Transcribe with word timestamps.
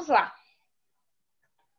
vamos 0.00 0.08
lá. 0.08 0.34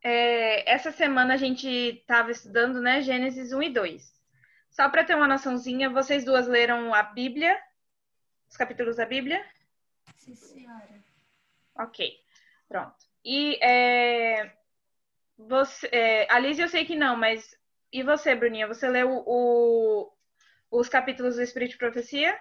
É, 0.03 0.71
essa 0.71 0.91
semana 0.91 1.33
a 1.33 1.37
gente 1.37 1.67
estava 1.67 2.31
estudando, 2.31 2.79
né, 2.79 3.01
Gênesis 3.01 3.51
1 3.51 3.63
e 3.63 3.69
2. 3.69 4.21
Só 4.69 4.89
para 4.89 5.03
ter 5.03 5.15
uma 5.15 5.27
noçãozinha, 5.27 5.89
vocês 5.89 6.23
duas 6.23 6.47
leram 6.47 6.93
a 6.93 7.01
Bíblia? 7.03 7.59
Os 8.47 8.55
capítulos 8.55 8.97
da 8.97 9.05
Bíblia? 9.05 9.43
Sim, 10.17 10.35
senhora. 10.35 11.03
Ok, 11.75 12.15
pronto. 12.67 12.95
E 13.25 13.57
é, 13.63 14.55
você, 15.37 15.87
é, 15.91 16.31
Alice, 16.31 16.61
eu 16.61 16.69
sei 16.69 16.85
que 16.85 16.95
não, 16.95 17.15
mas 17.17 17.57
e 17.91 18.03
você, 18.03 18.35
Bruninha? 18.35 18.67
Você 18.67 18.87
leu 18.87 19.23
o, 19.25 20.11
os 20.69 20.87
capítulos 20.87 21.35
do 21.35 21.41
Espírito 21.41 21.71
de 21.71 21.77
Profecia? 21.77 22.39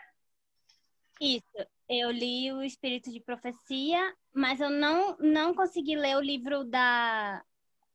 Isso, 1.20 1.66
eu 1.88 2.10
li 2.10 2.52
o 2.52 2.62
Espírito 2.62 3.10
de 3.10 3.20
Profecia, 3.20 4.14
mas 4.32 4.60
eu 4.60 4.70
não, 4.70 5.16
não 5.18 5.54
consegui 5.54 5.96
ler 5.96 6.16
o 6.16 6.20
livro 6.20 6.64
da, 6.64 7.42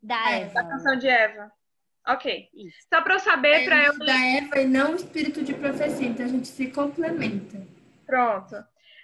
da 0.01 0.31
é, 0.31 0.41
Eva. 0.41 0.53
Da 0.53 0.63
canção 0.63 0.97
de 0.97 1.07
Eva. 1.07 1.51
Ok. 2.07 2.49
Isso. 2.53 2.77
Só 2.93 3.01
para 3.01 3.15
eu 3.15 3.19
saber, 3.19 3.61
é 3.61 3.65
para 3.65 3.83
eu. 3.85 3.97
Da 3.97 4.25
Eva 4.25 4.59
e 4.59 4.67
não 4.67 4.91
o 4.91 4.95
Espírito 4.95 5.43
de 5.43 5.53
Profecia, 5.53 6.07
então 6.07 6.25
a 6.25 6.29
gente 6.29 6.47
se 6.47 6.69
complementa. 6.71 7.65
Pronto. 8.05 8.55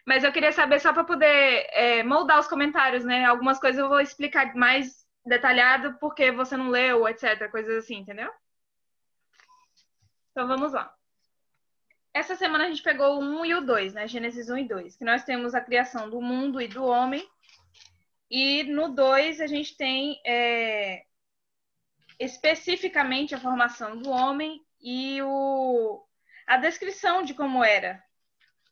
Mas 0.06 0.24
eu 0.24 0.32
queria 0.32 0.52
saber 0.52 0.80
só 0.80 0.94
para 0.94 1.04
poder 1.04 1.68
é, 1.72 2.04
moldar 2.04 2.40
os 2.40 2.48
comentários, 2.48 3.04
né? 3.04 3.26
Algumas 3.26 3.60
coisas 3.60 3.80
eu 3.80 3.90
vou 3.90 4.00
explicar 4.00 4.54
mais 4.56 5.06
detalhado 5.26 5.98
porque 6.00 6.32
você 6.32 6.58
não 6.58 6.70
leu, 6.70 7.08
etc. 7.08 7.50
Coisas 7.50 7.84
assim, 7.84 7.98
entendeu? 7.98 8.32
Então 10.32 10.48
vamos 10.48 10.74
lá. 10.74 10.94
Essa 12.14 12.36
semana 12.36 12.66
a 12.66 12.68
gente 12.68 12.84
pegou 12.84 13.18
o 13.18 13.22
1 13.22 13.46
e 13.46 13.56
o 13.56 13.62
2, 13.62 13.94
né? 13.94 14.08
Gênesis 14.08 14.50
1 14.50 14.58
e 14.58 14.68
2, 14.68 14.98
que 14.98 15.06
nós 15.06 15.24
temos 15.24 15.56
a 15.56 15.62
criação 15.62 16.10
do 16.10 16.22
mundo 16.22 16.62
e 16.62 16.68
do 16.68 16.84
homem. 16.84 17.26
E 18.32 18.64
no 18.64 18.88
2 18.88 19.42
a 19.42 19.46
gente 19.46 19.76
tem 19.76 20.22
é, 20.26 21.04
especificamente 22.18 23.36
a 23.36 23.40
formação 23.40 23.98
do 23.98 24.10
homem 24.10 24.66
e 24.80 25.22
o, 25.22 26.02
a 26.48 26.56
descrição 26.56 27.24
de 27.24 27.34
como 27.34 27.62
era 27.62 28.02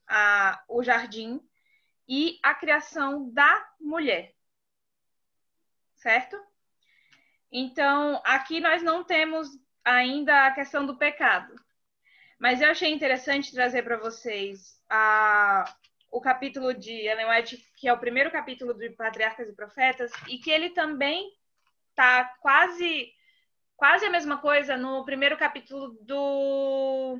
a, 0.08 0.64
o 0.66 0.82
jardim 0.82 1.46
e 2.08 2.40
a 2.42 2.54
criação 2.54 3.30
da 3.34 3.70
mulher. 3.78 4.34
Certo? 5.94 6.42
Então, 7.52 8.22
aqui 8.24 8.60
nós 8.60 8.82
não 8.82 9.04
temos 9.04 9.46
ainda 9.84 10.46
a 10.46 10.52
questão 10.52 10.86
do 10.86 10.96
pecado. 10.96 11.54
Mas 12.38 12.62
eu 12.62 12.70
achei 12.70 12.90
interessante 12.90 13.52
trazer 13.52 13.82
para 13.82 13.98
vocês 13.98 14.82
a, 14.88 15.64
o 16.10 16.20
capítulo 16.20 16.74
de 16.74 16.92
Ellen 16.92 17.30
White, 17.30 17.56
que 17.76 17.88
é 17.88 17.92
o 17.92 17.98
primeiro 17.98 18.30
capítulo 18.30 18.74
de 18.74 18.90
Patriarcas 18.90 19.48
e 19.48 19.54
Profetas, 19.54 20.10
e 20.28 20.38
que 20.38 20.50
ele 20.50 20.70
também 20.70 21.30
está 21.90 22.24
quase 22.40 23.12
quase 23.76 24.04
a 24.04 24.10
mesma 24.10 24.38
coisa 24.38 24.76
no 24.76 25.04
primeiro 25.04 25.38
capítulo 25.38 25.96
do 26.02 27.18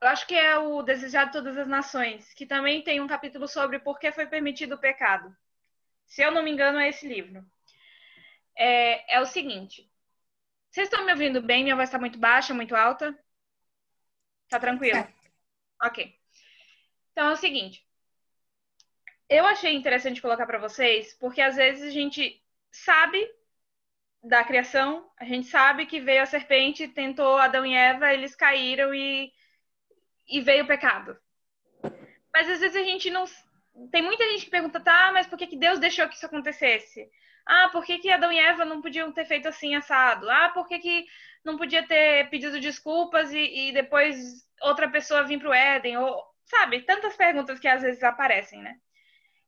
eu 0.00 0.08
acho 0.08 0.26
que 0.26 0.34
é 0.34 0.58
o 0.58 0.82
Desejado 0.82 1.26
de 1.26 1.32
Todas 1.38 1.58
as 1.58 1.68
Nações, 1.68 2.32
que 2.32 2.46
também 2.46 2.82
tem 2.82 3.00
um 3.00 3.06
capítulo 3.06 3.46
sobre 3.46 3.78
por 3.78 3.98
que 3.98 4.10
foi 4.10 4.26
permitido 4.26 4.74
o 4.74 4.78
pecado. 4.78 5.34
Se 6.06 6.22
eu 6.22 6.32
não 6.32 6.42
me 6.42 6.50
engano, 6.50 6.78
é 6.78 6.88
esse 6.88 7.06
livro. 7.06 7.44
É, 8.56 9.16
é 9.16 9.20
o 9.20 9.26
seguinte. 9.26 9.90
Vocês 10.70 10.88
estão 10.88 11.04
me 11.04 11.12
ouvindo 11.12 11.42
bem? 11.42 11.64
Minha 11.64 11.76
voz 11.76 11.88
está 11.88 11.98
muito 11.98 12.18
baixa, 12.18 12.54
muito 12.54 12.74
alta? 12.74 13.16
Tá 14.48 14.58
tranquilo? 14.58 14.98
É. 14.98 15.19
Ok. 15.82 16.14
Então 17.12 17.28
é 17.30 17.32
o 17.32 17.36
seguinte. 17.36 17.84
Eu 19.28 19.46
achei 19.46 19.74
interessante 19.74 20.20
colocar 20.20 20.46
para 20.46 20.58
vocês, 20.58 21.14
porque 21.14 21.40
às 21.40 21.56
vezes 21.56 21.88
a 21.88 21.90
gente 21.90 22.42
sabe 22.70 23.28
da 24.22 24.44
criação, 24.44 25.08
a 25.18 25.24
gente 25.24 25.46
sabe 25.46 25.86
que 25.86 26.00
veio 26.00 26.22
a 26.22 26.26
serpente, 26.26 26.88
tentou 26.88 27.38
Adão 27.38 27.64
e 27.64 27.74
Eva, 27.74 28.12
eles 28.12 28.34
caíram 28.34 28.92
e, 28.92 29.32
e 30.28 30.40
veio 30.40 30.64
o 30.64 30.66
pecado. 30.66 31.16
Mas 32.32 32.48
às 32.48 32.60
vezes 32.60 32.76
a 32.76 32.84
gente 32.84 33.10
não. 33.10 33.24
Tem 33.90 34.02
muita 34.02 34.28
gente 34.30 34.44
que 34.44 34.50
pergunta, 34.50 34.80
tá, 34.80 35.10
mas 35.12 35.26
por 35.26 35.38
que, 35.38 35.46
que 35.46 35.56
Deus 35.56 35.78
deixou 35.78 36.08
que 36.08 36.16
isso 36.16 36.26
acontecesse? 36.26 37.08
Ah, 37.46 37.68
por 37.72 37.84
que, 37.84 37.98
que 37.98 38.10
Adão 38.10 38.30
e 38.30 38.38
Eva 38.38 38.64
não 38.64 38.82
podiam 38.82 39.10
ter 39.12 39.24
feito 39.24 39.48
assim 39.48 39.74
assado? 39.74 40.28
Ah, 40.28 40.50
por 40.50 40.68
que, 40.68 40.78
que 40.78 41.06
não 41.44 41.56
podia 41.56 41.86
ter 41.86 42.28
pedido 42.30 42.60
desculpas 42.60 43.32
e, 43.32 43.68
e 43.68 43.72
depois 43.72 44.46
outra 44.62 44.88
pessoa 44.90 45.24
vir 45.24 45.38
para 45.38 45.50
o 45.50 45.54
Éden? 45.54 45.96
Ou, 45.98 46.24
sabe, 46.44 46.82
tantas 46.82 47.16
perguntas 47.16 47.58
que 47.58 47.68
às 47.68 47.82
vezes 47.82 48.02
aparecem, 48.02 48.62
né? 48.62 48.76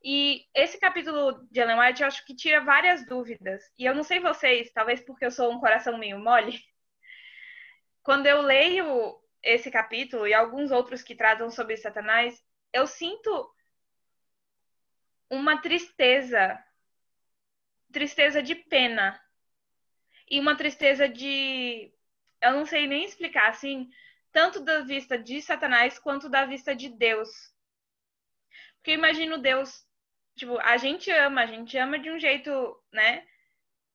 E 0.04 0.46
esse 0.54 0.78
capítulo 0.78 1.46
de 1.50 1.60
Ellen 1.60 1.78
White 1.78 2.02
eu 2.02 2.08
acho 2.08 2.24
que 2.26 2.34
tira 2.34 2.60
várias 2.60 3.06
dúvidas. 3.06 3.62
E 3.78 3.84
eu 3.84 3.94
não 3.94 4.02
sei 4.02 4.18
vocês, 4.18 4.72
talvez 4.72 5.00
porque 5.00 5.24
eu 5.24 5.30
sou 5.30 5.52
um 5.52 5.60
coração 5.60 5.96
meio 5.96 6.18
mole. 6.18 6.58
Quando 8.02 8.26
eu 8.26 8.42
leio 8.42 9.20
esse 9.42 9.70
capítulo 9.70 10.26
e 10.26 10.34
alguns 10.34 10.70
outros 10.70 11.02
que 11.02 11.14
tratam 11.14 11.50
sobre 11.50 11.76
Satanás, 11.76 12.42
eu 12.72 12.86
sinto 12.86 13.52
uma 15.30 15.60
tristeza 15.60 16.58
tristeza 17.92 18.42
de 18.42 18.54
pena 18.54 19.20
e 20.28 20.40
uma 20.40 20.56
tristeza 20.56 21.08
de 21.08 21.92
eu 22.40 22.52
não 22.52 22.66
sei 22.66 22.86
nem 22.86 23.04
explicar 23.04 23.50
assim, 23.50 23.88
tanto 24.32 24.60
da 24.60 24.80
vista 24.80 25.18
de 25.18 25.40
Satanás 25.42 25.98
quanto 25.98 26.28
da 26.28 26.46
vista 26.46 26.74
de 26.74 26.88
Deus. 26.88 27.28
Porque 28.76 28.92
eu 28.92 28.94
imagino 28.94 29.38
Deus, 29.38 29.86
tipo, 30.36 30.58
a 30.58 30.76
gente 30.76 31.10
ama, 31.10 31.42
a 31.42 31.46
gente 31.46 31.76
ama 31.78 31.98
de 31.98 32.10
um 32.10 32.18
jeito, 32.18 32.50
né, 32.92 33.26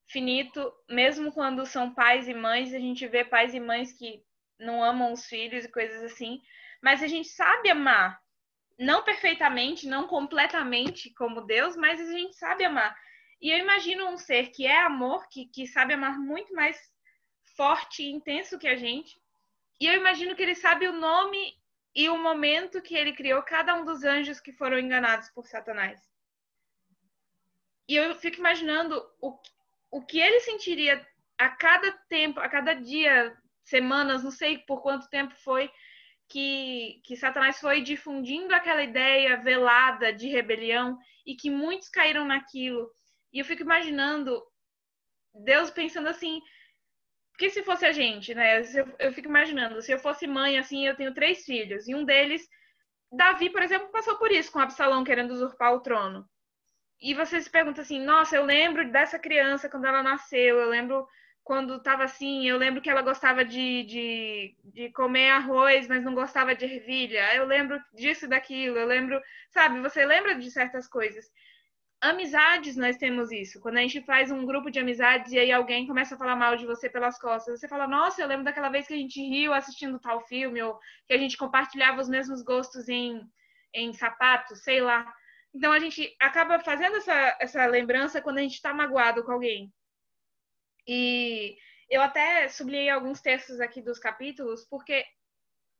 finito, 0.07 0.73
mesmo 0.89 1.31
quando 1.31 1.65
são 1.65 1.93
pais 1.93 2.27
e 2.27 2.33
mães, 2.33 2.73
a 2.73 2.79
gente 2.79 3.05
vê 3.07 3.25
pais 3.25 3.53
e 3.53 3.59
mães 3.59 3.91
que 3.91 4.23
não 4.59 4.83
amam 4.83 5.11
os 5.11 5.25
filhos 5.25 5.65
e 5.65 5.71
coisas 5.71 6.01
assim, 6.03 6.41
mas 6.81 7.03
a 7.03 7.07
gente 7.07 7.27
sabe 7.27 7.69
amar. 7.69 8.19
Não 8.79 9.03
perfeitamente, 9.03 9.87
não 9.87 10.07
completamente 10.07 11.11
como 11.15 11.41
Deus, 11.41 11.75
mas 11.75 11.99
a 11.99 12.11
gente 12.11 12.35
sabe 12.35 12.63
amar. 12.63 12.95
E 13.41 13.51
eu 13.51 13.57
imagino 13.57 14.07
um 14.07 14.17
ser 14.17 14.51
que 14.51 14.65
é 14.65 14.81
amor, 14.81 15.27
que, 15.29 15.45
que 15.47 15.67
sabe 15.67 15.93
amar 15.93 16.17
muito 16.19 16.53
mais 16.53 16.79
forte 17.55 18.03
e 18.03 18.11
intenso 18.11 18.57
que 18.57 18.67
a 18.67 18.75
gente. 18.75 19.19
E 19.79 19.85
eu 19.85 19.93
imagino 19.93 20.35
que 20.35 20.41
ele 20.41 20.55
sabe 20.55 20.87
o 20.87 20.93
nome 20.93 21.55
e 21.95 22.09
o 22.09 22.17
momento 22.17 22.81
que 22.81 22.95
ele 22.95 23.13
criou 23.13 23.41
cada 23.43 23.75
um 23.75 23.85
dos 23.85 24.03
anjos 24.03 24.39
que 24.39 24.51
foram 24.51 24.77
enganados 24.79 25.29
por 25.29 25.47
Satanás. 25.47 26.01
E 27.87 27.95
eu 27.95 28.15
fico 28.15 28.37
imaginando 28.37 29.01
o, 29.21 29.37
o 29.91 30.05
que 30.05 30.19
ele 30.19 30.39
sentiria 30.41 31.05
a 31.37 31.49
cada 31.49 31.91
tempo, 32.09 32.39
a 32.39 32.49
cada 32.49 32.73
dia, 32.73 33.35
semanas, 33.63 34.23
não 34.23 34.31
sei 34.31 34.57
por 34.59 34.81
quanto 34.81 35.09
tempo 35.09 35.33
foi, 35.35 35.71
que, 36.27 37.01
que 37.05 37.15
Satanás 37.15 37.59
foi 37.59 37.81
difundindo 37.81 38.53
aquela 38.53 38.83
ideia 38.83 39.37
velada 39.37 40.11
de 40.11 40.27
rebelião 40.27 40.97
e 41.25 41.35
que 41.35 41.49
muitos 41.49 41.87
caíram 41.87 42.25
naquilo 42.25 42.91
e 43.31 43.39
eu 43.39 43.45
fico 43.45 43.61
imaginando 43.61 44.41
Deus 45.33 45.69
pensando 45.69 46.07
assim, 46.07 46.41
que 47.37 47.49
se 47.49 47.63
fosse 47.63 47.85
a 47.85 47.91
gente, 47.91 48.33
né? 48.33 48.59
Eu, 48.59 48.95
eu, 48.99 49.13
fico 49.13 49.27
imaginando, 49.27 49.81
se 49.81 49.91
eu 49.91 49.99
fosse 49.99 50.25
mãe, 50.25 50.57
assim, 50.57 50.87
eu 50.87 50.95
tenho 50.95 51.13
três 51.13 51.45
filhos, 51.45 51.87
e 51.87 51.93
um 51.93 52.03
deles, 52.03 52.47
Davi, 53.11 53.49
por 53.49 53.61
exemplo, 53.61 53.89
passou 53.89 54.17
por 54.17 54.31
isso, 54.31 54.51
com 54.51 54.59
Absalão 54.59 55.03
querendo 55.03 55.31
usurpar 55.31 55.73
o 55.73 55.79
trono. 55.79 56.27
E 56.99 57.13
você 57.13 57.39
se 57.39 57.49
pergunta 57.49 57.81
assim, 57.81 58.03
nossa, 58.03 58.35
eu 58.35 58.43
lembro 58.43 58.91
dessa 58.91 59.19
criança 59.19 59.69
quando 59.69 59.85
ela 59.85 60.01
nasceu, 60.01 60.57
eu 60.59 60.69
lembro 60.69 61.07
quando 61.43 61.75
estava 61.77 62.03
assim, 62.03 62.45
eu 62.45 62.57
lembro 62.57 62.81
que 62.81 62.89
ela 62.89 63.01
gostava 63.01 63.45
de, 63.45 63.83
de, 63.83 64.55
de 64.65 64.91
comer 64.91 65.29
arroz, 65.29 65.87
mas 65.87 66.03
não 66.03 66.13
gostava 66.13 66.55
de 66.55 66.65
ervilha, 66.65 67.35
eu 67.35 67.45
lembro 67.45 67.81
disso 67.93 68.25
e 68.25 68.27
daquilo, 68.27 68.77
eu 68.77 68.85
lembro, 68.85 69.21
sabe, 69.51 69.79
você 69.79 70.05
lembra 70.05 70.35
de 70.35 70.51
certas 70.51 70.87
coisas 70.89 71.31
amizades 72.01 72.75
nós 72.75 72.97
temos 72.97 73.31
isso. 73.31 73.59
Quando 73.59 73.77
a 73.77 73.81
gente 73.81 74.01
faz 74.01 74.31
um 74.31 74.45
grupo 74.45 74.69
de 74.69 74.79
amizades 74.79 75.31
e 75.31 75.39
aí 75.39 75.51
alguém 75.51 75.87
começa 75.87 76.15
a 76.15 76.17
falar 76.17 76.35
mal 76.35 76.55
de 76.55 76.65
você 76.65 76.89
pelas 76.89 77.19
costas, 77.19 77.59
você 77.59 77.67
fala: 77.67 77.87
"Nossa, 77.87 78.21
eu 78.21 78.27
lembro 78.27 78.45
daquela 78.45 78.69
vez 78.69 78.87
que 78.87 78.93
a 78.93 78.97
gente 78.97 79.21
riu 79.21 79.53
assistindo 79.53 79.99
tal 79.99 80.21
filme 80.27 80.61
ou 80.61 80.79
que 81.07 81.13
a 81.13 81.17
gente 81.17 81.37
compartilhava 81.37 82.01
os 82.01 82.09
mesmos 82.09 82.41
gostos 82.43 82.87
em 82.89 83.21
em 83.73 83.93
sapatos, 83.93 84.63
sei 84.63 84.81
lá". 84.81 85.11
Então 85.53 85.71
a 85.71 85.79
gente 85.79 86.15
acaba 86.19 86.59
fazendo 86.59 86.97
essa 86.97 87.37
essa 87.39 87.65
lembrança 87.65 88.21
quando 88.21 88.37
a 88.39 88.41
gente 88.41 88.55
está 88.55 88.73
magoado 88.73 89.23
com 89.23 89.31
alguém. 89.31 89.71
E 90.87 91.57
eu 91.89 92.01
até 92.01 92.47
sublinhei 92.49 92.89
alguns 92.89 93.21
textos 93.21 93.59
aqui 93.59 93.81
dos 93.81 93.99
capítulos 93.99 94.65
porque 94.69 95.05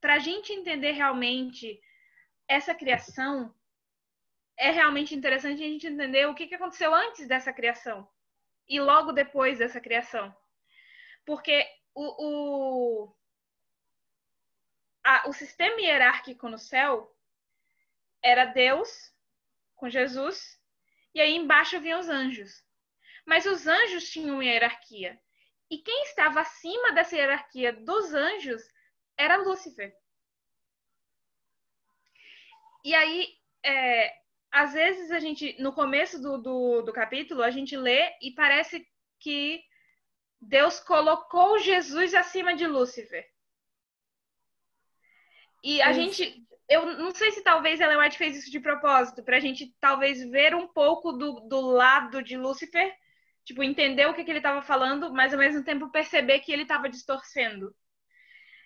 para 0.02 0.16
a 0.16 0.20
gente 0.20 0.54
entender 0.54 0.92
realmente 0.92 1.80
essa 2.48 2.74
criação 2.76 3.54
é 4.58 4.72
realmente 4.72 5.14
interessante 5.14 5.64
a 5.64 5.68
gente 5.68 5.88
entender 5.88 6.28
o 6.28 6.34
que, 6.34 6.48
que 6.48 6.56
aconteceu 6.56 6.94
antes 6.94 7.28
dessa 7.28 7.54
criação 7.54 8.10
e 8.68 8.80
logo 8.80 9.12
depois 9.12 9.60
dessa 9.60 9.80
criação. 9.80 10.36
Porque 11.26 11.66
o, 11.94 12.26
o, 12.26 13.16
a, 15.04 15.30
o 15.30 15.34
sistema 15.34 15.80
hierárquico 15.80 16.50
no 16.50 16.58
céu 16.58 17.16
era 18.22 18.46
Deus, 18.46 19.14
com 19.76 19.90
Jesus, 19.90 20.60
e 21.14 21.22
aí 21.22 21.36
embaixo 21.36 21.80
vinham 21.80 22.00
os 22.00 22.10
anjos. 22.10 22.66
Mas 23.26 23.46
os 23.46 23.68
anjos 23.68 24.10
tinham 24.10 24.36
uma 24.36 24.46
hierarquia. 24.46 25.22
E 25.70 25.78
quem 25.78 26.04
estava 26.04 26.42
acima 26.42 26.94
dessa 26.94 27.16
hierarquia 27.16 27.74
dos 27.74 28.14
anjos 28.14 28.64
era 29.18 29.38
Lúcifer. 29.38 29.96
E 32.84 32.96
aí, 32.96 33.38
é, 33.64 34.27
às 34.52 34.74
vezes 34.74 35.12
a 35.12 35.20
gente, 35.20 35.56
no 35.62 35.74
começo 35.74 36.22
do, 36.22 36.38
do, 36.38 36.82
do 36.82 36.94
capítulo, 36.94 37.44
a 37.44 37.52
gente 37.52 37.76
lê 37.76 38.12
e 38.22 38.32
parece 38.34 38.86
que 39.20 39.62
Deus 40.40 40.80
colocou 40.80 41.60
Jesus 41.60 42.14
acima 42.14 42.56
de 42.56 42.68
Lúcifer. 42.68 43.26
E 45.64 45.82
a 45.82 45.92
gente, 45.92 46.46
eu 46.70 46.98
não 46.98 47.14
sei 47.14 47.32
se 47.32 47.44
talvez 47.44 47.80
Ellen 47.80 47.98
White 47.98 48.18
fez 48.18 48.38
isso 48.38 48.52
de 48.52 48.60
propósito, 48.60 49.24
para 49.24 49.38
a 49.38 49.40
gente 49.40 49.76
talvez 49.80 50.24
ver 50.30 50.56
um 50.56 50.68
pouco 50.68 51.12
do, 51.12 51.42
do 51.42 51.62
lado 51.62 52.22
de 52.22 52.38
Lúcifer, 52.38 52.96
tipo, 53.44 53.64
entender 53.64 54.06
o 54.08 54.14
que, 54.14 54.24
que 54.24 54.32
ele 54.32 54.40
estava 54.40 54.62
falando, 54.62 55.12
mas 55.12 55.34
ao 55.34 55.40
mesmo 55.40 55.64
tempo 55.64 55.92
perceber 55.92 56.40
que 56.40 56.52
ele 56.52 56.64
estava 56.64 56.90
distorcendo. 56.90 57.76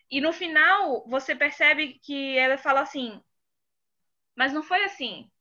E 0.10 0.19
no 0.19 0.34
final, 0.34 1.07
você 1.07 1.34
percebe 1.34 2.00
que 2.04 2.38
ela 2.38 2.57
fala 2.57 2.81
assim, 2.81 3.22
mas 4.36 4.51
não 4.51 4.62
foi 4.62 4.84
assim. 4.84 5.31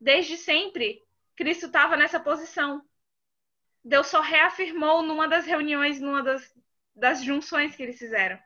Desde 0.00 0.36
sempre, 0.36 1.02
Cristo 1.36 1.66
estava 1.66 1.96
nessa 1.96 2.20
posição. 2.20 2.82
Deus 3.84 4.06
só 4.08 4.20
reafirmou 4.20 5.02
numa 5.02 5.28
das 5.28 5.46
reuniões, 5.46 6.00
numa 6.00 6.22
das, 6.22 6.52
das 6.94 7.22
junções 7.22 7.74
que 7.74 7.82
eles 7.82 7.98
fizeram. 7.98 8.38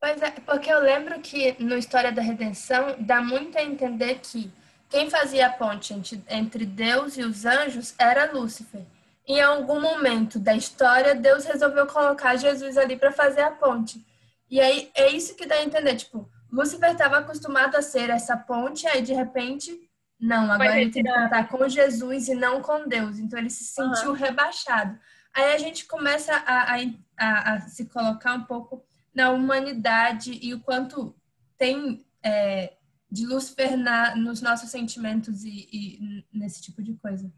Pois 0.00 0.22
é, 0.22 0.30
porque 0.30 0.72
eu 0.72 0.80
lembro 0.80 1.20
que 1.20 1.60
no 1.62 1.76
História 1.76 2.12
da 2.12 2.22
Redenção 2.22 2.96
dá 3.00 3.20
muito 3.20 3.58
a 3.58 3.62
entender 3.62 4.20
que 4.20 4.50
quem 4.88 5.10
fazia 5.10 5.48
a 5.48 5.52
ponte 5.52 5.92
entre 6.28 6.64
Deus 6.64 7.16
e 7.16 7.22
os 7.22 7.44
anjos 7.44 7.94
era 7.98 8.30
Lúcifer. 8.32 8.86
Em 9.26 9.42
algum 9.42 9.80
momento 9.80 10.38
da 10.38 10.54
história, 10.54 11.14
Deus 11.14 11.44
resolveu 11.44 11.86
colocar 11.86 12.36
Jesus 12.36 12.78
ali 12.78 12.96
para 12.96 13.12
fazer 13.12 13.42
a 13.42 13.50
ponte. 13.50 14.02
E 14.50 14.60
aí 14.60 14.90
é 14.94 15.10
isso 15.10 15.34
que 15.34 15.44
dá 15.44 15.56
a 15.56 15.64
entender, 15.64 15.96
tipo, 15.96 16.30
Lúcifer 16.50 16.92
estava 16.92 17.18
acostumado 17.18 17.76
a 17.76 17.82
ser 17.82 18.08
essa 18.08 18.36
ponte, 18.36 18.86
aí 18.86 19.02
de 19.02 19.12
repente, 19.12 19.87
não, 20.20 20.50
agora 20.50 20.80
ele 20.80 20.90
tem 20.90 21.04
que 21.04 21.12
contar 21.12 21.48
com 21.48 21.68
Jesus 21.68 22.28
e 22.28 22.34
não 22.34 22.60
com 22.60 22.88
Deus. 22.88 23.18
Então 23.18 23.38
ele 23.38 23.50
se 23.50 23.64
sentiu 23.64 24.10
uhum. 24.10 24.16
rebaixado. 24.16 24.98
Aí 25.32 25.54
a 25.54 25.58
gente 25.58 25.86
começa 25.86 26.34
a, 26.34 26.74
a, 26.74 26.76
a, 27.16 27.54
a 27.54 27.60
se 27.60 27.86
colocar 27.86 28.34
um 28.34 28.44
pouco 28.44 28.84
na 29.14 29.30
humanidade 29.30 30.38
e 30.42 30.52
o 30.54 30.60
quanto 30.60 31.14
tem 31.56 32.04
é, 32.22 32.74
de 33.10 33.26
Lúcifer 33.26 33.76
na, 33.76 34.16
nos 34.16 34.40
nossos 34.40 34.70
sentimentos 34.70 35.44
e, 35.44 35.68
e, 35.72 36.24
nesse 36.32 36.62
tipo 36.62 36.82
de 36.82 36.94
coisa. 36.94 37.32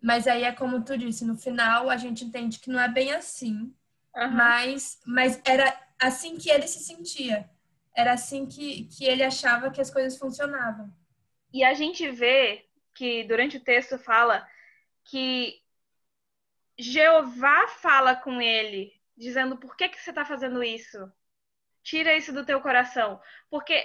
Mas 0.00 0.26
aí 0.26 0.44
é 0.44 0.52
como 0.52 0.82
tu 0.82 0.96
disse, 0.96 1.24
no 1.24 1.36
final 1.36 1.90
a 1.90 1.96
gente 1.96 2.24
entende 2.24 2.58
que 2.58 2.70
não 2.70 2.80
é 2.80 2.88
bem 2.88 3.12
assim, 3.12 3.74
uhum. 4.16 4.30
mas, 4.32 4.98
mas 5.04 5.40
era 5.44 5.78
assim 5.98 6.36
que 6.36 6.48
ele 6.48 6.66
se 6.66 6.82
sentia. 6.82 7.50
Era 7.94 8.12
assim 8.12 8.46
que, 8.46 8.84
que 8.84 9.04
ele 9.04 9.24
achava 9.24 9.70
que 9.70 9.80
as 9.80 9.90
coisas 9.90 10.16
funcionavam. 10.16 10.90
E 11.52 11.64
a 11.64 11.74
gente 11.74 12.08
vê 12.10 12.66
que 12.94 13.24
durante 13.24 13.56
o 13.56 13.64
texto 13.64 13.98
fala 13.98 14.46
que 15.04 15.62
Jeová 16.78 17.68
fala 17.68 18.14
com 18.14 18.40
ele 18.40 18.92
dizendo 19.16 19.56
por 19.56 19.76
que, 19.76 19.88
que 19.88 20.00
você 20.00 20.10
está 20.10 20.24
fazendo 20.24 20.62
isso? 20.62 21.10
Tira 21.82 22.16
isso 22.16 22.32
do 22.32 22.44
teu 22.44 22.60
coração. 22.60 23.20
Porque 23.50 23.84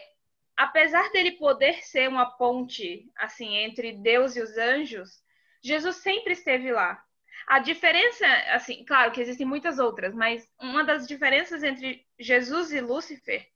apesar 0.56 1.12
dele 1.12 1.33
poder 1.33 1.83
ser 1.83 2.07
uma 2.07 2.38
ponte 2.38 3.12
assim 3.15 3.57
entre 3.57 3.94
Deus 3.94 4.36
e 4.36 4.42
os 4.42 4.57
anjos, 4.57 5.24
Jesus 5.63 5.98
sempre 5.98 6.33
esteve 6.33 6.71
lá. 6.71 7.04
A 7.48 7.59
diferença, 7.59 8.25
assim, 8.51 8.86
claro 8.86 9.12
que 9.12 9.19
existem 9.19 9.45
muitas 9.45 9.80
outras, 9.80 10.13
mas 10.13 10.48
uma 10.59 10.83
das 10.83 11.07
diferenças 11.07 11.63
entre 11.63 12.06
Jesus 12.19 12.71
e 12.71 12.80
Lúcifer 12.80 13.48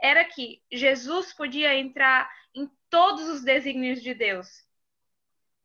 era 0.00 0.24
que 0.24 0.62
Jesus 0.70 1.32
podia 1.32 1.74
entrar 1.74 2.30
em 2.54 2.70
todos 2.88 3.28
os 3.28 3.42
desígnios 3.42 4.02
de 4.02 4.14
Deus. 4.14 4.64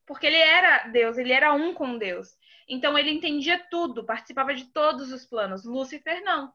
Porque 0.06 0.26
ele 0.26 0.38
era 0.38 0.88
Deus, 0.88 1.18
ele 1.18 1.32
era 1.32 1.54
um 1.54 1.74
com 1.74 1.98
Deus. 1.98 2.36
Então 2.68 2.98
ele 2.98 3.12
entendia 3.12 3.60
tudo, 3.70 4.06
participava 4.06 4.54
de 4.54 4.66
todos 4.66 5.12
os 5.12 5.26
planos. 5.26 5.66
Lúcifer 5.66 6.22
não. 6.24 6.54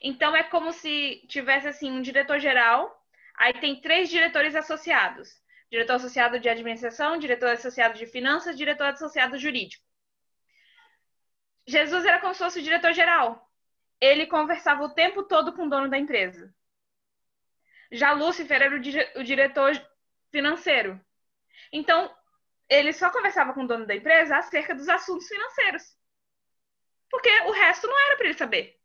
Então 0.00 0.34
é 0.36 0.42
como 0.42 0.72
se 0.72 1.24
tivesse 1.28 1.68
assim 1.68 1.90
um 1.90 2.02
diretor 2.02 2.38
geral, 2.38 2.94
aí 3.36 3.52
tem 3.54 3.80
três 3.80 4.08
diretores 4.08 4.54
associados: 4.54 5.30
diretor 5.70 5.94
associado 5.94 6.38
de 6.38 6.48
administração, 6.48 7.18
diretor 7.18 7.50
associado 7.50 7.98
de 7.98 8.06
finanças, 8.06 8.56
diretor 8.56 8.86
associado 8.86 9.38
jurídico. 9.38 9.84
Jesus 11.66 12.04
era 12.06 12.20
como 12.20 12.32
se 12.32 12.38
fosse 12.42 12.60
o 12.60 12.62
diretor 12.62 12.92
geral. 12.92 13.46
Ele 14.00 14.26
conversava 14.26 14.82
o 14.84 14.94
tempo 14.94 15.24
todo 15.24 15.52
com 15.52 15.66
o 15.66 15.70
dono 15.70 15.88
da 15.90 15.98
empresa. 15.98 16.54
Já 17.90 18.12
Lúcifer 18.12 18.62
era 18.62 18.74
o, 18.74 19.20
o 19.20 19.24
diretor 19.24 19.72
financeiro. 20.30 21.00
Então, 21.72 22.14
ele 22.68 22.92
só 22.92 23.10
conversava 23.10 23.52
com 23.54 23.64
o 23.64 23.66
dono 23.66 23.86
da 23.86 23.94
empresa 23.94 24.36
acerca 24.36 24.74
dos 24.74 24.88
assuntos 24.88 25.26
financeiros. 25.26 25.96
Porque 27.10 27.30
o 27.42 27.52
resto 27.52 27.86
não 27.86 27.98
era 28.06 28.16
para 28.16 28.26
ele 28.26 28.36
saber. 28.36 28.78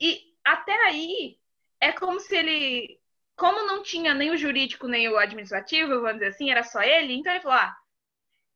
E 0.00 0.36
até 0.44 0.74
aí, 0.86 1.38
é 1.80 1.92
como 1.92 2.20
se 2.20 2.36
ele. 2.36 3.00
Como 3.34 3.66
não 3.66 3.82
tinha 3.82 4.12
nem 4.12 4.30
o 4.30 4.36
jurídico 4.36 4.86
nem 4.86 5.08
o 5.08 5.16
administrativo, 5.16 6.00
vamos 6.02 6.14
dizer 6.14 6.28
assim, 6.28 6.50
era 6.50 6.62
só 6.62 6.82
ele, 6.82 7.14
então 7.14 7.32
ele 7.32 7.42
falou: 7.42 7.58
ah, 7.58 7.76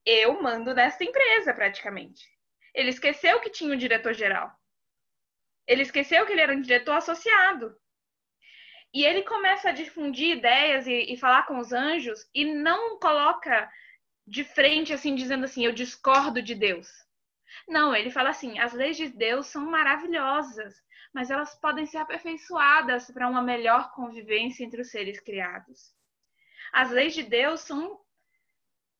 eu 0.04 0.40
mando 0.42 0.74
nessa 0.74 1.02
empresa 1.02 1.54
praticamente. 1.54 2.24
Ele 2.74 2.90
esqueceu 2.90 3.40
que 3.40 3.50
tinha 3.50 3.74
o 3.74 3.78
diretor 3.78 4.12
geral. 4.12 4.52
Ele 5.66 5.82
esqueceu 5.82 6.24
que 6.26 6.32
ele 6.32 6.42
era 6.42 6.52
um 6.52 6.60
diretor 6.60 6.92
associado. 6.92 7.76
E 8.96 9.04
ele 9.04 9.24
começa 9.24 9.68
a 9.68 9.72
difundir 9.72 10.38
ideias 10.38 10.86
e, 10.86 11.12
e 11.12 11.18
falar 11.18 11.42
com 11.42 11.58
os 11.58 11.70
anjos 11.70 12.26
e 12.34 12.46
não 12.46 12.98
coloca 12.98 13.70
de 14.26 14.42
frente, 14.42 14.90
assim, 14.90 15.14
dizendo 15.14 15.44
assim: 15.44 15.66
eu 15.66 15.72
discordo 15.72 16.40
de 16.40 16.54
Deus. 16.54 16.88
Não, 17.68 17.94
ele 17.94 18.10
fala 18.10 18.30
assim: 18.30 18.58
as 18.58 18.72
leis 18.72 18.96
de 18.96 19.10
Deus 19.10 19.48
são 19.48 19.66
maravilhosas, 19.66 20.82
mas 21.12 21.30
elas 21.30 21.54
podem 21.56 21.84
ser 21.84 21.98
aperfeiçoadas 21.98 23.10
para 23.10 23.28
uma 23.28 23.42
melhor 23.42 23.92
convivência 23.92 24.64
entre 24.64 24.80
os 24.80 24.90
seres 24.90 25.20
criados. 25.20 25.94
As 26.72 26.90
leis 26.90 27.12
de 27.12 27.22
Deus 27.22 27.60
são, 27.60 28.00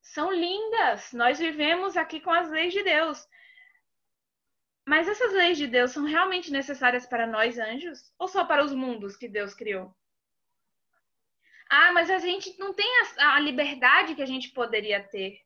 são 0.02 0.30
lindas, 0.30 1.10
nós 1.14 1.38
vivemos 1.38 1.96
aqui 1.96 2.20
com 2.20 2.30
as 2.30 2.50
leis 2.50 2.74
de 2.74 2.82
Deus. 2.82 3.26
Mas 4.86 5.08
essas 5.08 5.32
leis 5.32 5.58
de 5.58 5.66
Deus 5.66 5.90
são 5.90 6.04
realmente 6.04 6.52
necessárias 6.52 7.04
para 7.04 7.26
nós 7.26 7.58
anjos 7.58 8.12
ou 8.16 8.28
só 8.28 8.44
para 8.44 8.64
os 8.64 8.72
mundos 8.72 9.16
que 9.16 9.28
Deus 9.28 9.52
criou? 9.52 9.92
Ah, 11.68 11.92
mas 11.92 12.08
a 12.08 12.20
gente 12.20 12.56
não 12.56 12.72
tem 12.72 12.88
a, 13.18 13.34
a 13.34 13.40
liberdade 13.40 14.14
que 14.14 14.22
a 14.22 14.26
gente 14.26 14.50
poderia 14.50 15.02
ter. 15.02 15.40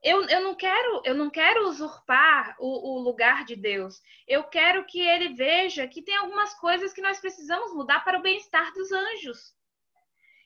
Eu, 0.00 0.24
eu, 0.28 0.40
não 0.42 0.54
quero 0.54 1.02
eu 1.04 1.14
não 1.14 1.28
quero 1.28 1.66
usurpar 1.68 2.54
o, 2.60 2.96
o, 2.96 2.98
lugar 3.00 3.44
de 3.44 3.56
Deus. 3.56 4.00
Eu 4.28 4.44
quero 4.44 4.84
que 4.84 5.00
ele 5.00 5.34
veja 5.34 5.88
que 5.88 6.02
tem 6.02 6.16
algumas 6.16 6.54
coisas 6.54 6.92
que 6.92 7.02
nós 7.02 7.18
precisamos 7.20 7.74
mudar 7.74 8.04
para 8.04 8.18
o 8.18 8.22
bem-estar 8.22 8.72
dos 8.72 8.92
anjos. 8.92 9.56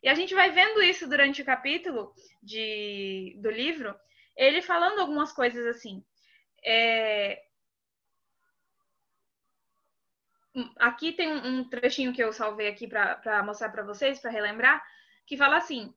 E 0.02 0.08
a 0.08 0.14
gente 0.14 0.35
vai 0.35 0.50
vendo 0.50 0.82
isso 0.82 1.06
durante 1.06 1.42
o 1.42 1.44
capítulo 1.44 2.14
de, 2.42 3.37
do 3.42 3.50
livro, 3.50 3.94
ele 4.37 4.62
falando 4.62 5.00
algumas 5.00 5.32
coisas 5.32 5.66
assim. 5.66 6.02
É, 6.64 7.46
aqui 10.76 11.12
tem 11.12 11.32
um 11.32 11.64
trechinho 11.68 12.12
que 12.12 12.22
eu 12.22 12.32
salvei 12.32 12.68
aqui 12.68 12.86
para 12.86 13.42
mostrar 13.44 13.68
para 13.68 13.82
vocês, 13.82 14.18
para 14.18 14.30
relembrar, 14.30 14.82
que 15.26 15.36
fala 15.36 15.56
assim: 15.56 15.94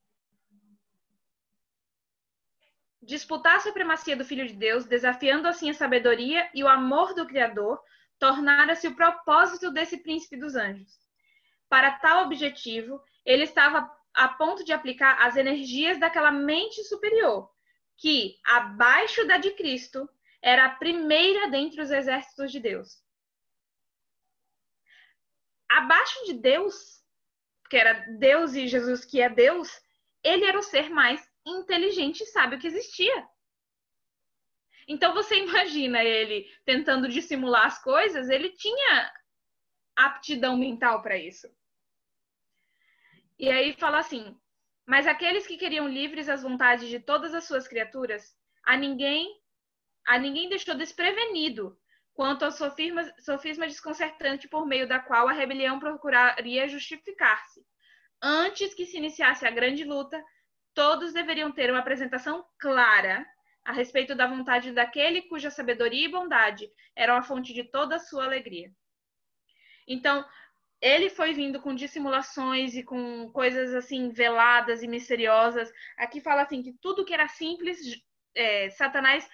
disputar 3.01 3.57
a 3.57 3.59
supremacia 3.61 4.15
do 4.15 4.25
Filho 4.25 4.47
de 4.47 4.53
Deus, 4.53 4.85
desafiando 4.85 5.47
assim 5.47 5.69
a 5.69 5.73
sabedoria 5.73 6.49
e 6.53 6.63
o 6.63 6.67
amor 6.67 7.13
do 7.13 7.25
Criador, 7.25 7.81
tornara-se 8.17 8.87
o 8.87 8.95
propósito 8.95 9.71
desse 9.71 9.97
príncipe 9.97 10.35
dos 10.35 10.55
anjos. 10.55 10.99
Para 11.69 11.91
tal 11.99 12.25
objetivo, 12.25 13.01
ele 13.25 13.43
estava 13.43 13.89
a 14.13 14.27
ponto 14.27 14.63
de 14.63 14.73
aplicar 14.73 15.21
as 15.21 15.37
energias 15.37 15.99
daquela 15.99 16.31
mente 16.31 16.83
superior, 16.83 17.49
que, 17.95 18.37
abaixo 18.45 19.25
da 19.27 19.37
de 19.37 19.51
Cristo, 19.51 20.09
era 20.41 20.65
a 20.65 20.69
primeira 20.69 21.49
dentre 21.49 21.81
os 21.81 21.91
exércitos 21.91 22.51
de 22.51 22.59
Deus 22.59 22.97
abaixo 25.69 26.25
de 26.25 26.33
Deus, 26.33 27.03
que 27.69 27.77
era 27.77 27.93
Deus 28.17 28.53
e 28.53 28.67
Jesus 28.67 29.05
que 29.05 29.21
é 29.21 29.29
Deus, 29.29 29.69
ele 30.23 30.45
era 30.45 30.57
o 30.57 30.63
ser 30.63 30.89
mais 30.89 31.21
inteligente 31.45 32.21
e 32.21 32.27
sábio 32.27 32.59
que 32.59 32.67
existia. 32.67 33.27
Então 34.87 35.13
você 35.13 35.37
imagina 35.37 36.03
ele 36.03 36.49
tentando 36.65 37.07
dissimular 37.07 37.67
as 37.67 37.81
coisas, 37.81 38.29
ele 38.29 38.49
tinha 38.49 39.13
aptidão 39.95 40.57
mental 40.57 41.01
para 41.01 41.17
isso. 41.17 41.47
E 43.37 43.49
aí 43.49 43.73
fala 43.73 43.99
assim: 43.99 44.35
Mas 44.85 45.05
aqueles 45.05 45.45
que 45.45 45.57
queriam 45.57 45.87
livres 45.87 46.27
as 46.27 46.41
vontades 46.41 46.89
de 46.89 46.99
todas 46.99 47.33
as 47.33 47.45
suas 47.45 47.67
criaturas, 47.67 48.35
a 48.63 48.75
ninguém 48.75 49.39
a 50.07 50.17
ninguém 50.17 50.49
deixou 50.49 50.73
desprevenido 50.73 51.78
quanto 52.19 52.43
ao 52.43 52.51
sofisma, 52.51 53.09
sofisma 53.17 53.65
desconcertante 53.65 54.45
por 54.49 54.65
meio 54.65 54.85
da 54.85 54.99
qual 54.99 55.29
a 55.29 55.31
rebelião 55.31 55.79
procuraria 55.79 56.67
justificar-se. 56.67 57.65
Antes 58.21 58.73
que 58.73 58.85
se 58.85 58.97
iniciasse 58.97 59.47
a 59.47 59.49
grande 59.49 59.85
luta, 59.85 60.21
todos 60.73 61.13
deveriam 61.13 61.49
ter 61.49 61.69
uma 61.69 61.79
apresentação 61.79 62.45
clara 62.59 63.25
a 63.63 63.71
respeito 63.71 64.15
da 64.15 64.27
vontade 64.27 64.73
daquele 64.73 65.21
cuja 65.29 65.49
sabedoria 65.49 66.07
e 66.07 66.11
bondade 66.11 66.69
eram 66.93 67.15
a 67.15 67.23
fonte 67.23 67.53
de 67.53 67.63
toda 67.63 67.95
a 67.95 67.99
sua 67.99 68.25
alegria. 68.25 68.69
Então, 69.87 70.25
ele 70.81 71.09
foi 71.09 71.31
vindo 71.31 71.61
com 71.61 71.73
dissimulações 71.73 72.75
e 72.75 72.83
com 72.83 73.31
coisas 73.31 73.73
assim 73.73 74.09
veladas 74.09 74.83
e 74.83 74.89
misteriosas. 74.89 75.71
Aqui 75.97 76.19
fala 76.19 76.41
assim 76.41 76.61
que 76.61 76.73
tudo 76.81 77.05
que 77.05 77.13
era 77.13 77.29
simples, 77.29 77.79
é, 78.35 78.69
Satanás 78.71 79.25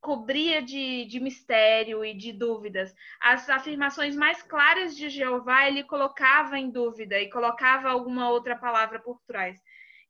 cobria 0.00 0.62
de, 0.62 1.04
de 1.04 1.20
mistério 1.20 2.04
e 2.04 2.14
de 2.14 2.32
dúvidas. 2.32 2.94
As 3.20 3.48
afirmações 3.48 4.16
mais 4.16 4.42
claras 4.42 4.96
de 4.96 5.08
Jeová 5.08 5.68
ele 5.68 5.84
colocava 5.84 6.58
em 6.58 6.70
dúvida 6.70 7.20
e 7.20 7.30
colocava 7.30 7.90
alguma 7.90 8.30
outra 8.30 8.56
palavra 8.56 8.98
por 8.98 9.20
trás. 9.26 9.60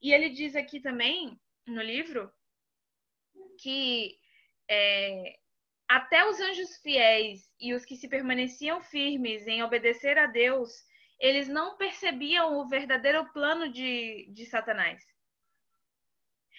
E 0.01 0.13
ele 0.13 0.31
diz 0.31 0.55
aqui 0.55 0.81
também 0.81 1.39
no 1.67 1.83
livro 1.83 2.33
que 3.59 4.17
é, 4.69 5.37
até 5.89 6.25
os 6.25 6.39
anjos 6.41 6.77
fiéis 6.77 7.53
e 7.61 7.75
os 7.75 7.85
que 7.85 7.97
se 7.97 8.09
permaneciam 8.09 8.81
firmes 8.81 9.47
em 9.47 9.63
obedecer 9.63 10.17
a 10.17 10.27
Deus, 10.27 10.71
eles 11.19 11.49
não 11.49 11.77
percebiam 11.77 12.59
o 12.59 12.69
verdadeiro 12.69 13.31
plano 13.33 13.71
de, 13.71 14.31
de 14.33 14.47
Satanás. 14.47 15.05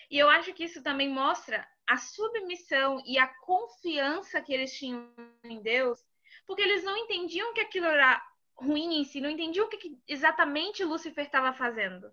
E 0.09 0.19
eu 0.19 0.29
acho 0.29 0.53
que 0.53 0.65
isso 0.65 0.83
também 0.83 1.09
mostra 1.09 1.65
a 1.91 1.98
submissão 1.98 3.03
e 3.05 3.19
a 3.19 3.27
confiança 3.27 4.41
que 4.41 4.53
eles 4.53 4.71
tinham 4.74 5.13
em 5.43 5.62
Deus, 5.62 6.00
porque 6.48 6.62
eles 6.62 6.86
não 6.86 6.95
entendiam 6.95 7.53
que 7.53 7.60
aquilo 7.60 7.86
era 7.86 8.25
ruim 8.55 9.01
em 9.01 9.03
si, 9.03 9.19
não 9.19 9.29
entendiam 9.29 9.65
o 9.65 9.69
que 9.69 10.00
exatamente 10.07 10.86
Lúcifer 10.86 11.25
estava 11.25 11.51
fazendo. 11.51 12.10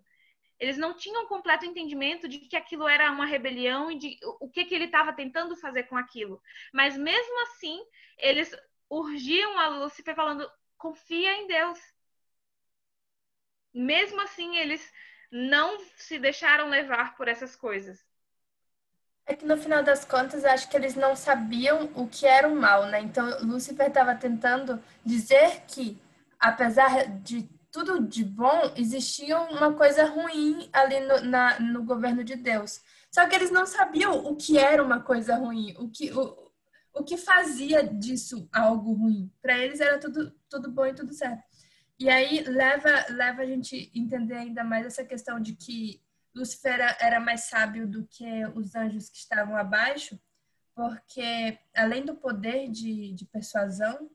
Eles 0.59 0.77
não 0.77 0.93
tinham 0.93 1.27
completo 1.27 1.65
entendimento 1.65 2.27
de 2.27 2.39
que 2.39 2.57
aquilo 2.57 2.89
era 2.89 3.09
uma 3.09 3.25
rebelião 3.25 3.89
e 3.89 3.97
de 3.97 4.19
o 4.41 4.49
que, 4.49 4.65
que 4.65 4.75
ele 4.75 4.83
estava 4.83 5.13
tentando 5.13 5.55
fazer 5.55 5.83
com 5.83 5.95
aquilo. 5.95 6.41
Mas 6.73 6.97
mesmo 6.97 7.41
assim, 7.43 7.81
eles 8.17 8.53
urgiam 8.89 9.57
a 9.57 9.69
Lúcifer 9.69 10.13
falando: 10.13 10.51
confia 10.77 11.37
em 11.37 11.47
Deus. 11.47 11.79
Mesmo 13.73 14.19
assim, 14.19 14.57
eles 14.57 14.91
não 15.31 15.79
se 15.95 16.19
deixaram 16.19 16.67
levar 16.67 17.15
por 17.15 17.29
essas 17.29 17.55
coisas. 17.55 18.08
É 19.29 19.35
que 19.35 19.45
no 19.45 19.55
final 19.57 19.83
das 19.83 20.03
contas, 20.03 20.43
acho 20.43 20.67
que 20.67 20.75
eles 20.75 20.95
não 20.95 21.15
sabiam 21.15 21.87
o 21.93 22.07
que 22.07 22.25
era 22.25 22.49
o 22.49 22.55
mal, 22.55 22.87
né? 22.87 22.99
Então, 22.99 23.29
Lúcifer 23.43 23.87
estava 23.87 24.15
tentando 24.15 24.81
dizer 25.05 25.65
que, 25.67 26.01
apesar 26.39 27.05
de 27.21 27.47
tudo 27.71 28.01
de 28.01 28.23
bom, 28.23 28.73
existia 28.75 29.39
uma 29.39 29.71
coisa 29.75 30.03
ruim 30.05 30.67
ali 30.73 30.99
no, 31.01 31.21
na, 31.21 31.59
no 31.59 31.83
governo 31.83 32.23
de 32.23 32.35
Deus. 32.35 32.81
Só 33.11 33.27
que 33.27 33.35
eles 33.35 33.51
não 33.51 33.67
sabiam 33.67 34.25
o 34.25 34.35
que 34.35 34.57
era 34.57 34.83
uma 34.83 34.99
coisa 34.99 35.35
ruim, 35.35 35.75
o 35.77 35.87
que, 35.91 36.11
o, 36.11 36.51
o 36.91 37.03
que 37.03 37.15
fazia 37.15 37.83
disso 37.83 38.49
algo 38.51 38.93
ruim. 38.93 39.31
Para 39.43 39.59
eles 39.59 39.79
era 39.79 39.99
tudo, 39.99 40.33
tudo 40.49 40.71
bom 40.71 40.87
e 40.87 40.95
tudo 40.95 41.13
certo. 41.13 41.43
E 41.99 42.09
aí 42.09 42.43
leva, 42.45 43.05
leva 43.11 43.43
a 43.43 43.45
gente 43.45 43.91
entender 43.93 44.37
ainda 44.37 44.63
mais 44.63 44.87
essa 44.87 45.05
questão 45.05 45.39
de 45.39 45.53
que 45.53 46.01
Lúcifer 46.35 46.79
era 46.99 47.19
mais 47.19 47.41
sábio 47.45 47.87
do 47.87 48.05
que 48.05 48.45
os 48.55 48.75
anjos 48.75 49.09
que 49.09 49.17
estavam 49.17 49.55
abaixo, 49.55 50.19
porque 50.75 51.59
além 51.75 52.05
do 52.05 52.15
poder 52.15 52.69
de, 52.69 53.11
de 53.13 53.25
persuasão, 53.25 54.09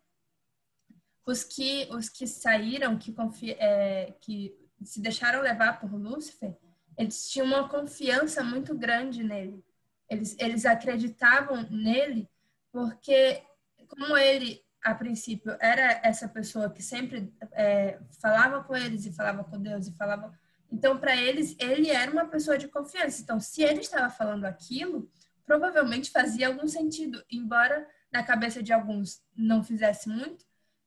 os 1.27 1.43
que, 1.43 1.89
os 1.91 2.09
que 2.09 2.27
saíram, 2.27 2.99
que, 2.99 3.13
confi, 3.13 3.53
é, 3.53 4.15
que 4.21 4.55
se 4.83 5.01
deixaram 5.01 5.41
levar 5.41 5.81
por 5.81 5.93
Lúcifer, 5.93 6.57
eles 6.97 7.29
tinham 7.29 7.47
uma 7.47 7.69
confiança 7.69 8.43
muito 8.43 8.77
grande 8.77 9.23
nele. 9.23 9.65
Eles, 10.09 10.37
eles 10.39 10.65
acreditavam 10.67 11.63
nele 11.71 12.29
porque, 12.71 13.43
como 13.89 14.17
ele, 14.17 14.63
a 14.83 14.95
princípio, 14.95 15.57
era 15.61 16.01
essa 16.03 16.29
pessoa 16.29 16.71
que 16.71 16.83
sempre 16.83 17.33
é, 17.53 17.99
falava 18.21 18.63
com 18.63 18.77
eles 18.77 19.07
e 19.07 19.13
falava 19.13 19.45
com 19.45 19.61
Deus 19.61 19.87
e 19.87 19.97
falava. 19.97 20.39
Então, 20.71 20.99
para 20.99 21.17
eles, 21.17 21.57
ele 21.59 21.91
era 21.91 22.11
uma 22.11 22.27
pessoa 22.27 22.59
de 22.59 22.69
confiança. 22.69 23.23
Então, 23.23 23.39
se 23.39 23.63
ele 23.63 23.81
estava 23.81 24.11
falando 24.11 24.45
aquilo, 24.45 25.11
provavelmente 25.45 26.11
fazia 26.11 26.49
algum 26.49 26.67
sentido, 26.67 27.23
embora 27.31 27.87
na 28.13 28.23
cabeça 28.23 28.63
de 28.63 28.73
alguns 28.73 29.23
não 29.37 29.63
fizesse 29.63 30.09
muito, 30.09 30.45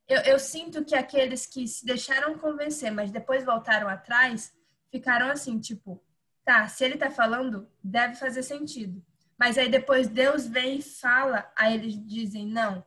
eu, 0.07 0.21
eu 0.21 0.39
sinto 0.39 0.85
que 0.85 0.95
aqueles 0.95 1.45
que 1.45 1.67
se 1.67 1.85
deixaram 1.85 2.37
convencer, 2.37 2.91
mas 2.91 3.11
depois 3.11 3.43
voltaram 3.43 3.89
atrás, 3.89 4.53
ficaram 4.89 5.29
assim, 5.29 5.59
tipo, 5.59 6.01
tá, 6.45 6.67
se 6.67 6.83
ele 6.85 6.97
tá 6.97 7.11
falando, 7.11 7.69
deve 7.83 8.15
fazer 8.15 8.43
sentido. 8.43 9.03
Mas 9.37 9.57
aí 9.57 9.69
depois 9.69 10.07
Deus 10.07 10.47
vem 10.47 10.79
e 10.79 10.81
fala, 10.81 11.51
aí 11.55 11.75
eles 11.75 11.93
dizem, 12.07 12.47
não, 12.47 12.83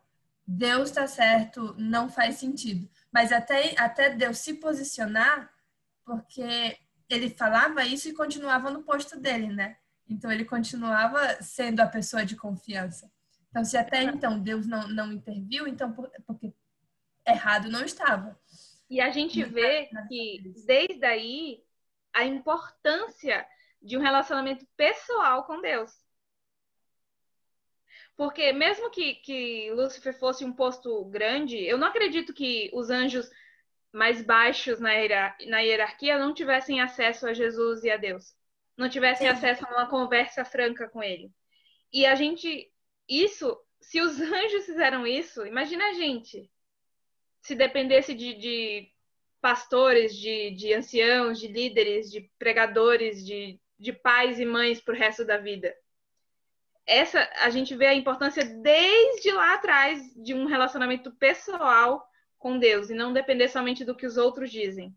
Deus 0.47 0.90
tá 0.90 1.06
certo, 1.06 1.75
não 1.78 2.09
faz 2.09 2.37
sentido. 2.37 2.90
Mas 3.12 3.30
até, 3.30 3.75
até 3.78 4.11
Deus 4.11 4.38
se 4.38 4.54
posicionar, 4.54 5.50
porque 6.10 6.76
ele 7.08 7.30
falava 7.30 7.84
isso 7.84 8.08
e 8.08 8.12
continuava 8.12 8.68
no 8.68 8.82
posto 8.82 9.16
dele, 9.16 9.46
né? 9.46 9.76
Então 10.08 10.30
ele 10.30 10.44
continuava 10.44 11.40
sendo 11.40 11.78
a 11.78 11.86
pessoa 11.86 12.26
de 12.26 12.34
confiança. 12.34 13.08
Então, 13.48 13.64
se 13.64 13.76
até 13.76 14.02
então 14.02 14.40
Deus 14.40 14.66
não, 14.66 14.88
não 14.88 15.12
interviu, 15.12 15.68
então 15.68 15.92
por, 15.92 16.10
porque 16.26 16.52
errado 17.24 17.70
não 17.70 17.84
estava. 17.84 18.36
E 18.88 19.00
a 19.00 19.10
gente 19.10 19.40
vê 19.44 19.88
que 20.08 20.52
desde 20.66 21.04
aí 21.04 21.62
a 22.12 22.24
importância 22.24 23.46
de 23.80 23.96
um 23.96 24.00
relacionamento 24.00 24.66
pessoal 24.76 25.44
com 25.44 25.60
Deus. 25.60 25.92
Porque 28.16 28.52
mesmo 28.52 28.90
que, 28.90 29.14
que 29.14 29.70
Lúcifer 29.72 30.18
fosse 30.18 30.44
um 30.44 30.52
posto 30.52 31.04
grande, 31.04 31.56
eu 31.56 31.78
não 31.78 31.86
acredito 31.86 32.34
que 32.34 32.68
os 32.74 32.90
anjos 32.90 33.30
mais 33.92 34.23
baixos 34.23 34.78
na, 34.78 34.90
na 35.47 35.61
hierarquia 35.61 36.18
não 36.18 36.32
tivessem 36.32 36.80
acesso 36.80 37.26
a 37.26 37.35
Jesus 37.35 37.82
e 37.85 37.90
a 37.90 37.97
Deus. 37.97 38.35
Não 38.76 38.88
tivessem 38.88 39.28
acesso 39.28 39.66
a 39.66 39.70
uma 39.70 39.88
conversa 39.88 40.44
franca 40.44 40.88
com 40.88 41.02
ele. 41.02 41.30
E 41.92 42.06
a 42.06 42.14
gente, 42.14 42.70
isso, 43.09 43.59
se 43.80 44.00
os 44.00 44.18
anjos 44.20 44.64
fizeram 44.64 45.06
isso, 45.06 45.44
imagina 45.47 45.88
a 45.88 45.94
gente 45.94 46.50
se 47.42 47.54
dependesse 47.54 48.14
de, 48.14 48.35
de 48.35 48.92
pastores, 49.40 50.14
de, 50.14 50.50
de 50.52 50.75
anciãos, 50.75 51.38
de 51.38 51.49
líderes, 51.49 52.11
de 52.11 52.30
pregadores, 52.38 53.25
de, 53.25 53.59
de 53.78 53.92
pais 53.92 54.38
e 54.38 54.44
mães 54.44 54.80
para 54.80 54.94
o 54.94 54.97
resto 54.97 55.25
da 55.25 55.38
vida. 55.38 55.75
Essa 56.87 57.28
a 57.37 57.50
gente 57.50 57.75
vê 57.75 57.87
a 57.87 57.94
importância 57.94 58.44
desde 58.44 59.32
lá 59.32 59.54
atrás 59.54 60.12
de 60.14 60.35
um 60.35 60.47
relacionamento 60.47 61.11
pessoal 61.12 62.09
com 62.40 62.59
Deus 62.59 62.90
e 62.90 62.94
não 62.94 63.12
depender 63.12 63.49
somente 63.49 63.85
do 63.85 63.94
que 63.94 64.06
os 64.06 64.16
outros 64.16 64.50
dizem. 64.50 64.92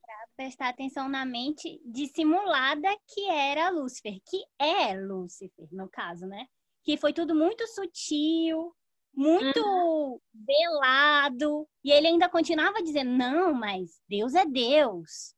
Para 0.00 0.26
prestar 0.34 0.70
atenção 0.70 1.08
na 1.08 1.24
mente 1.24 1.80
dissimulada 1.84 2.88
que 3.06 3.28
era 3.28 3.68
Lúcifer, 3.68 4.18
que 4.28 4.42
é 4.58 4.98
Lúcifer, 4.98 5.68
no 5.70 5.88
caso, 5.88 6.26
né? 6.26 6.46
Que 6.82 6.96
foi 6.96 7.12
tudo 7.12 7.34
muito 7.34 7.64
sutil, 7.68 8.74
muito 9.14 9.60
uhum. 9.60 10.18
velado. 10.34 11.68
E 11.84 11.92
ele 11.92 12.08
ainda 12.08 12.28
continuava 12.30 12.82
dizendo: 12.82 13.10
não, 13.10 13.52
mas 13.52 14.00
Deus 14.08 14.34
é 14.34 14.46
Deus, 14.46 15.34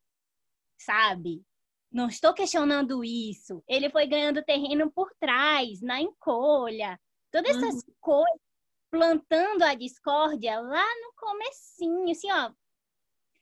sabe? 0.78 1.44
Não 1.90 2.08
estou 2.08 2.32
questionando 2.32 3.04
isso. 3.04 3.62
Ele 3.68 3.90
foi 3.90 4.06
ganhando 4.06 4.44
terreno 4.44 4.90
por 4.90 5.12
trás, 5.18 5.80
na 5.80 6.00
encolha. 6.00 6.98
Todas 7.32 7.56
essas 7.56 7.74
uhum. 7.74 7.94
coisas, 8.00 8.40
plantando 8.94 9.62
a 9.62 9.74
discórdia 9.74 10.60
lá 10.60 10.86
no 11.02 11.12
comecinho, 11.16 12.12
assim, 12.12 12.30
ó. 12.30 12.52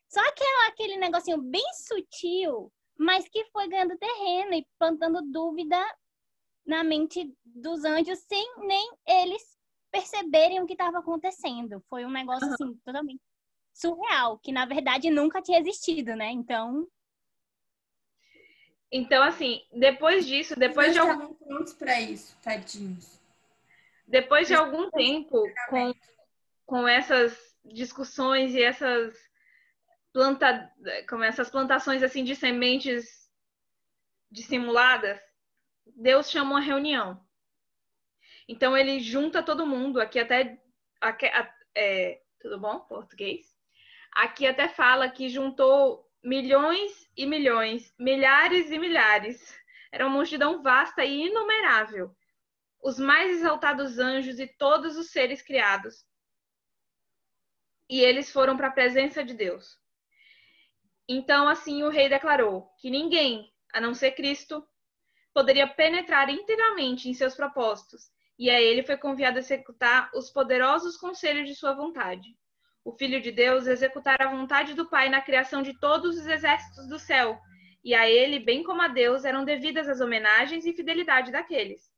Só 0.09 0.21
aquele, 0.21 0.69
aquele 0.69 0.97
negocinho 0.97 1.43
bem 1.43 1.65
sutil, 1.75 2.73
mas 2.99 3.29
que 3.29 3.45
foi 3.53 3.69
ganhando 3.69 3.99
terreno 3.99 4.55
e 4.55 4.67
plantando 4.79 5.21
dúvida 5.31 5.79
na 6.65 6.83
mente 6.83 7.31
dos 7.45 7.85
anjos 7.85 8.19
sem 8.21 8.55
nem 8.61 8.93
eles 9.07 9.43
perceberem 9.91 10.63
o 10.63 10.67
que 10.67 10.73
estava 10.73 11.01
acontecendo. 11.01 11.85
Foi 11.87 12.07
um 12.07 12.11
negócio 12.11 12.49
uhum. 12.49 12.55
assim 12.55 12.75
totalmente 12.83 13.21
surreal, 13.75 14.39
que 14.39 14.53
na 14.53 14.65
verdade 14.65 15.11
nunca 15.11 15.43
tinha 15.43 15.61
existido, 15.61 16.17
né? 16.17 16.31
Então, 16.31 16.89
então 18.91 19.23
assim, 19.23 19.61
depois 19.71 20.27
disso, 20.27 20.59
depois 20.59 20.89
Eles 20.89 20.95
de 20.95 21.01
algum 21.01 21.35
prontos 21.35 21.75
para 21.75 22.01
isso, 22.01 22.35
tadinhos. 22.43 23.22
Depois 24.13 24.47
de 24.47 24.53
algum 24.55 24.91
tempo 24.91 25.43
com 25.71 25.95
com 26.67 26.87
essas 26.87 27.35
discussões 27.65 28.55
e 28.55 28.63
essas 28.63 29.17
planta, 30.13 30.71
como 31.09 31.25
essas 31.25 31.49
plantações 31.49 32.03
assim 32.03 32.23
de 32.23 32.37
sementes 32.37 33.31
dissimuladas, 34.31 35.19
Deus 35.97 36.31
chama 36.31 36.51
uma 36.51 36.61
reunião. 36.61 37.27
Então 38.47 38.77
ele 38.77 39.01
junta 39.01 39.43
todo 39.43 39.67
mundo, 39.67 39.99
aqui 39.99 40.19
até 40.19 40.61
aqui, 41.01 41.27
é, 41.75 42.21
tudo 42.39 42.61
bom? 42.61 42.81
Português. 42.81 43.47
Aqui 44.13 44.47
até 44.47 44.69
fala 44.69 45.09
que 45.09 45.31
juntou 45.31 46.07
milhões 46.23 47.11
e 47.17 47.25
milhões, 47.25 47.95
milhares 47.99 48.71
e 48.71 48.79
milhares. 48.79 49.59
Era 49.91 50.07
uma 50.07 50.17
multidão 50.17 50.63
vasta 50.63 51.03
e 51.03 51.29
inumerável. 51.29 52.15
Os 52.83 52.99
mais 52.99 53.31
exaltados 53.37 54.01
anjos 54.01 54.41
e 54.41 54.47
todos 54.47 54.97
os 54.97 55.11
seres 55.11 55.41
criados. 55.41 56.05
E 57.89 58.01
eles 58.01 58.33
foram 58.33 58.57
para 58.57 58.67
a 58.67 58.73
presença 58.73 59.23
de 59.23 59.35
Deus. 59.35 59.79
Então, 61.09 61.47
assim, 61.49 61.85
o 61.85 61.91
rei 61.91 62.09
declarou 62.09 62.69
que 62.81 62.91
ninguém, 62.91 63.53
a 63.73 63.81
não 63.81 63.95
ser 63.95 64.13
Cristo, 64.13 64.67
poderia 65.33 65.67
penetrar 65.67 66.29
inteiramente 66.29 67.09
em 67.09 67.15
seus 67.15 67.37
propósitos, 67.37 68.11
e 68.37 68.51
a 68.51 68.61
ele 68.61 68.83
foi 68.83 68.97
conviado 68.97 69.37
a 69.37 69.41
executar 69.41 70.11
os 70.13 70.31
poderosos 70.31 70.97
conselhos 70.97 71.49
de 71.49 71.55
sua 71.55 71.75
vontade. 71.75 72.37
O 72.85 72.93
Filho 72.93 73.21
de 73.21 73.31
Deus 73.31 73.69
executara 73.69 74.27
a 74.27 74.31
vontade 74.31 74.75
do 74.75 74.89
Pai 74.89 75.09
na 75.09 75.21
criação 75.21 75.63
de 75.63 75.79
todos 75.79 76.19
os 76.19 76.27
exércitos 76.27 76.89
do 76.89 76.99
céu, 76.99 77.39
e 77.85 77.95
a 77.95 78.09
ele, 78.09 78.41
bem 78.41 78.65
como 78.65 78.83
a 78.83 78.89
Deus, 78.89 79.25
eram 79.25 79.45
devidas 79.45 79.89
as 79.89 80.01
homenagens 80.01 80.67
e 80.67 80.73
fidelidade 80.73 81.31
daqueles. 81.31 81.92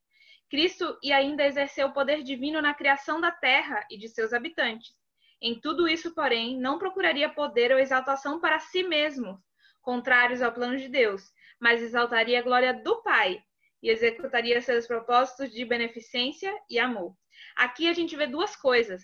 Cristo 0.55 0.97
e 1.03 1.13
ainda 1.13 1.45
exerceu 1.45 1.89
o 1.89 1.93
poder 1.93 2.23
divino 2.23 2.63
na 2.63 2.73
criação 2.73 3.21
da 3.21 3.33
terra 3.33 3.85
e 3.91 3.99
de 3.99 4.09
seus 4.09 4.33
habitantes. 4.33 4.95
Em 5.43 5.59
tudo 5.59 5.89
isso, 5.89 6.15
porém, 6.15 6.57
não 6.61 6.79
procuraria 6.79 7.29
poder 7.29 7.73
ou 7.73 7.79
exaltação 7.81 8.39
para 8.39 8.61
si 8.61 8.85
mesmo, 8.85 9.43
contrários 9.83 10.41
ao 10.41 10.53
plano 10.53 10.77
de 10.77 10.89
Deus, 10.89 11.33
mas 11.59 11.83
exaltaria 11.83 12.39
a 12.39 12.43
glória 12.43 12.73
do 12.73 13.03
Pai 13.03 13.43
e 13.83 13.91
executaria 13.91 14.63
seus 14.63 14.87
propósitos 14.87 15.53
de 15.53 15.65
beneficência 15.65 16.57
e 16.71 16.79
amor. 16.79 17.17
Aqui 17.57 17.89
a 17.89 17.93
gente 17.93 18.15
vê 18.15 18.29
duas 18.29 18.55
coisas 18.55 19.03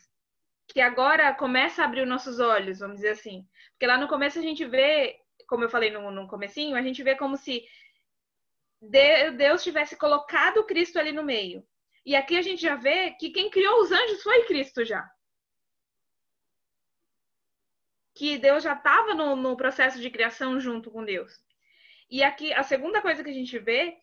que 0.68 0.80
agora 0.80 1.34
começa 1.34 1.82
a 1.82 1.84
abrir 1.84 2.02
os 2.02 2.08
nossos 2.08 2.38
olhos, 2.38 2.78
vamos 2.78 2.98
dizer 2.98 3.10
assim. 3.10 3.44
Porque 3.72 3.88
lá 3.88 3.98
no 3.98 4.06
começo 4.06 4.38
a 4.38 4.42
gente 4.42 4.64
vê, 4.64 5.16
como 5.48 5.64
eu 5.64 5.68
falei 5.68 5.90
no, 5.90 6.12
no 6.12 6.28
comecinho, 6.28 6.76
a 6.76 6.82
gente 6.82 7.02
vê 7.02 7.16
como 7.16 7.36
se 7.36 7.64
Deus 8.80 9.62
tivesse 9.62 9.96
colocado 9.96 10.64
Cristo 10.64 10.98
ali 10.98 11.12
no 11.12 11.22
meio. 11.22 11.66
E 12.04 12.16
aqui 12.16 12.36
a 12.36 12.42
gente 12.42 12.62
já 12.62 12.76
vê 12.76 13.10
que 13.12 13.30
quem 13.30 13.50
criou 13.50 13.80
os 13.82 13.92
anjos 13.92 14.22
foi 14.22 14.44
Cristo 14.46 14.84
já. 14.84 15.08
Que 18.14 18.38
Deus 18.38 18.64
já 18.64 18.72
estava 18.72 19.14
no, 19.14 19.36
no 19.36 19.56
processo 19.56 20.00
de 20.00 20.10
criação 20.10 20.58
junto 20.58 20.90
com 20.90 21.04
Deus. 21.04 21.32
E 22.10 22.22
aqui 22.22 22.52
a 22.52 22.62
segunda 22.62 23.02
coisa 23.02 23.22
que 23.22 23.30
a 23.30 23.34
gente 23.34 23.58
vê 23.58 23.96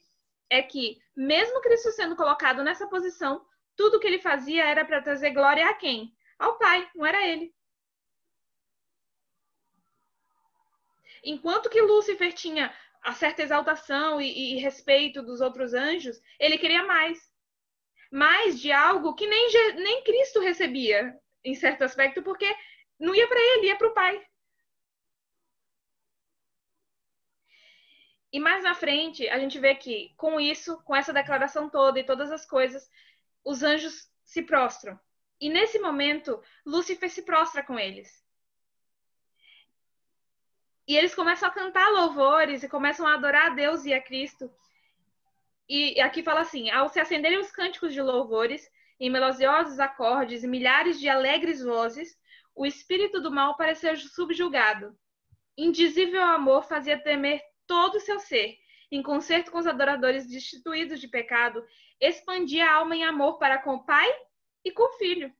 é 0.49 0.61
que, 0.61 0.97
mesmo 1.15 1.61
Cristo 1.61 1.91
sendo 1.91 2.15
colocado 2.15 2.63
nessa 2.63 2.87
posição, 2.87 3.45
tudo 3.75 3.99
que 3.99 4.07
ele 4.07 4.19
fazia 4.19 4.63
era 4.65 4.85
para 4.85 5.01
trazer 5.01 5.31
glória 5.31 5.67
a 5.67 5.73
quem? 5.73 6.15
Ao 6.39 6.57
Pai, 6.57 6.89
não 6.95 7.05
era 7.05 7.25
ele. 7.27 7.53
Enquanto 11.23 11.69
que 11.69 11.81
Lúcifer 11.81 12.31
tinha 12.31 12.73
a 13.07 13.13
certa 13.13 13.41
exaltação 13.41 14.19
e, 14.19 14.55
e 14.55 14.57
respeito 14.57 15.21
dos 15.21 15.39
outros 15.39 15.73
anjos, 15.73 16.21
ele 16.37 16.57
queria 16.57 16.83
mais. 16.83 17.17
Mais 18.11 18.59
de 18.59 18.69
algo 18.69 19.15
que 19.15 19.25
nem, 19.25 19.49
nem 19.75 20.03
Cristo 20.03 20.41
recebia, 20.41 21.17
em 21.41 21.55
certo 21.55 21.85
aspecto, 21.85 22.21
porque 22.21 22.53
não 22.99 23.15
ia 23.15 23.25
para 23.25 23.39
ele, 23.39 23.67
ia 23.67 23.77
para 23.77 23.87
o 23.87 23.93
Pai. 23.93 24.21
E 28.33 28.41
mais 28.41 28.61
na 28.61 28.75
frente, 28.75 29.25
a 29.29 29.39
gente 29.39 29.57
vê 29.57 29.73
que, 29.73 30.13
com 30.17 30.37
isso, 30.37 30.83
com 30.83 30.93
essa 30.93 31.13
declaração 31.13 31.69
toda 31.69 31.97
e 32.01 32.05
todas 32.05 32.29
as 32.29 32.45
coisas, 32.45 32.89
os 33.41 33.63
anjos 33.63 34.11
se 34.25 34.41
prostram. 34.41 34.99
E 35.39 35.49
nesse 35.49 35.79
momento, 35.79 36.43
Lúcifer 36.65 37.09
se 37.09 37.21
prostra 37.21 37.63
com 37.63 37.79
eles. 37.79 38.21
E 40.87 40.95
eles 40.95 41.13
começam 41.13 41.49
a 41.49 41.51
cantar 41.51 41.89
louvores 41.89 42.63
e 42.63 42.69
começam 42.69 43.05
a 43.05 43.15
adorar 43.15 43.47
a 43.47 43.55
Deus 43.55 43.83
e 43.83 43.93
a 43.93 44.01
Cristo. 44.01 44.49
E 45.67 45.99
aqui 45.99 46.23
fala 46.23 46.41
assim: 46.41 46.69
ao 46.69 46.87
se 46.87 46.99
acenderem 46.99 47.39
os 47.39 47.51
cânticos 47.51 47.93
de 47.93 48.01
louvores, 48.01 48.69
em 48.99 49.09
melodiosos 49.09 49.79
acordes 49.79 50.43
e 50.43 50.47
milhares 50.47 50.99
de 50.99 51.09
alegres 51.09 51.61
vozes, 51.61 52.17
o 52.55 52.65
espírito 52.65 53.21
do 53.21 53.29
mal 53.29 53.57
pareceu 53.57 53.95
subjugado. 53.97 54.97
Indizível 55.57 56.23
amor 56.23 56.63
fazia 56.63 56.97
temer 56.97 57.41
todo 57.67 57.95
o 57.95 57.99
seu 57.99 58.19
ser, 58.19 58.57
em 58.89 59.03
concerto 59.03 59.51
com 59.51 59.57
os 59.57 59.67
adoradores 59.67 60.25
destituídos 60.27 61.01
de 61.01 61.07
pecado, 61.09 61.65
expandia 61.99 62.65
a 62.65 62.75
alma 62.75 62.95
em 62.95 63.03
amor 63.03 63.37
para 63.37 63.57
com 63.57 63.75
o 63.75 63.83
Pai 63.83 64.09
e 64.63 64.71
com 64.71 64.83
o 64.83 64.97
Filho. 64.97 65.33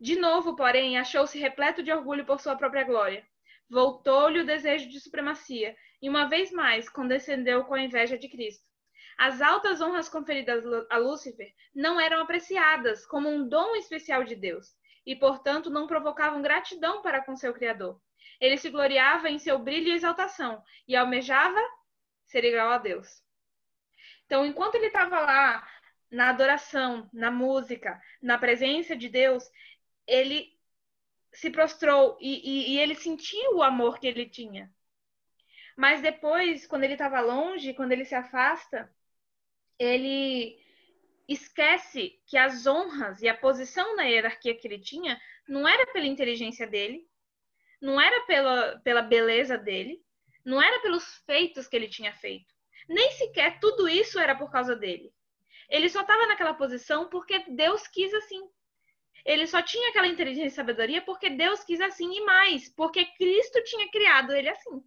De 0.00 0.16
novo, 0.16 0.56
porém, 0.56 0.98
achou-se 0.98 1.38
repleto 1.38 1.82
de 1.82 1.92
orgulho 1.92 2.26
por 2.26 2.40
sua 2.40 2.56
própria 2.56 2.82
glória. 2.82 3.24
Voltou-lhe 3.68 4.40
o 4.40 4.46
desejo 4.46 4.88
de 4.88 5.00
supremacia, 5.00 5.76
e 6.00 6.08
uma 6.08 6.28
vez 6.28 6.52
mais 6.52 6.88
condescendeu 6.88 7.64
com 7.64 7.74
a 7.74 7.82
inveja 7.82 8.16
de 8.18 8.28
Cristo. 8.28 8.64
As 9.18 9.40
altas 9.40 9.80
honras 9.80 10.08
conferidas 10.08 10.62
a 10.90 10.98
Lúcifer 10.98 11.52
não 11.74 11.98
eram 11.98 12.20
apreciadas 12.20 13.06
como 13.06 13.28
um 13.28 13.48
dom 13.48 13.74
especial 13.76 14.24
de 14.24 14.36
Deus, 14.36 14.76
e, 15.06 15.16
portanto, 15.16 15.70
não 15.70 15.86
provocavam 15.86 16.42
gratidão 16.42 17.00
para 17.00 17.24
com 17.24 17.36
seu 17.36 17.54
Criador. 17.54 18.00
Ele 18.40 18.58
se 18.58 18.68
gloriava 18.68 19.30
em 19.30 19.38
seu 19.38 19.58
brilho 19.58 19.88
e 19.88 19.92
exaltação 19.92 20.62
e 20.86 20.94
almejava 20.94 21.60
ser 22.26 22.44
igual 22.44 22.70
a 22.70 22.78
Deus. 22.78 23.22
Então, 24.26 24.44
enquanto 24.44 24.74
ele 24.74 24.86
estava 24.86 25.20
lá 25.20 25.66
na 26.10 26.30
adoração, 26.30 27.08
na 27.12 27.30
música, 27.30 28.00
na 28.20 28.36
presença 28.36 28.96
de 28.96 29.08
Deus, 29.08 29.44
ele 30.06 30.55
se 31.36 31.50
prostrou 31.50 32.16
e, 32.20 32.72
e, 32.72 32.74
e 32.74 32.78
ele 32.78 32.94
sentiu 32.94 33.56
o 33.56 33.62
amor 33.62 33.98
que 33.98 34.06
ele 34.06 34.26
tinha. 34.26 34.72
Mas 35.76 36.00
depois, 36.00 36.66
quando 36.66 36.84
ele 36.84 36.94
estava 36.94 37.20
longe, 37.20 37.74
quando 37.74 37.92
ele 37.92 38.06
se 38.06 38.14
afasta, 38.14 38.90
ele 39.78 40.58
esquece 41.28 42.18
que 42.26 42.38
as 42.38 42.66
honras 42.66 43.20
e 43.20 43.28
a 43.28 43.36
posição 43.36 43.94
na 43.96 44.04
hierarquia 44.04 44.56
que 44.56 44.66
ele 44.66 44.78
tinha 44.78 45.20
não 45.46 45.68
era 45.68 45.86
pela 45.92 46.06
inteligência 46.06 46.66
dele, 46.66 47.06
não 47.82 48.00
era 48.00 48.24
pela, 48.26 48.78
pela 48.78 49.02
beleza 49.02 49.58
dele, 49.58 50.02
não 50.42 50.62
era 50.62 50.80
pelos 50.80 51.04
feitos 51.26 51.68
que 51.68 51.76
ele 51.76 51.88
tinha 51.88 52.14
feito. 52.14 52.54
Nem 52.88 53.10
sequer 53.12 53.60
tudo 53.60 53.86
isso 53.86 54.18
era 54.18 54.34
por 54.34 54.50
causa 54.50 54.74
dele. 54.74 55.12
Ele 55.68 55.90
só 55.90 56.00
estava 56.00 56.26
naquela 56.26 56.54
posição 56.54 57.10
porque 57.10 57.40
Deus 57.50 57.86
quis 57.88 58.14
assim. 58.14 58.48
Ele 59.26 59.44
só 59.48 59.60
tinha 59.60 59.90
aquela 59.90 60.06
inteligência 60.06 60.46
e 60.46 60.50
sabedoria 60.52 61.02
porque 61.02 61.28
Deus 61.28 61.64
quis 61.64 61.80
assim 61.80 62.08
e 62.14 62.24
mais, 62.24 62.68
porque 62.68 63.04
Cristo 63.04 63.60
tinha 63.64 63.90
criado 63.90 64.32
ele 64.32 64.48
assim. 64.48 64.82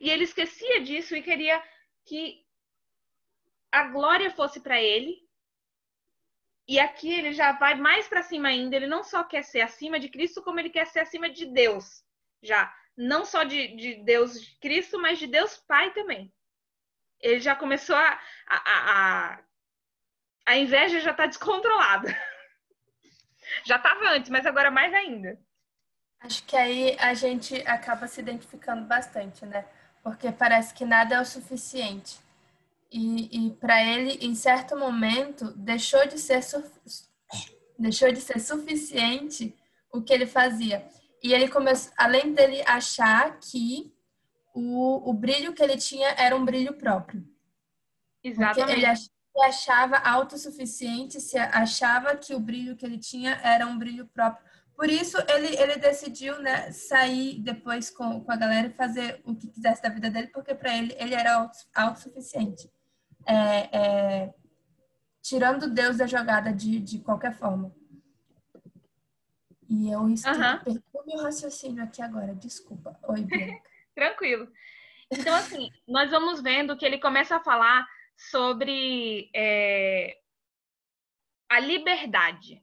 E 0.00 0.08
ele 0.08 0.24
esquecia 0.24 0.80
disso 0.80 1.14
e 1.14 1.22
queria 1.22 1.62
que 2.06 2.42
a 3.70 3.84
glória 3.88 4.30
fosse 4.30 4.60
para 4.60 4.80
ele 4.80 5.22
e 6.66 6.80
aqui 6.80 7.12
ele 7.12 7.34
já 7.34 7.52
vai 7.52 7.74
mais 7.74 8.08
para 8.08 8.22
cima 8.22 8.48
ainda. 8.48 8.76
Ele 8.76 8.86
não 8.86 9.04
só 9.04 9.22
quer 9.22 9.42
ser 9.44 9.60
acima 9.60 10.00
de 10.00 10.08
Cristo, 10.08 10.42
como 10.42 10.58
ele 10.58 10.70
quer 10.70 10.86
ser 10.86 11.00
acima 11.00 11.28
de 11.28 11.44
Deus. 11.44 12.02
Já. 12.42 12.74
Não 12.96 13.26
só 13.26 13.44
de, 13.44 13.76
de 13.76 13.96
Deus 14.04 14.40
de 14.40 14.56
Cristo, 14.58 14.98
mas 14.98 15.18
de 15.18 15.26
Deus 15.26 15.58
Pai 15.58 15.92
também. 15.92 16.32
Ele 17.20 17.40
já 17.40 17.54
começou 17.54 17.94
a. 17.94 18.20
A, 18.46 18.56
a, 18.56 19.34
a 19.34 19.44
inveja 20.50 21.00
já 21.00 21.12
está 21.12 21.26
descontrolada. 21.26 22.08
já 23.64 23.76
estava 23.76 24.10
antes, 24.10 24.30
mas 24.30 24.46
agora 24.46 24.70
mais 24.70 24.92
ainda. 24.92 25.38
Acho 26.20 26.44
que 26.44 26.56
aí 26.56 26.96
a 27.00 27.14
gente 27.14 27.56
acaba 27.66 28.06
se 28.06 28.20
identificando 28.20 28.86
bastante, 28.86 29.44
né? 29.44 29.64
Porque 30.02 30.30
parece 30.30 30.72
que 30.74 30.84
nada 30.84 31.16
é 31.16 31.20
o 31.20 31.24
suficiente. 31.24 32.18
E, 32.90 33.46
e 33.46 33.50
para 33.52 33.82
ele, 33.82 34.18
em 34.20 34.34
certo 34.34 34.76
momento, 34.76 35.52
deixou 35.56 36.06
de 36.06 36.18
ser 36.18 36.40
deixou 37.78 38.12
de 38.12 38.20
ser 38.20 38.38
suficiente 38.38 39.56
o 39.92 40.02
que 40.02 40.12
ele 40.12 40.26
fazia. 40.26 40.86
E 41.22 41.32
ele 41.32 41.48
começou, 41.48 41.92
além 41.96 42.34
dele 42.34 42.62
achar 42.66 43.38
que 43.38 43.92
o, 44.54 45.10
o 45.10 45.12
brilho 45.12 45.52
que 45.54 45.62
ele 45.62 45.76
tinha 45.76 46.08
era 46.10 46.36
um 46.36 46.44
brilho 46.44 46.74
próprio. 46.74 47.24
Exatamente. 48.22 48.80
Porque 48.80 48.86
ele 49.34 49.46
achava 49.46 49.96
autossuficiente, 49.96 51.20
se 51.20 51.38
achava 51.38 52.16
que 52.16 52.34
o 52.34 52.40
brilho 52.40 52.76
que 52.76 52.84
ele 52.84 52.98
tinha 52.98 53.40
era 53.42 53.66
um 53.66 53.78
brilho 53.78 54.06
próprio. 54.06 54.44
Por 54.74 54.88
isso, 54.88 55.16
ele, 55.28 55.56
ele 55.56 55.76
decidiu 55.76 56.40
né, 56.40 56.70
sair 56.72 57.40
depois 57.40 57.90
com, 57.90 58.20
com 58.20 58.32
a 58.32 58.36
galera 58.36 58.68
e 58.68 58.72
fazer 58.72 59.20
o 59.24 59.34
que 59.34 59.48
quisesse 59.48 59.82
da 59.82 59.88
vida 59.88 60.10
dele, 60.10 60.28
porque 60.28 60.54
para 60.54 60.76
ele, 60.76 60.94
ele 60.98 61.14
era 61.14 61.50
autossuficiente 61.74 62.70
é, 63.26 63.78
é, 63.78 64.34
tirando 65.20 65.70
Deus 65.70 65.98
da 65.98 66.06
jogada 66.06 66.52
de, 66.52 66.80
de 66.80 66.98
qualquer 66.98 67.34
forma. 67.34 67.72
E 69.68 69.90
eu 69.90 70.08
estou 70.08 70.32
uhum. 70.32 70.58
perdi 70.62 70.82
meu 71.06 71.22
raciocínio 71.22 71.82
aqui 71.82 72.02
agora, 72.02 72.34
desculpa. 72.34 72.98
Oi, 73.04 73.24
Bianca. 73.24 73.62
Tranquilo. 73.94 74.48
Então, 75.10 75.34
assim, 75.34 75.70
nós 75.86 76.10
vamos 76.10 76.40
vendo 76.40 76.76
que 76.76 76.84
ele 76.84 76.98
começa 76.98 77.36
a 77.36 77.40
falar 77.40 77.86
sobre 78.30 79.30
é, 79.34 80.16
a 81.48 81.58
liberdade. 81.60 82.62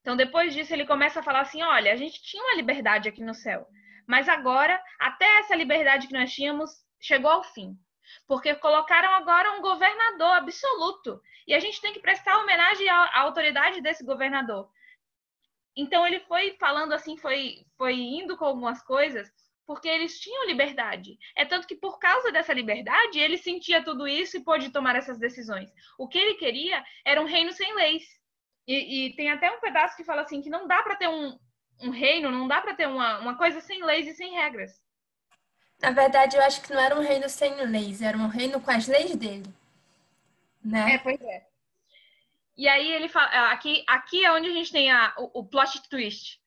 Então, 0.00 0.16
depois 0.16 0.54
disso, 0.54 0.72
ele 0.72 0.86
começa 0.86 1.20
a 1.20 1.22
falar 1.22 1.40
assim: 1.40 1.62
olha, 1.62 1.92
a 1.92 1.96
gente 1.96 2.22
tinha 2.22 2.42
uma 2.42 2.56
liberdade 2.56 3.08
aqui 3.08 3.22
no 3.22 3.34
céu, 3.34 3.66
mas 4.06 4.28
agora, 4.28 4.82
até 4.98 5.24
essa 5.38 5.54
liberdade 5.54 6.06
que 6.06 6.14
nós 6.14 6.32
tínhamos 6.32 6.70
chegou 7.00 7.30
ao 7.30 7.44
fim. 7.44 7.78
Porque 8.26 8.54
colocaram 8.56 9.14
agora 9.14 9.52
um 9.52 9.62
governador 9.62 10.36
absoluto. 10.36 11.22
E 11.46 11.54
a 11.54 11.60
gente 11.60 11.80
tem 11.80 11.92
que 11.92 12.00
prestar 12.00 12.38
homenagem 12.38 12.88
à, 12.88 13.20
autoridade 13.20 13.80
desse 13.80 14.04
governador. 14.04 14.68
Então 15.76 16.06
ele 16.06 16.20
foi 16.20 16.56
falando 16.58 16.92
assim, 16.92 17.16
foi, 17.16 17.64
foi 17.76 17.94
indo 17.94 18.36
com 18.36 18.44
algumas 18.44 18.82
coisas, 18.82 19.30
porque 19.70 19.86
eles 19.86 20.18
tinham 20.18 20.48
liberdade. 20.48 21.16
É 21.36 21.44
tanto 21.44 21.64
que 21.64 21.76
por 21.76 22.00
causa 22.00 22.32
dessa 22.32 22.52
liberdade, 22.52 23.20
ele 23.20 23.38
sentia 23.38 23.80
tudo 23.84 24.08
isso 24.08 24.36
e 24.36 24.42
pôde 24.42 24.72
tomar 24.72 24.96
essas 24.96 25.16
decisões. 25.16 25.72
O 25.96 26.08
que 26.08 26.18
ele 26.18 26.34
queria 26.34 26.84
era 27.04 27.22
um 27.22 27.24
reino 27.24 27.52
sem 27.52 27.72
leis. 27.76 28.02
E, 28.66 29.06
e 29.06 29.14
tem 29.14 29.30
até 29.30 29.48
um 29.48 29.60
pedaço 29.60 29.96
que 29.96 30.02
fala 30.02 30.22
assim 30.22 30.42
que 30.42 30.50
não 30.50 30.66
dá 30.66 30.82
para 30.82 30.96
ter 30.96 31.06
um, 31.06 31.38
um 31.82 31.90
reino, 31.90 32.32
não 32.32 32.48
dá 32.48 32.60
para 32.60 32.74
ter 32.74 32.88
uma, 32.88 33.20
uma 33.20 33.38
coisa 33.38 33.60
sem 33.60 33.80
leis 33.84 34.08
e 34.08 34.12
sem 34.12 34.32
regras. 34.32 34.72
Na 35.80 35.92
verdade, 35.92 36.36
eu 36.36 36.42
acho 36.42 36.62
que 36.62 36.72
não 36.72 36.80
era 36.80 36.98
um 36.98 37.02
reino 37.04 37.28
sem 37.28 37.54
leis, 37.66 38.02
era 38.02 38.18
um 38.18 38.26
reino 38.26 38.60
com 38.60 38.72
as 38.72 38.88
leis 38.88 39.14
dele. 39.14 39.54
Né? 40.64 40.94
É, 40.94 40.98
pois 40.98 41.20
é. 41.20 41.46
E 42.56 42.66
aí 42.66 42.90
ele 42.90 43.08
fala, 43.08 43.52
aqui, 43.52 43.84
aqui 43.86 44.24
é 44.24 44.32
onde 44.32 44.50
a 44.50 44.52
gente 44.52 44.72
tem 44.72 44.90
a, 44.90 45.14
o, 45.16 45.42
o 45.42 45.46
plot 45.46 45.88
twist. 45.88 46.39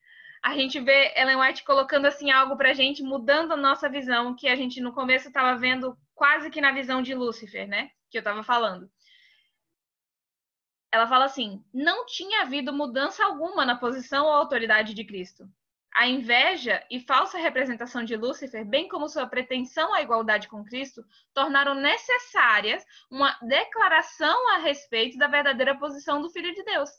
A 0.43 0.53
gente 0.55 0.77
vê 0.81 1.13
Ellen 1.15 1.37
White 1.37 1.63
colocando 1.63 2.05
assim 2.05 2.29
algo 2.29 2.57
pra 2.57 2.73
gente, 2.73 3.01
mudando 3.01 3.53
a 3.53 3.57
nossa 3.57 3.87
visão, 3.87 4.35
que 4.35 4.49
a 4.49 4.55
gente 4.57 4.81
no 4.81 4.91
começo 4.93 5.29
estava 5.29 5.57
vendo 5.57 5.97
quase 6.13 6.49
que 6.49 6.59
na 6.59 6.73
visão 6.73 7.01
de 7.01 7.15
Lúcifer, 7.15 7.65
né? 7.65 7.91
Que 8.11 8.17
eu 8.17 8.19
estava 8.19 8.43
falando. 8.43 8.91
Ela 10.91 11.07
fala 11.07 11.25
assim: 11.25 11.63
não 11.73 12.05
tinha 12.05 12.41
havido 12.41 12.73
mudança 12.73 13.23
alguma 13.23 13.65
na 13.65 13.77
posição 13.77 14.25
ou 14.25 14.33
autoridade 14.33 14.93
de 14.93 15.05
Cristo. 15.05 15.49
A 15.95 16.07
inveja 16.07 16.85
e 16.91 16.99
falsa 16.99 17.37
representação 17.37 18.03
de 18.03 18.17
Lúcifer, 18.17 18.65
bem 18.65 18.89
como 18.89 19.07
sua 19.07 19.27
pretensão 19.27 19.93
à 19.93 20.01
igualdade 20.01 20.49
com 20.49 20.65
Cristo, 20.65 21.05
tornaram 21.33 21.73
necessárias 21.73 22.83
uma 23.09 23.31
declaração 23.43 24.49
a 24.55 24.57
respeito 24.57 25.17
da 25.17 25.27
verdadeira 25.27 25.77
posição 25.77 26.21
do 26.21 26.29
Filho 26.31 26.53
de 26.53 26.63
Deus. 26.63 26.89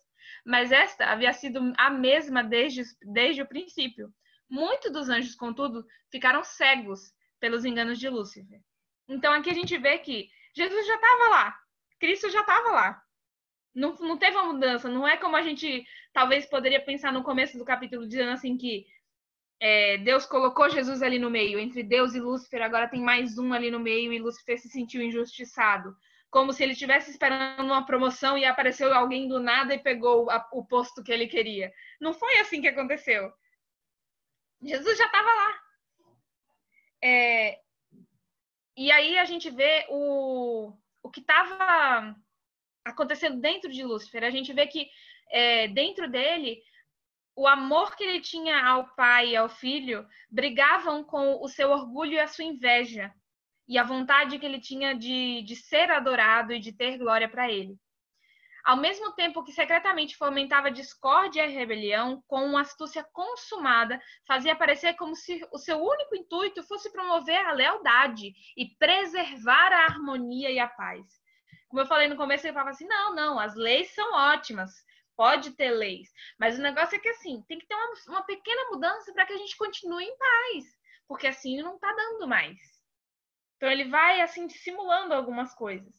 Mas 0.45 0.73
esta 0.73 1.07
havia 1.07 1.33
sido 1.33 1.73
a 1.77 1.91
mesma 1.91 2.43
desde, 2.43 2.83
desde 3.03 3.43
o 3.43 3.49
princípio. 3.49 4.13
Muitos 4.49 4.93
dos 4.93 5.09
anjos, 5.09 5.35
contudo, 5.35 5.85
ficaram 6.11 6.45
cegos 6.45 7.13
pelos 7.41 7.65
enganos 7.65 7.99
de 7.99 8.09
Lúcifer. 8.09 8.61
Então 9.09 9.33
aqui 9.33 9.51
a 9.51 9.55
gente 9.55 9.77
vê 9.79 9.99
que 9.99 10.29
Jesus 10.57 10.87
já 10.87 10.95
estava 10.95 11.29
lá, 11.29 11.59
Cristo 11.99 12.31
já 12.31 12.41
estava 12.41 12.71
lá. 12.71 13.03
Não, 13.75 13.95
não 13.97 14.17
teve 14.17 14.37
uma 14.37 14.53
mudança, 14.53 14.89
não 14.89 15.07
é 15.07 15.17
como 15.17 15.37
a 15.37 15.43
gente 15.43 15.85
talvez 16.13 16.47
poderia 16.47 16.81
pensar 16.81 17.13
no 17.13 17.25
começo 17.25 17.59
do 17.59 17.65
capítulo, 17.65 18.07
dizendo 18.07 18.31
assim 18.31 18.57
que 18.57 18.87
é, 19.61 19.99
Deus 19.99 20.27
colocou 20.27 20.71
Jesus 20.71 21.03
ali 21.03 21.19
no 21.19 21.31
meio, 21.31 21.59
entre 21.59 21.83
Deus 21.83 22.15
e 22.15 22.21
Lúcifer, 22.21 22.63
agora 22.63 22.89
tem 22.89 23.03
mais 23.03 23.37
um 23.37 23.53
ali 23.53 23.71
no 23.71 23.81
meio 23.81 24.13
e 24.13 24.19
Lúcifer 24.19 24.59
se 24.61 24.69
sentiu 24.69 25.03
injustiçado. 25.03 25.97
Como 26.35 26.53
se 26.53 26.65
ele 26.65 26.73
estivesse 26.73 27.13
esperando 27.13 27.63
uma 27.63 27.87
promoção 27.87 28.37
e 28.37 28.45
apareceu 28.45 28.93
alguém 28.93 29.29
do 29.29 29.39
nada 29.39 29.73
e 29.73 29.79
pegou 29.79 30.29
a, 30.29 30.45
o 30.53 30.67
posto 30.67 31.01
que 31.01 31.13
ele 31.13 31.29
queria. 31.29 31.73
Não 32.01 32.13
foi 32.13 32.41
assim 32.41 32.61
que 32.61 32.67
aconteceu. 32.67 33.33
Jesus 34.61 34.99
já 34.99 35.07
estava 35.07 35.29
lá. 35.29 35.61
É, 37.05 37.61
e 38.77 38.91
aí 38.91 39.17
a 39.17 39.25
gente 39.25 39.49
vê 39.49 39.87
o, 39.89 40.73
o 41.05 41.09
que 41.09 41.21
estava 41.21 42.17
acontecendo 42.85 43.41
dentro 43.41 43.71
de 43.71 43.85
Lúcifer. 43.85 44.25
A 44.25 44.31
gente 44.31 44.53
vê 44.53 44.67
que 44.67 44.91
é, 45.31 45.69
dentro 45.69 46.11
dele, 46.11 46.61
o 47.37 47.47
amor 47.47 47.95
que 47.95 48.03
ele 48.03 48.21
tinha 48.21 48.61
ao 48.61 48.89
pai 48.97 49.29
e 49.29 49.37
ao 49.37 49.49
filho 49.49 50.05
brigavam 50.29 51.05
com 51.05 51.41
o 51.41 51.49
seu 51.49 51.71
orgulho 51.71 52.15
e 52.15 52.19
a 52.19 52.27
sua 52.27 52.45
inveja, 52.45 53.15
e 53.69 53.79
a 53.79 53.83
vontade 53.83 54.39
que 54.39 54.47
ele 54.47 54.61
tinha 54.61 54.95
de, 54.95 55.43
de 55.43 55.57
ser 55.57 55.91
adorado 55.91 56.53
e 56.53 56.61
de 56.61 56.73
ter 56.73 56.99
glória 56.99 57.29
para 57.29 57.51
ele. 57.51 57.79
Ao 58.65 58.79
mesmo 58.79 59.13
tempo 59.13 59.45
que 59.45 59.53
secretamente 59.53 60.17
fomentava 60.17 60.71
discórdia 60.71 61.47
e 61.47 61.53
rebelião, 61.53 62.23
com 62.27 62.47
uma 62.47 62.63
astúcia 62.63 63.05
consumada, 63.13 64.01
fazia 64.27 64.57
parecer 64.57 64.95
como 64.95 65.15
se 65.15 65.47
o 65.53 65.59
seu 65.59 65.79
único 65.85 66.17
intuito 66.17 66.63
fosse 66.63 66.91
promover 66.91 67.45
a 67.45 67.53
lealdade 67.53 68.33
e 68.57 68.75
preservar 68.79 69.71
a 69.71 69.85
harmonia 69.85 70.51
e 70.51 70.59
a 70.59 70.67
paz. 70.67 71.05
Como 71.69 71.83
eu 71.83 71.87
falei 71.87 72.09
no 72.09 72.17
começo, 72.17 72.47
ele 72.47 72.55
falava 72.55 72.71
assim: 72.71 72.87
não, 72.87 73.15
não, 73.15 73.39
as 73.39 73.55
leis 73.55 73.95
são 73.95 74.15
ótimas, 74.15 74.71
pode 75.15 75.51
ter 75.51 75.71
leis. 75.71 76.09
Mas 76.39 76.59
o 76.59 76.63
negócio 76.63 76.97
é 76.97 76.99
que 76.99 77.09
assim, 77.09 77.43
tem 77.47 77.59
que 77.59 77.67
ter 77.67 77.75
uma, 77.75 77.95
uma 78.09 78.23
pequena 78.23 78.71
mudança 78.71 79.13
para 79.13 79.27
que 79.27 79.35
a 79.35 79.39
gente 79.39 79.59
continue 79.59 80.05
em 80.05 80.17
paz. 80.17 80.65
Porque 81.07 81.27
assim 81.27 81.61
não 81.61 81.75
está 81.75 81.93
dando 81.93 82.27
mais. 82.27 82.74
Então 83.65 83.73
ele 83.73 83.85
vai 83.85 84.21
assim 84.21 84.47
dissimulando 84.47 85.15
algumas 85.15 85.55
coisas. 85.55 85.99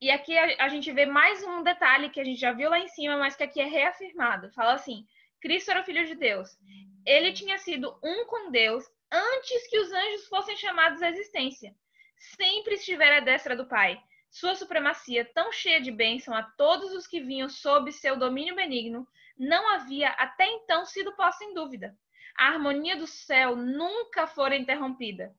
E 0.00 0.08
aqui 0.08 0.38
a, 0.38 0.64
a, 0.64 0.68
gente 0.68 0.92
vê 0.92 1.06
mais 1.06 1.42
um 1.42 1.60
detalhe 1.60 2.08
que 2.08 2.20
a 2.20 2.24
gente 2.24 2.40
já 2.40 2.52
viu 2.52 2.70
lá 2.70 2.78
em 2.78 2.86
cima, 2.86 3.16
mas 3.16 3.34
que 3.34 3.42
aqui 3.42 3.60
é 3.60 3.64
reafirmado. 3.64 4.52
Fala 4.52 4.74
assim: 4.74 5.04
Cristo 5.40 5.72
era 5.72 5.80
o 5.80 5.84
filho 5.84 6.06
de 6.06 6.14
Deus. 6.14 6.56
Ele 7.04 7.32
tinha 7.32 7.58
sido 7.58 7.98
um 8.00 8.26
com 8.26 8.52
Deus 8.52 8.84
antes 9.10 9.66
que 9.66 9.80
os 9.80 9.90
anjos 9.90 10.28
fossem 10.28 10.56
chamados 10.56 11.02
à 11.02 11.10
existência. 11.10 11.74
Sempre 12.16 12.74
estivera 12.74 13.16
à 13.16 13.20
destra 13.20 13.56
do 13.56 13.66
Pai 13.66 14.00
sua 14.30 14.54
supremacia, 14.54 15.24
tão 15.24 15.50
cheia 15.50 15.80
de 15.80 15.90
bênção 15.90 16.32
a 16.32 16.44
todos 16.44 16.92
os 16.92 17.08
que 17.08 17.20
vinham 17.20 17.48
sob 17.48 17.90
seu 17.90 18.16
domínio 18.16 18.54
benigno, 18.54 19.04
não 19.36 19.68
havia 19.74 20.10
até 20.10 20.46
então 20.46 20.86
sido 20.86 21.14
posta 21.16 21.44
em 21.44 21.54
dúvida. 21.54 21.96
A 22.36 22.48
harmonia 22.48 22.96
do 22.96 23.06
céu 23.06 23.56
nunca 23.56 24.26
fora 24.26 24.56
interrompida. 24.56 25.34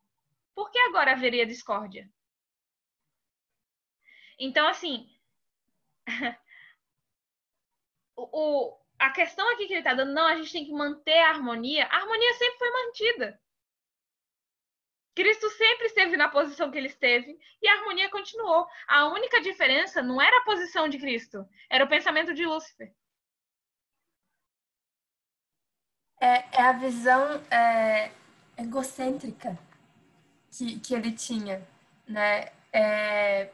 Por 0.54 0.72
que 0.72 0.80
agora 0.80 1.12
haveria 1.12 1.46
discórdia? 1.46 2.10
Então, 4.40 4.68
assim, 4.68 5.10
o, 8.16 8.78
a 9.00 9.10
questão 9.12 9.50
aqui 9.54 9.68
que 9.68 9.74
ele 9.74 9.80
está 9.80 9.94
dando, 9.94 10.14
não, 10.14 10.26
a 10.28 10.36
gente 10.36 10.52
tem 10.52 10.66
que 10.66 10.72
manter 10.72 11.20
a 11.20 11.30
harmonia. 11.30 11.86
A 11.88 11.98
harmonia 11.98 12.34
sempre 12.34 12.58
foi 12.58 12.72
mantida. 12.72 13.42
Cristo 15.16 15.50
sempre 15.52 15.86
esteve 15.86 16.18
na 16.18 16.28
posição 16.30 16.70
que 16.70 16.78
ele 16.78 16.88
esteve 16.88 17.40
e 17.62 17.68
a 17.68 17.74
harmonia 17.76 18.10
continuou. 18.10 18.68
A 18.88 19.08
única 19.08 19.42
diferença 19.42 20.02
não 20.02 20.22
era 20.22 20.38
a 20.40 20.44
posição 20.44 20.90
de 20.90 21.00
Cristo, 21.00 21.48
era 21.70 21.86
o 21.86 21.90
pensamento 21.90 22.34
de 22.34 22.46
Lúcifer. 22.46 22.94
É, 26.20 26.58
é 26.58 26.62
a 26.62 26.72
visão 26.72 27.42
é, 27.52 28.12
egocêntrica 28.58 29.58
que, 30.50 30.80
que 30.80 30.94
ele 30.94 31.12
tinha, 31.12 31.62
né? 32.08 32.50
É, 32.72 33.50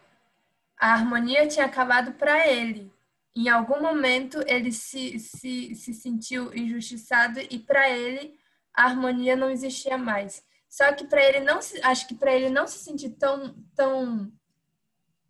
a 0.78 0.94
harmonia 0.94 1.48
tinha 1.48 1.66
acabado 1.66 2.14
para 2.14 2.48
ele. 2.48 2.92
Em 3.36 3.48
algum 3.50 3.82
momento 3.82 4.44
ele 4.48 4.72
se, 4.72 5.20
se, 5.20 5.76
se 5.76 5.94
sentiu 5.94 6.54
injustiçado 6.54 7.40
e 7.40 7.60
para 7.60 7.90
ele 7.90 8.38
a 8.74 8.86
harmonia 8.86 9.36
não 9.36 9.50
existia 9.50 9.98
mais. 9.98 10.44
Só 10.68 10.92
que 10.94 11.06
para 11.06 11.24
ele 11.24 11.42
não 11.42 11.62
se, 11.62 11.80
acho 11.84 12.08
que 12.08 12.16
para 12.16 12.34
ele 12.34 12.50
não 12.50 12.66
se 12.66 12.80
sentir 12.80 13.12
tão, 13.12 13.54
tão, 13.76 14.32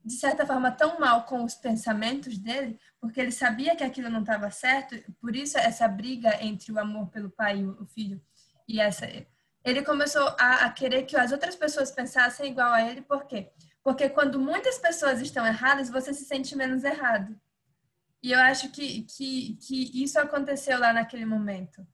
de 0.04 0.14
certa 0.14 0.46
forma, 0.46 0.72
tão 0.72 1.00
mal 1.00 1.24
com 1.26 1.44
os 1.44 1.56
pensamentos 1.56 2.38
dele, 2.38 2.80
porque 3.00 3.20
ele 3.20 3.32
sabia 3.32 3.76
que 3.76 3.84
aquilo 3.84 4.10
não 4.10 4.22
estava 4.22 4.50
certo, 4.50 4.96
por 5.20 5.36
isso 5.36 5.58
essa 5.58 5.88
briga 5.88 6.44
entre 6.44 6.72
o 6.72 6.80
amor 6.80 7.08
pelo 7.10 7.30
pai 7.30 7.60
e 7.60 7.66
o 7.66 7.86
filho 7.86 8.22
e 8.68 8.80
essa, 8.80 9.06
ele 9.64 9.84
começou 9.84 10.28
a, 10.40 10.66
a 10.66 10.70
querer 10.72 11.04
que 11.04 11.16
as 11.16 11.32
outras 11.32 11.56
pessoas 11.56 11.92
pensassem 11.92 12.52
igual 12.52 12.72
a 12.72 12.82
ele, 12.82 13.02
por 13.02 13.26
quê? 13.26 13.52
Porque 13.84 14.10
quando 14.10 14.40
muitas 14.40 14.78
pessoas 14.78 15.22
estão 15.22 15.46
erradas, 15.46 15.90
você 15.90 16.14
se 16.14 16.26
sente 16.26 16.56
menos 16.56 16.84
errado. 16.84 17.40
E 18.24 18.32
eu 18.32 18.40
acho 18.40 18.70
que, 18.70 19.04
que, 19.04 19.56
que 19.56 20.04
isso 20.04 20.20
aconteceu 20.20 20.80
lá 20.80 20.94
naquele 20.94 21.26
momento. 21.26 21.86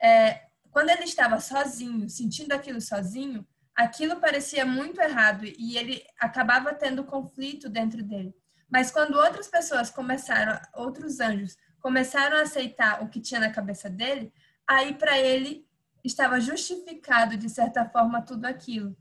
É, 0.00 0.46
quando 0.70 0.90
ele 0.90 1.04
estava 1.04 1.40
sozinho, 1.40 2.08
sentindo 2.08 2.52
aquilo 2.52 2.80
sozinho, 2.80 3.46
aquilo 3.74 4.20
parecia 4.20 4.64
muito 4.64 5.00
errado 5.00 5.44
e 5.44 5.76
ele 5.76 6.04
acabava 6.18 6.74
tendo 6.74 7.04
conflito 7.04 7.68
dentro 7.68 8.02
dele. 8.02 8.34
Mas 8.70 8.90
quando 8.90 9.16
outras 9.16 9.48
pessoas 9.48 9.90
começaram, 9.90 10.58
outros 10.74 11.20
anjos 11.20 11.56
começaram 11.80 12.38
a 12.38 12.42
aceitar 12.42 13.02
o 13.02 13.08
que 13.08 13.20
tinha 13.20 13.40
na 13.40 13.50
cabeça 13.50 13.90
dele, 13.90 14.32
aí 14.66 14.94
para 14.94 15.18
ele 15.18 15.66
estava 16.04 16.40
justificado 16.40 17.36
de 17.36 17.48
certa 17.48 17.84
forma 17.88 18.22
tudo 18.22 18.46
aquilo. 18.46 18.96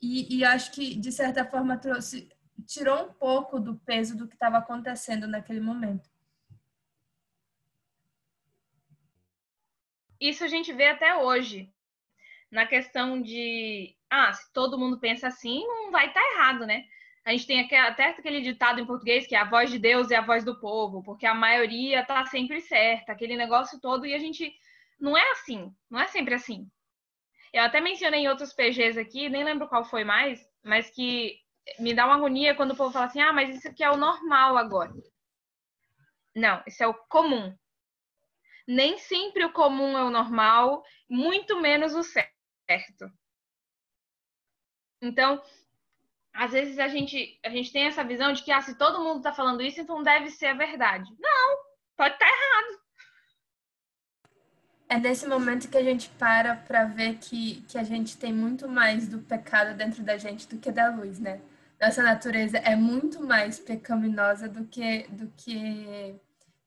E, 0.00 0.38
e 0.38 0.44
acho 0.44 0.70
que 0.72 0.94
de 0.94 1.10
certa 1.10 1.44
forma 1.44 1.76
trouxe, 1.76 2.28
tirou 2.66 3.06
um 3.06 3.12
pouco 3.12 3.58
do 3.58 3.76
peso 3.76 4.16
do 4.16 4.28
que 4.28 4.34
estava 4.34 4.58
acontecendo 4.58 5.26
naquele 5.26 5.60
momento. 5.60 6.08
isso 10.20 10.44
a 10.44 10.48
gente 10.48 10.72
vê 10.72 10.88
até 10.88 11.16
hoje. 11.16 11.72
Na 12.50 12.66
questão 12.66 13.20
de, 13.20 13.94
ah, 14.10 14.32
se 14.32 14.52
todo 14.52 14.78
mundo 14.78 14.98
pensa 14.98 15.28
assim, 15.28 15.66
não 15.66 15.90
vai 15.90 16.06
estar 16.08 16.20
tá 16.20 16.32
errado, 16.34 16.66
né? 16.66 16.84
A 17.24 17.32
gente 17.32 17.46
tem 17.46 17.60
até 17.60 18.08
aquele 18.08 18.40
ditado 18.40 18.80
em 18.80 18.86
português 18.86 19.26
que 19.26 19.34
é 19.34 19.38
a 19.38 19.44
voz 19.44 19.70
de 19.70 19.78
Deus 19.78 20.10
e 20.10 20.14
a 20.14 20.22
voz 20.22 20.44
do 20.44 20.58
povo, 20.58 21.02
porque 21.02 21.26
a 21.26 21.34
maioria 21.34 22.04
tá 22.04 22.24
sempre 22.24 22.60
certa, 22.62 23.12
aquele 23.12 23.36
negócio 23.36 23.78
todo, 23.80 24.06
e 24.06 24.14
a 24.14 24.18
gente 24.18 24.50
não 24.98 25.16
é 25.16 25.30
assim, 25.32 25.70
não 25.90 26.00
é 26.00 26.06
sempre 26.08 26.34
assim. 26.34 26.66
Eu 27.52 27.62
até 27.64 27.80
mencionei 27.80 28.20
em 28.20 28.28
outros 28.28 28.52
PGs 28.52 28.98
aqui, 28.98 29.28
nem 29.28 29.44
lembro 29.44 29.68
qual 29.68 29.84
foi 29.84 30.04
mais, 30.04 30.40
mas 30.64 30.90
que 30.90 31.38
me 31.78 31.94
dá 31.94 32.06
uma 32.06 32.16
agonia 32.16 32.54
quando 32.54 32.72
o 32.72 32.76
povo 32.76 32.92
fala 32.92 33.06
assim: 33.06 33.20
ah, 33.20 33.32
mas 33.32 33.54
isso 33.54 33.68
aqui 33.68 33.82
é 33.84 33.90
o 33.90 33.96
normal 33.96 34.56
agora. 34.56 34.92
Não, 36.34 36.62
isso 36.66 36.82
é 36.82 36.86
o 36.86 36.94
comum. 36.94 37.54
Nem 38.66 38.98
sempre 38.98 39.44
o 39.44 39.52
comum 39.52 39.96
é 39.96 40.04
o 40.04 40.10
normal, 40.10 40.82
muito 41.08 41.60
menos 41.60 41.94
o 41.94 42.02
certo. 42.02 42.37
Então, 45.00 45.42
às 46.32 46.52
vezes 46.52 46.78
a 46.78 46.88
gente, 46.88 47.38
a 47.44 47.48
gente 47.48 47.72
tem 47.72 47.86
essa 47.86 48.04
visão 48.04 48.32
de 48.32 48.42
que 48.42 48.52
ah, 48.52 48.60
se 48.60 48.76
todo 48.76 49.02
mundo 49.02 49.18
está 49.18 49.32
falando 49.32 49.62
isso, 49.62 49.80
então 49.80 50.02
deve 50.02 50.30
ser 50.30 50.46
a 50.46 50.54
verdade. 50.54 51.10
Não, 51.18 51.58
pode 51.96 52.14
estar 52.14 52.26
tá 52.26 52.32
errado. 52.32 52.78
É 54.88 54.98
nesse 54.98 55.26
momento 55.26 55.68
que 55.68 55.76
a 55.76 55.82
gente 55.82 56.08
para 56.10 56.56
para 56.56 56.84
ver 56.84 57.18
que, 57.18 57.60
que 57.62 57.76
a 57.76 57.82
gente 57.82 58.16
tem 58.16 58.32
muito 58.32 58.66
mais 58.68 59.06
do 59.06 59.18
pecado 59.18 59.76
dentro 59.76 60.02
da 60.02 60.16
gente 60.16 60.48
do 60.48 60.58
que 60.58 60.70
da 60.70 60.88
luz, 60.90 61.18
né? 61.18 61.40
Nossa 61.80 62.02
natureza 62.02 62.58
é 62.58 62.74
muito 62.74 63.22
mais 63.22 63.58
pecaminosa 63.58 64.48
do 64.48 64.64
que 64.64 65.06
do 65.08 65.28
que 65.36 66.18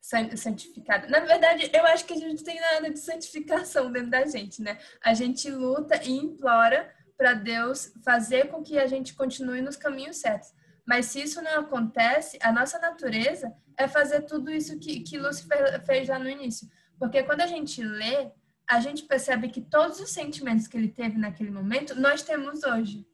santificada. 0.01 1.07
Na 1.07 1.19
verdade, 1.19 1.69
eu 1.71 1.85
acho 1.85 2.05
que 2.05 2.13
a 2.13 2.17
gente 2.17 2.37
não 2.37 2.43
tem 2.43 2.59
nada 2.59 2.89
de 2.89 2.99
santificação 2.99 3.91
dentro 3.91 4.09
da 4.09 4.25
gente, 4.25 4.61
né? 4.61 4.79
A 5.03 5.13
gente 5.13 5.49
luta 5.49 6.01
e 6.03 6.11
implora 6.11 6.91
para 7.15 7.33
Deus 7.33 7.93
fazer 8.03 8.47
com 8.47 8.63
que 8.63 8.79
a 8.79 8.87
gente 8.87 9.13
continue 9.13 9.61
nos 9.61 9.75
caminhos 9.75 10.17
certos. 10.17 10.53
Mas 10.85 11.05
se 11.05 11.21
isso 11.21 11.41
não 11.41 11.59
acontece, 11.59 12.39
a 12.41 12.51
nossa 12.51 12.79
natureza 12.79 13.53
é 13.77 13.87
fazer 13.87 14.21
tudo 14.23 14.49
isso 14.51 14.79
que, 14.79 15.01
que 15.01 15.19
Lúcifer 15.19 15.85
fez 15.85 16.09
lá 16.09 16.17
no 16.17 16.29
início 16.29 16.67
porque 17.01 17.23
quando 17.23 17.41
a 17.41 17.47
gente 17.47 17.83
lê, 17.83 18.31
a 18.69 18.79
gente 18.79 19.05
percebe 19.05 19.49
que 19.49 19.59
todos 19.59 19.99
os 19.99 20.11
sentimentos 20.11 20.67
que 20.67 20.77
ele 20.77 20.87
teve 20.87 21.17
naquele 21.17 21.49
momento, 21.49 21.99
nós 21.99 22.21
temos 22.21 22.61
hoje. 22.61 23.07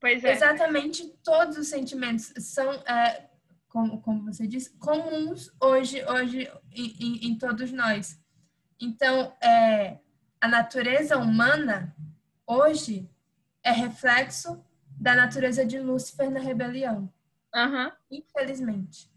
Pois 0.00 0.24
é. 0.24 0.32
Exatamente 0.32 1.06
todos 1.22 1.56
os 1.56 1.68
sentimentos 1.68 2.32
são, 2.38 2.72
é, 2.72 3.28
como, 3.72 4.00
como 4.02 4.24
você 4.24 4.46
disse, 4.46 4.76
comuns 4.78 5.50
hoje, 5.60 6.04
hoje 6.04 6.50
em, 6.72 7.26
em, 7.28 7.38
todos 7.38 7.72
nós. 7.72 8.20
Então, 8.80 9.34
é, 9.42 9.98
a 10.40 10.46
natureza 10.46 11.16
humana 11.16 11.96
hoje 12.46 13.10
é 13.62 13.70
reflexo 13.70 14.64
da 15.00 15.14
natureza 15.14 15.64
de 15.64 15.78
Lúcifer 15.78 16.30
na 16.30 16.40
rebelião. 16.40 17.12
Uhum. 17.54 17.92
Infelizmente 18.10 19.12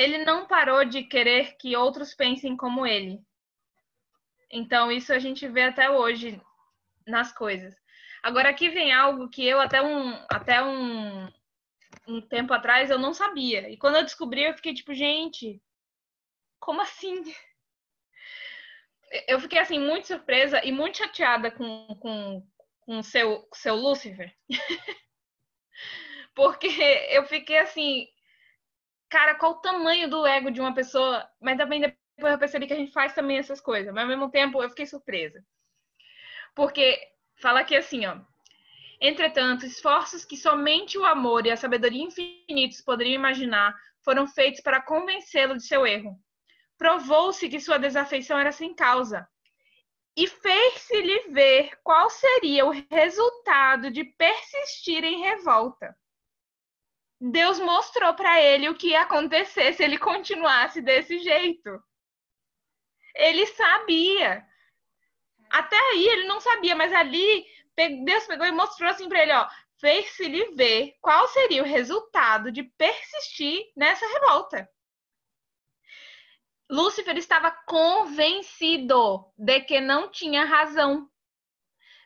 ele 0.00 0.24
não 0.24 0.46
parou 0.46 0.84
de 0.84 1.02
querer 1.02 1.56
que 1.56 1.76
outros 1.76 2.14
pensem 2.14 2.56
como 2.56 2.86
ele. 2.86 3.22
Então, 4.50 4.90
isso 4.90 5.12
a 5.12 5.18
gente 5.18 5.46
vê 5.46 5.64
até 5.64 5.90
hoje 5.90 6.40
nas 7.06 7.32
coisas. 7.32 7.74
Agora, 8.22 8.48
aqui 8.48 8.68
vem 8.68 8.92
algo 8.92 9.28
que 9.28 9.46
eu, 9.46 9.60
até 9.60 9.82
um, 9.82 10.14
até 10.30 10.62
um, 10.62 11.30
um 12.10 12.20
tempo 12.20 12.52
atrás, 12.52 12.90
eu 12.90 12.98
não 12.98 13.14
sabia. 13.14 13.68
E 13.70 13.76
quando 13.76 13.96
eu 13.96 14.02
descobri, 14.04 14.42
eu 14.42 14.54
fiquei 14.54 14.74
tipo, 14.74 14.92
gente, 14.94 15.62
como 16.58 16.80
assim? 16.82 17.22
Eu 19.26 19.40
fiquei, 19.40 19.58
assim, 19.58 19.78
muito 19.78 20.06
surpresa 20.06 20.64
e 20.64 20.70
muito 20.72 20.98
chateada 20.98 21.50
com, 21.50 21.86
com, 22.00 22.46
com 22.80 23.02
seu, 23.02 23.48
seu 23.54 23.74
Lúcifer. 23.74 24.34
Porque 26.34 26.68
eu 27.10 27.24
fiquei, 27.26 27.58
assim, 27.58 28.06
cara, 29.08 29.34
qual 29.34 29.52
o 29.52 29.60
tamanho 29.60 30.08
do 30.08 30.26
ego 30.26 30.50
de 30.50 30.60
uma 30.60 30.74
pessoa, 30.74 31.28
mas 31.40 31.56
também 31.58 31.80
depois 31.80 32.32
eu 32.32 32.38
percebi 32.38 32.66
que 32.66 32.72
a 32.72 32.76
gente 32.76 32.92
faz 32.92 33.12
também 33.14 33.38
essas 33.38 33.60
coisas, 33.60 33.92
mas 33.92 34.02
ao 34.02 34.08
mesmo 34.08 34.30
tempo 34.30 34.62
eu 34.62 34.68
fiquei 34.70 34.86
surpresa. 34.86 35.44
Porque 36.54 36.98
fala 37.40 37.60
aqui 37.60 37.76
assim, 37.76 38.06
ó. 38.06 38.18
Entretanto, 39.00 39.64
esforços 39.64 40.24
que 40.24 40.36
somente 40.36 40.98
o 40.98 41.06
amor 41.06 41.46
e 41.46 41.50
a 41.50 41.56
sabedoria 41.56 42.04
infinitos 42.04 42.82
poderiam 42.82 43.14
imaginar 43.14 43.74
foram 44.04 44.26
feitos 44.26 44.60
para 44.60 44.82
convencê-lo 44.82 45.56
de 45.56 45.64
seu 45.64 45.86
erro. 45.86 46.18
Provou-se 46.76 47.48
que 47.48 47.60
sua 47.60 47.78
desafeição 47.78 48.38
era 48.38 48.52
sem 48.52 48.74
causa. 48.74 49.26
E 50.16 50.26
fez-se-lhe 50.26 51.30
ver 51.30 51.78
qual 51.82 52.10
seria 52.10 52.66
o 52.66 52.72
resultado 52.90 53.90
de 53.90 54.04
persistir 54.04 55.02
em 55.04 55.20
revolta. 55.20 55.96
Deus 57.20 57.58
mostrou 57.60 58.14
para 58.14 58.40
ele 58.40 58.68
o 58.68 58.74
que 58.74 58.88
ia 58.88 59.02
acontecer 59.02 59.72
se 59.74 59.82
ele 59.82 59.98
continuasse 59.98 60.80
desse 60.80 61.18
jeito. 61.20 61.82
Ele 63.14 63.46
sabia. 63.46 64.44
Até 65.50 65.76
aí 65.76 66.06
ele 66.06 66.24
não 66.24 66.40
sabia, 66.40 66.74
mas 66.74 66.92
ali 66.92 67.46
Deus 67.76 68.26
pegou 68.26 68.46
e 68.46 68.52
mostrou 68.52 68.90
assim 68.90 69.08
para 69.08 69.22
ele, 69.22 69.32
ó, 69.32 69.48
fez-se-lhe 69.80 70.54
ver 70.54 70.94
qual 71.00 71.26
seria 71.28 71.62
o 71.62 71.66
resultado 71.66 72.52
de 72.52 72.62
persistir 72.62 73.64
nessa 73.76 74.06
revolta. 74.06 74.68
Lúcifer 76.70 77.16
estava 77.16 77.50
convencido 77.66 79.32
de 79.36 79.60
que 79.60 79.80
não 79.80 80.10
tinha 80.10 80.44
razão 80.44 81.10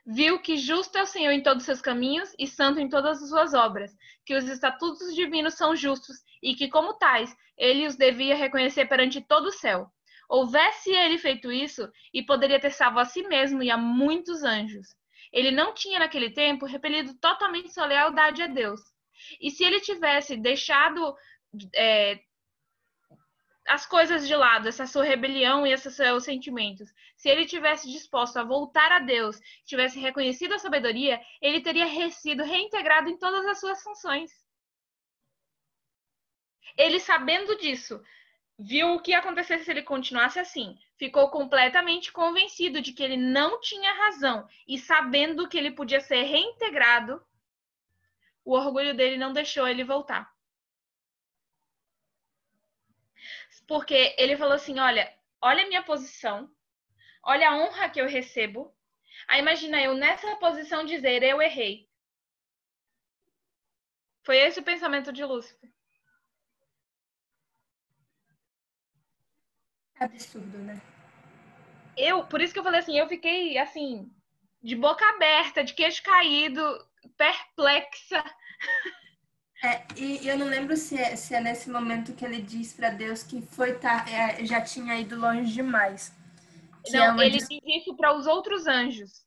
viu 0.07 0.39
que 0.39 0.57
justo 0.57 0.99
é 0.99 1.03
o 1.03 1.07
Senhor 1.07 1.33
em 1.33 1.43
todos 1.43 1.63
os 1.63 1.67
seus 1.67 1.81
caminhos 1.81 2.35
e 2.39 2.47
santo 2.47 2.79
em 2.79 2.89
todas 2.89 3.23
as 3.23 3.29
suas 3.29 3.55
obras, 3.55 3.97
que 4.25 4.35
os 4.35 4.45
estatutos 4.45 5.15
divinos 5.15 5.55
são 5.55 5.75
justos 5.75 6.17
e 6.43 6.55
que, 6.55 6.69
como 6.69 6.95
tais, 6.95 7.35
ele 7.57 7.87
os 7.87 7.97
devia 7.97 8.37
reconhecer 8.37 8.87
perante 8.87 9.21
todo 9.21 9.47
o 9.47 9.53
céu. 9.53 9.91
Houvesse 10.29 10.91
ele 10.91 11.19
feito 11.19 11.53
isso, 11.53 11.91
e 12.13 12.23
poderia 12.23 12.61
ter 12.61 12.71
salvo 12.71 12.99
a 12.99 13.05
si 13.05 13.23
mesmo 13.23 13.63
e 13.63 13.71
a 13.71 13.77
muitos 13.77 14.43
anjos. 14.43 14.89
Ele 15.35 15.51
não 15.51 15.75
tinha, 15.75 15.99
naquele 15.99 16.31
tempo, 16.31 16.65
repelido 16.65 17.13
totalmente 17.19 17.75
sua 17.75 17.87
lealdade 17.87 18.41
a 18.41 18.47
Deus. 18.47 18.81
E 19.41 19.51
se 19.51 19.65
ele 19.65 19.81
tivesse 19.81 20.37
deixado 20.37 21.13
é, 21.75 22.21
as 23.67 23.85
coisas 23.85 24.29
de 24.29 24.37
lado, 24.37 24.69
essa 24.69 24.87
sua 24.87 25.03
rebelião 25.03 25.67
e 25.67 25.73
esses 25.73 25.93
seus 25.97 26.23
sentimentos. 26.23 26.89
Se 27.17 27.29
ele 27.29 27.47
tivesse 27.47 27.91
disposto 27.91 28.37
a 28.37 28.45
voltar 28.45 28.93
a 28.93 29.01
Deus, 29.01 29.41
tivesse 29.67 29.99
reconhecido 29.99 30.55
a 30.55 30.59
sabedoria, 30.61 31.21
ele 31.43 31.61
teria 31.61 31.89
sido 32.13 32.45
reintegrado 32.45 33.11
em 33.11 33.19
todas 33.19 33.45
as 33.45 33.59
suas 33.59 33.83
funções. 33.83 34.31
Ele, 36.79 37.01
sabendo 37.01 37.59
disso, 37.59 38.01
viu 38.59 38.95
o 38.95 39.01
que 39.01 39.11
ia 39.11 39.19
acontecer 39.19 39.59
se 39.59 39.71
ele 39.71 39.83
continuasse 39.83 40.39
assim. 40.39 40.79
Ficou 40.97 41.31
completamente 41.31 42.13
convencido 42.13 42.81
de 42.81 42.93
que 42.93 43.03
ele 43.03 43.17
não 43.17 43.61
tinha 43.61 43.93
razão 43.93 44.49
e 44.67 44.79
sabendo 44.79 45.49
que 45.49 45.59
ele 45.59 45.73
podia 45.73 46.01
ser 46.01 46.23
reintegrado, 46.23 47.25
o 48.45 48.53
orgulho 48.53 48.95
dele 48.95 49.17
não 49.17 49.33
deixou 49.33 49.67
ele 49.67 49.83
voltar. 49.85 50.35
porque 53.67 54.15
ele 54.19 54.37
falou 54.37 54.55
assim: 54.55 54.79
olha, 54.79 55.13
olha 55.41 55.65
a 55.65 55.69
minha 55.69 55.83
posição, 55.83 56.51
olha 57.23 57.49
a 57.49 57.57
honra 57.57 57.89
que 57.89 58.01
eu 58.01 58.07
recebo. 58.07 58.75
Aí 59.29 59.41
imagina 59.41 59.81
eu 59.83 59.95
nessa 59.95 60.37
posição 60.37 60.85
dizer 60.85 61.23
eu 61.23 61.41
errei. 61.41 61.89
Foi 64.23 64.37
esse 64.39 64.61
o 64.61 64.65
pensamento 64.65 65.13
de 65.13 65.25
Lúcifer. 65.25 65.71
Absurdo, 69.99 70.59
né? 70.59 70.81
Eu, 71.97 72.25
por 72.27 72.41
isso 72.41 72.53
que 72.53 72.59
eu 72.59 72.65
falei 72.65 72.81
assim, 72.81 72.99
eu 72.99 73.09
fiquei 73.09 73.57
assim, 73.59 74.11
de 74.63 74.75
boca 74.75 75.05
aberta, 75.11 75.63
de 75.63 75.75
queixo 75.75 76.03
caído, 76.03 76.63
perplexa. 77.17 78.25
É, 79.63 79.83
e 79.97 80.27
eu 80.27 80.37
não 80.37 80.47
lembro 80.47 80.77
se 80.77 80.99
é, 81.01 81.17
se 81.17 81.35
é 81.35 81.41
nesse 81.41 81.71
momento 81.71 82.13
que 82.13 82.25
ele 82.25 82.43
diz 82.43 82.75
para 82.75 82.91
Deus 82.91 83.23
que 83.23 83.41
foi 83.41 83.79
tá, 83.79 84.05
é, 84.09 84.45
já 84.45 84.61
tinha 84.61 84.99
ido 84.99 85.19
longe 85.19 85.53
demais. 85.53 86.13
Não, 86.93 87.21
é 87.21 87.27
ele 87.27 87.39
diz 87.39 87.49
isso 87.65 87.97
para 87.97 88.15
os 88.15 88.27
outros 88.27 88.67
anjos. 88.67 89.25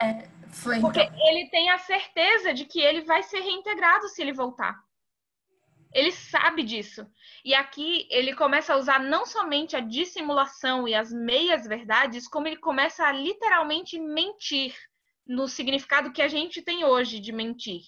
É, 0.00 0.28
foi. 0.48 0.80
Porque 0.80 1.02
então. 1.02 1.28
ele 1.28 1.48
tem 1.50 1.70
a 1.70 1.78
certeza 1.78 2.54
de 2.54 2.64
que 2.64 2.80
ele 2.80 3.02
vai 3.02 3.22
ser 3.22 3.40
reintegrado 3.40 4.08
se 4.08 4.22
ele 4.22 4.32
voltar. 4.32 4.82
Ele 5.94 6.10
sabe 6.10 6.62
disso. 6.62 7.06
E 7.44 7.54
aqui 7.54 8.06
ele 8.10 8.34
começa 8.34 8.74
a 8.74 8.76
usar 8.76 9.00
não 9.00 9.24
somente 9.24 9.76
a 9.76 9.80
dissimulação 9.80 10.88
e 10.88 10.94
as 10.94 11.12
meias 11.12 11.66
verdades, 11.66 12.26
como 12.26 12.48
ele 12.48 12.56
começa 12.56 13.04
a 13.04 13.12
literalmente 13.12 13.98
mentir 13.98 14.74
no 15.26 15.48
significado 15.48 16.12
que 16.12 16.20
a 16.20 16.28
gente 16.28 16.60
tem 16.60 16.84
hoje 16.84 17.20
de 17.20 17.32
mentir 17.32 17.80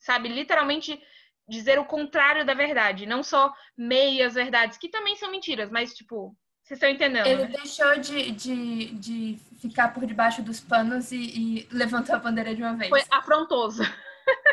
sabe? 0.00 0.28
Literalmente 0.28 1.00
dizer 1.48 1.78
o 1.78 1.84
contrário 1.84 2.44
da 2.44 2.54
verdade, 2.54 3.06
não 3.06 3.22
só 3.22 3.52
meias 3.76 4.34
verdades, 4.34 4.78
que 4.78 4.88
também 4.88 5.16
são 5.16 5.30
mentiras, 5.30 5.70
mas 5.70 5.92
tipo, 5.94 6.34
Vocês 6.62 6.78
estão 6.78 6.88
entendendo? 6.88 7.26
Ele 7.26 7.42
né? 7.42 7.48
deixou 7.48 7.98
de, 7.98 8.30
de, 8.30 8.86
de 8.94 9.38
ficar 9.60 9.92
por 9.92 10.06
debaixo 10.06 10.42
dos 10.42 10.60
panos 10.60 11.12
e, 11.12 11.16
e 11.16 11.68
levantou 11.70 12.14
a 12.14 12.18
bandeira 12.18 12.54
de 12.54 12.62
uma 12.62 12.74
vez. 12.74 12.88
Foi 12.88 13.02
afrontoso. 13.10 13.82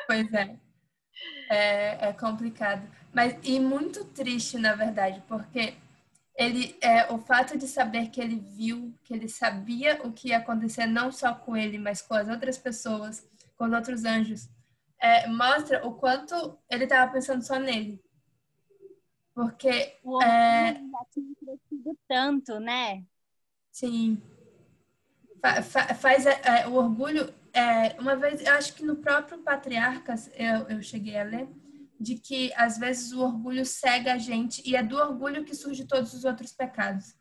Pois 0.08 0.32
é. 0.34 0.56
É. 1.50 2.10
É 2.10 2.14
complicado. 2.14 2.88
Mas, 3.14 3.36
e 3.44 3.60
muito 3.60 4.04
triste, 4.06 4.58
na 4.58 4.76
verdade, 4.76 5.22
porque 5.28 5.76
ele 6.38 6.78
é 6.82 7.12
o 7.12 7.18
fato 7.20 7.58
de 7.58 7.68
saber 7.68 8.10
que 8.10 8.22
ele 8.22 8.38
viu, 8.40 8.94
que 9.04 9.14
ele 9.14 9.28
sabia 9.30 10.02
o 10.04 10.12
que 10.12 10.30
ia 10.30 10.38
acontecer 10.38 10.86
não 10.86 11.12
só 11.12 11.34
com 11.34 11.58
ele, 11.58 11.78
mas 11.80 12.02
com 12.02 12.14
as 12.14 12.30
outras 12.30 12.58
pessoas, 12.58 13.26
com 13.58 13.66
os 13.66 13.74
outros 13.74 14.06
anjos, 14.06 14.48
é, 15.02 15.28
mostra 15.28 15.86
o 15.88 15.94
quanto 15.96 16.58
ele 16.70 16.86
estava 16.86 17.12
pensando 17.12 17.44
só 17.44 17.60
nele. 17.60 18.02
Porque 19.34 20.00
O 20.04 20.20
é, 20.24 20.74
já 20.74 21.06
tinha 21.14 21.36
crescido 21.36 21.98
tanto, 22.08 22.60
né? 22.60 23.06
Sim. 23.72 24.22
Fa- 25.42 25.62
fa- 25.64 25.94
faz 25.96 26.26
é, 26.26 26.68
o 26.68 26.74
orgulho. 26.76 27.34
É, 27.58 28.00
uma 28.00 28.16
vez, 28.16 28.40
eu 28.46 28.54
acho 28.54 28.76
que 28.76 28.86
no 28.86 28.98
próprio 28.98 29.40
Patriarcas 29.40 30.30
eu, 30.36 30.70
eu 30.70 30.84
cheguei 30.84 31.18
a 31.18 31.24
ler, 31.24 31.50
de 32.00 32.14
que 32.14 32.54
às 32.54 32.78
vezes 32.78 33.12
o 33.12 33.22
orgulho 33.22 33.66
cega 33.66 34.14
a 34.14 34.18
gente 34.20 34.62
e 34.64 34.76
é 34.76 34.84
do 34.84 34.96
orgulho 34.96 35.44
que 35.44 35.56
surge 35.56 35.84
todos 35.86 36.14
os 36.14 36.24
outros 36.24 36.52
pecados. 36.52 37.16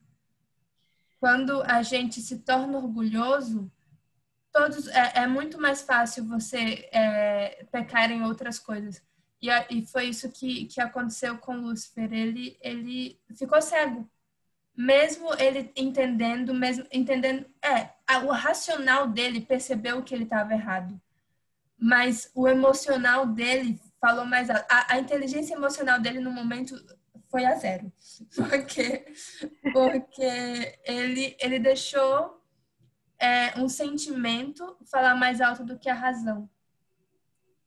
Quando 1.18 1.62
a 1.62 1.80
gente 1.80 2.20
se 2.20 2.40
torna 2.40 2.76
orgulhoso, 2.76 3.72
todos 4.52 4.86
é, 4.88 5.20
é 5.22 5.26
muito 5.26 5.58
mais 5.58 5.80
fácil 5.80 6.26
você 6.26 6.86
é, 6.92 7.64
pecar 7.72 8.10
em 8.10 8.22
outras 8.22 8.58
coisas. 8.58 9.02
E, 9.40 9.48
e 9.70 9.86
foi 9.86 10.10
isso 10.10 10.30
que, 10.30 10.66
que 10.66 10.82
aconteceu 10.82 11.38
com 11.38 11.56
Lúcifer. 11.56 12.12
Ele, 12.12 12.58
ele 12.60 13.18
ficou 13.34 13.62
cego 13.62 14.06
mesmo 14.76 15.32
ele 15.38 15.72
entendendo, 15.74 16.52
mesmo 16.52 16.86
entendendo, 16.92 17.46
é, 17.64 17.90
o 18.24 18.30
racional 18.30 19.08
dele 19.08 19.40
percebeu 19.40 20.02
que 20.02 20.14
ele 20.14 20.24
estava 20.24 20.52
errado, 20.52 21.00
mas 21.78 22.30
o 22.34 22.46
emocional 22.46 23.26
dele 23.26 23.80
falou 24.00 24.24
mais 24.24 24.48
alto. 24.48 24.64
A, 24.68 24.94
a 24.94 24.98
inteligência 24.98 25.54
emocional 25.54 26.00
dele 26.00 26.20
no 26.20 26.30
momento 26.30 26.74
foi 27.28 27.44
a 27.44 27.54
zero, 27.56 27.92
porque 28.34 29.06
porque 29.72 30.78
ele 30.84 31.36
ele 31.40 31.58
deixou 31.58 32.40
é, 33.18 33.58
um 33.58 33.68
sentimento 33.68 34.76
falar 34.90 35.14
mais 35.14 35.40
alto 35.40 35.64
do 35.64 35.78
que 35.78 35.88
a 35.88 35.94
razão. 35.94 36.48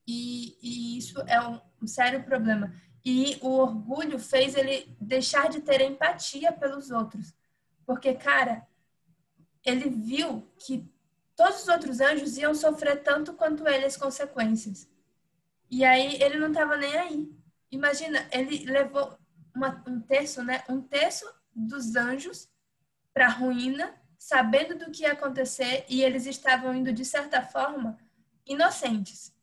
E, 0.08 0.58
e 0.62 0.98
isso 0.98 1.22
é 1.28 1.40
um, 1.42 1.60
um 1.82 1.88
sério 1.88 2.24
problema. 2.24 2.74
E 3.06 3.38
o 3.42 3.50
orgulho 3.50 4.20
fez 4.20 4.56
ele 4.56 4.96
deixar 5.00 5.50
de 5.50 5.62
ter 5.62 5.82
empatia 5.82 6.52
pelos 6.52 6.92
outros. 6.92 7.34
Porque, 7.86 8.14
cara, 8.14 8.68
ele 9.66 9.90
viu 9.90 10.48
que 10.60 10.86
todos 11.36 11.64
os 11.64 11.68
outros 11.68 12.00
anjos 12.02 12.38
iam 12.38 12.54
sofrer 12.56 13.04
tanto 13.04 13.34
quanto 13.34 13.68
ele 13.68 13.86
as 13.86 13.98
consequências. 13.98 14.88
E 15.70 15.86
aí 15.86 16.22
ele 16.22 16.38
não 16.40 16.50
estava 16.50 16.76
nem 16.78 16.96
aí. 16.98 17.32
Imagina, 17.72 18.28
ele 18.32 18.66
levou 18.66 19.18
uma- 19.56 19.84
um 19.88 20.00
terço, 20.02 20.44
né? 20.44 20.64
Um 20.70 20.82
terço 20.82 21.26
dos 21.56 21.96
anjos 21.96 22.50
para 23.14 23.28
a 23.28 23.30
ruína, 23.30 23.96
sabendo 24.18 24.78
do 24.78 24.92
que 24.92 25.04
ia 25.04 25.14
acontecer, 25.14 25.86
e 25.90 26.04
eles 26.04 26.26
estavam 26.28 26.74
indo, 26.76 26.94
de 26.94 27.06
certa 27.06 27.42
forma, 27.44 27.98
inocentes. 28.46 29.34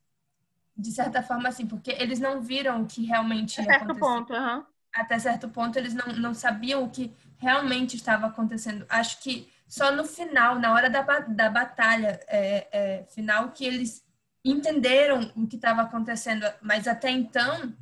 De 0.76 0.92
certa 0.92 1.22
forma, 1.22 1.48
assim, 1.48 1.66
porque 1.66 1.90
eles 1.92 2.20
não 2.20 2.42
viram 2.42 2.82
o 2.82 2.86
que 2.86 3.04
realmente 3.04 3.62
ia 3.62 3.70
Certo 3.70 3.72
acontecer 3.72 4.02
ponto, 4.02 4.32
aham. 4.34 4.66
até 4.94 5.18
certo 5.18 5.48
ponto 5.50 5.78
eles 5.78 5.94
não, 5.94 6.06
não 6.14 6.34
sabiam 6.34 6.84
o 6.84 6.90
que 6.90 7.14
realmente 7.38 7.96
estava 7.96 8.26
acontecendo. 8.26 8.86
Acho 8.88 9.20
que 9.22 9.52
só 9.66 9.90
no 9.90 10.04
final, 10.04 10.58
na 10.58 10.72
hora 10.72 10.88
da, 10.88 11.02
da 11.02 11.50
batalha 11.50 12.20
é, 12.28 12.68
é, 12.70 13.04
final, 13.04 13.50
que 13.50 13.64
eles 13.64 14.04
entenderam 14.44 15.32
o 15.34 15.46
que 15.46 15.56
estava 15.56 15.82
acontecendo. 15.82 16.46
Mas 16.62 16.86
até 16.86 17.10
então, 17.10 17.74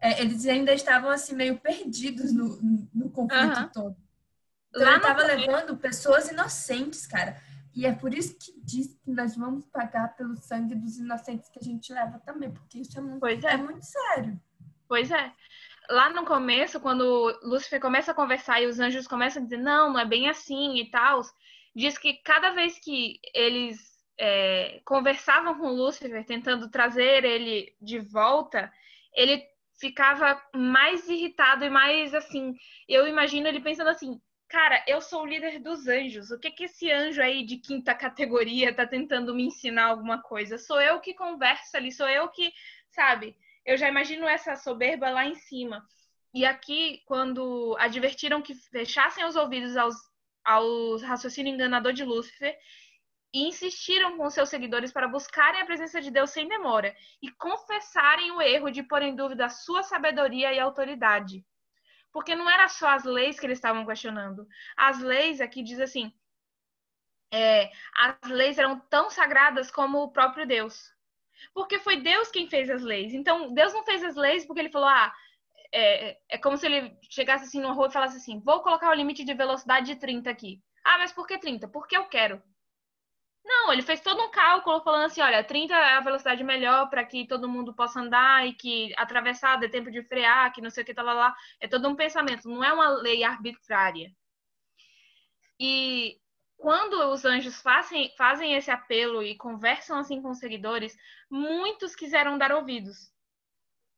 é, 0.00 0.20
eles 0.20 0.46
ainda 0.46 0.72
estavam 0.72 1.10
assim 1.10 1.34
meio 1.34 1.58
perdidos 1.58 2.32
no, 2.32 2.58
no 2.94 3.10
conflito 3.10 3.58
Aham. 3.58 3.68
todo. 3.68 3.96
Então 4.70 4.82
Lá 4.82 4.92
ele 4.92 4.98
no 4.98 5.08
estava 5.08 5.22
levando 5.22 5.76
pessoas 5.76 6.30
inocentes, 6.30 7.06
cara. 7.06 7.40
E 7.74 7.86
é 7.86 7.92
por 7.92 8.12
isso 8.12 8.36
que 8.38 8.58
diz 8.60 8.98
que 9.02 9.10
nós 9.10 9.36
vamos 9.36 9.66
pagar 9.66 10.16
pelo 10.16 10.36
sangue 10.36 10.74
dos 10.74 10.98
inocentes 10.98 11.48
que 11.48 11.58
a 11.58 11.62
gente 11.62 11.92
leva 11.92 12.18
também, 12.18 12.50
porque 12.50 12.78
isso 12.78 12.98
é 12.98 13.00
muito, 13.00 13.24
é 13.24 13.52
é. 13.52 13.56
muito 13.56 13.84
sério. 13.84 14.40
Pois 14.88 15.10
é. 15.10 15.32
Lá 15.90 16.10
no 16.10 16.24
começo, 16.24 16.80
quando 16.80 17.38
Lúcifer 17.42 17.80
começa 17.80 18.12
a 18.12 18.14
conversar 18.14 18.60
e 18.60 18.66
os 18.66 18.78
anjos 18.78 19.06
começam 19.06 19.40
a 19.40 19.44
dizer, 19.44 19.58
não, 19.58 19.92
não 19.92 20.00
é 20.00 20.04
bem 20.04 20.28
assim 20.28 20.76
e 20.78 20.90
tal, 20.90 21.22
diz 21.74 21.96
que 21.96 22.14
cada 22.22 22.50
vez 22.50 22.78
que 22.78 23.18
eles 23.34 23.78
é, 24.18 24.80
conversavam 24.84 25.58
com 25.58 25.70
Lúcifer, 25.70 26.24
tentando 26.26 26.70
trazer 26.70 27.24
ele 27.24 27.74
de 27.80 28.00
volta, 28.00 28.70
ele 29.14 29.42
ficava 29.80 30.42
mais 30.54 31.08
irritado 31.08 31.64
e 31.64 31.70
mais 31.70 32.12
assim. 32.12 32.54
Eu 32.88 33.06
imagino 33.06 33.46
ele 33.46 33.60
pensando 33.60 33.88
assim. 33.88 34.20
Cara, 34.48 34.82
eu 34.86 35.00
sou 35.00 35.22
o 35.22 35.26
líder 35.26 35.60
dos 35.60 35.86
anjos. 35.86 36.30
O 36.30 36.38
que 36.38 36.50
que 36.50 36.64
esse 36.64 36.90
anjo 36.90 37.20
aí 37.22 37.44
de 37.44 37.58
quinta 37.58 37.94
categoria 37.94 38.74
tá 38.74 38.86
tentando 38.86 39.34
me 39.34 39.44
ensinar 39.44 39.86
alguma 39.86 40.22
coisa? 40.22 40.56
Sou 40.58 40.80
eu 40.80 41.00
que 41.00 41.14
converso 41.14 41.76
ali, 41.76 41.92
sou 41.92 42.08
eu 42.08 42.28
que, 42.28 42.52
sabe? 42.90 43.36
Eu 43.68 43.76
já 43.76 43.86
imagino 43.86 44.26
essa 44.26 44.56
soberba 44.56 45.10
lá 45.10 45.26
em 45.26 45.34
cima. 45.34 45.86
E 46.32 46.46
aqui, 46.46 47.02
quando 47.04 47.76
advertiram 47.78 48.40
que 48.40 48.54
fechassem 48.54 49.26
os 49.26 49.36
ouvidos 49.36 49.76
aos, 49.76 49.94
aos 50.42 51.02
raciocínio 51.02 51.52
enganador 51.52 51.92
de 51.92 52.02
Lúcifer, 52.02 52.58
e 53.30 53.46
insistiram 53.46 54.16
com 54.16 54.30
seus 54.30 54.48
seguidores 54.48 54.90
para 54.90 55.06
buscarem 55.06 55.60
a 55.60 55.66
presença 55.66 56.00
de 56.00 56.10
Deus 56.10 56.30
sem 56.30 56.48
demora 56.48 56.96
e 57.20 57.30
confessarem 57.30 58.30
o 58.32 58.40
erro 58.40 58.70
de 58.70 58.82
pôr 58.82 59.02
em 59.02 59.14
dúvida 59.14 59.44
a 59.44 59.50
sua 59.50 59.82
sabedoria 59.82 60.50
e 60.50 60.58
autoridade. 60.58 61.44
Porque 62.10 62.34
não 62.34 62.48
era 62.48 62.68
só 62.68 62.88
as 62.88 63.04
leis 63.04 63.38
que 63.38 63.44
eles 63.44 63.58
estavam 63.58 63.84
questionando. 63.84 64.48
As 64.78 64.98
leis 64.98 65.42
aqui 65.42 65.62
diz 65.62 65.78
assim: 65.78 66.10
é, 67.30 67.70
as 67.94 68.30
leis 68.30 68.56
eram 68.56 68.80
tão 68.80 69.10
sagradas 69.10 69.70
como 69.70 69.98
o 69.98 70.10
próprio 70.10 70.46
Deus. 70.46 70.90
Porque 71.54 71.78
foi 71.78 71.96
Deus 71.96 72.30
quem 72.30 72.48
fez 72.48 72.70
as 72.70 72.82
leis. 72.82 73.12
Então, 73.12 73.52
Deus 73.52 73.72
não 73.72 73.84
fez 73.84 74.02
as 74.02 74.16
leis 74.16 74.44
porque 74.44 74.60
ele 74.60 74.70
falou: 74.70 74.88
ah, 74.88 75.12
é, 75.72 76.18
é 76.28 76.38
como 76.38 76.56
se 76.56 76.66
ele 76.66 76.96
chegasse 77.10 77.44
assim 77.44 77.60
numa 77.60 77.74
rua 77.74 77.88
e 77.88 77.92
falasse 77.92 78.16
assim: 78.16 78.40
vou 78.40 78.60
colocar 78.62 78.90
o 78.90 78.94
limite 78.94 79.24
de 79.24 79.34
velocidade 79.34 79.86
de 79.86 79.96
30 79.96 80.30
aqui. 80.30 80.62
Ah, 80.84 80.98
mas 80.98 81.12
por 81.12 81.26
que 81.26 81.38
30? 81.38 81.68
Porque 81.68 81.96
eu 81.96 82.06
quero. 82.06 82.42
Não, 83.44 83.72
ele 83.72 83.82
fez 83.82 84.00
todo 84.00 84.22
um 84.22 84.30
cálculo 84.30 84.82
falando 84.82 85.06
assim: 85.06 85.20
olha, 85.20 85.42
30 85.44 85.74
é 85.74 85.94
a 85.94 86.00
velocidade 86.00 86.44
melhor 86.44 86.88
para 86.90 87.04
que 87.04 87.26
todo 87.26 87.48
mundo 87.48 87.74
possa 87.74 88.00
andar 88.00 88.46
e 88.46 88.52
que 88.54 88.92
atravessar 88.96 89.56
dê 89.56 89.68
tempo 89.68 89.90
de 89.90 90.02
frear, 90.02 90.52
que 90.52 90.60
não 90.60 90.70
sei 90.70 90.82
o 90.82 90.86
que, 90.86 90.94
tá 90.94 91.02
lá, 91.02 91.12
lá. 91.14 91.34
É 91.60 91.68
todo 91.68 91.88
um 91.88 91.96
pensamento, 91.96 92.48
não 92.48 92.62
é 92.62 92.72
uma 92.72 92.88
lei 92.88 93.24
arbitrária. 93.24 94.12
E 95.60 96.20
quando 96.58 96.94
os 97.12 97.24
anjos 97.24 97.62
fazem, 97.62 98.12
fazem 98.16 98.54
esse 98.54 98.70
apelo 98.70 99.22
e 99.22 99.36
conversam 99.36 99.96
assim 99.96 100.20
com 100.20 100.30
os 100.30 100.38
seguidores, 100.38 100.98
muitos 101.30 101.94
quiseram 101.94 102.36
dar 102.36 102.52
ouvidos 102.52 103.12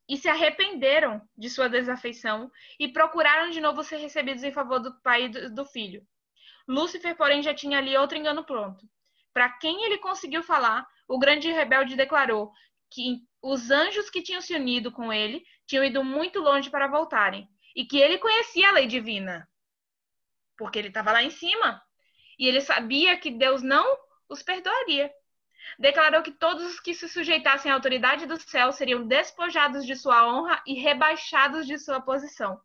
e 0.06 0.16
se 0.16 0.28
arrependeram 0.28 1.26
de 1.36 1.48
sua 1.48 1.68
desafeição 1.68 2.50
e 2.78 2.86
procuraram 2.88 3.50
de 3.50 3.60
novo 3.60 3.82
ser 3.82 3.96
recebidos 3.96 4.44
em 4.44 4.52
favor 4.52 4.78
do 4.78 5.00
pai 5.00 5.24
e 5.24 5.28
do, 5.30 5.54
do 5.54 5.64
filho. 5.64 6.06
Lúcifer, 6.68 7.16
porém, 7.16 7.42
já 7.42 7.54
tinha 7.54 7.78
ali 7.78 7.96
outro 7.96 8.18
engano 8.18 8.44
pronto. 8.44 8.86
Para 9.32 9.48
quem 9.58 9.84
ele 9.84 9.98
conseguiu 9.98 10.42
falar, 10.42 10.86
o 11.08 11.18
grande 11.18 11.50
rebelde 11.50 11.96
declarou 11.96 12.52
que 12.92 13.20
os 13.42 13.70
anjos 13.70 14.10
que 14.10 14.22
tinham 14.22 14.42
se 14.42 14.54
unido 14.54 14.92
com 14.92 15.10
ele 15.12 15.42
tinham 15.66 15.84
ido 15.84 16.04
muito 16.04 16.40
longe 16.40 16.68
para 16.68 16.88
voltarem 16.88 17.48
e 17.74 17.86
que 17.86 17.98
ele 17.98 18.18
conhecia 18.18 18.68
a 18.68 18.72
lei 18.72 18.86
divina, 18.86 19.48
porque 20.58 20.78
ele 20.78 20.88
estava 20.88 21.12
lá 21.12 21.22
em 21.22 21.30
cima 21.30 21.80
e 22.40 22.48
ele 22.48 22.62
sabia 22.62 23.18
que 23.18 23.30
Deus 23.30 23.62
não 23.62 23.98
os 24.26 24.42
perdoaria. 24.42 25.12
Declarou 25.78 26.22
que 26.22 26.32
todos 26.32 26.64
os 26.64 26.80
que 26.80 26.94
se 26.94 27.06
sujeitassem 27.06 27.70
à 27.70 27.74
autoridade 27.74 28.24
do 28.24 28.40
céu 28.40 28.72
seriam 28.72 29.06
despojados 29.06 29.84
de 29.84 29.94
sua 29.94 30.26
honra 30.26 30.62
e 30.66 30.72
rebaixados 30.72 31.66
de 31.66 31.78
sua 31.78 32.00
posição. 32.00 32.58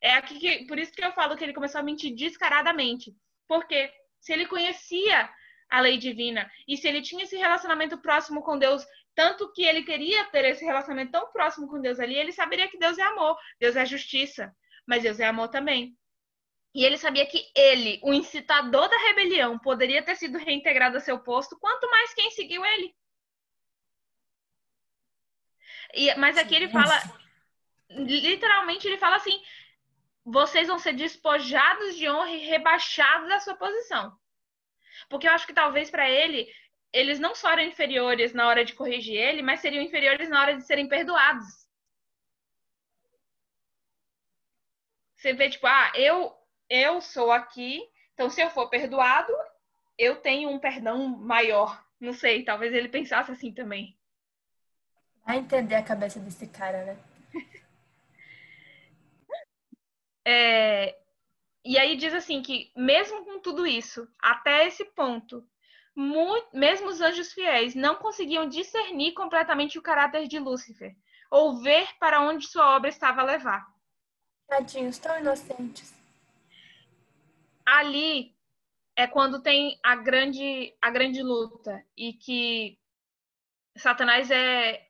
É 0.00 0.14
aqui 0.14 0.40
que, 0.40 0.66
por 0.66 0.80
isso 0.80 0.92
que 0.92 1.04
eu 1.04 1.12
falo 1.12 1.36
que 1.36 1.44
ele 1.44 1.54
começou 1.54 1.80
a 1.80 1.84
mentir 1.84 2.12
descaradamente, 2.16 3.14
porque 3.46 3.88
se 4.18 4.32
ele 4.32 4.46
conhecia 4.46 5.30
a 5.70 5.80
lei 5.80 5.96
divina 5.96 6.50
e 6.66 6.76
se 6.76 6.88
ele 6.88 7.00
tinha 7.00 7.22
esse 7.22 7.36
relacionamento 7.36 7.96
próximo 7.98 8.42
com 8.42 8.58
Deus, 8.58 8.84
tanto 9.14 9.52
que 9.52 9.64
ele 9.64 9.84
queria 9.84 10.24
ter 10.24 10.44
esse 10.44 10.64
relacionamento 10.64 11.12
tão 11.12 11.30
próximo 11.32 11.68
com 11.68 11.80
Deus 11.80 12.00
ali, 12.00 12.16
ele 12.16 12.32
saberia 12.32 12.68
que 12.68 12.78
Deus 12.78 12.98
é 12.98 13.02
amor, 13.02 13.38
Deus 13.60 13.76
é 13.76 13.86
justiça, 13.86 14.52
mas 14.84 15.04
Deus 15.04 15.20
é 15.20 15.26
amor 15.26 15.48
também. 15.48 15.96
E 16.74 16.84
ele 16.84 16.98
sabia 16.98 17.24
que 17.24 17.50
ele, 17.54 18.00
o 18.02 18.12
incitador 18.12 18.88
da 18.88 18.98
rebelião, 18.98 19.58
poderia 19.58 20.02
ter 20.02 20.16
sido 20.16 20.38
reintegrado 20.38 20.96
a 20.96 21.00
seu 21.00 21.18
posto, 21.20 21.58
quanto 21.58 21.88
mais 21.88 22.12
quem 22.12 22.30
seguiu 22.32 22.64
ele. 22.64 22.94
E, 25.94 26.12
mas 26.16 26.36
aqui 26.36 26.56
ele 26.56 26.68
fala, 26.68 27.00
literalmente, 27.90 28.88
ele 28.88 28.98
fala 28.98 29.16
assim: 29.16 29.40
vocês 30.24 30.66
vão 30.66 30.78
ser 30.78 30.94
despojados 30.94 31.94
de 31.96 32.08
honra 32.08 32.32
e 32.32 32.46
rebaixados 32.46 33.28
da 33.28 33.38
sua 33.38 33.54
posição. 33.54 34.18
Porque 35.08 35.28
eu 35.28 35.32
acho 35.32 35.46
que 35.46 35.54
talvez 35.54 35.90
para 35.90 36.10
ele, 36.10 36.52
eles 36.92 37.20
não 37.20 37.34
só 37.34 37.52
eram 37.52 37.62
inferiores 37.62 38.32
na 38.32 38.48
hora 38.48 38.64
de 38.64 38.74
corrigir 38.74 39.16
ele, 39.16 39.42
mas 39.42 39.60
seriam 39.60 39.82
inferiores 39.82 40.28
na 40.28 40.40
hora 40.40 40.56
de 40.56 40.66
serem 40.66 40.88
perdoados. 40.88 41.46
Você 45.16 45.32
vê, 45.32 45.48
tipo, 45.48 45.66
ah, 45.66 45.92
eu, 45.94 46.34
eu 46.68 47.00
sou 47.00 47.30
aqui, 47.30 47.80
então 48.14 48.30
se 48.30 48.40
eu 48.40 48.50
for 48.50 48.68
perdoado, 48.68 49.32
eu 49.98 50.16
tenho 50.16 50.50
um 50.50 50.58
perdão 50.58 51.08
maior. 51.08 51.82
Não 52.00 52.12
sei, 52.12 52.44
talvez 52.44 52.72
ele 52.72 52.88
pensasse 52.88 53.30
assim 53.30 53.52
também. 53.52 53.96
Vai 55.24 55.38
entender 55.38 55.74
a 55.74 55.82
cabeça 55.82 56.20
desse 56.20 56.46
cara, 56.46 56.84
né? 56.84 56.98
é, 60.24 60.98
e 61.64 61.78
aí 61.78 61.96
diz 61.96 62.12
assim 62.12 62.42
que 62.42 62.70
mesmo 62.76 63.24
com 63.24 63.40
tudo 63.40 63.66
isso, 63.66 64.06
até 64.20 64.66
esse 64.66 64.84
ponto, 64.84 65.46
muito, 65.96 66.48
mesmo 66.52 66.88
os 66.88 67.00
anjos 67.00 67.32
fiéis 67.32 67.74
não 67.74 67.96
conseguiam 67.96 68.48
discernir 68.48 69.14
completamente 69.14 69.78
o 69.78 69.82
caráter 69.82 70.26
de 70.26 70.38
Lúcifer 70.38 70.94
ou 71.30 71.56
ver 71.62 71.88
para 71.98 72.20
onde 72.20 72.46
sua 72.46 72.76
obra 72.76 72.88
estava 72.88 73.20
a 73.20 73.24
levar. 73.24 73.66
Tadinhos, 74.46 74.98
tão 74.98 75.18
inocentes. 75.18 76.03
Ali 77.66 78.34
é 78.96 79.06
quando 79.06 79.42
tem 79.42 79.78
a 79.82 79.96
grande 79.96 80.74
a 80.80 80.90
grande 80.90 81.22
luta 81.22 81.84
e 81.96 82.12
que 82.12 82.78
Satanás 83.76 84.30
é, 84.30 84.88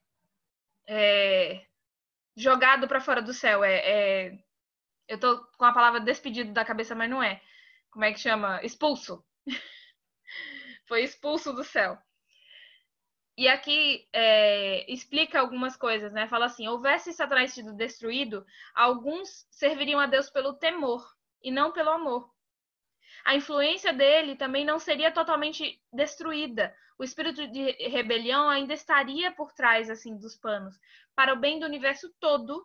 é 0.86 1.66
jogado 2.36 2.86
para 2.88 3.00
fora 3.00 3.22
do 3.22 3.32
céu, 3.32 3.64
é, 3.64 3.76
é 3.76 4.44
eu 5.08 5.18
tô 5.20 5.44
com 5.58 5.64
a 5.64 5.72
palavra 5.72 6.00
despedido 6.00 6.52
da 6.52 6.64
cabeça, 6.64 6.94
mas 6.94 7.10
não 7.10 7.22
é. 7.22 7.40
Como 7.90 8.04
é 8.04 8.12
que 8.12 8.18
chama? 8.20 8.60
Expulso. 8.62 9.24
Foi 10.88 11.02
expulso 11.02 11.52
do 11.52 11.62
céu. 11.62 11.98
E 13.36 13.48
aqui 13.48 14.08
é, 14.12 14.90
explica 14.90 15.40
algumas 15.40 15.76
coisas, 15.76 16.12
né? 16.12 16.26
Fala 16.28 16.46
assim: 16.46 16.68
houvesse 16.68 17.12
Satanás 17.12 17.52
sido 17.52 17.72
destruído, 17.74 18.46
alguns 18.74 19.46
serviriam 19.50 20.00
a 20.00 20.06
Deus 20.06 20.30
pelo 20.30 20.54
temor 20.54 21.04
e 21.42 21.50
não 21.50 21.72
pelo 21.72 21.90
amor. 21.90 22.33
A 23.24 23.34
influência 23.34 23.92
dele 23.92 24.36
também 24.36 24.64
não 24.64 24.78
seria 24.78 25.10
totalmente 25.10 25.80
destruída. 25.92 26.74
O 26.98 27.04
espírito 27.04 27.46
de 27.48 27.72
rebelião 27.88 28.48
ainda 28.48 28.74
estaria 28.74 29.32
por 29.32 29.52
trás 29.52 29.90
assim 29.90 30.16
dos 30.16 30.36
panos, 30.36 30.78
para 31.14 31.32
o 31.32 31.38
bem 31.38 31.58
do 31.58 31.66
universo 31.66 32.12
todo 32.20 32.64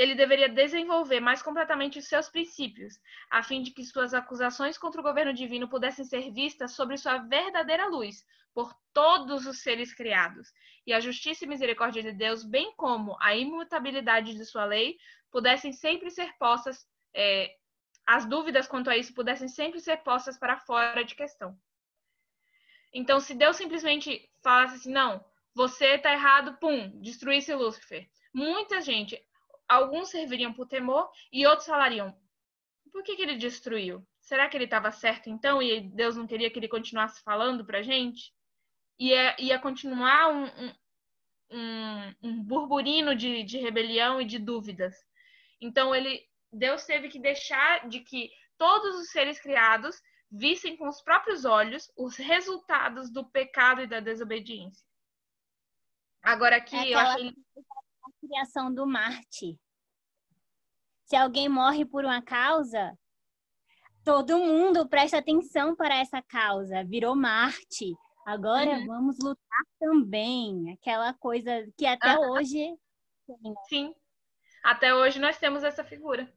ele 0.00 0.14
deveria 0.14 0.48
desenvolver 0.48 1.20
mais 1.20 1.42
completamente 1.42 1.98
os 1.98 2.06
seus 2.06 2.26
princípios, 2.28 2.98
a 3.30 3.42
fim 3.42 3.60
de 3.60 3.70
que 3.70 3.84
suas 3.84 4.14
acusações 4.14 4.78
contra 4.78 4.98
o 4.98 5.04
governo 5.04 5.34
divino 5.34 5.68
pudessem 5.68 6.06
ser 6.06 6.32
vistas 6.32 6.72
sobre 6.72 6.96
sua 6.96 7.18
verdadeira 7.18 7.86
luz 7.86 8.24
por 8.54 8.74
todos 8.94 9.46
os 9.46 9.62
seres 9.62 9.92
criados, 9.92 10.48
e 10.86 10.94
a 10.94 11.00
justiça 11.00 11.44
e 11.44 11.48
misericórdia 11.48 12.02
de 12.02 12.12
Deus, 12.12 12.42
bem 12.42 12.72
como 12.76 13.14
a 13.20 13.36
imutabilidade 13.36 14.34
de 14.34 14.44
sua 14.46 14.64
lei, 14.64 14.96
pudessem 15.30 15.70
sempre 15.70 16.10
ser 16.10 16.32
postas, 16.38 16.88
é, 17.14 17.54
as 18.10 18.26
dúvidas 18.26 18.66
quanto 18.66 18.90
a 18.90 18.96
isso 18.96 19.14
pudessem 19.14 19.46
sempre 19.46 19.78
ser 19.78 19.98
postas 19.98 20.36
para 20.36 20.58
fora 20.58 21.04
de 21.04 21.14
questão. 21.14 21.56
Então, 22.92 23.20
se 23.20 23.34
Deus 23.34 23.54
simplesmente 23.54 24.28
falasse 24.42 24.74
assim, 24.74 24.92
não, 24.92 25.24
você 25.54 25.94
está 25.94 26.12
errado, 26.12 26.58
pum, 26.58 27.00
destruísse 27.00 27.54
Lúcifer. 27.54 28.10
Muita 28.34 28.80
gente, 28.80 29.16
alguns 29.68 30.10
serviriam 30.10 30.52
por 30.52 30.66
temor 30.66 31.08
e 31.32 31.46
outros 31.46 31.68
falariam: 31.68 32.12
por 32.90 33.04
que, 33.04 33.14
que 33.14 33.22
ele 33.22 33.36
destruiu? 33.36 34.04
Será 34.20 34.48
que 34.48 34.56
ele 34.56 34.64
estava 34.64 34.90
certo 34.90 35.30
então 35.30 35.62
e 35.62 35.80
Deus 35.80 36.16
não 36.16 36.26
queria 36.26 36.50
que 36.50 36.58
ele 36.58 36.66
continuasse 36.66 37.22
falando 37.22 37.64
para 37.64 37.80
gente? 37.80 38.34
Ia, 38.98 39.36
ia 39.38 39.58
continuar 39.60 40.32
um, 40.32 40.46
um, 40.46 40.74
um, 41.52 42.14
um 42.24 42.42
burburino 42.42 43.14
de, 43.14 43.44
de 43.44 43.58
rebelião 43.58 44.20
e 44.20 44.24
de 44.24 44.40
dúvidas. 44.40 44.96
Então 45.60 45.94
ele, 45.94 46.28
Deus 46.52 46.84
teve 46.84 47.08
que 47.08 47.18
deixar 47.18 47.88
de 47.88 48.00
que 48.00 48.30
todos 48.58 48.96
os 48.96 49.10
seres 49.10 49.40
criados 49.40 50.00
vissem 50.30 50.76
com 50.76 50.88
os 50.88 51.00
próprios 51.02 51.44
olhos 51.44 51.90
os 51.96 52.16
resultados 52.16 53.10
do 53.10 53.28
pecado 53.28 53.82
e 53.82 53.86
da 53.86 54.00
desobediência. 54.00 54.84
Agora 56.22 56.56
aqui 56.56 56.76
é 56.76 56.94
eu 56.94 56.98
achei 56.98 57.28
a 57.28 58.26
criação 58.26 58.72
do 58.72 58.86
Marte. 58.86 59.58
Se 61.04 61.16
alguém 61.16 61.48
morre 61.48 61.84
por 61.84 62.04
uma 62.04 62.22
causa, 62.22 62.96
todo 64.04 64.38
mundo 64.38 64.88
presta 64.88 65.18
atenção 65.18 65.74
para 65.74 65.96
essa 65.96 66.22
causa. 66.22 66.84
Virou 66.84 67.16
Marte. 67.16 67.94
Agora 68.26 68.70
uhum. 68.70 68.86
vamos 68.86 69.18
lutar 69.18 69.64
também. 69.78 70.72
Aquela 70.72 71.12
coisa 71.14 71.66
que 71.76 71.86
até 71.86 72.10
ah, 72.10 72.20
hoje. 72.20 72.76
Sim. 73.68 73.94
Até 74.62 74.94
hoje 74.94 75.18
nós 75.18 75.38
temos 75.38 75.64
essa 75.64 75.82
figura. 75.82 76.32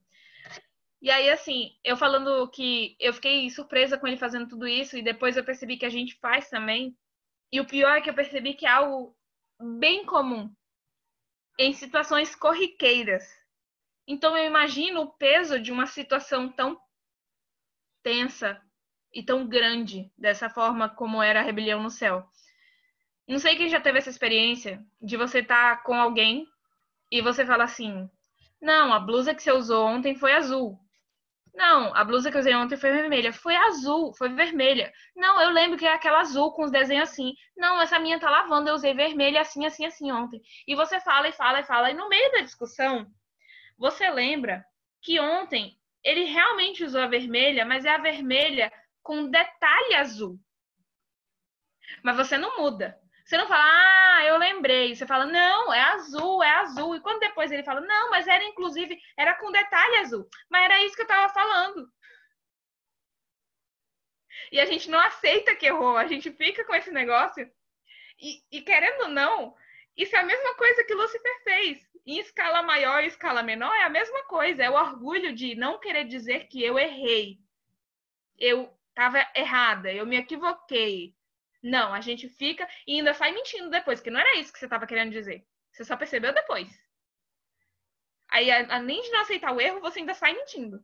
E 1.03 1.11
aí, 1.11 1.29
assim, 1.29 1.75
eu 1.83 1.97
falando 1.97 2.49
que 2.49 2.95
eu 2.97 3.13
fiquei 3.13 3.49
surpresa 3.49 3.97
com 3.97 4.07
ele 4.07 4.15
fazendo 4.15 4.47
tudo 4.47 4.65
isso, 4.65 4.95
e 4.97 5.01
depois 5.03 5.35
eu 5.35 5.43
percebi 5.43 5.75
que 5.75 5.85
a 5.85 5.89
gente 5.89 6.15
faz 6.15 6.49
também. 6.49 6.97
E 7.51 7.59
o 7.59 7.67
pior 7.67 7.97
é 7.97 7.99
que 7.99 8.09
eu 8.09 8.13
percebi 8.13 8.53
que 8.53 8.65
é 8.65 8.69
algo 8.69 9.13
bem 9.59 10.05
comum 10.05 10.49
em 11.59 11.73
situações 11.73 12.33
corriqueiras. 12.33 13.25
Então 14.07 14.37
eu 14.37 14.45
imagino 14.45 15.01
o 15.01 15.11
peso 15.11 15.59
de 15.59 15.73
uma 15.73 15.87
situação 15.87 16.49
tão 16.49 16.79
tensa 18.01 18.61
e 19.13 19.21
tão 19.21 19.45
grande, 19.45 20.09
dessa 20.17 20.49
forma 20.49 20.87
como 20.87 21.21
era 21.21 21.41
a 21.41 21.43
rebelião 21.43 21.83
no 21.83 21.89
céu. 21.89 22.25
Não 23.27 23.39
sei 23.39 23.57
quem 23.57 23.67
já 23.67 23.81
teve 23.81 23.97
essa 23.97 24.09
experiência 24.09 24.81
de 25.01 25.17
você 25.17 25.39
estar 25.39 25.75
tá 25.75 25.83
com 25.83 25.95
alguém 25.95 26.47
e 27.11 27.21
você 27.21 27.45
fala 27.45 27.65
assim: 27.65 28.09
"Não, 28.61 28.93
a 28.93 28.99
blusa 29.01 29.35
que 29.35 29.43
você 29.43 29.51
usou 29.51 29.85
ontem 29.85 30.15
foi 30.15 30.31
azul". 30.31 30.79
Não, 31.53 31.95
a 31.95 32.03
blusa 32.03 32.31
que 32.31 32.37
eu 32.37 32.41
usei 32.41 32.55
ontem 32.55 32.77
foi 32.77 32.91
vermelha. 32.91 33.31
Foi 33.31 33.55
azul, 33.55 34.13
foi 34.15 34.29
vermelha. 34.29 34.91
Não, 35.15 35.39
eu 35.41 35.51
lembro 35.51 35.77
que 35.77 35.85
é 35.85 35.93
aquela 35.93 36.19
azul 36.19 36.51
com 36.51 36.63
os 36.63 36.71
desenhos 36.71 37.09
assim. 37.09 37.33
Não, 37.55 37.79
essa 37.79 37.99
minha 37.99 38.19
tá 38.19 38.29
lavando, 38.29 38.69
eu 38.69 38.75
usei 38.75 38.93
vermelha 38.93 39.41
assim, 39.41 39.65
assim, 39.65 39.85
assim 39.85 40.11
ontem. 40.11 40.41
E 40.67 40.75
você 40.75 40.99
fala 40.99 41.27
e 41.27 41.31
fala 41.31 41.59
e 41.59 41.65
fala. 41.65 41.91
E 41.91 41.93
no 41.93 42.09
meio 42.09 42.31
da 42.31 42.41
discussão, 42.41 43.07
você 43.77 44.09
lembra 44.09 44.65
que 45.01 45.19
ontem 45.19 45.77
ele 46.03 46.23
realmente 46.25 46.83
usou 46.83 47.01
a 47.01 47.07
vermelha, 47.07 47.65
mas 47.65 47.85
é 47.85 47.89
a 47.89 48.01
vermelha 48.01 48.71
com 49.01 49.29
detalhe 49.29 49.95
azul. 49.95 50.39
Mas 52.03 52.17
você 52.17 52.37
não 52.37 52.57
muda. 52.57 52.99
Você 53.25 53.37
não 53.37 53.47
fala, 53.47 53.63
ah, 53.63 54.25
eu 54.25 54.37
lembrei. 54.37 54.95
Você 54.95 55.05
fala, 55.05 55.25
não, 55.25 55.73
é 55.73 55.81
azul, 55.81 56.43
é 56.43 56.49
azul. 56.59 56.95
E 56.95 56.99
quando 56.99 57.19
depois 57.19 57.51
ele 57.51 57.63
fala, 57.63 57.81
não, 57.81 58.09
mas 58.09 58.27
era 58.27 58.43
inclusive, 58.43 58.99
era 59.17 59.35
com 59.35 59.51
detalhe 59.51 59.97
azul. 59.97 60.27
Mas 60.49 60.65
era 60.65 60.83
isso 60.83 60.95
que 60.95 61.03
eu 61.03 61.07
tava 61.07 61.33
falando. 61.33 61.89
E 64.51 64.59
a 64.59 64.65
gente 64.65 64.89
não 64.89 64.99
aceita 64.99 65.55
que 65.55 65.65
errou, 65.65 65.97
a 65.97 66.05
gente 66.05 66.31
fica 66.31 66.63
com 66.65 66.75
esse 66.75 66.91
negócio. 66.91 67.49
E, 68.19 68.43
e 68.51 68.61
querendo 68.61 69.03
ou 69.03 69.09
não, 69.09 69.55
isso 69.97 70.15
é 70.15 70.19
a 70.19 70.25
mesma 70.25 70.55
coisa 70.55 70.83
que 70.83 70.93
Lucifer 70.93 71.43
fez. 71.43 71.87
Em 72.05 72.19
escala 72.19 72.61
maior 72.61 73.03
e 73.03 73.07
escala 73.07 73.41
menor, 73.41 73.73
é 73.73 73.83
a 73.83 73.89
mesma 73.89 74.23
coisa. 74.25 74.63
É 74.63 74.69
o 74.69 74.75
orgulho 74.75 75.33
de 75.33 75.55
não 75.55 75.79
querer 75.79 76.05
dizer 76.05 76.47
que 76.47 76.63
eu 76.63 76.77
errei. 76.77 77.39
Eu 78.37 78.71
estava 78.89 79.25
errada, 79.35 79.91
eu 79.91 80.05
me 80.05 80.17
equivoquei. 80.17 81.15
Não, 81.63 81.93
a 81.93 82.01
gente 82.01 82.27
fica 82.27 82.67
e 82.85 82.97
ainda 82.97 83.13
sai 83.13 83.31
mentindo 83.31 83.69
depois, 83.69 84.01
que 84.01 84.11
não 84.11 84.19
era 84.19 84.37
isso 84.37 84.51
que 84.51 84.59
você 84.59 84.65
estava 84.65 84.85
querendo 84.85 85.11
dizer. 85.11 85.47
Você 85.71 85.85
só 85.85 85.95
percebeu 85.95 86.33
depois. 86.33 86.69
Aí, 88.29 88.51
além 88.51 89.01
de 89.01 89.11
não 89.11 89.21
aceitar 89.21 89.53
o 89.53 89.61
erro, 89.61 89.79
você 89.79 89.99
ainda 89.99 90.13
sai 90.13 90.33
mentindo. 90.33 90.83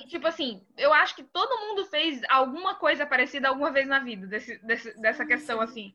E, 0.00 0.06
tipo 0.08 0.26
assim, 0.26 0.66
eu 0.76 0.92
acho 0.92 1.14
que 1.14 1.22
todo 1.22 1.60
mundo 1.60 1.86
fez 1.86 2.20
alguma 2.28 2.74
coisa 2.74 3.06
parecida 3.06 3.48
alguma 3.48 3.70
vez 3.70 3.86
na 3.86 4.00
vida, 4.00 4.26
desse, 4.26 4.58
desse 4.58 4.98
dessa 5.00 5.24
questão, 5.24 5.60
assim. 5.60 5.94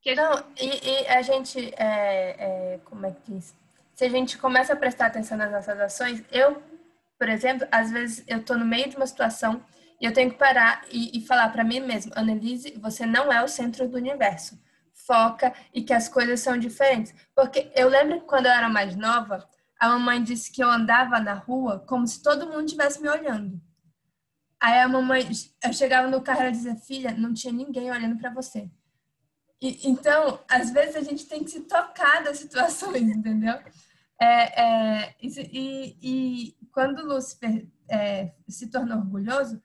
Que 0.00 0.14
gente... 0.14 0.18
Não, 0.18 0.52
e, 0.58 1.02
e, 1.02 1.08
a 1.08 1.22
gente, 1.22 1.74
é, 1.76 2.74
é, 2.74 2.80
como 2.84 3.06
é 3.06 3.12
que 3.12 3.32
diz? 3.32 3.54
Se 3.94 4.04
a 4.04 4.08
gente 4.08 4.38
começa 4.38 4.72
a 4.72 4.76
prestar 4.76 5.06
atenção 5.06 5.36
nas 5.36 5.52
nossas 5.52 5.78
ações, 5.78 6.24
eu, 6.32 6.62
por 7.18 7.28
exemplo, 7.28 7.68
às 7.70 7.90
vezes 7.90 8.24
eu 8.26 8.42
tô 8.42 8.56
no 8.56 8.64
meio 8.64 8.88
de 8.88 8.96
uma 8.96 9.06
situação 9.06 9.62
e 10.00 10.04
eu 10.06 10.12
tenho 10.12 10.30
que 10.30 10.38
parar 10.38 10.82
e, 10.90 11.18
e 11.18 11.26
falar 11.26 11.50
para 11.50 11.62
mim 11.62 11.80
mesmo, 11.80 12.12
Annelise, 12.16 12.72
você 12.78 13.04
não 13.04 13.30
é 13.30 13.42
o 13.44 13.48
centro 13.48 13.86
do 13.86 13.98
universo. 13.98 14.58
Foca 14.94 15.52
e 15.74 15.82
que 15.82 15.92
as 15.92 16.08
coisas 16.08 16.40
são 16.40 16.58
diferentes. 16.58 17.14
Porque 17.34 17.70
eu 17.74 17.88
lembro 17.88 18.20
que 18.20 18.26
quando 18.26 18.46
eu 18.46 18.52
era 18.52 18.68
mais 18.68 18.96
nova, 18.96 19.46
a 19.78 19.88
mamãe 19.88 20.22
disse 20.22 20.50
que 20.50 20.62
eu 20.62 20.70
andava 20.70 21.20
na 21.20 21.34
rua 21.34 21.84
como 21.86 22.06
se 22.06 22.22
todo 22.22 22.46
mundo 22.46 22.64
estivesse 22.64 23.00
me 23.00 23.08
olhando. 23.08 23.60
Aí 24.58 24.80
a 24.80 24.88
mamãe, 24.88 25.26
eu 25.64 25.72
chegava 25.72 26.08
no 26.08 26.20
carro 26.20 26.46
e 26.46 26.52
dizia, 26.52 26.76
filha, 26.76 27.12
não 27.12 27.32
tinha 27.32 27.52
ninguém 27.52 27.90
olhando 27.90 28.18
para 28.18 28.30
você. 28.30 28.70
E, 29.60 29.88
então, 29.88 30.40
às 30.48 30.70
vezes 30.70 30.96
a 30.96 31.02
gente 31.02 31.26
tem 31.26 31.44
que 31.44 31.50
se 31.50 31.60
tocar 31.60 32.22
das 32.22 32.38
situações, 32.38 33.02
entendeu? 33.08 33.58
É, 34.20 34.62
é, 34.62 35.14
e, 35.22 35.96
e, 36.02 36.56
quando 36.72 37.06
Lúcifer 37.06 37.66
é, 37.88 38.32
se 38.48 38.68
tornou 38.68 38.98
orgulhoso, 38.98 39.62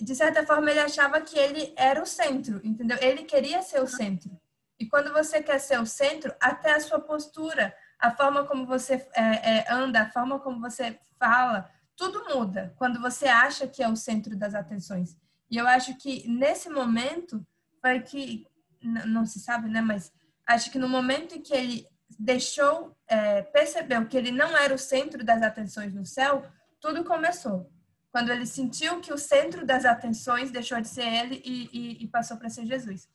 de 0.00 0.14
certa 0.14 0.44
forma 0.44 0.70
ele 0.70 0.80
achava 0.80 1.20
que 1.20 1.38
ele 1.38 1.72
era 1.76 2.02
o 2.02 2.06
centro, 2.06 2.60
entendeu? 2.64 2.98
Ele 3.00 3.22
queria 3.24 3.62
ser 3.62 3.80
o 3.80 3.86
centro. 3.86 4.30
E 4.78 4.86
quando 4.86 5.12
você 5.12 5.42
quer 5.42 5.58
ser 5.60 5.80
o 5.80 5.86
centro, 5.86 6.34
até 6.40 6.74
a 6.74 6.80
sua 6.80 7.00
postura, 7.00 7.74
a 7.98 8.10
forma 8.10 8.44
como 8.44 8.66
você 8.66 8.94
é, 9.14 9.58
é, 9.58 9.72
anda, 9.72 10.02
a 10.02 10.10
forma 10.10 10.38
como 10.40 10.60
você 10.60 10.98
fala, 11.18 11.70
tudo 11.96 12.24
muda 12.34 12.74
quando 12.76 13.00
você 13.00 13.26
acha 13.26 13.68
que 13.68 13.82
é 13.82 13.88
o 13.88 13.96
centro 13.96 14.36
das 14.36 14.54
atenções. 14.54 15.16
E 15.50 15.56
eu 15.56 15.66
acho 15.66 15.96
que 15.96 16.28
nesse 16.28 16.68
momento 16.68 17.46
foi 17.80 18.00
que, 18.00 18.46
não 18.82 19.24
se 19.24 19.38
sabe, 19.38 19.68
né? 19.68 19.80
Mas 19.80 20.12
acho 20.46 20.70
que 20.70 20.78
no 20.78 20.88
momento 20.88 21.36
em 21.36 21.40
que 21.40 21.54
ele 21.54 21.86
deixou, 22.18 22.96
é, 23.06 23.42
percebeu 23.42 24.06
que 24.06 24.16
ele 24.16 24.30
não 24.30 24.56
era 24.56 24.74
o 24.74 24.78
centro 24.78 25.24
das 25.24 25.42
atenções 25.42 25.94
no 25.94 26.04
céu, 26.04 26.44
tudo 26.80 27.04
começou. 27.04 27.70
Quando 28.14 28.30
ele 28.30 28.46
sentiu 28.46 29.00
que 29.00 29.12
o 29.12 29.18
centro 29.18 29.66
das 29.66 29.84
atenções 29.84 30.52
deixou 30.52 30.80
de 30.80 30.86
ser 30.86 31.02
ele 31.02 31.42
e, 31.44 31.68
e, 31.72 32.04
e 32.04 32.06
passou 32.06 32.36
para 32.36 32.48
ser 32.48 32.64
Jesus. 32.64 33.08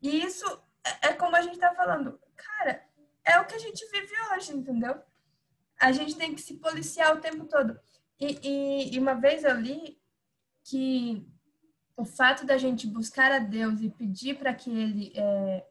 E 0.00 0.22
isso 0.22 0.46
é, 0.84 1.08
é 1.08 1.12
como 1.14 1.34
a 1.34 1.42
gente 1.42 1.54
está 1.54 1.74
falando. 1.74 2.16
Cara, 2.36 2.80
é 3.24 3.40
o 3.40 3.44
que 3.44 3.56
a 3.56 3.58
gente 3.58 3.84
vive 3.90 4.12
hoje, 4.30 4.52
entendeu? 4.52 5.02
A 5.80 5.90
gente 5.90 6.14
tem 6.14 6.32
que 6.32 6.40
se 6.40 6.58
policiar 6.58 7.12
o 7.12 7.20
tempo 7.20 7.46
todo. 7.46 7.76
E, 8.20 8.94
e, 8.94 8.98
uma 9.00 9.14
vez 9.14 9.42
eu 9.42 9.56
li 9.60 10.00
que 10.62 11.26
o 11.96 12.04
fato 12.04 12.46
da 12.46 12.56
gente 12.56 12.86
buscar 12.86 13.32
a 13.32 13.40
Deus 13.40 13.80
e 13.80 13.90
pedir 13.90 14.38
para 14.38 14.54
que 14.54 14.70
Ele 14.70 15.12
é, 15.16 15.66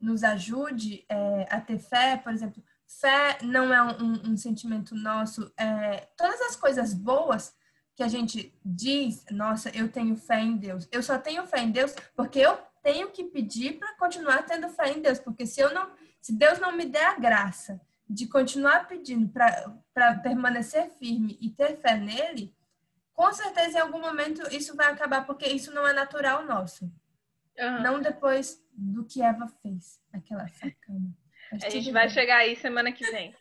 nos 0.00 0.24
ajude 0.24 1.06
é, 1.08 1.46
a 1.48 1.60
ter 1.60 1.78
fé, 1.78 2.16
por 2.16 2.32
exemplo, 2.32 2.60
fé 2.88 3.38
não 3.42 3.72
é 3.72 3.80
um, 3.80 4.32
um 4.32 4.36
sentimento 4.36 4.96
nosso. 4.96 5.48
É, 5.56 6.08
todas 6.16 6.40
as 6.40 6.56
coisas 6.56 6.92
boas 6.92 7.54
que 7.96 8.02
a 8.02 8.08
gente 8.08 8.54
diz, 8.62 9.24
nossa, 9.30 9.70
eu 9.70 9.90
tenho 9.90 10.14
fé 10.16 10.38
em 10.38 10.58
Deus. 10.58 10.86
Eu 10.92 11.02
só 11.02 11.18
tenho 11.18 11.46
fé 11.46 11.60
em 11.60 11.70
Deus 11.70 11.94
porque 12.14 12.38
eu 12.38 12.58
tenho 12.82 13.10
que 13.10 13.24
pedir 13.24 13.78
para 13.78 13.96
continuar 13.96 14.44
tendo 14.44 14.68
fé 14.68 14.92
em 14.92 15.00
Deus, 15.00 15.18
porque 15.18 15.46
se 15.46 15.60
eu 15.60 15.72
não, 15.72 15.90
se 16.20 16.32
Deus 16.34 16.60
não 16.60 16.76
me 16.76 16.84
der 16.84 17.06
a 17.06 17.18
graça 17.18 17.80
de 18.08 18.28
continuar 18.28 18.86
pedindo 18.86 19.32
para 19.32 20.14
permanecer 20.18 20.90
firme 20.90 21.38
e 21.40 21.50
ter 21.50 21.78
fé 21.78 21.96
nele, 21.96 22.54
com 23.14 23.32
certeza 23.32 23.78
em 23.78 23.80
algum 23.80 23.98
momento 23.98 24.42
isso 24.54 24.76
vai 24.76 24.92
acabar, 24.92 25.26
porque 25.26 25.46
isso 25.48 25.72
não 25.72 25.86
é 25.86 25.94
natural 25.94 26.44
nosso. 26.44 26.84
Uhum. 27.58 27.82
Não 27.82 28.00
depois 28.00 28.62
do 28.72 29.04
que 29.04 29.22
Eva 29.22 29.48
fez, 29.62 29.98
aquela 30.12 30.46
sacana. 30.48 31.16
A 31.50 31.70
gente 31.70 31.90
vai 31.90 32.10
chegar 32.10 32.36
aí 32.36 32.54
semana 32.56 32.92
que 32.92 33.10
vem. 33.10 33.34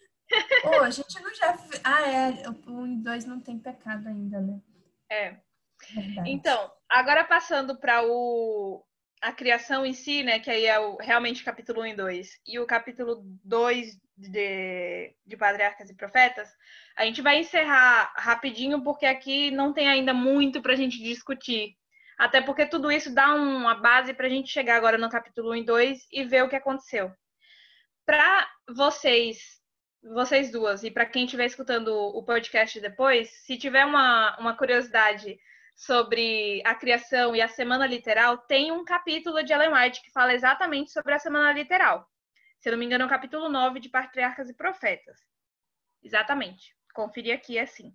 Pô, 0.62 0.82
a 0.82 0.90
gente 0.90 1.20
não 1.22 1.34
já. 1.34 1.58
Ah, 1.84 2.02
é. 2.02 2.50
O 2.50 2.72
1 2.72 2.88
e 2.88 2.96
2 2.98 3.26
não 3.26 3.40
tem 3.40 3.60
pecado 3.60 4.08
ainda, 4.08 4.40
né? 4.40 4.60
É. 5.10 5.36
Verdade. 5.94 6.32
Então, 6.32 6.72
agora 6.90 7.24
passando 7.24 7.78
para 7.78 8.04
o 8.04 8.84
a 9.22 9.32
criação 9.32 9.84
em 9.86 9.94
si, 9.94 10.22
né, 10.22 10.40
que 10.40 10.52
aí 10.52 10.66
é 10.66 10.80
o, 10.80 10.98
realmente 10.98 11.42
o 11.42 11.46
capítulo 11.46 11.82
1 11.82 11.86
e 11.88 11.96
2, 11.96 12.40
e 12.46 12.60
o 12.60 12.66
capítulo 12.68 13.24
2 13.44 14.00
de, 14.16 15.16
de 15.26 15.38
Patriarcas 15.38 15.90
e 15.90 15.96
Profetas, 15.96 16.48
a 16.96 17.06
gente 17.06 17.24
vai 17.24 17.40
encerrar 17.40 18.14
rapidinho, 18.16 18.84
porque 18.84 19.06
aqui 19.06 19.50
não 19.50 19.74
tem 19.74 19.88
ainda 19.88 20.14
muito 20.14 20.62
para 20.62 20.74
a 20.74 20.76
gente 20.76 21.02
discutir. 21.02 21.76
Até 22.18 22.40
porque 22.40 22.66
tudo 22.66 22.92
isso 22.92 23.14
dá 23.14 23.34
uma 23.34 23.76
base 23.76 24.14
para 24.14 24.28
a 24.28 24.30
gente 24.30 24.50
chegar 24.50 24.78
agora 24.78 24.98
no 24.98 25.10
capítulo 25.10 25.52
1 25.52 25.56
e 25.56 25.66
2 25.66 26.08
e 26.12 26.24
ver 26.24 26.44
o 26.44 26.50
que 26.50 26.56
aconteceu. 26.56 27.12
Para 28.06 28.48
vocês, 28.76 29.60
vocês 30.14 30.52
duas, 30.52 30.84
e 30.84 30.92
para 30.92 31.06
quem 31.06 31.26
estiver 31.26 31.46
escutando 31.46 31.90
o 31.90 32.24
podcast 32.24 32.80
depois, 32.80 33.30
se 33.30 33.58
tiver 33.58 33.86
uma, 33.86 34.38
uma 34.38 34.56
curiosidade 34.56 35.40
sobre 35.76 36.62
a 36.64 36.76
criação 36.76 37.36
e 37.36 37.42
a 37.42 37.48
semana 37.48 37.88
literal, 37.88 38.38
tem 38.38 38.72
um 38.72 38.86
capítulo 38.86 39.44
de 39.44 39.52
Ellen 39.52 39.74
White 39.74 40.02
que 40.02 40.12
fala 40.12 40.34
exatamente 40.34 40.92
sobre 40.92 41.14
a 41.14 41.20
semana 41.20 41.52
literal. 41.52 42.08
Se 42.60 42.72
não 42.72 42.78
me 42.78 42.86
engano, 42.86 43.04
é 43.04 43.08
o 43.08 43.10
capítulo 43.10 43.50
9 43.50 43.80
de 43.80 43.90
Patriarcas 43.90 44.50
e 44.50 44.54
Profetas. 44.54 45.20
Exatamente. 46.02 46.76
Conferir 46.94 47.36
aqui 47.36 47.58
é 47.58 47.62
assim. 47.62 47.94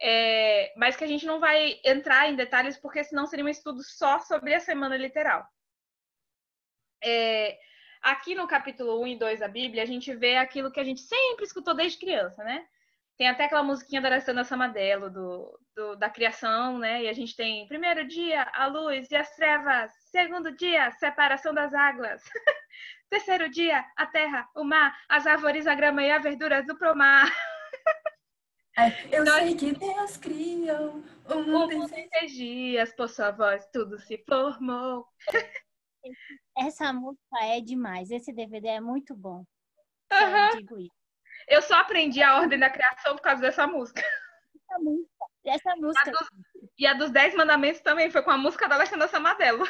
É, 0.00 0.74
mas 0.76 0.96
que 0.96 1.04
a 1.04 1.06
gente 1.06 1.26
não 1.26 1.40
vai 1.40 1.80
entrar 1.84 2.28
em 2.28 2.36
detalhes, 2.36 2.76
porque 2.76 3.02
senão 3.02 3.26
seria 3.26 3.44
um 3.44 3.48
estudo 3.48 3.82
só 3.82 4.20
sobre 4.20 4.54
a 4.54 4.60
semana 4.60 4.96
literal. 4.96 5.46
É, 7.02 7.58
aqui 8.06 8.36
no 8.36 8.46
capítulo 8.46 9.02
1 9.02 9.06
e 9.08 9.18
2 9.18 9.40
da 9.40 9.48
Bíblia, 9.48 9.82
a 9.82 9.86
gente 9.86 10.14
vê 10.14 10.36
aquilo 10.36 10.70
que 10.70 10.78
a 10.78 10.84
gente 10.84 11.00
sempre 11.00 11.44
escutou 11.44 11.74
desde 11.74 11.98
criança, 11.98 12.44
né? 12.44 12.64
Tem 13.18 13.28
até 13.28 13.46
aquela 13.46 13.64
musiquinha 13.64 14.00
da 14.00 14.06
Alessandra 14.06 14.44
Samadelo, 14.44 15.10
do, 15.10 15.58
do, 15.74 15.96
da 15.96 16.08
criação, 16.08 16.78
né? 16.78 17.02
E 17.02 17.08
a 17.08 17.12
gente 17.12 17.34
tem 17.34 17.66
primeiro 17.66 18.06
dia, 18.06 18.42
a 18.54 18.66
luz 18.68 19.10
e 19.10 19.16
as 19.16 19.34
trevas. 19.34 19.90
Segundo 20.12 20.54
dia, 20.54 20.92
separação 20.92 21.52
das 21.52 21.74
águas. 21.74 22.22
Terceiro 23.10 23.48
dia, 23.48 23.84
a 23.96 24.06
terra, 24.06 24.48
o 24.54 24.62
mar, 24.62 24.96
as 25.08 25.26
árvores, 25.26 25.66
a 25.66 25.74
grama 25.74 26.02
e 26.02 26.12
a 26.12 26.18
verdura 26.18 26.62
do 26.62 26.78
promar. 26.78 27.26
eu 29.10 29.22
então, 29.22 29.34
sei 29.34 29.56
que 29.56 29.72
Deus 29.72 30.16
criou 30.16 31.02
o 31.28 31.42
mundo 31.42 31.72
em 31.72 31.88
seis 31.88 32.32
dias, 32.32 32.94
por 32.94 33.08
sua 33.08 33.32
voz 33.32 33.66
tudo 33.72 33.98
se 33.98 34.22
formou. 34.28 35.08
Essa 36.56 36.92
música 36.92 37.44
é 37.44 37.60
demais. 37.60 38.10
Esse 38.10 38.32
DVD 38.32 38.68
é 38.68 38.80
muito 38.80 39.14
bom. 39.14 39.44
Uhum. 40.12 40.78
Eu. 40.78 40.88
Eu 41.48 41.62
só 41.62 41.76
aprendi 41.76 42.22
a 42.22 42.36
ordem 42.36 42.58
da 42.58 42.70
criação 42.70 43.14
por 43.14 43.22
causa 43.22 43.42
dessa 43.42 43.66
música. 43.66 44.00
Essa 44.00 44.78
música. 44.78 45.26
Essa 45.44 45.76
música. 45.76 46.10
A 46.10 46.12
dos, 46.12 46.28
e 46.78 46.86
a 46.86 46.94
dos 46.94 47.10
Dez 47.10 47.34
Mandamentos 47.34 47.80
também 47.80 48.10
foi 48.10 48.22
com 48.22 48.30
a 48.30 48.38
música 48.38 48.68
da 48.68 48.74
Alexandra 48.74 49.06
Samadelo. 49.06 49.64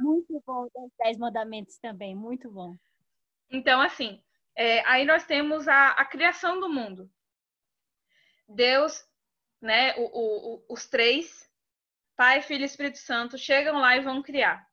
Muito 0.00 0.42
bom, 0.46 0.66
os 0.74 0.92
Dez 0.98 1.18
Mandamentos 1.18 1.78
também, 1.78 2.16
muito 2.16 2.50
bom. 2.50 2.74
Então, 3.50 3.80
assim, 3.80 4.22
é, 4.56 4.80
aí 4.86 5.04
nós 5.04 5.24
temos 5.24 5.68
a, 5.68 5.90
a, 5.90 6.04
criação 6.04 6.58
do 6.58 6.68
mundo. 6.68 7.10
Deus, 8.48 9.06
né, 9.60 9.94
o, 9.96 10.04
o, 10.04 10.64
os 10.68 10.88
três, 10.88 11.48
Pai, 12.16 12.42
Filho 12.42 12.62
e 12.62 12.66
Espírito 12.66 12.98
Santo, 12.98 13.36
chegam 13.36 13.78
lá 13.78 13.96
e 13.96 14.00
vão 14.00 14.22
criar. 14.22 14.69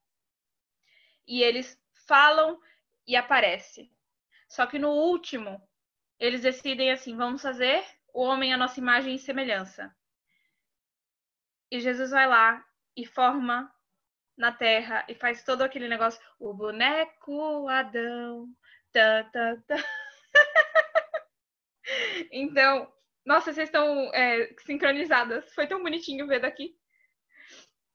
E 1.27 1.43
eles 1.43 1.79
falam 2.07 2.59
e 3.05 3.15
aparece. 3.15 3.91
Só 4.47 4.65
que 4.65 4.79
no 4.79 4.89
último, 4.89 5.61
eles 6.19 6.41
decidem 6.41 6.91
assim: 6.91 7.15
vamos 7.15 7.41
fazer 7.41 7.83
o 8.13 8.21
homem 8.21 8.53
a 8.53 8.57
nossa 8.57 8.79
imagem 8.79 9.15
e 9.15 9.19
semelhança. 9.19 9.95
E 11.69 11.79
Jesus 11.79 12.11
vai 12.11 12.27
lá 12.27 12.65
e 12.95 13.05
forma 13.05 13.71
na 14.37 14.51
terra 14.51 15.05
e 15.09 15.15
faz 15.15 15.43
todo 15.43 15.63
aquele 15.63 15.87
negócio, 15.87 16.21
o 16.39 16.53
boneco 16.53 17.67
Adão. 17.67 18.47
Tá, 18.93 19.23
tá, 19.25 19.57
tá. 19.67 19.75
então, 22.31 22.91
nossa, 23.25 23.51
vocês 23.51 23.67
estão 23.67 24.11
é, 24.13 24.53
sincronizadas. 24.65 25.53
Foi 25.53 25.67
tão 25.67 25.83
bonitinho 25.83 26.27
ver 26.27 26.39
daqui. 26.39 26.77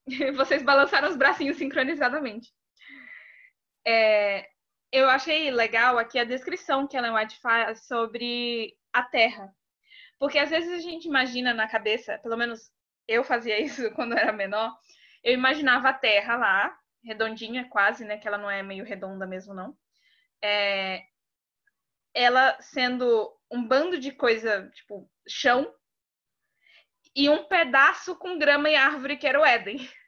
Vocês 0.36 0.62
balançaram 0.62 1.08
os 1.08 1.16
bracinhos 1.16 1.56
sincronizadamente. 1.56 2.52
É, 3.86 4.48
eu 4.92 5.08
achei 5.08 5.50
legal 5.50 5.98
aqui 5.98 6.18
a 6.18 6.24
descrição 6.24 6.86
que 6.86 6.96
Ellen 6.96 7.14
White 7.14 7.40
faz 7.40 7.86
sobre 7.86 8.76
a 8.92 9.02
Terra. 9.02 9.54
Porque 10.18 10.38
às 10.38 10.50
vezes 10.50 10.70
a 10.72 10.78
gente 10.78 11.06
imagina 11.06 11.52
na 11.54 11.68
cabeça, 11.68 12.18
pelo 12.18 12.36
menos 12.36 12.70
eu 13.08 13.24
fazia 13.24 13.58
isso 13.62 13.90
quando 13.92 14.16
era 14.16 14.32
menor, 14.32 14.76
eu 15.24 15.32
imaginava 15.34 15.88
a 15.88 15.94
Terra 15.94 16.36
lá, 16.36 16.78
redondinha 17.04 17.68
quase, 17.68 18.04
né? 18.04 18.18
Que 18.18 18.28
ela 18.28 18.38
não 18.38 18.50
é 18.50 18.62
meio 18.62 18.84
redonda 18.84 19.26
mesmo, 19.26 19.54
não. 19.54 19.76
É, 20.42 21.02
ela 22.14 22.60
sendo 22.60 23.32
um 23.50 23.66
bando 23.66 23.98
de 23.98 24.12
coisa, 24.12 24.70
tipo, 24.74 25.10
chão, 25.28 25.72
e 27.14 27.28
um 27.28 27.44
pedaço 27.44 28.16
com 28.16 28.38
grama 28.38 28.70
e 28.70 28.74
árvore 28.74 29.16
que 29.16 29.26
era 29.26 29.40
o 29.40 29.44
Éden. 29.44 29.76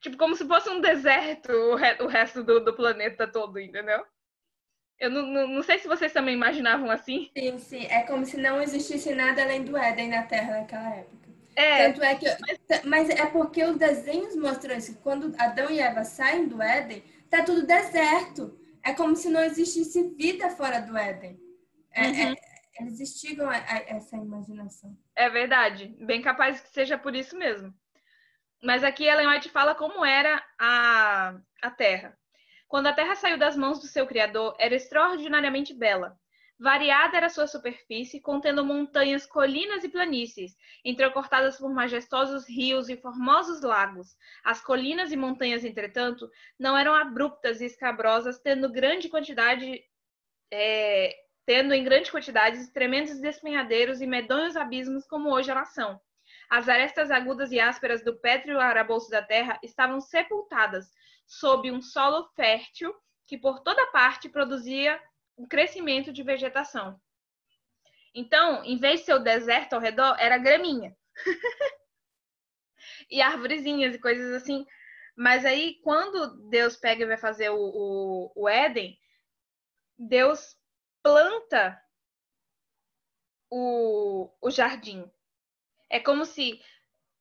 Tipo, 0.00 0.16
como 0.16 0.36
se 0.36 0.46
fosse 0.46 0.68
um 0.68 0.80
deserto 0.80 1.50
o, 1.50 1.74
re 1.74 1.96
o 2.00 2.06
resto 2.06 2.42
do, 2.42 2.60
do, 2.60 2.74
planeta 2.74 3.26
todo, 3.26 3.58
entendeu? 3.58 4.04
Eu 4.98 5.10
não, 5.10 5.22
não, 5.26 5.48
não, 5.48 5.62
sei 5.62 5.78
se 5.78 5.88
vocês 5.88 6.12
também 6.12 6.34
imaginavam 6.34 6.90
assim. 6.90 7.30
Sim, 7.36 7.58
sim. 7.58 7.86
É 7.86 8.02
como 8.02 8.24
se 8.24 8.36
não 8.36 8.62
existisse 8.62 9.14
nada 9.14 9.42
além 9.42 9.64
do 9.64 9.76
Éden 9.76 10.08
na 10.08 10.22
Terra 10.22 10.60
naquela 10.60 10.94
época. 10.94 11.28
É. 11.54 11.88
Tanto 11.88 12.02
é 12.02 12.14
que. 12.14 12.26
Mas, 12.26 12.84
mas 12.84 13.10
é 13.10 13.26
porque 13.26 13.64
os 13.64 13.76
desenhos 13.76 14.36
mostram 14.36 14.76
isso. 14.76 14.98
Quando 15.02 15.34
Adão 15.38 15.70
e 15.70 15.80
Eva 15.80 16.04
saem 16.04 16.46
do 16.46 16.62
Éden, 16.62 17.02
tá 17.30 17.42
tudo 17.42 17.66
deserto. 17.66 18.58
É 18.82 18.94
como 18.94 19.16
se 19.16 19.28
não 19.28 19.42
existisse 19.42 20.14
vida 20.16 20.48
fora 20.50 20.80
do 20.80 20.96
Éden. 20.96 21.38
É, 21.92 22.04
é 22.04 22.08
uhum. 22.08 22.32
é, 22.32 22.36
eles 22.80 23.00
instigam 23.00 23.48
a, 23.48 23.56
a, 23.56 23.82
essa 23.88 24.16
imaginação. 24.16 24.96
É 25.14 25.28
verdade. 25.28 25.94
Bem 25.98 26.22
capaz 26.22 26.60
que 26.60 26.68
seja 26.68 26.98
por 26.98 27.14
isso 27.14 27.36
mesmo. 27.36 27.74
Mas 28.66 28.82
aqui 28.82 29.04
Ellen 29.04 29.28
White 29.28 29.48
fala 29.50 29.76
como 29.76 30.04
era 30.04 30.44
a, 30.58 31.38
a 31.62 31.70
Terra. 31.70 32.18
Quando 32.66 32.88
a 32.88 32.92
terra 32.92 33.14
saiu 33.14 33.38
das 33.38 33.56
mãos 33.56 33.78
do 33.78 33.86
seu 33.86 34.08
Criador, 34.08 34.56
era 34.58 34.74
extraordinariamente 34.74 35.72
bela. 35.72 36.18
Variada 36.58 37.16
era 37.16 37.28
sua 37.28 37.46
superfície, 37.46 38.20
contendo 38.20 38.64
montanhas, 38.64 39.24
colinas 39.24 39.84
e 39.84 39.88
planícies, 39.88 40.56
entrecortadas 40.84 41.58
por 41.58 41.72
majestosos 41.72 42.44
rios 42.48 42.88
e 42.88 42.96
formosos 42.96 43.62
lagos. 43.62 44.16
As 44.42 44.60
colinas 44.60 45.12
e 45.12 45.16
montanhas, 45.16 45.64
entretanto, 45.64 46.28
não 46.58 46.76
eram 46.76 46.92
abruptas 46.92 47.60
e 47.60 47.66
escabrosas, 47.66 48.40
tendo 48.40 48.72
grande 48.72 49.08
quantidade, 49.08 49.80
é, 50.50 51.14
tendo 51.46 51.72
em 51.72 51.84
grande 51.84 52.10
quantidade 52.10 52.66
tremendos 52.72 53.20
despenhadeiros 53.20 54.00
e 54.00 54.08
medonhos 54.08 54.56
abismos 54.56 55.06
como 55.06 55.32
hoje 55.32 55.52
elas 55.52 55.72
são. 55.72 56.00
As 56.48 56.68
arestas 56.68 57.10
agudas 57.10 57.50
e 57.50 57.58
ásperas 57.58 58.02
do 58.04 58.16
pétreo 58.18 58.60
arabouço 58.60 59.10
da 59.10 59.22
terra 59.22 59.58
estavam 59.62 60.00
sepultadas 60.00 60.86
sob 61.26 61.70
um 61.70 61.82
solo 61.82 62.28
fértil 62.36 62.94
que 63.26 63.36
por 63.36 63.60
toda 63.60 63.90
parte 63.90 64.28
produzia 64.28 65.00
um 65.36 65.46
crescimento 65.46 66.12
de 66.12 66.22
vegetação. 66.22 67.00
Então, 68.14 68.64
em 68.64 68.78
vez 68.78 69.00
de 69.00 69.06
ser 69.06 69.14
o 69.14 69.18
deserto 69.18 69.74
ao 69.74 69.80
redor, 69.80 70.16
era 70.18 70.38
graminha. 70.38 70.96
e 73.10 73.20
árvorezinhas 73.20 73.94
e 73.94 73.98
coisas 73.98 74.32
assim. 74.32 74.66
Mas 75.14 75.44
aí, 75.44 75.80
quando 75.82 76.48
Deus 76.48 76.76
pega 76.76 77.02
e 77.02 77.06
vai 77.06 77.18
fazer 77.18 77.50
o, 77.50 77.58
o, 77.58 78.32
o 78.34 78.48
Éden, 78.48 78.98
Deus 79.98 80.56
planta 81.02 81.80
o, 83.50 84.30
o 84.40 84.50
jardim. 84.50 85.10
É 85.90 86.00
como 86.00 86.24
se 86.24 86.60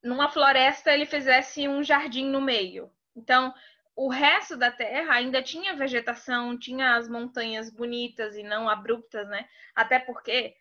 numa 0.04 0.30
floresta 0.30 0.94
ele 0.94 1.06
fizesse 1.06 1.68
um 1.68 1.84
jardim 1.84 2.30
no 2.30 2.40
meio. 2.40 2.92
Então, 3.16 3.54
o 3.96 4.10
resto 4.10 4.58
da 4.58 4.72
terra 4.72 5.14
ainda 5.14 5.42
tinha 5.42 5.76
vegetação, 5.76 6.58
tinha 6.58 6.96
as 6.96 7.08
montanhas 7.08 7.70
bonitas 7.70 8.36
e 8.36 8.44
não 8.44 8.70
abruptas, 8.70 9.28
né? 9.30 9.48
Até 9.74 10.00
porque 10.00 10.56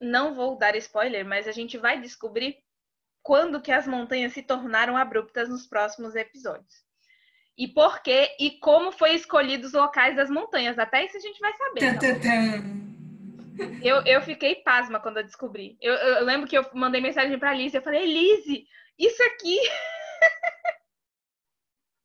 não 0.00 0.34
vou 0.34 0.56
dar 0.56 0.76
spoiler, 0.76 1.24
mas 1.24 1.46
a 1.46 1.52
gente 1.52 1.76
vai 1.76 2.00
descobrir 2.00 2.56
quando 3.22 3.60
que 3.60 3.70
as 3.70 3.86
montanhas 3.86 4.32
se 4.32 4.42
tornaram 4.42 4.96
abruptas 4.96 5.48
nos 5.48 5.66
próximos 5.66 6.14
episódios. 6.16 6.82
E 7.56 7.68
por 7.68 8.02
quê 8.02 8.34
e 8.40 8.52
como 8.58 8.90
foi 8.90 9.14
escolhido 9.14 9.66
os 9.66 9.72
locais 9.72 10.16
das 10.16 10.30
montanhas. 10.30 10.78
Até 10.78 11.04
isso 11.04 11.16
a 11.16 11.20
gente 11.20 11.38
vai 11.38 11.52
saber. 11.52 11.80
Tá 11.80 12.00
eu, 13.82 14.02
eu 14.04 14.22
fiquei 14.22 14.56
pasma 14.56 15.00
quando 15.00 15.18
eu 15.18 15.24
descobri. 15.24 15.76
Eu, 15.80 15.94
eu 15.94 16.24
lembro 16.24 16.48
que 16.48 16.56
eu 16.56 16.64
mandei 16.74 17.00
mensagem 17.00 17.38
para 17.38 17.54
Lise. 17.54 17.76
Eu 17.76 17.82
falei, 17.82 18.06
Lise, 18.06 18.66
isso 18.98 19.22
aqui 19.24 19.58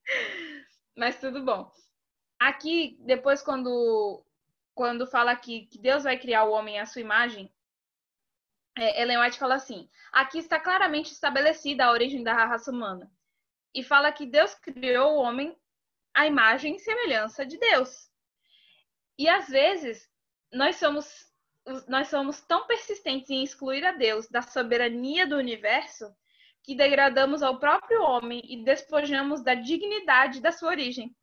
Mas 0.96 1.20
tudo 1.20 1.44
bom. 1.44 1.72
Aqui, 2.40 2.98
depois, 3.02 3.42
quando, 3.42 4.24
quando 4.74 5.08
fala 5.08 5.32
aqui 5.32 5.68
que 5.68 5.80
Deus 5.80 6.04
vai 6.04 6.18
criar 6.18 6.44
o 6.46 6.52
homem 6.52 6.80
à 6.80 6.86
sua 6.86 7.02
imagem, 7.02 7.52
é, 8.78 9.02
Ellen 9.02 9.20
White 9.20 9.40
fala 9.40 9.56
assim: 9.56 9.90
aqui 10.12 10.38
está 10.40 10.60
claramente 10.60 11.12
estabelecida 11.12 11.86
a 11.86 11.92
origem 11.92 12.24
da 12.24 12.34
raça 12.34 12.72
humana. 12.72 13.12
E 13.74 13.84
fala 13.84 14.12
que 14.12 14.26
Deus 14.26 14.56
criou 14.56 15.18
o 15.18 15.22
homem 15.22 15.58
à 16.14 16.26
imagem 16.26 16.76
e 16.76 16.80
semelhança 16.80 17.46
de 17.46 17.58
Deus. 17.58 18.10
E 19.18 19.28
às 19.28 19.48
vezes, 19.48 20.10
nós 20.52 20.78
somos 20.78 21.28
nós 21.88 22.08
somos 22.08 22.42
tão 22.42 22.66
persistentes 22.66 23.30
em 23.30 23.44
excluir 23.44 23.86
a 23.86 23.92
Deus 23.92 24.28
da 24.28 24.42
soberania 24.42 25.28
do 25.28 25.38
universo 25.38 26.06
que 26.64 26.76
degradamos 26.76 27.42
ao 27.42 27.60
próprio 27.60 28.02
homem 28.02 28.42
e 28.46 28.64
despojamos 28.64 29.42
da 29.42 29.54
dignidade 29.54 30.42
da 30.42 30.52
sua 30.52 30.70
origem. 30.70 31.16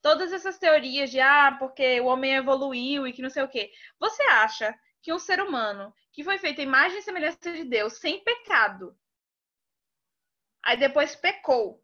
Todas 0.00 0.32
essas 0.32 0.58
teorias 0.58 1.10
de 1.10 1.20
ah, 1.20 1.56
porque 1.58 2.00
o 2.00 2.06
homem 2.06 2.34
evoluiu 2.34 3.06
e 3.06 3.12
que 3.12 3.22
não 3.22 3.30
sei 3.30 3.42
o 3.42 3.48
quê. 3.48 3.70
Você 3.98 4.22
acha 4.24 4.74
que 5.00 5.12
um 5.12 5.18
ser 5.18 5.40
humano 5.40 5.94
que 6.12 6.24
foi 6.24 6.38
feito 6.38 6.60
imagem 6.60 6.98
e 6.98 7.02
semelhança 7.02 7.52
de 7.52 7.64
Deus, 7.64 7.94
sem 7.94 8.22
pecado, 8.22 8.96
aí 10.62 10.76
depois 10.76 11.16
pecou, 11.16 11.82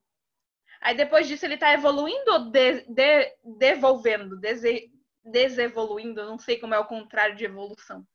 aí 0.81 0.95
depois 0.95 1.27
disso 1.27 1.47
ele 1.47 1.55
está 1.55 1.73
evoluindo 1.73 2.33
ou 2.33 2.51
de, 2.51 2.83
de, 2.83 3.37
devolvendo, 3.59 4.39
dese, 4.39 4.93
desevoluindo, 5.25 6.25
não 6.25 6.39
sei 6.39 6.59
como 6.59 6.75
é 6.75 6.79
o 6.79 6.87
contrário 6.87 7.37
de 7.37 7.45
evolução. 7.45 8.07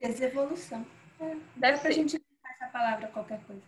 Desevolução. 0.00 0.86
É, 1.20 1.36
Deve 1.56 1.78
ser. 1.78 1.92
gente 1.92 2.20
essa 2.44 2.68
palavra 2.68 3.08
qualquer 3.08 3.44
coisa. 3.44 3.62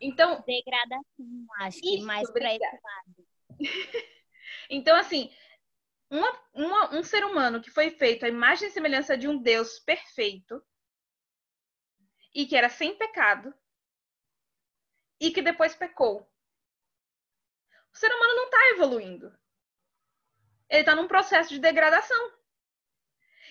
Então. 0.00 0.42
Degradação, 0.42 1.46
acho 1.60 1.80
que 1.80 2.02
mais 2.02 2.30
para 2.30 2.54
esse 2.54 2.64
lado. 2.64 3.28
então, 4.70 4.96
assim, 4.96 5.32
uma, 6.10 6.42
uma, 6.52 6.94
um 6.94 7.02
ser 7.02 7.24
humano 7.24 7.60
que 7.60 7.70
foi 7.70 7.90
feito 7.90 8.24
à 8.24 8.28
imagem 8.28 8.68
e 8.68 8.70
semelhança 8.70 9.16
de 9.16 9.28
um 9.28 9.40
Deus 9.40 9.78
perfeito 9.80 10.62
e 12.34 12.46
que 12.46 12.56
era 12.56 12.68
sem 12.68 12.96
pecado 12.96 13.54
e 15.20 15.30
que 15.30 15.42
depois 15.42 15.74
pecou. 15.74 16.30
O 17.92 17.96
ser 17.96 18.12
humano 18.12 18.34
não 18.34 18.44
está 18.44 18.70
evoluindo. 18.74 19.36
Ele 20.68 20.80
está 20.80 20.94
num 20.94 21.08
processo 21.08 21.50
de 21.50 21.58
degradação. 21.58 22.32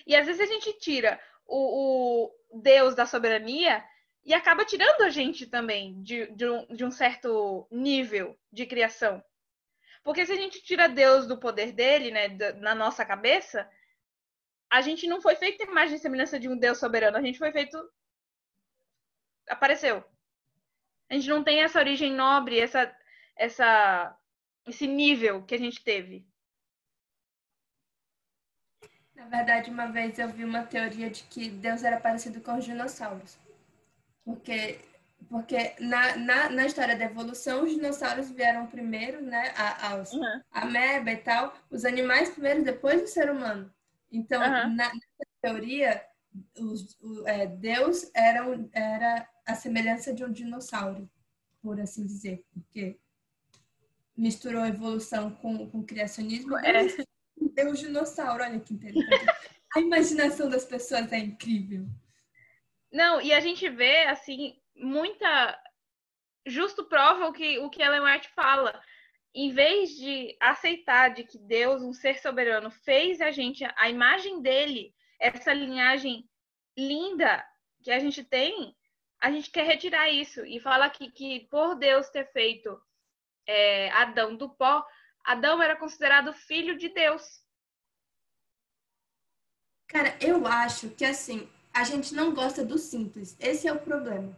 E 0.06 0.14
às 0.14 0.26
vezes 0.26 0.40
a 0.40 0.52
gente 0.52 0.72
tira 0.78 1.20
o, 1.46 2.30
o 2.52 2.60
Deus 2.60 2.94
da 2.94 3.06
soberania 3.06 3.84
e 4.24 4.34
acaba 4.34 4.64
tirando 4.64 5.02
a 5.02 5.10
gente 5.10 5.46
também 5.46 6.02
de, 6.02 6.26
de, 6.32 6.48
um, 6.48 6.66
de 6.66 6.84
um 6.84 6.90
certo 6.90 7.66
nível 7.70 8.38
de 8.52 8.66
criação. 8.66 9.22
Porque 10.02 10.24
se 10.26 10.32
a 10.32 10.36
gente 10.36 10.62
tira 10.62 10.88
Deus 10.88 11.26
do 11.26 11.38
poder 11.38 11.72
dele, 11.72 12.10
né, 12.10 12.28
na 12.60 12.74
nossa 12.74 13.04
cabeça, 13.04 13.68
a 14.70 14.80
gente 14.80 15.06
não 15.06 15.20
foi 15.20 15.36
feito 15.36 15.62
imagem 15.62 15.96
e 15.96 15.98
semelhança 15.98 16.38
de 16.38 16.48
um 16.48 16.56
Deus 16.56 16.78
soberano, 16.78 17.16
a 17.16 17.22
gente 17.22 17.38
foi 17.38 17.52
feito. 17.52 17.78
apareceu. 19.48 20.04
A 21.08 21.14
gente 21.14 21.28
não 21.28 21.42
tem 21.42 21.62
essa 21.62 21.78
origem 21.78 22.12
nobre, 22.12 22.58
essa, 22.58 22.94
essa, 23.36 24.16
esse 24.66 24.86
nível 24.86 25.44
que 25.44 25.54
a 25.54 25.58
gente 25.58 25.82
teve. 25.82 26.26
Na 29.16 29.24
verdade, 29.24 29.70
uma 29.70 29.86
vez 29.86 30.18
eu 30.18 30.28
vi 30.28 30.44
uma 30.44 30.62
teoria 30.62 31.10
de 31.10 31.22
que 31.24 31.48
Deus 31.48 31.82
era 31.82 31.98
parecido 31.98 32.40
com 32.40 32.56
os 32.56 32.64
dinossauros. 32.64 33.38
Porque, 34.24 34.78
porque 35.28 35.74
na, 35.80 36.16
na, 36.16 36.50
na 36.50 36.66
história 36.66 36.96
da 36.96 37.06
evolução, 37.06 37.64
os 37.64 37.70
dinossauros 37.70 38.30
vieram 38.30 38.66
primeiro, 38.66 39.22
né? 39.22 39.54
A, 39.56 39.92
aos, 39.92 40.12
uhum. 40.12 40.40
Ameba 40.50 41.10
e 41.10 41.16
tal. 41.16 41.54
Os 41.70 41.84
animais 41.84 42.28
primeiro, 42.28 42.62
depois 42.62 43.02
o 43.02 43.06
ser 43.06 43.30
humano. 43.30 43.72
Então, 44.12 44.40
uhum. 44.40 44.74
na, 44.74 44.92
teoria, 45.40 46.04
os, 46.58 46.96
o, 47.00 47.26
é, 47.26 47.46
Deus 47.46 48.10
era, 48.14 48.44
era 48.72 49.28
a 49.46 49.54
semelhança 49.54 50.12
de 50.12 50.24
um 50.24 50.30
dinossauro, 50.30 51.08
por 51.62 51.80
assim 51.80 52.06
dizer. 52.06 52.44
Porque 52.52 52.98
misturou 54.16 54.62
a 54.62 54.68
evolução 54.68 55.30
com, 55.30 55.70
com 55.70 55.78
o 55.78 55.86
criacionismo. 55.86 56.56
É. 56.58 56.86
Deus 57.56 57.80
dinossauro, 57.80 58.44
olha 58.44 58.60
que 58.60 58.74
interessante. 58.74 59.26
a 59.74 59.80
imaginação 59.80 60.48
das 60.48 60.66
pessoas 60.66 61.10
é 61.10 61.18
incrível. 61.18 61.86
Não, 62.92 63.20
e 63.20 63.32
a 63.32 63.40
gente 63.40 63.68
vê, 63.68 64.04
assim, 64.04 64.60
muita. 64.76 65.58
Justo 66.46 66.84
prova 66.84 67.26
o 67.26 67.32
que, 67.32 67.58
o 67.58 67.70
que 67.70 67.82
Ellen 67.82 68.02
White 68.02 68.28
fala. 68.34 68.78
Em 69.34 69.52
vez 69.52 69.90
de 69.90 70.36
aceitar 70.40 71.08
de 71.08 71.24
que 71.24 71.38
Deus, 71.38 71.82
um 71.82 71.92
ser 71.92 72.18
soberano, 72.18 72.70
fez 72.70 73.20
a 73.20 73.30
gente, 73.30 73.64
a 73.76 73.90
imagem 73.90 74.40
dele, 74.40 74.94
essa 75.18 75.52
linhagem 75.52 76.28
linda 76.76 77.44
que 77.82 77.90
a 77.90 77.98
gente 77.98 78.22
tem, 78.22 78.74
a 79.20 79.30
gente 79.30 79.50
quer 79.50 79.66
retirar 79.66 80.08
isso 80.10 80.44
e 80.44 80.60
fala 80.60 80.88
que, 80.88 81.10
que 81.10 81.46
por 81.50 81.74
Deus 81.74 82.08
ter 82.10 82.30
feito 82.32 82.80
é, 83.46 83.90
Adão 83.90 84.36
do 84.36 84.48
pó, 84.48 84.84
Adão 85.24 85.60
era 85.62 85.76
considerado 85.76 86.32
filho 86.32 86.78
de 86.78 86.88
Deus. 86.88 87.45
Cara, 89.88 90.16
eu 90.20 90.46
acho 90.46 90.88
que 90.90 91.04
assim, 91.04 91.48
a 91.72 91.84
gente 91.84 92.14
não 92.14 92.34
gosta 92.34 92.64
do 92.64 92.78
simples. 92.78 93.36
Esse 93.38 93.68
é 93.68 93.72
o 93.72 93.78
problema. 93.78 94.36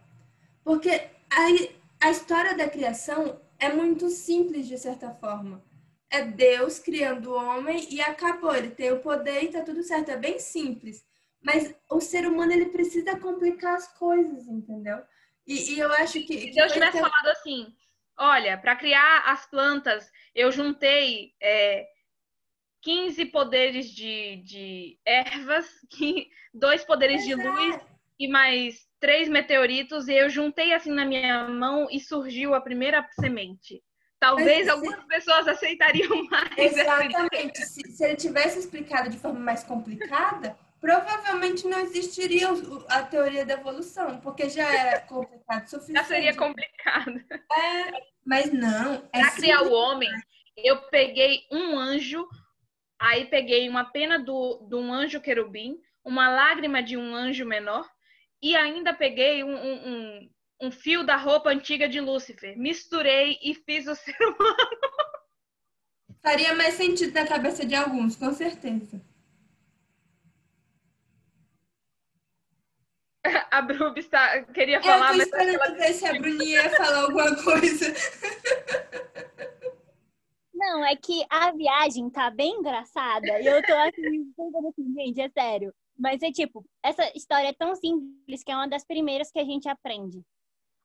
Porque 0.63 0.91
a, 1.31 2.07
a 2.07 2.11
história 2.11 2.57
da 2.57 2.69
criação 2.69 3.41
é 3.59 3.73
muito 3.73 4.11
simples, 4.11 4.67
de 4.67 4.79
certa 4.79 5.11
forma. 5.11 5.63
É 6.11 6.23
Deus 6.23 6.79
criando 6.79 7.31
o 7.31 7.37
homem 7.37 7.87
e 7.93 8.01
acabou. 8.01 8.55
Ele 8.55 8.71
tem 8.71 8.93
o 8.93 9.01
poder 9.01 9.45
e 9.45 9.53
tá 9.53 9.63
tudo 9.63 9.83
certo. 9.83 10.11
É 10.11 10.17
bem 10.17 10.39
simples. 10.39 11.07
Mas 11.41 11.75
o 11.91 12.01
ser 12.01 12.27
humano, 12.27 12.53
ele 12.53 12.67
precisa 12.67 13.19
complicar 13.19 13.77
as 13.77 13.87
coisas, 13.97 14.47
entendeu? 14.49 14.99
E, 15.47 15.75
e 15.75 15.79
eu 15.79 15.91
acho 15.93 16.21
que... 16.25 16.41
Se 16.41 16.51
Deus 16.51 16.73
tivesse 16.73 16.93
ter... 16.93 17.01
falado 17.01 17.29
assim, 17.29 17.75
olha, 18.19 18.59
para 18.59 18.77
criar 18.77 19.23
as 19.27 19.47
plantas, 19.47 20.11
eu 20.35 20.51
juntei... 20.51 21.35
É 21.41 21.87
15 22.83 23.24
poderes 23.26 23.91
de, 23.91 24.37
de 24.45 24.99
ervas, 25.05 25.66
dois 26.55 26.85
poderes 26.85 27.26
Exato. 27.26 27.43
de 27.43 27.49
luz 27.49 27.81
e 28.18 28.29
mais 28.29 28.87
três 29.01 29.29
meteoritos. 29.29 30.09
E 30.09 30.14
eu 30.14 30.29
juntei 30.29 30.72
assim 30.72 30.91
na 30.91 31.05
minha 31.05 31.49
mão 31.49 31.89
e 31.91 32.01
surgiu 32.01 32.55
a 32.55 32.61
primeira 32.61 33.07
semente. 33.18 33.83
Talvez 34.20 34.66
Mas, 34.66 34.68
algumas 34.68 35.01
se... 35.01 35.07
pessoas 35.07 35.49
aceitariam 35.49 36.24
mais. 36.29 36.57
Exatamente. 36.57 37.64
Se, 37.64 37.81
se 37.93 38.05
ele 38.05 38.16
tivesse 38.16 38.59
explicado 38.59 39.11
de 39.11 39.18
forma 39.18 39.39
mais 39.39 39.62
complicada, 39.62 40.59
provavelmente 40.81 41.66
não 41.66 41.79
existiria 41.81 42.49
a 42.89 43.03
teoria 43.03 43.45
da 43.47 43.55
evolução, 43.55 44.18
porque 44.20 44.49
já 44.49 44.68
era 44.72 45.01
complicado 45.07 45.66
o 45.66 45.70
suficiente. 45.70 45.99
Já 45.99 46.05
seria 46.05 46.35
complicado. 46.35 47.24
É, 47.31 48.03
mas 48.26 48.53
não. 48.53 49.09
É 49.12 49.20
Para 49.20 49.31
criar 49.33 49.62
o 49.62 49.72
homem, 49.72 50.11
eu 50.57 50.79
peguei 50.89 51.43
um 51.53 51.79
anjo, 51.79 52.29
aí 52.99 53.27
peguei 53.27 53.69
uma 53.69 53.85
pena 53.85 54.19
do, 54.19 54.67
de 54.69 54.75
um 54.75 54.93
anjo 54.93 55.21
querubim, 55.21 55.79
uma 56.05 56.29
lágrima 56.29 56.83
de 56.83 56.97
um 56.97 57.15
anjo 57.15 57.45
menor, 57.45 57.89
e 58.43 58.57
ainda 58.57 58.95
peguei 58.95 59.45
um, 59.45 59.55
um, 59.55 59.89
um, 59.89 60.31
um 60.63 60.71
fio 60.71 61.05
da 61.05 61.17
roupa 61.17 61.51
antiga 61.51 61.89
de 61.89 62.01
Lúcifer. 62.01 62.57
Misturei 62.59 63.39
e 63.43 63.55
fiz 63.55 63.87
o 63.87 63.95
ser 63.97 64.17
humano. 64.21 64.79
Faria 66.23 66.55
mais 66.55 66.75
sentido 66.75 67.15
na 67.15 67.27
cabeça 67.27 67.65
de 67.65 67.75
alguns, 67.75 68.17
com 68.17 68.33
certeza. 68.33 69.01
A 73.51 73.63
Brub 73.63 73.99
está... 73.99 74.43
queria 74.45 74.83
falar, 74.83 75.13
eu 75.13 75.19
tô 75.19 75.23
esperando 75.23 75.63
ela... 75.63 75.75
ver 75.75 75.93
se 75.93 76.07
a 76.07 76.13
Bruninha 76.13 76.63
ia 76.63 76.71
falar 76.71 77.03
alguma 77.03 77.35
coisa. 77.43 77.93
Não, 80.59 80.85
é 80.85 80.97
que 80.97 81.25
a 81.31 81.53
viagem 81.53 82.11
tá 82.11 82.31
bem 82.31 82.57
engraçada 82.57 83.41
e 83.41 83.47
eu 83.47 83.63
tô 83.63 83.73
assim, 83.75 84.35
assim, 84.69 84.95
gente, 84.95 85.21
é 85.21 85.29
sério. 85.29 85.73
Mas 85.97 86.21
é 86.21 86.33
tipo, 86.33 86.65
essa 86.83 87.17
história 87.17 87.49
é 87.49 87.53
tão 87.53 87.77
simples 87.77 88.43
que 88.43 88.51
é 88.51 88.57
uma 88.57 88.67
das 88.69 88.85
primeiras 88.85 89.31
que 89.31 89.39
a 89.39 89.45
gente 89.45 89.69
aprende. 89.69 90.21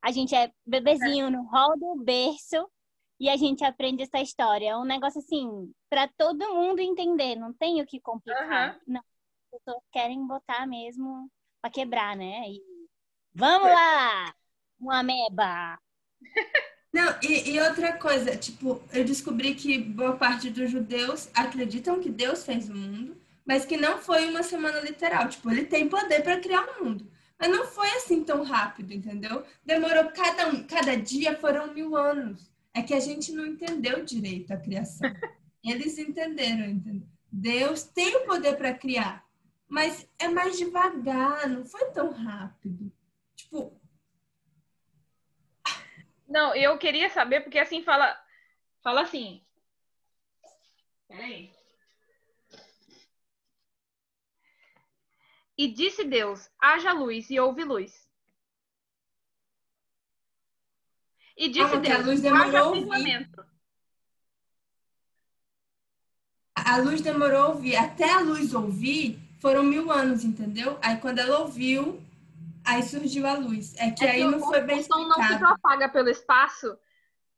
A 0.00 0.12
gente 0.12 0.32
é 0.32 0.52
bebezinho 0.64 1.28
no 1.28 1.42
hall 1.42 1.76
do 1.76 1.96
berço 1.96 2.70
e 3.18 3.28
a 3.28 3.36
gente 3.36 3.64
aprende 3.64 4.04
essa 4.04 4.20
história. 4.20 4.70
É 4.70 4.76
um 4.76 4.84
negócio 4.84 5.18
assim, 5.18 5.72
para 5.90 6.06
todo 6.16 6.54
mundo 6.54 6.78
entender, 6.78 7.34
não 7.34 7.52
tem 7.52 7.82
o 7.82 7.86
que 7.86 8.00
complicar. 8.00 8.74
Uhum. 8.74 8.80
Não, 8.94 9.00
as 9.00 9.60
pessoas 9.60 9.82
querem 9.90 10.24
botar 10.24 10.68
mesmo 10.68 11.28
para 11.60 11.70
quebrar, 11.70 12.16
né? 12.16 12.48
E 12.48 12.62
vamos 13.34 13.68
lá! 13.68 14.32
Uma 14.78 15.00
ameba! 15.00 15.78
Não, 16.94 17.12
e, 17.20 17.50
e, 17.50 17.60
outra 17.60 17.94
coisa, 17.94 18.36
tipo, 18.36 18.80
eu 18.92 19.04
descobri 19.04 19.56
que 19.56 19.76
boa 19.80 20.16
parte 20.16 20.48
dos 20.48 20.70
judeus 20.70 21.28
acreditam 21.34 21.98
que 21.98 22.08
Deus 22.08 22.44
fez 22.44 22.68
o 22.68 22.72
mundo, 22.72 23.16
mas 23.44 23.64
que 23.64 23.76
não 23.76 23.98
foi 23.98 24.30
uma 24.30 24.44
semana 24.44 24.78
literal. 24.78 25.28
Tipo, 25.28 25.50
ele 25.50 25.64
tem 25.64 25.88
poder 25.88 26.22
para 26.22 26.38
criar 26.38 26.64
o 26.64 26.70
um 26.70 26.84
mundo. 26.84 27.10
Mas 27.36 27.50
não 27.50 27.66
foi 27.66 27.90
assim 27.96 28.22
tão 28.22 28.44
rápido, 28.44 28.92
entendeu? 28.92 29.42
Demorou 29.66 30.04
cada, 30.12 30.46
um, 30.46 30.62
cada 30.62 30.96
dia 30.96 31.36
foram 31.36 31.74
mil 31.74 31.96
anos. 31.96 32.48
É 32.72 32.80
que 32.80 32.94
a 32.94 33.00
gente 33.00 33.32
não 33.32 33.44
entendeu 33.44 34.04
direito 34.04 34.52
a 34.52 34.56
criação. 34.56 35.10
Eles 35.66 35.98
entenderam, 35.98 36.64
entendeu? 36.64 37.08
Deus 37.28 37.82
tem 37.82 38.14
o 38.18 38.24
poder 38.24 38.56
para 38.56 38.72
criar, 38.72 39.26
mas 39.68 40.06
é 40.16 40.28
mais 40.28 40.56
devagar, 40.56 41.48
não 41.48 41.66
foi 41.66 41.86
tão 41.86 42.12
rápido. 42.12 42.92
Tipo. 43.34 43.72
Não, 46.34 46.52
eu 46.52 46.76
queria 46.76 47.08
saber, 47.10 47.42
porque 47.42 47.60
assim 47.60 47.84
fala. 47.84 48.20
Fala 48.82 49.02
assim. 49.02 49.40
Peraí. 51.06 51.54
E 55.56 55.68
disse 55.68 56.02
Deus: 56.02 56.50
haja 56.58 56.92
luz, 56.92 57.30
e 57.30 57.38
houve 57.38 57.62
luz. 57.62 58.10
E 61.36 61.48
disse 61.48 61.76
ah, 61.76 61.78
Deus: 61.78 61.94
a 61.94 62.02
luz 62.02 62.20
demorou 62.20 62.74
firmamento. 62.74 63.46
A 66.52 66.78
luz 66.78 67.00
demorou 67.00 67.42
a 67.44 67.48
ouvir. 67.50 67.76
Até 67.76 68.12
a 68.12 68.18
luz 68.18 68.52
ouvir, 68.54 69.20
foram 69.38 69.62
mil 69.62 69.92
anos, 69.92 70.24
entendeu? 70.24 70.80
Aí 70.82 70.96
quando 70.96 71.20
ela 71.20 71.38
ouviu, 71.38 72.03
aí 72.64 72.82
surgiu 72.82 73.26
a 73.26 73.34
luz. 73.34 73.74
É 73.76 73.90
que 73.90 74.04
é 74.04 74.10
aí 74.10 74.22
que 74.22 74.28
não 74.28 74.40
foi 74.40 74.60
bem 74.62 74.80
explicado. 74.80 75.08
não 75.08 75.28
se 75.28 75.38
propaga 75.38 75.88
pelo 75.88 76.08
espaço, 76.08 76.76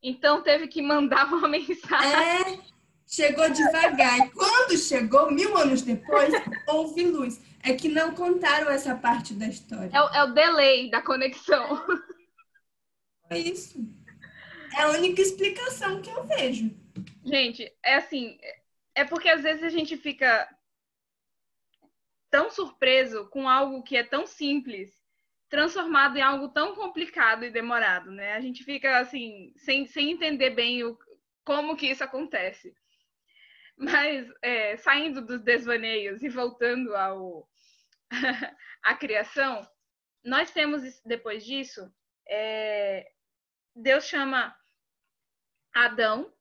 então 0.01 0.41
teve 0.41 0.67
que 0.67 0.81
mandar 0.81 1.25
uma 1.27 1.47
mensagem. 1.49 2.55
É, 2.55 2.59
chegou 3.05 3.49
devagar. 3.49 4.19
E 4.19 4.29
quando 4.31 4.77
chegou, 4.77 5.31
mil 5.31 5.57
anos 5.57 5.81
depois, 5.81 6.33
houve 6.67 7.05
luz. 7.05 7.41
É 7.63 7.73
que 7.73 7.89
não 7.89 8.13
contaram 8.13 8.69
essa 8.69 8.95
parte 8.95 9.33
da 9.33 9.47
história. 9.47 9.89
É 9.93 10.01
o, 10.01 10.07
é 10.09 10.23
o 10.23 10.33
delay 10.33 10.89
da 10.89 11.01
conexão. 11.01 11.85
É 13.29 13.37
isso. 13.37 13.77
É 14.77 14.83
a 14.83 14.89
única 14.91 15.21
explicação 15.21 16.01
que 16.01 16.09
eu 16.09 16.23
vejo. 16.23 16.71
Gente, 17.25 17.69
é 17.83 17.95
assim, 17.95 18.37
é 18.95 19.03
porque 19.03 19.27
às 19.27 19.41
vezes 19.41 19.63
a 19.63 19.69
gente 19.69 19.97
fica 19.97 20.47
tão 22.29 22.49
surpreso 22.49 23.27
com 23.29 23.49
algo 23.49 23.83
que 23.83 23.97
é 23.97 24.03
tão 24.03 24.25
simples, 24.25 24.96
transformado 25.49 26.17
em 26.17 26.21
algo 26.21 26.49
tão 26.49 26.75
complicado 26.75 27.45
e 27.45 27.51
demorado, 27.51 28.11
né? 28.11 28.33
A 28.33 28.41
gente 28.41 28.63
fica 28.63 28.99
assim, 28.99 29.53
sem, 29.57 29.85
sem 29.87 30.11
entender 30.11 30.51
bem 30.51 30.83
o, 30.83 30.97
como 31.45 31.75
que 31.77 31.87
isso 31.87 32.03
acontece. 32.03 32.75
Mas 33.77 34.27
é, 34.41 34.77
saindo 34.77 35.25
dos 35.25 35.41
desvaneios 35.41 36.23
e 36.23 36.29
voltando 36.29 36.95
ao, 36.95 37.47
a 38.83 38.95
criação, 38.95 39.65
nós 40.23 40.51
temos, 40.51 40.81
depois 41.05 41.45
disso, 41.45 41.89
é, 42.27 43.09
Deus 43.75 44.05
chama 44.05 44.55
Adão 45.73 46.33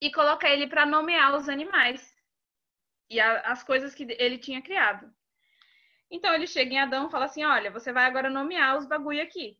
e 0.00 0.12
coloca 0.12 0.48
ele 0.48 0.66
para 0.66 0.86
nomear 0.86 1.34
os 1.34 1.48
animais 1.48 2.14
e 3.10 3.18
a, 3.18 3.40
as 3.40 3.62
coisas 3.62 3.94
que 3.94 4.06
ele 4.18 4.38
tinha 4.38 4.62
criado. 4.62 5.12
Então 6.12 6.32
ele 6.34 6.46
chega 6.46 6.74
em 6.74 6.78
Adão 6.78 7.08
e 7.08 7.10
fala 7.10 7.24
assim: 7.24 7.44
Olha, 7.44 7.72
você 7.72 7.92
vai 7.92 8.04
agora 8.04 8.30
nomear 8.30 8.78
os 8.78 8.86
bagulho 8.86 9.22
aqui. 9.22 9.58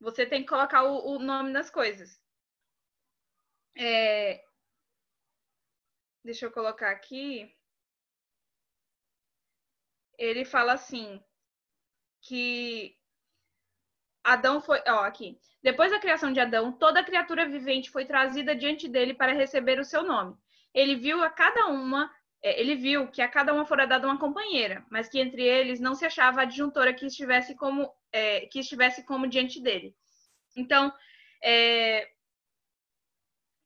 Você 0.00 0.26
tem 0.26 0.42
que 0.42 0.48
colocar 0.48 0.82
o, 0.82 1.16
o 1.16 1.18
nome 1.20 1.52
das 1.52 1.70
coisas. 1.70 2.20
É... 3.76 4.42
Deixa 6.24 6.46
eu 6.46 6.50
colocar 6.50 6.90
aqui 6.90 7.54
ele 10.18 10.44
fala 10.44 10.74
assim 10.74 11.22
que 12.22 12.96
Adão 14.22 14.60
foi, 14.60 14.82
ó, 14.86 15.00
aqui. 15.00 15.38
Depois 15.62 15.90
da 15.90 16.00
criação 16.00 16.32
de 16.32 16.40
Adão, 16.40 16.72
toda 16.72 17.04
criatura 17.04 17.48
vivente 17.48 17.90
foi 17.90 18.06
trazida 18.06 18.56
diante 18.56 18.88
dele 18.88 19.12
para 19.12 19.34
receber 19.34 19.78
o 19.78 19.84
seu 19.84 20.02
nome. 20.02 20.34
Ele 20.72 20.96
viu 20.96 21.22
a 21.22 21.30
cada 21.30 21.66
uma, 21.66 22.10
ele 22.44 22.76
viu 22.76 23.08
que 23.08 23.22
a 23.22 23.28
cada 23.28 23.54
uma 23.54 23.64
fora 23.64 23.86
dada 23.86 24.06
uma 24.06 24.18
companheira, 24.18 24.84
mas 24.90 25.08
que 25.08 25.18
entre 25.18 25.42
eles 25.42 25.80
não 25.80 25.94
se 25.94 26.04
achava 26.04 26.42
adjuntora 26.42 26.92
que 26.92 27.06
estivesse 27.06 27.54
como 27.54 27.90
é, 28.12 28.46
que 28.46 28.60
estivesse 28.60 29.02
como 29.04 29.26
diante 29.26 29.60
dele. 29.60 29.96
Então, 30.54 30.92
é, 31.42 32.06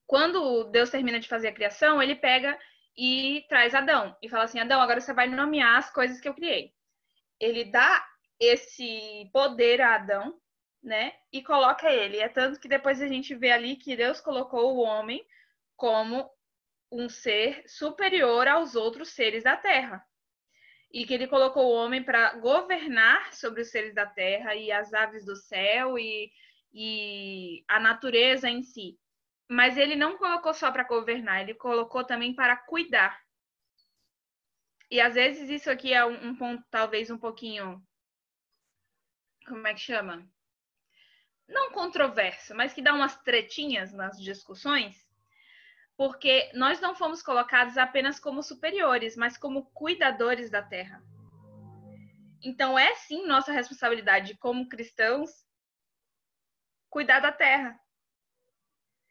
quando 0.06 0.64
Deus 0.70 0.90
termina 0.90 1.18
de 1.18 1.28
fazer 1.28 1.48
a 1.48 1.52
criação, 1.52 2.00
ele 2.00 2.14
pega 2.14 2.58
e 2.96 3.44
traz 3.48 3.74
Adão 3.74 4.16
e 4.22 4.28
fala 4.28 4.44
assim: 4.44 4.60
Adão, 4.60 4.80
agora 4.80 5.00
você 5.00 5.12
vai 5.12 5.28
nomear 5.28 5.76
as 5.76 5.90
coisas 5.92 6.20
que 6.20 6.28
eu 6.28 6.34
criei. 6.34 6.72
Ele 7.40 7.64
dá 7.64 8.06
esse 8.38 9.28
poder 9.32 9.80
a 9.80 9.96
Adão, 9.96 10.40
né? 10.82 11.12
E 11.32 11.42
coloca 11.42 11.90
ele. 11.90 12.18
É 12.18 12.28
tanto 12.28 12.60
que 12.60 12.68
depois 12.68 13.02
a 13.02 13.08
gente 13.08 13.34
vê 13.34 13.50
ali 13.50 13.76
que 13.76 13.96
Deus 13.96 14.20
colocou 14.20 14.76
o 14.76 14.80
homem 14.80 15.24
como 15.76 16.30
um 16.90 17.08
ser 17.08 17.62
superior 17.66 18.48
aos 18.48 18.74
outros 18.74 19.10
seres 19.10 19.44
da 19.44 19.56
terra. 19.56 20.04
E 20.92 21.04
que 21.04 21.12
ele 21.12 21.26
colocou 21.26 21.66
o 21.66 21.74
homem 21.74 22.02
para 22.02 22.34
governar 22.34 23.34
sobre 23.34 23.60
os 23.60 23.70
seres 23.70 23.94
da 23.94 24.06
terra 24.06 24.54
e 24.54 24.72
as 24.72 24.94
aves 24.94 25.24
do 25.24 25.36
céu 25.36 25.98
e, 25.98 26.32
e 26.72 27.62
a 27.68 27.78
natureza 27.78 28.48
em 28.48 28.62
si. 28.62 28.98
Mas 29.48 29.76
ele 29.76 29.96
não 29.96 30.16
colocou 30.16 30.54
só 30.54 30.70
para 30.70 30.84
governar, 30.84 31.42
ele 31.42 31.54
colocou 31.54 32.04
também 32.04 32.34
para 32.34 32.56
cuidar. 32.56 33.20
E 34.90 35.00
às 35.00 35.14
vezes 35.14 35.50
isso 35.50 35.70
aqui 35.70 35.92
é 35.92 36.04
um, 36.04 36.28
um 36.28 36.36
ponto, 36.36 36.64
talvez 36.70 37.10
um 37.10 37.18
pouquinho. 37.18 37.82
Como 39.46 39.66
é 39.66 39.74
que 39.74 39.80
chama? 39.80 40.26
Não 41.46 41.70
controverso, 41.72 42.54
mas 42.54 42.72
que 42.74 42.82
dá 42.82 42.92
umas 42.94 43.16
tretinhas 43.22 43.92
nas 43.92 44.18
discussões, 44.20 45.07
porque 45.98 46.50
nós 46.54 46.80
não 46.80 46.94
fomos 46.94 47.22
colocados 47.22 47.76
apenas 47.76 48.18
como 48.18 48.42
superiores, 48.42 49.16
mas 49.16 49.36
como 49.36 49.66
cuidadores 49.72 50.48
da 50.48 50.62
terra. 50.62 51.02
Então 52.42 52.78
é 52.78 52.94
sim 52.94 53.26
nossa 53.26 53.52
responsabilidade 53.52 54.38
como 54.38 54.68
cristãos 54.68 55.30
cuidar 56.88 57.20
da 57.20 57.32
terra 57.32 57.78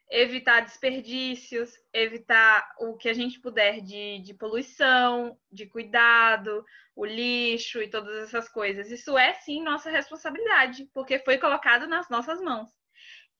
evitar 0.10 0.62
desperdícios, 0.62 1.74
evitar 1.92 2.74
o 2.80 2.96
que 2.96 3.10
a 3.10 3.14
gente 3.14 3.40
puder 3.40 3.82
de, 3.82 4.20
de 4.20 4.34
poluição, 4.34 5.38
de 5.52 5.66
cuidado, 5.66 6.66
o 6.96 7.06
lixo 7.06 7.82
e 7.82 7.90
todas 7.90 8.16
essas 8.24 8.48
coisas. 8.48 8.90
Isso 8.90 9.18
é 9.18 9.34
sim 9.34 9.62
nossa 9.62 9.90
responsabilidade, 9.90 10.90
porque 10.94 11.20
foi 11.20 11.38
colocado 11.38 11.88
nas 11.88 12.10
nossas 12.10 12.42
mãos. 12.42 12.70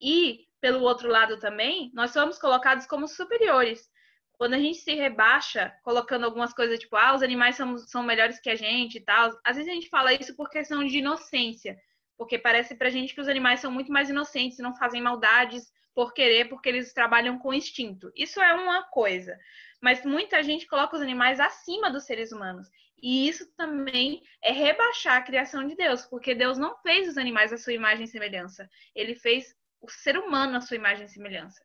E, 0.00 0.46
pelo 0.60 0.82
outro 0.82 1.08
lado 1.08 1.38
também, 1.38 1.90
nós 1.94 2.10
somos 2.12 2.38
colocados 2.38 2.86
como 2.86 3.06
superiores. 3.06 3.88
Quando 4.32 4.54
a 4.54 4.58
gente 4.58 4.78
se 4.78 4.94
rebaixa, 4.94 5.72
colocando 5.82 6.24
algumas 6.24 6.52
coisas 6.52 6.78
tipo, 6.78 6.96
ah, 6.96 7.14
os 7.14 7.22
animais 7.22 7.56
são, 7.56 7.76
são 7.78 8.02
melhores 8.02 8.38
que 8.40 8.50
a 8.50 8.54
gente 8.54 8.98
e 8.98 9.00
tal, 9.00 9.30
às 9.44 9.56
vezes 9.56 9.70
a 9.70 9.74
gente 9.74 9.88
fala 9.88 10.12
isso 10.12 10.36
por 10.36 10.48
questão 10.48 10.84
de 10.84 10.98
inocência. 10.98 11.76
Porque 12.16 12.38
parece 12.38 12.76
pra 12.76 12.90
gente 12.90 13.14
que 13.14 13.20
os 13.20 13.28
animais 13.28 13.60
são 13.60 13.70
muito 13.70 13.92
mais 13.92 14.10
inocentes, 14.10 14.58
não 14.58 14.74
fazem 14.74 15.02
maldades 15.02 15.72
por 15.94 16.12
querer, 16.12 16.48
porque 16.48 16.68
eles 16.68 16.92
trabalham 16.92 17.38
com 17.38 17.52
instinto. 17.52 18.12
Isso 18.14 18.40
é 18.40 18.54
uma 18.54 18.84
coisa. 18.84 19.36
Mas 19.80 20.04
muita 20.04 20.42
gente 20.42 20.66
coloca 20.66 20.96
os 20.96 21.02
animais 21.02 21.40
acima 21.40 21.90
dos 21.90 22.04
seres 22.04 22.32
humanos. 22.32 22.68
E 23.00 23.28
isso 23.28 23.46
também 23.56 24.22
é 24.42 24.52
rebaixar 24.52 25.16
a 25.16 25.22
criação 25.22 25.66
de 25.66 25.76
Deus, 25.76 26.04
porque 26.06 26.34
Deus 26.34 26.58
não 26.58 26.76
fez 26.78 27.08
os 27.08 27.16
animais 27.16 27.52
à 27.52 27.56
sua 27.56 27.72
imagem 27.72 28.04
e 28.04 28.08
semelhança. 28.08 28.68
Ele 28.94 29.14
fez 29.14 29.54
o 29.80 29.90
ser 29.90 30.18
humano 30.18 30.56
à 30.56 30.60
sua 30.60 30.76
imagem 30.76 31.04
e 31.04 31.08
semelhança. 31.08 31.62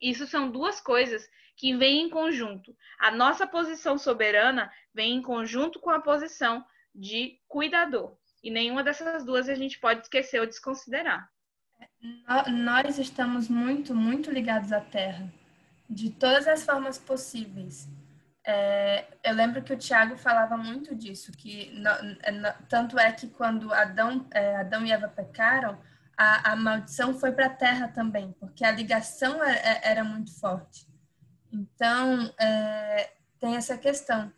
Isso 0.00 0.26
são 0.26 0.50
duas 0.50 0.80
coisas 0.80 1.28
que 1.56 1.76
vêm 1.76 2.02
em 2.02 2.10
conjunto. 2.10 2.74
A 3.00 3.10
nossa 3.10 3.46
posição 3.46 3.98
soberana 3.98 4.72
vem 4.94 5.16
em 5.16 5.22
conjunto 5.22 5.80
com 5.80 5.90
a 5.90 6.00
posição 6.00 6.64
de 6.94 7.40
cuidador. 7.48 8.16
E 8.42 8.50
nenhuma 8.50 8.84
dessas 8.84 9.24
duas 9.24 9.48
a 9.48 9.54
gente 9.54 9.78
pode 9.78 10.02
esquecer 10.02 10.40
ou 10.40 10.46
desconsiderar. 10.46 11.28
Nós 12.48 12.98
estamos 12.98 13.48
muito, 13.48 13.94
muito 13.94 14.30
ligados 14.30 14.72
à 14.72 14.80
terra, 14.80 15.32
de 15.90 16.10
todas 16.10 16.46
as 16.46 16.64
formas 16.64 16.98
possíveis. 16.98 17.88
É, 18.44 19.06
eu 19.22 19.34
lembro 19.34 19.62
que 19.62 19.72
o 19.72 19.76
Tiago 19.76 20.16
falava 20.16 20.56
muito 20.56 20.94
disso, 20.94 21.32
que 21.32 21.70
no, 21.72 21.90
no, 22.40 22.52
tanto 22.68 22.98
é 22.98 23.12
que 23.12 23.28
quando 23.28 23.72
Adão, 23.72 24.26
é, 24.30 24.56
Adão 24.56 24.86
e 24.86 24.92
Eva 24.92 25.08
pecaram, 25.08 25.78
a, 26.18 26.52
a 26.52 26.56
maldição 26.56 27.16
foi 27.16 27.30
para 27.30 27.46
a 27.46 27.50
terra 27.50 27.86
também, 27.86 28.34
porque 28.40 28.64
a 28.64 28.72
ligação 28.72 29.42
era, 29.42 29.56
é, 29.56 29.80
era 29.84 30.04
muito 30.04 30.36
forte. 30.40 30.88
Então, 31.52 32.34
é, 32.40 33.12
tem 33.38 33.54
essa 33.54 33.78
questão. 33.78 34.32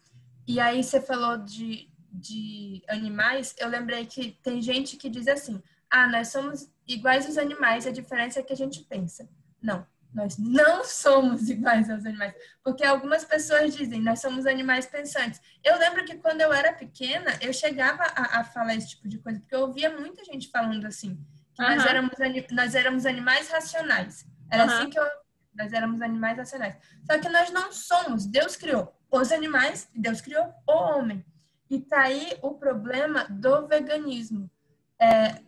E 0.47 0.61
aí 0.61 0.85
você 0.85 1.01
falou 1.01 1.39
de, 1.39 1.89
de 2.13 2.83
animais, 2.87 3.55
eu 3.59 3.69
lembrei 3.69 4.05
que 4.05 4.39
tem 4.43 4.61
gente 4.61 4.99
que 4.99 5.09
diz 5.09 5.27
assim, 5.27 5.63
ah, 5.91 6.07
nós 6.07 6.29
somos 6.29 6.71
iguais 6.87 7.25
aos 7.25 7.39
animais, 7.39 7.87
a 7.87 7.91
diferença 7.91 8.41
é 8.41 8.43
que 8.43 8.53
a 8.53 8.57
gente 8.57 8.85
pensa. 8.85 9.27
Não, 9.63 9.87
nós 10.13 10.37
não 10.37 10.85
somos 10.85 11.49
iguais 11.49 11.89
aos 11.89 12.05
animais. 12.05 12.35
Porque 12.63 12.85
algumas 12.85 13.25
pessoas 13.25 13.75
dizem, 13.75 14.03
nós 14.03 14.21
somos 14.21 14.45
animais 14.45 14.85
pensantes. 14.85 15.41
Eu 15.65 15.79
lembro 15.79 16.05
que 16.05 16.17
quando 16.17 16.43
eu 16.43 16.53
era 16.53 16.75
pequena, 16.75 17.39
eu 17.41 17.55
chegava 17.55 18.03
a, 18.03 18.41
a 18.41 18.45
falar 18.45 18.75
esse 18.75 18.91
tipo 18.91 19.09
de 19.09 19.19
coisa, 19.19 19.41
porque 19.41 19.55
eu 19.55 19.63
ouvia 19.63 19.99
muita 19.99 20.23
gente 20.25 20.51
falando 20.51 20.85
assim, 20.85 21.19
uhum. 21.61 21.77
nós, 21.77 21.87
éramos, 21.87 22.11
nós 22.51 22.75
éramos 22.75 23.07
animais 23.07 23.51
racionais. 23.51 24.27
Era 24.51 24.65
uhum. 24.65 24.71
assim 24.71 24.91
que 24.91 24.99
eu. 24.99 25.07
Nós 25.55 25.73
éramos 25.73 26.01
animais 26.01 26.39
racionais. 26.39 26.77
Só 27.05 27.19
que 27.19 27.29
nós 27.29 27.51
não 27.51 27.73
somos. 27.73 28.25
Deus 28.25 28.57
criou 28.57 28.97
os 29.11 29.33
animais 29.33 29.89
e 29.95 30.01
Deus 30.01 30.21
criou 30.21 30.55
o 30.67 30.73
homem. 30.73 31.25
E 31.69 31.81
tá 31.81 32.03
aí 32.03 32.39
o 32.41 32.55
problema 32.55 33.27
do 33.29 33.67
veganismo. 33.67 34.51
É, 34.99 35.41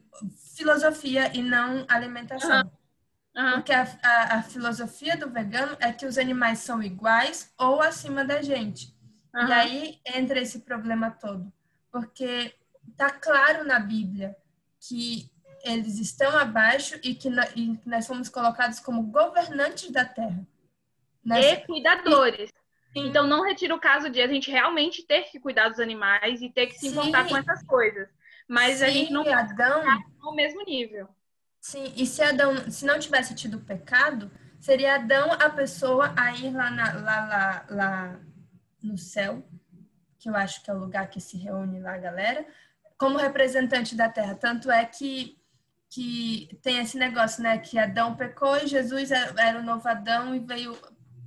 filosofia 0.56 1.34
e 1.36 1.42
não 1.42 1.84
alimentação. 1.88 2.62
Uhum. 2.62 3.44
Uhum. 3.44 3.52
Porque 3.54 3.72
a, 3.72 3.86
a, 4.02 4.38
a, 4.38 4.42
filosofia 4.42 5.16
do 5.16 5.30
vegano 5.30 5.76
é 5.80 5.90
que 5.90 6.04
os 6.04 6.18
animais 6.18 6.58
são 6.58 6.82
iguais 6.82 7.52
ou 7.58 7.80
acima 7.80 8.24
da 8.24 8.42
gente. 8.42 8.94
Uhum. 9.34 9.48
E 9.48 9.52
aí 9.52 10.00
entra 10.04 10.38
esse 10.38 10.60
problema 10.60 11.10
todo. 11.10 11.50
Porque 11.90 12.54
tá 12.96 13.10
claro 13.10 13.64
na 13.64 13.78
Bíblia 13.78 14.36
que 14.78 15.30
eles 15.62 15.98
estão 15.98 16.36
abaixo 16.36 16.98
e 17.02 17.14
que, 17.14 17.28
e 17.56 17.78
nós 17.86 18.06
somos 18.06 18.28
colocados 18.28 18.80
como 18.80 19.02
governantes 19.02 19.90
da 19.90 20.04
terra. 20.04 20.46
Nessa... 21.24 21.48
E 21.48 21.66
cuidadores. 21.66 22.50
Sim. 22.92 23.06
Então 23.08 23.26
não 23.26 23.42
retira 23.42 23.74
o 23.74 23.80
caso 23.80 24.10
de 24.10 24.20
a 24.20 24.26
gente 24.26 24.50
realmente 24.50 25.02
ter 25.02 25.22
que 25.22 25.40
cuidar 25.40 25.68
dos 25.68 25.80
animais 25.80 26.42
e 26.42 26.50
ter 26.50 26.66
que 26.66 26.78
se 26.78 26.88
importar 26.88 27.28
com 27.28 27.36
essas 27.36 27.62
coisas. 27.62 28.08
Mas 28.46 28.78
Sim, 28.78 28.84
a 28.84 28.88
gente 28.88 29.12
não 29.12 29.22
Adão... 29.32 29.82
no 30.20 30.34
mesmo 30.34 30.62
nível. 30.64 31.08
Sim, 31.60 31.92
e 31.96 32.04
se 32.04 32.22
Adão, 32.22 32.70
se 32.70 32.84
não 32.84 32.98
tivesse 32.98 33.34
tido 33.34 33.60
pecado, 33.60 34.30
seria 34.58 34.96
Adão 34.96 35.32
a 35.32 35.48
pessoa 35.48 36.12
a 36.16 36.32
ir 36.36 36.52
lá, 36.52 36.70
na, 36.70 36.92
lá, 36.94 37.26
lá, 37.26 37.66
lá 37.70 38.20
no 38.82 38.98
céu, 38.98 39.42
que 40.18 40.28
eu 40.28 40.34
acho 40.36 40.62
que 40.62 40.70
é 40.70 40.74
o 40.74 40.78
lugar 40.78 41.08
que 41.08 41.20
se 41.20 41.36
reúne 41.36 41.80
lá 41.80 41.94
a 41.94 41.98
galera, 41.98 42.46
como 42.98 43.16
representante 43.16 43.96
da 43.96 44.08
terra. 44.08 44.34
Tanto 44.34 44.70
é 44.70 44.84
que, 44.84 45.36
que 45.92 46.48
tem 46.62 46.78
esse 46.78 46.96
negócio, 46.96 47.42
né? 47.42 47.58
Que 47.58 47.78
Adão 47.78 48.16
pecou 48.16 48.56
e 48.56 48.66
Jesus 48.66 49.10
era 49.10 49.60
o 49.60 49.62
novo 49.62 49.86
Adão 49.86 50.34
e 50.34 50.38
veio 50.38 50.74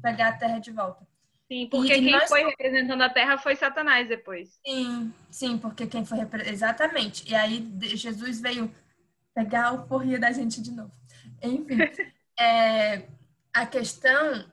pegar 0.02 0.30
a 0.30 0.38
terra 0.38 0.58
de 0.58 0.72
volta. 0.72 1.06
Sim, 1.48 1.68
porque 1.70 1.94
e, 1.94 2.02
quem 2.02 2.12
nós... 2.12 2.28
foi 2.28 2.44
representando 2.44 3.02
a 3.04 3.10
terra 3.10 3.38
foi 3.38 3.56
Satanás 3.56 4.10
depois. 4.10 4.60
Sim, 4.66 5.14
sim, 5.30 5.58
porque 5.60 5.86
quem 5.86 6.04
foi 6.04 6.18
exatamente. 6.48 7.30
E 7.30 7.36
aí 7.36 7.72
Jesus 7.80 8.42
veio 8.42 8.74
pegar 9.36 9.66
a 9.66 9.70
alforria 9.70 10.18
da 10.18 10.32
gente 10.32 10.60
de 10.60 10.72
novo. 10.72 10.92
Enfim, 11.44 11.78
é, 12.40 13.08
a 13.54 13.68
questão 13.68 14.52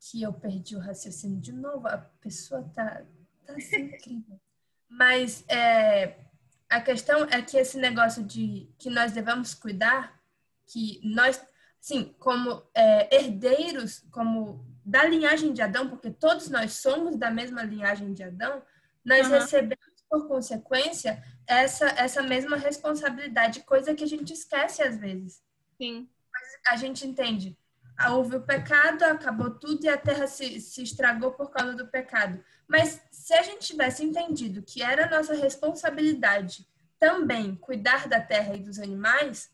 que 0.00 0.20
eu 0.20 0.32
perdi 0.32 0.74
o 0.74 0.80
raciocínio 0.80 1.40
de 1.40 1.52
novo, 1.52 1.86
a 1.86 1.98
pessoa 2.20 2.68
tá, 2.74 3.02
tá 3.46 3.54
assim 3.54 3.82
incrível. 3.82 4.40
Mas 4.88 5.44
é, 5.48 6.23
a 6.68 6.80
questão 6.80 7.24
é 7.24 7.40
que 7.42 7.56
esse 7.56 7.78
negócio 7.78 8.22
de 8.22 8.68
que 8.78 8.90
nós 8.90 9.12
devemos 9.12 9.54
cuidar, 9.54 10.20
que 10.66 11.00
nós, 11.04 11.44
sim, 11.80 12.14
como 12.18 12.62
é, 12.74 13.16
herdeiros, 13.16 14.04
como 14.10 14.64
da 14.84 15.04
linhagem 15.04 15.52
de 15.52 15.62
Adão, 15.62 15.88
porque 15.88 16.10
todos 16.10 16.48
nós 16.48 16.74
somos 16.74 17.16
da 17.16 17.30
mesma 17.30 17.62
linhagem 17.62 18.12
de 18.12 18.22
Adão, 18.22 18.62
nós 19.04 19.26
uhum. 19.26 19.34
recebemos 19.34 19.94
por 20.08 20.28
consequência, 20.28 21.22
essa, 21.46 21.86
essa 21.86 22.22
mesma 22.22 22.56
responsabilidade, 22.56 23.60
coisa 23.60 23.94
que 23.94 24.04
a 24.04 24.06
gente 24.06 24.32
esquece 24.32 24.82
às 24.82 24.96
vezes. 24.96 25.42
Sim. 25.76 26.08
Mas 26.32 26.72
a 26.72 26.76
gente 26.76 27.06
entende. 27.06 27.58
Ah, 27.96 28.14
houve 28.14 28.36
o 28.36 28.42
pecado, 28.42 29.02
acabou 29.04 29.50
tudo 29.50 29.84
e 29.84 29.88
a 29.88 29.96
terra 29.96 30.26
se, 30.26 30.60
se 30.60 30.82
estragou 30.82 31.32
por 31.32 31.50
causa 31.50 31.74
do 31.74 31.88
pecado. 31.88 32.42
Mas 32.66 33.00
se 33.24 33.32
a 33.32 33.40
gente 33.40 33.66
tivesse 33.66 34.04
entendido 34.04 34.62
que 34.62 34.82
era 34.82 35.08
nossa 35.08 35.32
responsabilidade 35.32 36.68
também 37.00 37.56
cuidar 37.56 38.06
da 38.06 38.20
terra 38.20 38.54
e 38.54 38.60
dos 38.60 38.78
animais, 38.78 39.50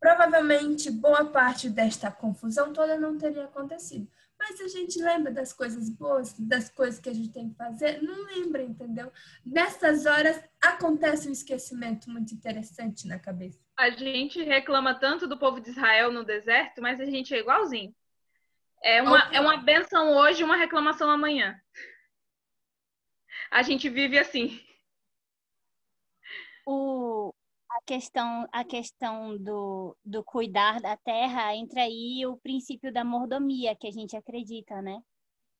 provavelmente 0.00 0.90
boa 0.90 1.26
parte 1.26 1.68
desta 1.68 2.10
confusão 2.10 2.72
toda 2.72 2.98
não 2.98 3.18
teria 3.18 3.44
acontecido. 3.44 4.10
Mas 4.38 4.58
a 4.58 4.68
gente 4.68 4.98
lembra 5.02 5.30
das 5.30 5.52
coisas 5.52 5.90
boas, 5.90 6.32
das 6.38 6.70
coisas 6.70 6.98
que 6.98 7.10
a 7.10 7.14
gente 7.14 7.28
tem 7.28 7.50
que 7.50 7.56
fazer? 7.56 8.00
Não 8.00 8.24
lembra, 8.24 8.62
entendeu? 8.62 9.12
Nessas 9.44 10.06
horas 10.06 10.42
acontece 10.58 11.28
um 11.28 11.32
esquecimento 11.32 12.08
muito 12.08 12.32
interessante 12.32 13.06
na 13.06 13.18
cabeça. 13.18 13.60
A 13.76 13.90
gente 13.90 14.42
reclama 14.42 14.94
tanto 14.94 15.28
do 15.28 15.38
povo 15.38 15.60
de 15.60 15.68
Israel 15.68 16.10
no 16.10 16.24
deserto, 16.24 16.80
mas 16.80 17.02
a 17.02 17.04
gente 17.04 17.34
é 17.34 17.38
igualzinho. 17.38 17.94
É 18.82 19.02
uma, 19.02 19.34
é 19.34 19.40
uma 19.42 19.58
benção 19.58 20.16
hoje, 20.16 20.42
uma 20.42 20.56
reclamação 20.56 21.10
amanhã. 21.10 21.54
A 23.56 23.62
gente 23.62 23.88
vive 23.88 24.18
assim. 24.18 24.60
O, 26.66 27.32
a 27.70 27.80
questão, 27.86 28.46
a 28.52 28.62
questão 28.62 29.38
do, 29.38 29.96
do 30.04 30.22
cuidar 30.22 30.78
da 30.78 30.94
terra 30.98 31.56
entra 31.56 31.80
aí 31.80 32.26
o 32.26 32.36
princípio 32.36 32.92
da 32.92 33.02
mordomia, 33.02 33.74
que 33.74 33.86
a 33.86 33.90
gente 33.90 34.14
acredita, 34.14 34.82
né? 34.82 35.00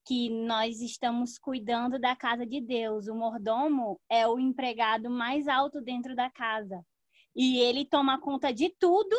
Que 0.06 0.28
nós 0.28 0.82
estamos 0.82 1.38
cuidando 1.38 1.98
da 1.98 2.14
casa 2.14 2.44
de 2.44 2.60
Deus. 2.60 3.08
O 3.08 3.14
mordomo 3.14 3.98
é 4.10 4.28
o 4.28 4.38
empregado 4.38 5.08
mais 5.08 5.48
alto 5.48 5.80
dentro 5.80 6.14
da 6.14 6.28
casa. 6.28 6.84
E 7.34 7.56
ele 7.60 7.86
toma 7.86 8.20
conta 8.20 8.52
de 8.52 8.68
tudo, 8.78 9.16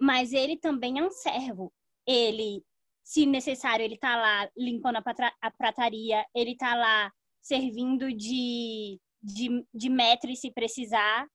mas 0.00 0.32
ele 0.32 0.56
também 0.56 0.98
é 0.98 1.02
um 1.02 1.10
servo. 1.10 1.70
Ele, 2.06 2.64
se 3.02 3.26
necessário, 3.26 3.84
ele 3.84 3.98
tá 3.98 4.16
lá 4.16 4.50
limpando 4.56 4.96
a 4.96 5.50
prataria, 5.50 6.24
ele 6.34 6.56
tá 6.56 6.74
lá 6.74 7.12
servindo 7.44 8.10
de, 8.10 8.98
de, 9.22 9.66
de 9.72 9.90
metre 9.90 10.34
se 10.34 10.50
precisar, 10.50 11.28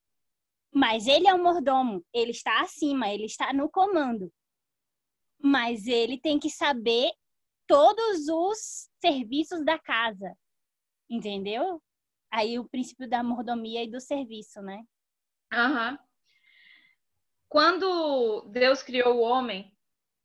mas 0.74 1.08
ele 1.08 1.28
é 1.28 1.34
o 1.34 1.42
mordomo, 1.42 2.04
ele 2.14 2.32
está 2.32 2.62
acima, 2.62 3.10
ele 3.10 3.26
está 3.26 3.54
no 3.54 3.70
comando. 3.70 4.34
Mas 5.42 5.86
ele 5.88 6.20
tem 6.20 6.40
que 6.40 6.50
saber 6.50 7.12
todos 7.68 8.28
os 8.28 8.90
serviços 9.00 9.64
da 9.64 9.80
casa. 9.80 10.36
Entendeu? 11.10 11.82
Aí 12.32 12.60
o 12.60 12.68
princípio 12.68 13.08
da 13.08 13.24
mordomia 13.24 13.84
e 13.84 13.90
do 13.90 14.02
serviço, 14.02 14.62
né? 14.62 14.84
Aham. 15.54 15.98
Quando 17.48 18.48
Deus 18.52 18.84
criou 18.84 19.16
o 19.16 19.22
homem 19.22 19.76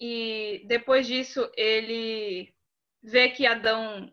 e 0.01 0.65
depois 0.67 1.07
disso 1.07 1.51
ele 1.57 2.55
vê 3.03 3.31
que 3.31 3.47
Adão 3.47 4.13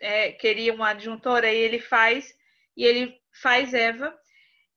é, 0.00 0.32
queria 0.32 0.74
uma 0.74 0.90
adjuntora 0.90 1.52
e 1.52 1.56
ele 1.56 1.80
faz 1.80 2.34
e 2.76 2.84
ele 2.84 3.20
faz 3.32 3.74
Eva 3.74 4.18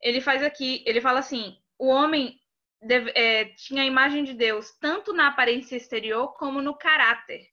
ele 0.04 0.20
faz 0.20 0.44
aqui, 0.44 0.84
ele 0.86 1.00
fala 1.00 1.20
assim: 1.20 1.58
o 1.80 1.88
homem 1.88 2.38
deve, 2.82 3.12
é, 3.12 3.46
tinha 3.56 3.84
a 3.84 3.86
imagem 3.86 4.26
de 4.26 4.34
Deus 4.34 4.72
tanto 4.80 5.14
na 5.14 5.30
aparência 5.30 5.78
exterior 5.78 6.34
como 6.34 6.62
no 6.62 6.78
caráter. 6.78 7.48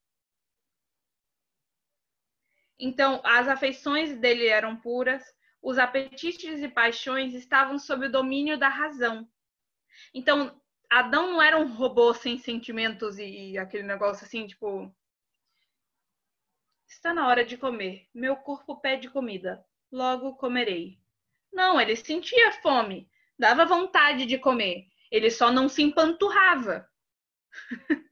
Então, 2.79 3.21
as 3.25 3.47
afeições 3.47 4.19
dele 4.19 4.49
eram 4.49 4.77
puras, 4.77 5.23
os 5.63 5.79
apetites 5.79 6.61
e 6.61 6.69
paixões 6.69 7.35
estavam 7.35 7.79
sob 7.79 8.07
o 8.07 8.11
domínio 8.11 8.59
da 8.59 8.69
razão. 8.69 9.29
Então, 10.13 10.61
Adão 10.91 11.31
não 11.31 11.43
era 11.43 11.59
um 11.59 11.73
robô 11.73 12.13
sem 12.13 12.37
sentimentos 12.39 13.19
e, 13.19 13.53
e 13.53 13.59
aquele 13.59 13.85
negócio 13.85 14.25
assim, 14.27 14.47
tipo. 14.47 14.93
Está 16.91 17.15
na 17.15 17.29
hora 17.29 17.45
de 17.45 17.57
comer. 17.57 18.09
Meu 18.13 18.37
corpo 18.37 18.81
pede 18.81 19.09
comida. 19.09 19.65
Logo 19.93 20.35
comerei. 20.35 20.99
Não, 21.53 21.81
ele 21.81 21.95
sentia 21.95 22.53
fome. 22.61 23.09
Dava 23.39 23.65
vontade 23.65 24.27
de 24.27 24.37
comer. 24.37 24.87
Ele 25.11 25.31
só 25.31 25.53
não 25.53 25.69
se 25.69 25.83
empanturrava. 25.83 26.87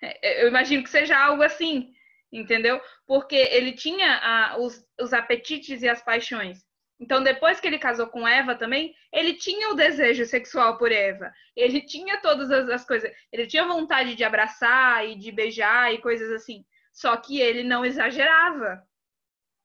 É, 0.00 0.44
eu 0.44 0.46
imagino 0.46 0.84
que 0.84 0.90
seja 0.90 1.18
algo 1.18 1.42
assim, 1.42 1.92
entendeu? 2.30 2.80
Porque 3.04 3.34
ele 3.34 3.72
tinha 3.72 4.20
ah, 4.22 4.56
os, 4.56 4.86
os 4.96 5.12
apetites 5.12 5.82
e 5.82 5.88
as 5.88 6.00
paixões. 6.00 6.64
Então, 7.00 7.20
depois 7.20 7.58
que 7.58 7.66
ele 7.66 7.80
casou 7.80 8.06
com 8.06 8.26
Eva 8.26 8.54
também, 8.54 8.94
ele 9.12 9.34
tinha 9.34 9.70
o 9.70 9.74
desejo 9.74 10.24
sexual 10.24 10.78
por 10.78 10.92
Eva. 10.92 11.32
Ele 11.56 11.80
tinha 11.80 12.20
todas 12.20 12.48
as, 12.48 12.68
as, 12.68 12.84
coisas. 12.86 13.10
Ele 13.32 13.48
tinha 13.48 13.66
vontade 13.66 14.14
de 14.14 14.22
abraçar 14.22 15.04
e 15.04 15.16
de 15.16 15.32
beijar 15.32 15.92
e 15.92 15.98
coisas 15.98 16.30
assim. 16.30 16.64
Só 16.98 17.16
que 17.16 17.40
ele 17.40 17.62
não 17.62 17.84
exagerava. 17.84 18.84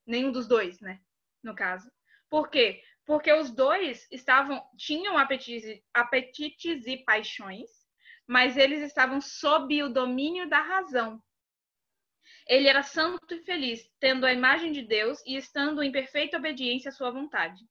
Nenhum 0.06 0.32
dos 0.32 0.48
dois, 0.48 0.80
né? 0.80 1.02
No 1.42 1.56
caso. 1.56 1.92
Por 2.30 2.48
quê? 2.48 2.84
Porque 3.08 3.34
os 3.34 3.50
dois 3.50 4.08
estavam 4.12 4.64
tinham 4.78 5.18
apetites, 5.18 5.82
apetites 5.92 6.86
e 6.86 7.04
paixões, 7.04 7.72
mas 8.28 8.56
eles 8.56 8.84
estavam 8.84 9.20
sob 9.20 9.82
o 9.82 9.90
domínio 9.90 10.48
da 10.48 10.62
razão. 10.62 11.20
Ele 12.48 12.68
era 12.68 12.84
santo 12.84 13.34
e 13.34 13.44
feliz, 13.44 13.82
tendo 14.00 14.28
a 14.28 14.34
imagem 14.34 14.72
de 14.72 14.84
Deus 14.84 15.20
e 15.26 15.36
estando 15.36 15.82
em 15.82 15.92
perfeita 15.92 16.38
obediência 16.38 16.90
à 16.90 16.92
sua 16.92 17.10
vontade. 17.10 17.66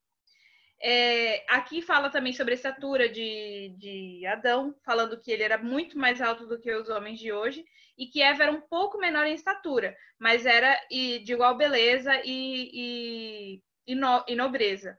É, 0.85 1.45
aqui 1.49 1.81
fala 1.81 2.11
também 2.11 2.33
sobre 2.33 2.55
a 2.55 2.57
estatura 2.57 3.09
de, 3.09 3.73
de 3.79 4.27
Adão, 4.27 4.75
falando 4.85 5.21
que 5.21 5.31
ele 5.31 5.45
era 5.45 5.57
muito 5.57 5.97
mais 5.97 6.21
alto 6.21 6.45
do 6.47 6.59
que 6.59 6.75
os 6.75 6.89
homens 6.89 7.21
de 7.21 7.33
hoje 7.33 7.65
e 7.97 8.07
que 8.07 8.21
Eva 8.21 8.43
era 8.45 8.53
um 8.53 8.61
pouco 8.61 8.99
menor 8.99 9.25
em 9.25 9.35
estatura, 9.35 9.97
mas 10.19 10.45
era 10.45 10.77
de 10.91 11.33
igual 11.33 11.57
beleza 11.57 12.21
e, 12.25 12.71
e, 12.75 13.63
e, 13.87 13.95
no, 13.95 14.25
e 14.27 14.35
nobreza. 14.35 14.99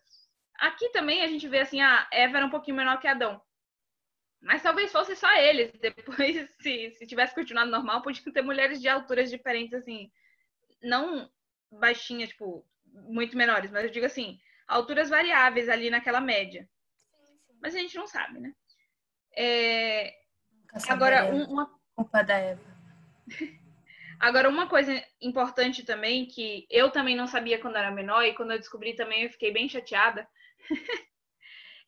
Aqui 0.56 0.90
também 0.90 1.22
a 1.22 1.28
gente 1.28 1.48
vê 1.50 1.60
assim, 1.60 1.82
a 1.82 2.08
Eva 2.14 2.38
era 2.38 2.46
um 2.46 2.52
pouquinho 2.52 2.78
menor 2.78 2.98
que 3.02 3.08
Adão, 3.08 3.42
mas 4.44 4.62
talvez 4.62 4.92
fosse 4.92 5.16
só 5.16 5.34
eles. 5.38 5.72
Depois, 5.80 6.50
se, 6.62 6.92
se 6.92 7.08
tivesse 7.08 7.34
continuado 7.34 7.72
normal, 7.72 8.02
podiam 8.02 8.32
ter 8.32 8.42
mulheres 8.42 8.82
de 8.82 8.88
alturas 8.88 9.30
diferentes, 9.30 9.74
assim. 9.74 10.12
Não 10.82 11.30
baixinhas, 11.72 12.30
tipo, 12.30 12.66
muito 12.86 13.36
menores, 13.38 13.72
mas 13.72 13.86
eu 13.86 13.90
digo 13.90 14.06
assim, 14.06 14.40
alturas 14.68 15.10
variáveis 15.10 15.70
ali 15.70 15.90
naquela 15.90 16.20
média. 16.20 16.68
Mas 17.62 17.76
a 17.76 17.80
gente 17.80 17.96
não 17.96 18.08
sabe, 18.08 18.40
né? 18.40 18.54
É... 19.36 20.14
Agora, 20.90 21.26
um, 21.26 21.46
uma. 21.46 21.70
Culpa 21.96 22.24
da 22.24 22.36
Eva. 22.36 22.62
Agora, 24.20 24.50
uma 24.50 24.68
coisa 24.68 25.04
importante 25.22 25.84
também, 25.84 26.26
que 26.26 26.66
eu 26.70 26.90
também 26.90 27.16
não 27.16 27.28
sabia 27.28 27.60
quando 27.60 27.76
era 27.76 27.92
menor, 27.92 28.24
e 28.24 28.34
quando 28.34 28.52
eu 28.52 28.60
descobri 28.60 28.96
também 28.96 29.24
eu 29.24 29.30
fiquei 29.30 29.52
bem 29.52 29.68
chateada, 29.68 30.28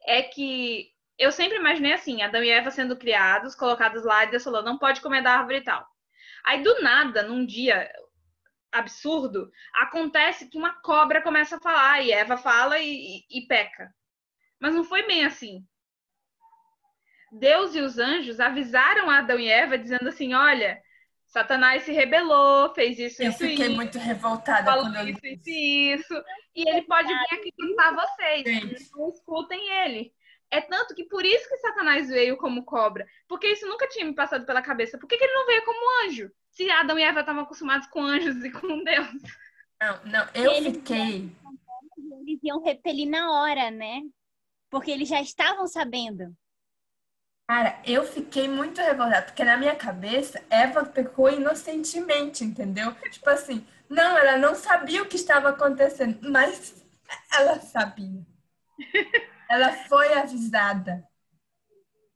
é 0.05 0.21
que 0.21 0.89
eu 1.17 1.31
sempre 1.31 1.57
imaginei 1.57 1.93
assim, 1.93 2.21
Adão 2.21 2.43
e 2.43 2.49
Eva 2.49 2.71
sendo 2.71 2.97
criados, 2.97 3.55
colocados 3.55 4.03
lá, 4.03 4.25
e 4.25 4.31
Deus 4.31 4.43
falou, 4.43 4.61
não 4.61 4.77
pode 4.77 5.01
comer 5.01 5.23
da 5.23 5.37
árvore 5.37 5.59
e 5.59 5.63
tal. 5.63 5.87
Aí, 6.43 6.61
do 6.61 6.81
nada, 6.81 7.23
num 7.23 7.45
dia 7.45 7.89
absurdo, 8.77 9.51
acontece 9.73 10.47
que 10.49 10.57
uma 10.57 10.73
cobra 10.81 11.21
começa 11.21 11.57
a 11.57 11.59
falar, 11.59 12.01
e 12.01 12.11
Eva 12.11 12.37
fala 12.37 12.79
e, 12.79 13.23
e, 13.29 13.39
e 13.39 13.47
peca. 13.47 13.93
Mas 14.59 14.73
não 14.73 14.83
foi 14.83 15.03
bem 15.07 15.25
assim. 15.25 15.65
Deus 17.31 17.75
e 17.75 17.81
os 17.81 17.97
anjos 17.97 18.39
avisaram 18.39 19.09
Adão 19.09 19.39
e 19.39 19.49
Eva, 19.49 19.77
dizendo 19.77 20.07
assim, 20.07 20.33
olha, 20.33 20.81
Satanás 21.25 21.83
se 21.83 21.91
rebelou, 21.91 22.73
fez 22.73 22.97
isso, 22.97 23.21
eu 23.21 23.29
isso, 23.29 23.39
fiquei 23.39 23.67
isso. 23.67 23.75
muito 23.75 23.97
revoltada 23.97 24.63
falou 24.63 24.85
quando 24.85 24.95
eu 24.97 25.09
isso, 25.09 25.25
isso, 25.25 25.49
isso. 25.49 26.23
E 26.55 26.69
ele 26.69 26.83
pode 26.83 27.07
vir 27.07 27.33
aqui 27.33 27.53
juntar 27.59 27.93
vocês. 27.93 28.43
Gente. 28.43 28.89
Não 28.95 29.09
escutem 29.09 29.69
ele. 29.83 30.13
É 30.49 30.61
tanto 30.61 30.95
que 30.95 31.03
por 31.05 31.25
isso 31.25 31.49
que 31.49 31.57
Satanás 31.57 32.07
veio 32.07 32.37
como 32.37 32.63
cobra. 32.63 33.05
Porque 33.27 33.47
isso 33.47 33.67
nunca 33.67 33.87
tinha 33.89 34.05
me 34.05 34.15
passado 34.15 34.45
pela 34.45 34.61
cabeça. 34.61 34.97
Por 34.97 35.07
que, 35.07 35.17
que 35.17 35.23
ele 35.25 35.33
não 35.33 35.45
veio 35.45 35.65
como 35.65 36.05
anjo? 36.05 36.31
Se 36.55 36.69
Adão 36.69 36.97
e 36.97 37.03
Eva 37.03 37.19
estavam 37.19 37.43
acostumados 37.43 37.87
com 37.87 38.01
anjos 38.01 38.43
e 38.43 38.49
com 38.49 38.83
Deus. 38.83 39.07
Não, 39.81 40.05
não, 40.05 40.29
eu 40.33 40.51
Eles 40.51 40.77
fiquei. 40.77 41.29
Eles 42.21 42.39
iam 42.41 42.63
repelir 42.63 43.09
na 43.09 43.31
hora, 43.31 43.69
né? 43.69 44.01
Porque 44.69 44.89
eles 44.89 45.09
já 45.09 45.21
estavam 45.21 45.67
sabendo. 45.67 46.35
Cara, 47.47 47.79
eu 47.85 48.03
fiquei 48.03 48.47
muito 48.47 48.81
revoltada, 48.81 49.27
porque 49.27 49.43
na 49.43 49.57
minha 49.57 49.75
cabeça, 49.75 50.43
Eva 50.49 50.83
pecou 50.83 51.29
inocentemente, 51.29 52.43
entendeu? 52.43 52.95
Tipo 53.11 53.29
assim, 53.29 53.65
não, 53.87 54.17
ela 54.17 54.37
não 54.37 54.55
sabia 54.55 55.03
o 55.03 55.07
que 55.07 55.15
estava 55.15 55.49
acontecendo, 55.49 56.19
mas 56.31 56.83
ela 57.31 57.59
sabia. 57.59 58.25
Ela 59.47 59.71
foi 59.87 60.11
avisada. 60.13 61.07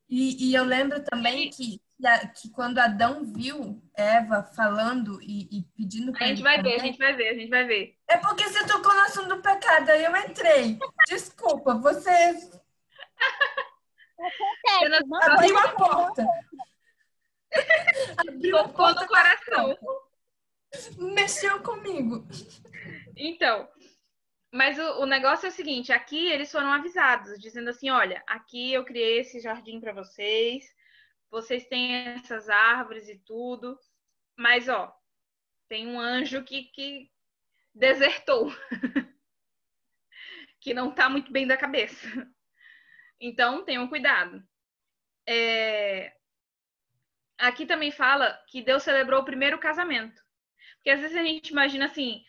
E, 0.09 0.49
e 0.49 0.55
eu 0.55 0.63
lembro 0.63 1.03
também 1.03 1.49
que, 1.51 1.79
que, 1.99 2.07
a- 2.07 2.27
que 2.27 2.49
quando 2.51 2.79
Adão 2.79 3.25
viu 3.25 3.81
Eva 3.95 4.43
falando 4.55 5.21
e, 5.21 5.59
e 5.59 5.63
pedindo 5.75 6.11
A 6.11 6.17
para 6.17 6.27
gente 6.27 6.37
ele 6.37 6.43
vai 6.43 6.61
ver, 6.61 6.69
a 6.69 6.75
comer, 6.77 6.87
gente 6.87 6.97
vai 6.97 7.13
ver, 7.15 7.27
a 7.29 7.33
gente 7.33 7.49
vai 7.49 7.65
ver. 7.65 7.97
é 8.07 8.17
porque 8.17 8.43
você 8.47 8.65
tocou 8.65 8.93
no 8.93 9.01
assunto 9.01 9.35
do 9.35 9.41
pecado, 9.41 9.89
aí 9.89 10.03
eu 10.05 10.15
entrei. 10.15 10.79
Desculpa, 11.07 11.75
você 11.75 12.09
abriu 15.23 15.57
a 15.57 15.67
porta. 15.73 16.25
Abriu 18.17 18.57
a 18.57 18.69
porta 18.69 19.01
no 19.01 19.07
coração. 19.07 19.77
mexeu 20.97 21.61
comigo. 21.61 22.25
Então, 23.17 23.67
mas 24.53 24.77
o, 24.79 25.01
o 25.01 25.05
negócio 25.05 25.45
é 25.45 25.49
o 25.49 25.53
seguinte, 25.53 25.91
aqui 25.91 26.27
eles 26.31 26.51
foram 26.51 26.71
avisados, 26.71 27.39
dizendo 27.39 27.69
assim, 27.69 27.89
olha, 27.89 28.23
aqui 28.27 28.71
eu 28.73 28.83
criei 28.85 29.19
esse 29.19 29.39
jardim 29.39 29.79
para 29.79 29.93
vocês, 29.93 30.65
vocês 31.29 31.67
têm 31.67 31.95
essas 31.95 32.49
árvores 32.49 33.07
e 33.09 33.17
tudo, 33.19 33.79
mas 34.37 34.67
ó, 34.67 34.95
tem 35.67 35.87
um 35.87 35.99
anjo 35.99 36.43
que, 36.43 36.63
que 36.65 37.11
desertou, 37.73 38.51
que 40.59 40.73
não 40.73 40.93
tá 40.93 41.09
muito 41.09 41.31
bem 41.31 41.45
da 41.47 41.57
cabeça. 41.57 42.07
Então, 43.19 43.65
tenham 43.65 43.87
cuidado. 43.87 44.41
É, 45.27 46.13
Aqui 47.39 47.65
também 47.65 47.89
fala 47.89 48.37
que 48.47 48.61
Deus 48.61 48.83
celebrou 48.83 49.21
o 49.21 49.25
primeiro 49.25 49.57
casamento. 49.57 50.21
Porque 50.75 50.89
às 50.89 50.99
vezes 50.99 51.15
a 51.15 51.23
gente 51.23 51.49
imagina 51.49 51.85
assim, 51.85 52.21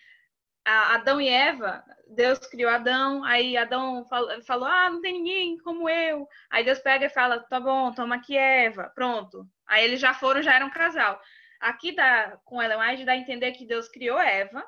Adão 0.65 1.21
e 1.21 1.29
Eva, 1.29 1.85
Deus 2.11 2.39
criou 2.41 2.71
Adão, 2.71 3.25
aí 3.25 3.57
Adão 3.57 4.05
fal- 4.09 4.43
falou, 4.43 4.67
ah, 4.69 4.91
não 4.91 5.01
tem 5.01 5.15
ninguém 5.15 5.59
como 5.59 5.89
eu. 5.89 6.29
Aí 6.51 6.65
Deus 6.65 6.79
pega 6.81 7.07
e 7.07 7.11
fala, 7.11 7.41
tá 7.41 7.61
bom, 7.61 7.93
toma 7.93 8.17
aqui 8.17 8.37
Eva, 8.37 8.91
pronto. 8.95 9.49
Aí 9.67 9.85
eles 9.85 10.01
já 10.01 10.13
foram, 10.15 10.43
já 10.43 10.55
eram 10.55 10.67
um 10.69 10.71
casal. 10.71 11.21
Aqui 11.61 11.93
dá, 11.93 12.37
com 12.45 12.63
Ellen 12.63 12.79
White, 12.81 13.05
dá 13.05 13.13
a 13.13 13.17
entender 13.17 13.53
que 13.53 13.67
Deus 13.67 13.89
criou 13.89 14.19
Eva, 14.19 14.65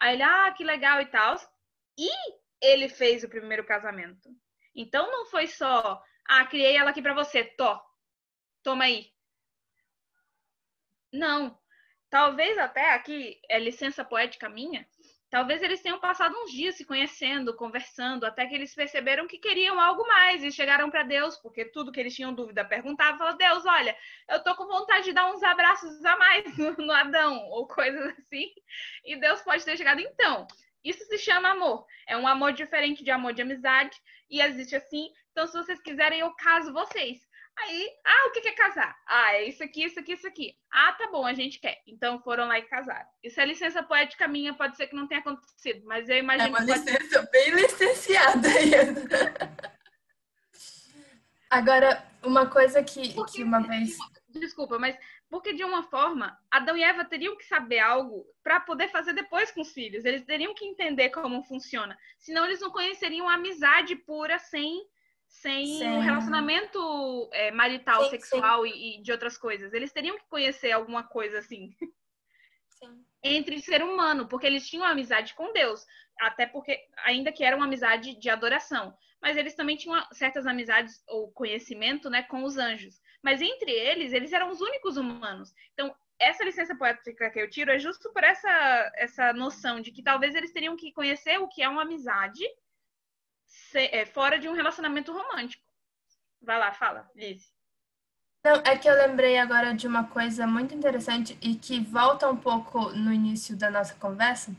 aí 0.00 0.14
ele, 0.14 0.22
ah, 0.22 0.52
que 0.52 0.64
legal 0.64 1.00
e 1.00 1.06
tal, 1.06 1.36
e 1.98 2.08
ele 2.62 2.88
fez 2.88 3.24
o 3.24 3.28
primeiro 3.28 3.64
casamento. 3.66 4.30
Então 4.74 5.10
não 5.10 5.26
foi 5.26 5.46
só, 5.48 6.02
ah, 6.28 6.46
criei 6.46 6.76
ela 6.76 6.90
aqui 6.90 7.02
pra 7.02 7.14
você, 7.14 7.44
to, 7.44 7.80
toma 8.62 8.84
aí. 8.84 9.12
Não, 11.12 11.58
talvez 12.10 12.56
até 12.58 12.92
aqui, 12.94 13.40
é 13.48 13.58
licença 13.58 14.04
poética 14.04 14.48
minha, 14.48 14.86
talvez 15.30 15.62
eles 15.62 15.80
tenham 15.80 16.00
passado 16.00 16.34
uns 16.36 16.50
dias 16.50 16.76
se 16.76 16.84
conhecendo, 16.84 17.54
conversando, 17.54 18.24
até 18.24 18.46
que 18.46 18.54
eles 18.54 18.74
perceberam 18.74 19.26
que 19.26 19.38
queriam 19.38 19.80
algo 19.80 20.06
mais 20.06 20.42
e 20.42 20.50
chegaram 20.50 20.90
para 20.90 21.02
Deus, 21.02 21.36
porque 21.36 21.64
tudo 21.66 21.92
que 21.92 22.00
eles 22.00 22.14
tinham 22.14 22.32
dúvida 22.32 22.64
perguntavam, 22.64 23.18
falaram, 23.18 23.36
Deus, 23.36 23.66
olha, 23.66 23.96
eu 24.28 24.42
tô 24.42 24.54
com 24.54 24.66
vontade 24.66 25.04
de 25.04 25.12
dar 25.12 25.30
uns 25.30 25.42
abraços 25.42 26.04
a 26.04 26.16
mais 26.16 26.56
no, 26.56 26.72
no 26.86 26.92
Adão, 26.92 27.44
ou 27.50 27.66
coisas 27.66 28.18
assim, 28.18 28.52
e 29.04 29.16
Deus 29.16 29.42
pode 29.42 29.64
ter 29.64 29.76
chegado, 29.76 30.00
então, 30.00 30.46
isso 30.82 31.04
se 31.04 31.18
chama 31.18 31.50
amor, 31.50 31.86
é 32.06 32.16
um 32.16 32.26
amor 32.26 32.52
diferente 32.52 33.04
de 33.04 33.10
amor 33.10 33.32
de 33.34 33.42
amizade, 33.42 34.00
e 34.30 34.40
existe 34.40 34.76
assim, 34.76 35.10
então 35.32 35.46
se 35.46 35.56
vocês 35.56 35.80
quiserem, 35.80 36.20
eu 36.20 36.34
caso 36.34 36.72
vocês. 36.72 37.27
Aí, 37.60 37.90
ah, 38.04 38.28
o 38.28 38.30
que 38.30 38.48
é 38.48 38.52
casar? 38.52 38.96
Ah, 39.06 39.34
é 39.34 39.48
isso 39.48 39.64
aqui, 39.64 39.84
isso 39.84 39.98
aqui, 39.98 40.12
isso 40.12 40.26
aqui. 40.26 40.54
Ah, 40.70 40.92
tá 40.92 41.08
bom, 41.10 41.26
a 41.26 41.34
gente 41.34 41.58
quer. 41.58 41.82
Então 41.86 42.20
foram 42.22 42.46
lá 42.46 42.58
e 42.58 42.62
casaram. 42.62 43.08
Isso 43.22 43.40
é 43.40 43.44
licença 43.44 43.82
poética 43.82 44.28
minha, 44.28 44.54
pode 44.54 44.76
ser 44.76 44.86
que 44.86 44.94
não 44.94 45.08
tenha 45.08 45.20
acontecido, 45.20 45.84
mas 45.84 46.08
eu 46.08 46.16
É 46.16 46.18
imagino 46.20 46.50
uma 46.50 46.60
que 46.60 46.66
pode 46.66 46.80
licença 46.84 47.28
bem 47.32 47.50
licenciada 47.50 48.48
aí. 48.48 48.70
Agora, 51.50 52.06
uma 52.22 52.46
coisa 52.46 52.82
que, 52.82 53.14
que 53.24 53.42
uma 53.42 53.60
vez. 53.60 53.96
Desculpa, 54.28 54.78
mas 54.78 54.96
porque 55.30 55.52
de 55.52 55.64
uma 55.64 55.82
forma, 55.82 56.38
Adão 56.50 56.76
e 56.76 56.82
Eva 56.82 57.04
teriam 57.04 57.36
que 57.36 57.44
saber 57.44 57.78
algo 57.78 58.24
para 58.42 58.60
poder 58.60 58.88
fazer 58.88 59.12
depois 59.12 59.50
com 59.50 59.60
os 59.60 59.72
filhos. 59.72 60.04
Eles 60.04 60.24
teriam 60.24 60.54
que 60.54 60.64
entender 60.64 61.10
como 61.10 61.42
funciona. 61.42 61.98
Senão 62.18 62.44
eles 62.44 62.60
não 62.60 62.70
conheceriam 62.70 63.28
a 63.28 63.34
amizade 63.34 63.96
pura 63.96 64.38
sem 64.38 64.86
sem 65.28 65.86
um 65.86 66.00
relacionamento 66.00 67.28
é, 67.32 67.50
marital, 67.50 68.04
sim, 68.04 68.10
sexual 68.10 68.64
sim. 68.64 68.70
E, 68.70 68.98
e, 68.98 69.02
de 69.02 69.12
outras 69.12 69.36
coisas. 69.36 69.72
Eles 69.72 69.92
teriam 69.92 70.18
que 70.18 70.28
conhecer 70.28 70.72
alguma 70.72 71.04
coisa 71.04 71.38
assim. 71.38 71.74
Sim. 72.68 73.04
Entre 73.22 73.60
ser 73.60 73.82
humano, 73.82 74.26
porque 74.28 74.46
eles 74.46 74.68
tinham 74.68 74.84
amizade 74.84 75.34
com 75.34 75.52
Deus. 75.52 75.84
Até 76.20 76.46
porque, 76.46 76.80
ainda 77.04 77.30
que 77.30 77.44
era 77.44 77.56
uma 77.56 77.66
amizade 77.66 78.18
de 78.18 78.30
adoração. 78.30 78.96
Mas 79.20 79.36
eles 79.36 79.54
também 79.54 79.76
tinham 79.76 80.00
certas 80.12 80.46
amizades 80.46 81.02
ou 81.08 81.30
conhecimento 81.32 82.08
né, 82.08 82.22
com 82.22 82.44
os 82.44 82.56
anjos. 82.56 83.00
Mas 83.22 83.42
entre 83.42 83.70
eles, 83.70 84.12
eles 84.12 84.32
eram 84.32 84.50
os 84.50 84.60
únicos 84.60 84.96
humanos. 84.96 85.52
Então, 85.74 85.94
essa 86.18 86.44
licença 86.44 86.76
poética 86.76 87.30
que 87.30 87.40
eu 87.40 87.50
tiro 87.50 87.70
é 87.70 87.78
justo 87.78 88.12
por 88.12 88.24
essa, 88.24 88.92
essa 88.96 89.32
noção 89.32 89.80
de 89.80 89.92
que 89.92 90.02
talvez 90.02 90.34
eles 90.34 90.52
teriam 90.52 90.76
que 90.76 90.92
conhecer 90.92 91.38
o 91.38 91.48
que 91.48 91.62
é 91.62 91.68
uma 91.68 91.82
amizade 91.82 92.44
é, 93.74 94.06
fora 94.06 94.38
de 94.38 94.48
um 94.48 94.54
relacionamento 94.54 95.12
romântico. 95.12 95.62
Vai 96.40 96.58
lá, 96.58 96.72
fala, 96.72 97.10
Liz. 97.14 97.52
Não, 98.44 98.62
é 98.64 98.76
que 98.76 98.88
eu 98.88 98.94
lembrei 98.94 99.38
agora 99.38 99.74
de 99.74 99.86
uma 99.86 100.04
coisa 100.04 100.46
muito 100.46 100.74
interessante 100.74 101.36
e 101.42 101.54
que 101.56 101.80
volta 101.80 102.30
um 102.30 102.36
pouco 102.36 102.90
no 102.90 103.12
início 103.12 103.56
da 103.56 103.70
nossa 103.70 103.94
conversa, 103.94 104.54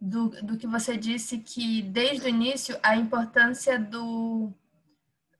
do, 0.00 0.28
do 0.42 0.56
que 0.56 0.66
você 0.66 0.96
disse 0.96 1.38
que 1.38 1.82
desde 1.82 2.26
o 2.26 2.28
início 2.28 2.78
a 2.82 2.94
importância 2.94 3.78
do, 3.78 4.52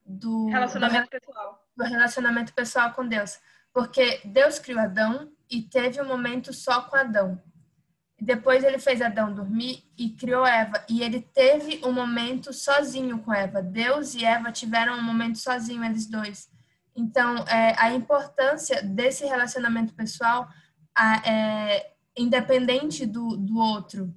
do 0.05 0.49
relacionamento 0.49 1.05
do, 1.05 1.11
pessoal. 1.11 1.69
Do 1.77 1.85
relacionamento 1.85 2.53
pessoal 2.53 2.93
com 2.93 3.07
Deus. 3.07 3.39
Porque 3.73 4.21
Deus 4.25 4.59
criou 4.59 4.81
Adão 4.81 5.31
e 5.49 5.63
teve 5.63 6.03
um 6.03 6.07
momento 6.07 6.53
só 6.53 6.83
com 6.83 6.97
Adão. 6.97 7.41
Depois 8.21 8.65
ele 8.65 8.79
fez 8.79 9.01
Adão 9.01 9.33
dormir 9.33 9.85
e 9.97 10.11
criou 10.11 10.45
Eva. 10.45 10.85
E 10.89 11.03
ele 11.03 11.21
teve 11.21 11.81
um 11.85 11.93
momento 11.93 12.53
sozinho 12.53 13.21
com 13.21 13.33
Eva. 13.33 13.63
Deus 13.63 14.15
e 14.15 14.25
Eva 14.25 14.51
tiveram 14.51 14.95
um 14.95 15.03
momento 15.03 15.39
sozinho, 15.39 15.85
eles 15.85 16.07
dois. 16.07 16.49
Então, 16.97 17.37
é, 17.47 17.77
a 17.79 17.95
importância 17.95 18.83
desse 18.83 19.25
relacionamento 19.25 19.95
pessoal 19.95 20.49
a, 20.97 21.17
é 21.29 21.93
independente 22.17 23.07
do, 23.07 23.37
do 23.37 23.57
outro. 23.57 24.13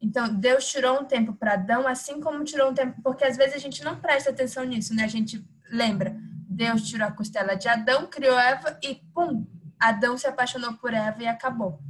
Então, 0.00 0.28
Deus 0.34 0.68
tirou 0.68 1.00
um 1.00 1.04
tempo 1.04 1.32
para 1.32 1.54
Adão, 1.54 1.86
assim 1.86 2.20
como 2.20 2.42
tirou 2.42 2.70
um 2.70 2.74
tempo, 2.74 3.00
porque 3.02 3.24
às 3.24 3.36
vezes 3.36 3.54
a 3.54 3.58
gente 3.58 3.84
não 3.84 3.96
presta 3.96 4.30
atenção 4.30 4.64
nisso, 4.64 4.92
né? 4.92 5.04
A 5.04 5.08
gente 5.08 5.44
lembra, 5.70 6.16
Deus 6.48 6.82
tirou 6.82 7.06
a 7.06 7.12
costela 7.12 7.54
de 7.54 7.68
Adão, 7.68 8.06
criou 8.06 8.38
Eva 8.38 8.76
e 8.82 8.96
pum, 9.14 9.46
Adão 9.78 10.18
se 10.18 10.26
apaixonou 10.26 10.74
por 10.74 10.92
Eva 10.92 11.22
e 11.22 11.26
acabou. 11.28 11.80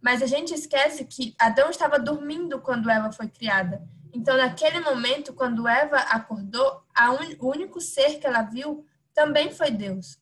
Mas 0.00 0.22
a 0.22 0.26
gente 0.26 0.54
esquece 0.54 1.04
que 1.04 1.34
Adão 1.38 1.70
estava 1.70 1.98
dormindo 1.98 2.60
quando 2.60 2.90
Eva 2.90 3.12
foi 3.12 3.28
criada. 3.28 3.82
Então, 4.12 4.36
naquele 4.36 4.80
momento, 4.80 5.32
quando 5.32 5.68
Eva 5.68 5.98
acordou, 5.98 6.82
un... 6.98 7.46
o 7.46 7.50
único 7.50 7.80
ser 7.80 8.18
que 8.18 8.26
ela 8.26 8.42
viu 8.42 8.84
também 9.14 9.52
foi 9.52 9.70
Deus. 9.70 10.18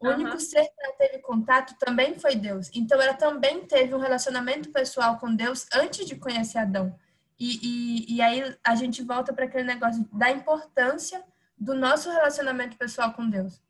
O 0.00 0.06
uhum. 0.06 0.14
único 0.14 0.40
ser 0.40 0.64
que 0.64 0.84
ela 0.84 0.94
teve 0.94 1.18
contato 1.18 1.76
também 1.78 2.18
foi 2.18 2.36
Deus. 2.36 2.70
Então, 2.74 3.00
ela 3.00 3.14
também 3.14 3.64
teve 3.66 3.94
um 3.94 3.98
relacionamento 3.98 4.70
pessoal 4.70 5.18
com 5.18 5.34
Deus 5.34 5.66
antes 5.72 6.06
de 6.06 6.16
conhecer 6.16 6.58
Adão. 6.58 6.94
E, 7.38 7.58
e, 7.62 8.16
e 8.16 8.22
aí 8.22 8.56
a 8.64 8.74
gente 8.74 9.02
volta 9.02 9.32
para 9.32 9.44
aquele 9.44 9.64
negócio 9.64 10.08
da 10.12 10.30
importância 10.30 11.22
do 11.56 11.74
nosso 11.74 12.10
relacionamento 12.10 12.76
pessoal 12.76 13.12
com 13.12 13.28
Deus. 13.28 13.60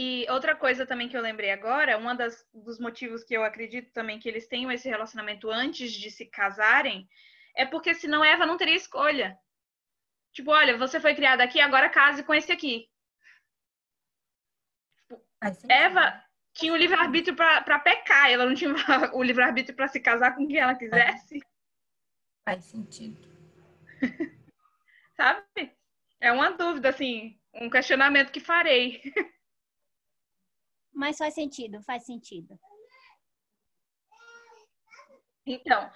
E 0.00 0.24
outra 0.30 0.54
coisa 0.54 0.86
também 0.86 1.08
que 1.08 1.16
eu 1.16 1.20
lembrei 1.20 1.50
agora, 1.50 1.98
um 1.98 2.62
dos 2.62 2.78
motivos 2.78 3.24
que 3.24 3.34
eu 3.34 3.42
acredito 3.42 3.92
também 3.92 4.20
que 4.20 4.28
eles 4.28 4.46
tenham 4.46 4.70
esse 4.70 4.88
relacionamento 4.88 5.50
antes 5.50 5.90
de 5.90 6.08
se 6.08 6.24
casarem, 6.26 7.08
é 7.56 7.66
porque 7.66 7.92
senão 7.92 8.24
Eva 8.24 8.46
não 8.46 8.56
teria 8.56 8.76
escolha. 8.76 9.36
Tipo, 10.32 10.52
olha, 10.52 10.78
você 10.78 11.00
foi 11.00 11.16
criada 11.16 11.42
aqui, 11.42 11.60
agora 11.60 11.88
case 11.88 12.22
com 12.22 12.32
esse 12.32 12.52
aqui. 12.52 12.88
Eva 15.68 16.24
tinha 16.52 16.72
o 16.72 16.76
livre-arbítrio 16.76 17.34
para 17.34 17.80
pecar, 17.80 18.30
ela 18.30 18.46
não 18.46 18.54
tinha 18.54 18.72
o 19.12 19.20
livre-arbítrio 19.20 19.74
para 19.74 19.88
se 19.88 19.98
casar 19.98 20.36
com 20.36 20.46
quem 20.46 20.58
ela 20.58 20.76
quisesse. 20.76 21.40
Faz 22.44 22.64
sentido. 22.66 23.20
Sabe? 25.16 25.76
É 26.20 26.30
uma 26.30 26.52
dúvida, 26.52 26.90
assim, 26.90 27.36
um 27.52 27.68
questionamento 27.68 28.30
que 28.30 28.38
farei. 28.38 29.02
Mas 30.98 31.16
faz 31.16 31.32
sentido, 31.32 31.80
faz 31.84 32.04
sentido. 32.04 32.58
Então, 35.46 35.88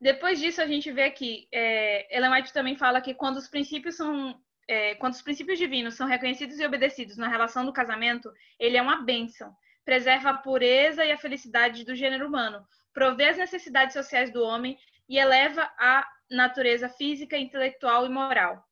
depois 0.00 0.40
disso 0.40 0.62
a 0.62 0.66
gente 0.66 0.90
vê 0.90 1.10
que 1.10 1.46
é, 1.52 2.16
Ellen 2.16 2.42
também 2.54 2.74
fala 2.74 3.02
que 3.02 3.12
quando 3.12 3.36
os 3.36 3.48
princípios 3.48 3.96
são 3.96 4.40
é, 4.66 4.94
quando 4.94 5.12
os 5.12 5.20
princípios 5.20 5.58
divinos 5.58 5.94
são 5.94 6.06
reconhecidos 6.06 6.58
e 6.58 6.64
obedecidos 6.64 7.18
na 7.18 7.28
relação 7.28 7.66
do 7.66 7.72
casamento, 7.72 8.32
ele 8.58 8.78
é 8.78 8.82
uma 8.82 9.04
bênção. 9.04 9.54
Preserva 9.84 10.30
a 10.30 10.38
pureza 10.38 11.04
e 11.04 11.12
a 11.12 11.18
felicidade 11.18 11.84
do 11.84 11.94
gênero 11.94 12.26
humano, 12.26 12.66
provê 12.94 13.28
as 13.28 13.36
necessidades 13.36 13.92
sociais 13.92 14.32
do 14.32 14.42
homem 14.42 14.78
e 15.06 15.18
eleva 15.18 15.70
a 15.78 16.08
natureza 16.30 16.88
física, 16.88 17.36
intelectual 17.36 18.06
e 18.06 18.08
moral. 18.08 18.64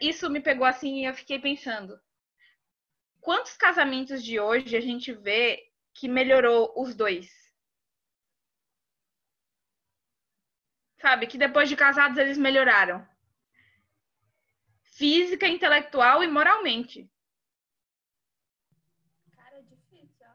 Isso 0.00 0.30
me 0.30 0.40
pegou 0.40 0.66
assim 0.66 1.02
e 1.02 1.04
eu 1.04 1.14
fiquei 1.14 1.38
pensando 1.38 2.00
quantos 3.20 3.56
casamentos 3.56 4.22
de 4.22 4.38
hoje 4.40 4.76
a 4.76 4.80
gente 4.80 5.12
vê 5.12 5.70
que 5.94 6.08
melhorou 6.08 6.72
os 6.76 6.94
dois? 6.94 7.28
Sabe, 11.00 11.26
que 11.26 11.38
depois 11.38 11.68
de 11.68 11.76
casados 11.76 12.18
eles 12.18 12.36
melhoraram. 12.36 13.06
Física, 14.82 15.46
intelectual 15.46 16.24
e 16.24 16.26
moralmente. 16.26 17.08
Cara, 19.36 19.58
é 19.58 19.62
difícil, 19.62 20.26
ó. 20.26 20.34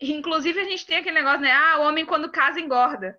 Inclusive, 0.00 0.60
a 0.60 0.64
gente 0.64 0.84
tem 0.84 0.98
aquele 0.98 1.14
negócio, 1.14 1.40
né? 1.40 1.52
Ah, 1.52 1.78
o 1.78 1.84
homem 1.84 2.04
quando 2.04 2.30
casa 2.30 2.60
engorda. 2.60 3.18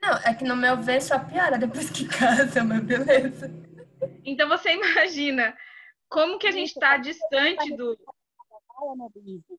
Não, 0.00 0.14
é 0.18 0.32
que 0.32 0.44
no 0.44 0.56
meu 0.56 0.76
ver 0.76 1.02
só 1.02 1.18
piora 1.18 1.58
depois 1.58 1.90
que 1.90 2.06
casa, 2.08 2.64
mas 2.64 2.80
beleza. 2.80 3.50
Então 4.24 4.48
você 4.48 4.72
imagina 4.72 5.56
como 6.08 6.38
que 6.38 6.46
a 6.46 6.50
gente 6.50 6.68
está 6.68 6.96
distante 6.96 7.76
do. 7.76 7.98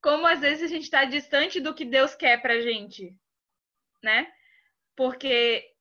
Como 0.00 0.26
às 0.26 0.40
vezes 0.40 0.62
a 0.62 0.68
gente 0.68 0.84
está 0.84 1.04
distante 1.04 1.60
do 1.60 1.74
que 1.74 1.84
Deus 1.84 2.14
quer 2.14 2.40
pra 2.40 2.60
gente, 2.60 3.16
né? 4.02 4.32
Porque 4.94 5.74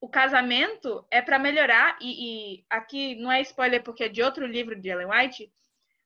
o 0.00 0.08
casamento 0.08 1.06
é 1.10 1.22
para 1.22 1.38
melhorar, 1.38 1.96
e, 1.98 2.58
e, 2.58 2.66
aqui 2.68 3.14
não 3.16 3.32
é 3.32 3.40
spoiler 3.40 3.82
porque 3.82 4.04
é 4.04 4.08
de 4.08 4.22
outro 4.22 4.46
livro 4.46 4.78
de 4.78 4.90
Ellen 4.90 5.08
White, 5.08 5.50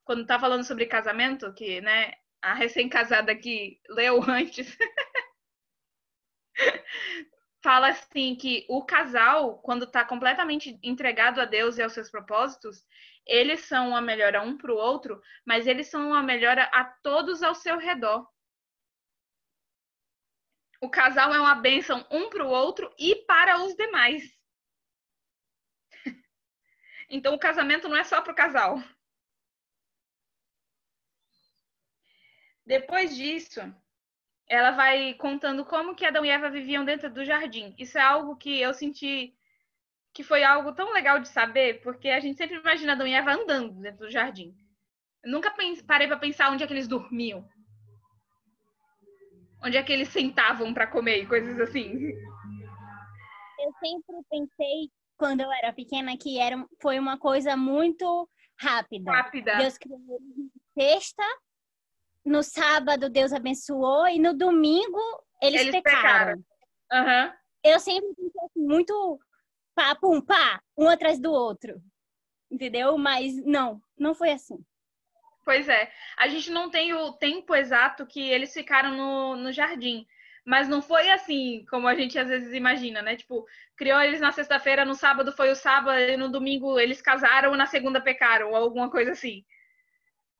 quando 0.05 0.25
tá 0.25 0.39
falando 0.39 0.63
sobre 0.63 0.87
casamento, 0.87 1.53
que 1.53 1.81
né, 1.81 2.15
a 2.41 2.55
recém-casada 2.55 3.33
aqui 3.33 3.81
leu 3.89 4.23
antes. 4.31 4.77
Fala 7.63 7.89
assim 7.89 8.37
que 8.37 8.65
o 8.69 8.85
casal, 8.85 9.59
quando 9.59 9.85
está 9.85 10.05
completamente 10.05 10.79
entregado 10.83 11.41
a 11.41 11.45
Deus 11.45 11.77
e 11.77 11.83
aos 11.83 11.93
seus 11.93 12.11
propósitos, 12.11 12.87
eles 13.27 13.61
são 13.67 13.91
uma 13.91 14.01
melhora 14.01 14.43
um 14.43 14.57
para 14.57 14.73
o 14.73 14.77
outro, 14.77 15.21
mas 15.45 15.67
eles 15.67 15.89
são 15.89 16.09
uma 16.09 16.23
melhora 16.23 16.65
a 16.73 16.85
todos 16.85 17.43
ao 17.43 17.55
seu 17.55 17.79
redor. 17.79 18.27
O 20.81 20.89
casal 20.89 21.35
é 21.35 21.41
uma 21.41 21.57
bênção 21.57 22.07
um 22.11 22.31
para 22.31 22.47
o 22.47 22.51
outro 22.51 22.93
e 22.99 23.17
para 23.27 23.63
os 23.63 23.75
demais. 23.75 24.23
Então 27.11 27.35
o 27.35 27.39
casamento 27.39 27.89
não 27.89 27.97
é 27.97 28.05
só 28.05 28.21
para 28.21 28.33
o 28.33 28.37
casal. 28.37 28.79
Depois 32.67 33.17
disso, 33.17 33.61
ela 34.49 34.71
vai 34.71 35.15
contando 35.15 35.65
como 35.65 35.95
que 35.95 36.07
Adão 36.07 36.25
e 36.25 36.31
Eva 36.31 36.49
viviam 36.49 36.85
dentro 36.85 37.11
do 37.11 37.25
jardim. 37.25 37.75
Isso 37.79 37.99
é 37.99 38.01
algo 38.01 38.37
que 38.37 38.61
eu 38.61 38.73
senti 38.73 39.35
que 40.13 40.23
foi 40.25 40.43
algo 40.43 40.73
tão 40.73 40.93
legal 40.93 41.21
de 41.21 41.29
saber, 41.29 41.81
porque 41.83 42.09
a 42.09 42.19
gente 42.19 42.39
sempre 42.39 42.57
imagina 42.57 42.93
Adão 42.93 43.07
e 43.07 43.13
Eva 43.13 43.35
andando 43.35 43.73
dentro 43.81 44.07
do 44.07 44.11
jardim. 44.11 44.57
Eu 45.23 45.31
nunca 45.31 45.55
parei 45.87 46.09
para 46.09 46.17
pensar 46.17 46.51
onde 46.51 46.65
é 46.65 46.67
que 46.67 46.73
eles 46.73 46.89
dormiam. 46.89 47.47
Onde 49.63 49.77
é 49.77 49.83
que 49.83 49.93
eles 49.93 50.09
sentavam 50.09 50.73
para 50.73 50.87
comer 50.87 51.23
e 51.23 51.27
coisas 51.27 51.61
assim. 51.61 51.93
Eu 53.61 53.73
sempre 53.81 54.17
pensei, 54.31 54.91
quando 55.17 55.41
eu 55.41 55.53
era 55.53 55.73
pequena, 55.73 56.17
que 56.17 56.39
era, 56.39 56.65
foi 56.81 56.99
uma 56.99 57.19
coisa 57.19 57.57
muito 57.57 58.29
rápida. 58.59 59.11
Rápida. 59.11 59.57
Deus 59.57 59.77
criou 59.77 60.01
sexta, 60.75 61.25
no 62.29 62.43
sábado 62.43 63.09
Deus 63.09 63.33
abençoou 63.33 64.07
e 64.07 64.19
no 64.19 64.35
domingo 64.35 65.01
eles, 65.43 65.63
eles 65.63 65.73
pecaram. 65.73 66.43
pecaram. 66.91 67.27
Uhum. 67.27 67.33
eu 67.65 67.79
sempre 67.81 68.09
muito 68.57 69.19
pá, 69.75 69.95
pum, 69.95 70.21
pá, 70.21 70.61
um 70.77 70.89
atrás 70.89 71.19
do 71.19 71.33
outro. 71.33 71.81
Entendeu? 72.51 72.97
Mas 72.97 73.37
não, 73.45 73.81
não 73.99 74.15
foi 74.15 74.31
assim. 74.31 74.59
Pois 75.45 75.69
é. 75.69 75.91
A 76.17 76.29
gente 76.29 76.51
não 76.51 76.71
tem 76.71 76.93
o 76.95 77.13
tempo 77.13 77.55
exato 77.55 78.07
que 78.07 78.21
eles 78.21 78.53
ficaram 78.53 78.95
no, 78.97 79.37
no 79.37 79.53
jardim. 79.53 80.07
Mas 80.45 80.67
não 80.67 80.81
foi 80.81 81.11
assim 81.11 81.65
como 81.69 81.87
a 81.87 81.95
gente 81.95 82.19
às 82.19 82.29
vezes 82.29 82.55
imagina, 82.55 83.03
né? 83.03 83.17
Tipo, 83.17 83.47
criou 83.77 84.01
eles 84.01 84.21
na 84.21 84.33
sexta-feira, 84.33 84.85
no 84.85 84.95
sábado 84.95 85.31
foi 85.33 85.51
o 85.51 85.55
sábado, 85.55 85.99
e 85.99 86.17
no 86.17 86.31
domingo 86.31 86.79
eles 86.81 87.03
casaram, 87.03 87.55
na 87.55 87.67
segunda 87.67 88.01
pecaram, 88.01 88.51
ou 88.51 88.57
alguma 88.57 88.91
coisa 88.91 89.13
assim. 89.13 89.45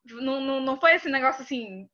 Não, 0.05 0.41
não, 0.41 0.61
não 0.61 0.81
foi 0.81 0.95
esse 0.95 1.09
negócio 1.09 1.43
assim, 1.43 1.89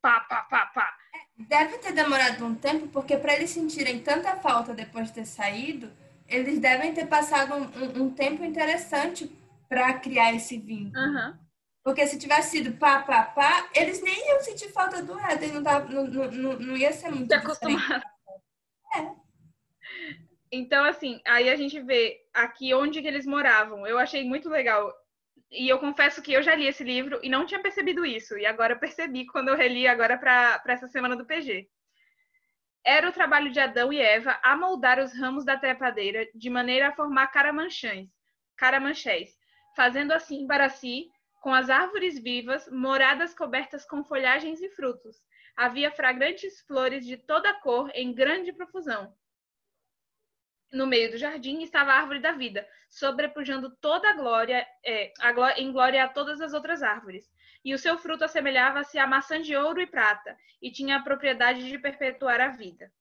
pá, 0.00 0.20
pá, 0.20 0.42
pá, 0.42 0.66
pá. 0.66 0.96
Deve 1.36 1.78
ter 1.78 1.92
demorado 1.92 2.44
um 2.44 2.54
tempo, 2.54 2.88
porque 2.88 3.16
para 3.16 3.34
eles 3.34 3.50
sentirem 3.50 4.02
tanta 4.02 4.36
falta 4.36 4.74
depois 4.74 5.08
de 5.08 5.14
ter 5.14 5.26
saído, 5.26 5.90
eles 6.28 6.58
devem 6.58 6.94
ter 6.94 7.06
passado 7.06 7.54
um, 7.54 7.62
um, 7.62 8.04
um 8.04 8.10
tempo 8.14 8.44
interessante 8.44 9.30
para 9.68 9.94
criar 9.94 10.34
esse 10.34 10.58
vínculo. 10.58 11.02
Uhum. 11.02 11.38
Porque 11.82 12.06
se 12.06 12.18
tivesse 12.18 12.58
sido 12.58 12.76
pá, 12.76 13.02
pá, 13.02 13.22
pá, 13.22 13.68
eles 13.74 14.02
nem 14.02 14.28
iam 14.28 14.40
sentir 14.40 14.70
falta 14.70 15.02
do 15.02 15.18
Éden, 15.18 15.52
não, 15.52 15.62
tava, 15.62 15.88
não, 15.88 16.06
não, 16.06 16.58
não 16.58 16.76
ia 16.76 16.92
ser 16.92 17.10
muito 17.10 17.32
acostumado. 17.32 18.04
É. 18.94 19.10
Então, 20.52 20.84
assim, 20.84 21.20
aí 21.24 21.48
a 21.48 21.56
gente 21.56 21.80
vê 21.80 22.20
aqui 22.34 22.74
onde 22.74 23.00
que 23.00 23.06
eles 23.06 23.24
moravam. 23.24 23.86
Eu 23.86 23.98
achei 23.98 24.24
muito 24.24 24.48
legal. 24.48 24.92
E 25.50 25.68
eu 25.68 25.78
confesso 25.78 26.22
que 26.22 26.32
eu 26.32 26.42
já 26.42 26.54
li 26.54 26.66
esse 26.66 26.84
livro 26.84 27.18
e 27.22 27.28
não 27.28 27.44
tinha 27.44 27.60
percebido 27.60 28.06
isso. 28.06 28.38
E 28.38 28.46
agora 28.46 28.76
percebi 28.76 29.26
quando 29.26 29.48
eu 29.48 29.56
reli 29.56 29.88
agora 29.88 30.16
para 30.16 30.62
essa 30.68 30.86
semana 30.86 31.16
do 31.16 31.26
PG. 31.26 31.68
Era 32.84 33.08
o 33.08 33.12
trabalho 33.12 33.50
de 33.50 33.58
Adão 33.58 33.92
e 33.92 34.00
Eva 34.00 34.38
amoldar 34.42 34.98
os 34.98 35.12
ramos 35.12 35.44
da 35.44 35.58
trepadeira 35.58 36.28
de 36.34 36.48
maneira 36.48 36.88
a 36.88 36.92
formar 36.92 37.26
caramanchães, 37.26 38.08
caramanchés, 38.56 39.36
fazendo 39.76 40.12
assim 40.12 40.46
para 40.46 40.68
si 40.68 41.10
com 41.42 41.52
as 41.52 41.68
árvores 41.68 42.18
vivas, 42.18 42.68
moradas 42.70 43.34
cobertas 43.34 43.84
com 43.84 44.04
folhagens 44.04 44.60
e 44.60 44.70
frutos. 44.70 45.16
Havia 45.56 45.90
fragrantes 45.90 46.60
flores 46.62 47.04
de 47.04 47.16
toda 47.16 47.52
cor 47.60 47.90
em 47.94 48.14
grande 48.14 48.52
profusão. 48.52 49.12
No 50.72 50.86
meio 50.86 51.10
do 51.10 51.18
jardim 51.18 51.62
estava 51.62 51.92
a 51.92 51.96
árvore 51.96 52.20
da 52.20 52.32
vida, 52.32 52.66
sobrepujando 52.88 53.70
toda 53.80 54.08
a 54.10 54.12
glória, 54.12 54.66
é, 54.84 55.12
a 55.20 55.32
glória, 55.32 55.60
em 55.60 55.72
glória 55.72 56.04
a 56.04 56.08
todas 56.08 56.40
as 56.40 56.52
outras 56.52 56.82
árvores. 56.82 57.30
E 57.64 57.74
o 57.74 57.78
seu 57.78 57.98
fruto 57.98 58.24
assemelhava-se 58.24 58.98
a 58.98 59.06
maçã 59.06 59.40
de 59.42 59.56
ouro 59.56 59.80
e 59.80 59.86
prata, 59.86 60.36
e 60.62 60.70
tinha 60.70 60.96
a 60.96 61.02
propriedade 61.02 61.68
de 61.68 61.78
perpetuar 61.78 62.40
a 62.40 62.48
vida. 62.48 62.92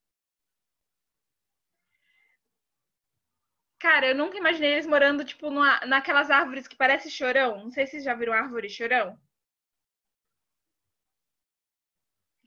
Cara, 3.80 4.08
eu 4.08 4.16
nunca 4.16 4.38
imaginei 4.38 4.74
eles 4.74 4.86
morando, 4.88 5.24
tipo, 5.24 5.50
numa, 5.50 5.80
naquelas 5.86 6.30
árvores 6.30 6.68
que 6.68 6.76
parece 6.76 7.10
chorão. 7.10 7.64
Não 7.64 7.72
sei 7.72 7.86
se 7.86 7.92
vocês 7.92 8.04
já 8.04 8.14
viram 8.14 8.34
árvore 8.34 8.70
chorão. 8.70 9.18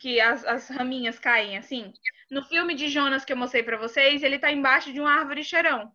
Que 0.02 0.20
as, 0.20 0.44
as 0.44 0.68
raminhas 0.68 1.16
caem 1.20 1.56
assim. 1.56 1.92
No 2.28 2.42
filme 2.42 2.74
de 2.74 2.88
Jonas 2.88 3.24
que 3.24 3.32
eu 3.32 3.36
mostrei 3.36 3.62
para 3.62 3.76
vocês, 3.76 4.24
ele 4.24 4.36
tá 4.36 4.50
embaixo 4.50 4.92
de 4.92 5.00
uma 5.00 5.12
árvore 5.12 5.44
chorão. 5.44 5.94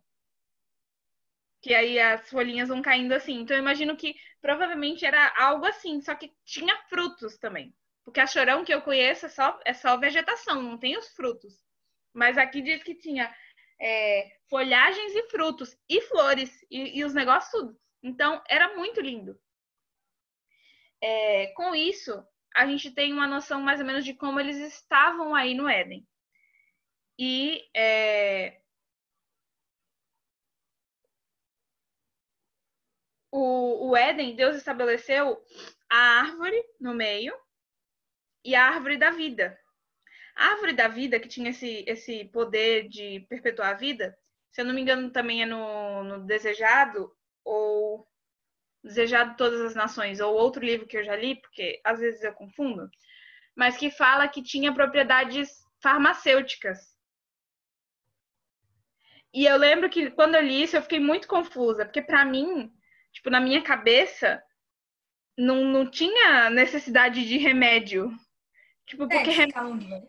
Que 1.60 1.74
aí 1.74 1.98
as 1.98 2.30
folhinhas 2.30 2.70
vão 2.70 2.80
caindo 2.80 3.12
assim. 3.12 3.34
Então 3.40 3.54
eu 3.54 3.60
imagino 3.60 3.98
que 3.98 4.14
provavelmente 4.40 5.04
era 5.04 5.34
algo 5.36 5.66
assim, 5.66 6.00
só 6.00 6.14
que 6.14 6.32
tinha 6.42 6.74
frutos 6.88 7.36
também. 7.36 7.74
Porque 8.02 8.20
a 8.20 8.26
chorão 8.26 8.64
que 8.64 8.72
eu 8.72 8.80
conheço 8.80 9.26
é 9.26 9.28
só, 9.28 9.60
é 9.66 9.74
só 9.74 9.98
vegetação, 9.98 10.62
não 10.62 10.78
tem 10.78 10.96
os 10.96 11.08
frutos. 11.08 11.62
Mas 12.14 12.38
aqui 12.38 12.62
diz 12.62 12.82
que 12.82 12.94
tinha 12.94 13.30
é, 13.78 14.38
folhagens 14.48 15.14
e 15.14 15.28
frutos, 15.28 15.76
e 15.86 16.00
flores, 16.00 16.64
e, 16.70 16.98
e, 16.98 17.04
os 17.04 17.12
negócios 17.12 17.50
tudo. 17.50 17.78
Então, 18.02 18.42
era 18.48 18.74
muito 18.74 19.02
lindo. 19.02 19.38
É, 21.02 21.48
com 21.48 21.74
isso, 21.74 22.24
a 22.54 22.66
gente 22.66 22.90
tem 22.90 23.12
uma 23.12 23.26
noção 23.26 23.60
mais 23.60 23.80
ou 23.80 23.86
menos 23.86 24.04
de 24.04 24.14
como 24.14 24.40
eles 24.40 24.56
estavam 24.56 25.34
aí 25.34 25.54
no 25.54 25.68
Éden. 25.68 26.06
E 27.18 27.68
é, 27.74 28.60
o, 33.30 33.90
o 33.90 33.96
Éden, 33.96 34.34
Deus 34.36 34.56
estabeleceu 34.56 35.42
a 35.90 35.96
árvore 36.20 36.62
no 36.80 36.94
meio 36.94 37.34
e 38.44 38.54
a 38.54 38.66
árvore 38.66 38.96
da 38.96 39.10
vida. 39.10 39.58
A 40.36 40.52
árvore 40.52 40.72
da 40.72 40.88
vida, 40.88 41.18
que 41.18 41.28
tinha 41.28 41.50
esse, 41.50 41.84
esse 41.86 42.24
poder 42.26 42.88
de 42.88 43.20
perpetuar 43.28 43.70
a 43.70 43.76
vida, 43.76 44.16
se 44.52 44.60
eu 44.60 44.64
não 44.64 44.74
me 44.74 44.80
engano, 44.80 45.10
também 45.10 45.42
é 45.42 45.46
no, 45.46 46.04
no 46.04 46.26
Desejado, 46.26 47.14
ou 47.44 48.07
Desejado 48.88 49.36
Todas 49.36 49.60
as 49.60 49.74
Nações, 49.74 50.18
ou 50.18 50.34
outro 50.34 50.64
livro 50.64 50.86
que 50.86 50.96
eu 50.96 51.04
já 51.04 51.14
li, 51.14 51.36
porque 51.36 51.78
às 51.84 52.00
vezes 52.00 52.24
eu 52.24 52.32
confundo, 52.32 52.90
mas 53.54 53.76
que 53.76 53.90
fala 53.90 54.26
que 54.26 54.42
tinha 54.42 54.72
propriedades 54.72 55.50
farmacêuticas. 55.82 56.78
E 59.32 59.44
eu 59.44 59.58
lembro 59.58 59.90
que 59.90 60.10
quando 60.10 60.36
eu 60.36 60.40
li 60.40 60.62
isso, 60.62 60.74
eu 60.74 60.82
fiquei 60.82 60.98
muito 60.98 61.28
confusa, 61.28 61.84
porque 61.84 62.00
para 62.00 62.24
mim, 62.24 62.72
tipo, 63.12 63.28
na 63.28 63.40
minha 63.40 63.62
cabeça, 63.62 64.42
não, 65.36 65.64
não 65.64 65.90
tinha 65.90 66.48
necessidade 66.48 67.28
de 67.28 67.36
remédio. 67.36 68.10
Tipo, 68.86 69.04
é, 69.04 69.08
porque 69.08 69.30
é, 69.30 69.32
remédio... 69.34 70.08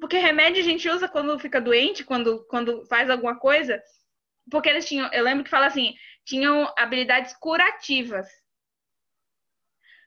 Porque 0.00 0.18
remédio 0.18 0.60
a 0.60 0.64
gente 0.64 0.88
usa 0.88 1.08
quando 1.08 1.38
fica 1.38 1.60
doente, 1.60 2.04
quando, 2.04 2.44
quando 2.48 2.84
faz 2.86 3.08
alguma 3.08 3.38
coisa. 3.38 3.80
Porque 4.50 4.68
eles 4.68 4.86
tinham, 4.86 5.10
eu 5.12 5.22
lembro 5.22 5.44
que 5.44 5.50
fala 5.50 5.66
assim, 5.66 5.94
tinham 6.26 6.70
habilidades 6.76 7.32
curativas. 7.34 8.28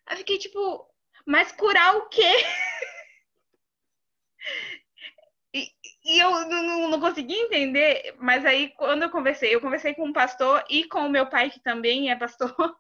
Aí 0.06 0.18
fiquei 0.18 0.38
tipo, 0.38 0.86
mas 1.26 1.52
curar 1.54 1.96
o 1.96 2.10
quê? 2.10 2.22
e, 5.54 5.72
eu 6.20 6.30
não, 6.48 6.90
não 6.90 7.00
consegui 7.00 7.34
entender, 7.34 8.16
mas 8.20 8.46
aí 8.46 8.70
quando 8.76 9.04
eu 9.04 9.10
conversei, 9.10 9.56
eu 9.56 9.62
conversei 9.62 9.96
com 9.96 10.06
um 10.06 10.14
pastor 10.14 10.64
e 10.70 10.84
com 10.84 11.06
o 11.06 11.10
meu 11.10 11.30
pai, 11.30 11.50
que 11.50 11.62
também 11.62 12.12
é 12.12 12.16
pastor, 12.16 12.54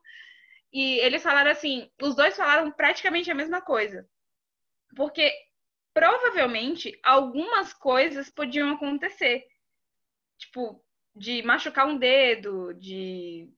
e 0.73 0.99
eles 0.99 1.23
falaram 1.23 1.51
assim, 1.51 1.89
os 2.01 2.15
dois 2.15 2.35
falaram 2.35 2.69
praticamente 2.71 3.31
a 3.31 3.35
mesma 3.35 3.61
coisa. 3.61 4.07
Porque 4.95 5.31
provavelmente 5.93 6.99
algumas 7.03 7.73
coisas 7.73 8.29
podiam 8.29 8.71
acontecer. 8.71 9.45
Tipo, 10.37 10.83
de 11.15 11.41
machucar 11.43 11.87
um 11.87 11.97
dedo, 11.97 12.73
de. 12.73 13.49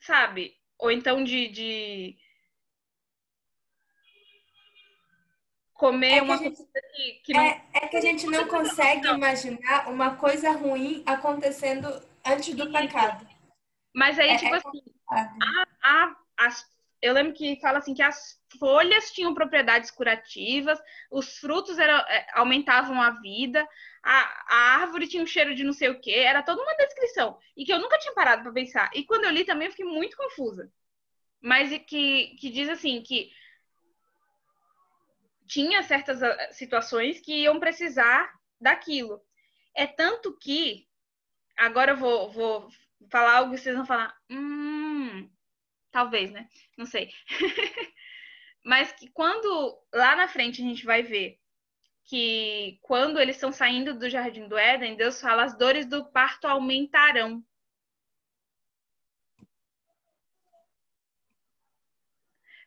Sabe? 0.00 0.54
Ou 0.78 0.90
então 0.90 1.22
de. 1.24 1.48
de 1.48 2.16
comer 5.74 6.18
é 6.18 6.22
uma 6.22 6.38
gente, 6.38 6.56
coisa 6.56 6.70
que, 6.94 7.12
que 7.24 7.32
não... 7.32 7.42
é, 7.42 7.64
é, 7.74 7.88
que 7.88 7.96
a 7.96 8.00
gente 8.00 8.26
não 8.26 8.46
consegue 8.46 9.08
imaginar 9.08 9.90
uma 9.90 10.16
coisa 10.16 10.52
ruim 10.52 11.02
acontecendo 11.04 11.88
antes 12.24 12.54
do 12.54 12.70
pecado. 12.70 13.26
Mas 13.94 14.18
aí, 14.18 14.30
é, 14.30 14.36
tipo 14.38 14.54
é 14.54 14.58
assim, 14.58 14.82
a, 15.82 16.16
as 16.38 16.73
eu 17.04 17.12
lembro 17.12 17.34
que 17.34 17.60
fala 17.60 17.78
assim 17.78 17.92
que 17.92 18.02
as 18.02 18.40
folhas 18.58 19.10
tinham 19.10 19.34
propriedades 19.34 19.90
curativas, 19.90 20.80
os 21.10 21.36
frutos 21.36 21.78
eram, 21.78 21.98
é, 21.98 22.26
aumentavam 22.32 23.00
a 23.00 23.10
vida, 23.20 23.68
a, 24.02 24.44
a, 24.48 24.56
árvore 24.80 25.06
tinha 25.06 25.22
um 25.22 25.26
cheiro 25.26 25.54
de 25.54 25.64
não 25.64 25.74
sei 25.74 25.90
o 25.90 26.00
que, 26.00 26.14
era 26.14 26.42
toda 26.42 26.62
uma 26.62 26.74
descrição. 26.76 27.38
E 27.54 27.64
que 27.66 27.72
eu 27.72 27.78
nunca 27.78 27.98
tinha 27.98 28.14
parado 28.14 28.42
para 28.42 28.52
pensar. 28.52 28.90
E 28.94 29.04
quando 29.04 29.24
eu 29.24 29.30
li 29.30 29.44
também 29.44 29.66
eu 29.66 29.72
fiquei 29.72 29.84
muito 29.84 30.16
confusa. 30.16 30.72
Mas 31.42 31.68
que, 31.86 32.36
que 32.40 32.48
diz 32.48 32.70
assim 32.70 33.02
que 33.02 33.30
tinha 35.46 35.82
certas 35.82 36.22
ah, 36.22 36.52
situações 36.52 37.20
que 37.20 37.42
iam 37.42 37.60
precisar 37.60 38.32
daquilo. 38.58 39.20
É 39.76 39.86
tanto 39.86 40.38
que 40.38 40.86
agora 41.54 41.92
eu 41.92 41.96
vou, 41.98 42.30
vou 42.30 42.68
falar 43.10 43.34
algo 43.34 43.52
que 43.52 43.58
vocês 43.58 43.76
vão 43.76 43.84
falar. 43.84 44.16
Hum, 44.30 44.73
Talvez, 45.94 46.28
né? 46.32 46.48
Não 46.76 46.86
sei. 46.86 47.08
Mas 48.66 48.90
que 48.90 49.08
quando 49.10 49.80
lá 49.94 50.16
na 50.16 50.26
frente 50.26 50.60
a 50.60 50.64
gente 50.64 50.84
vai 50.84 51.04
ver 51.04 51.38
que 52.02 52.80
quando 52.82 53.20
eles 53.20 53.36
estão 53.36 53.52
saindo 53.52 53.96
do 53.96 54.10
jardim 54.10 54.48
do 54.48 54.58
Éden, 54.58 54.96
Deus 54.96 55.20
fala 55.20 55.44
as 55.44 55.56
dores 55.56 55.86
do 55.86 56.04
parto 56.06 56.48
aumentarão. 56.48 57.44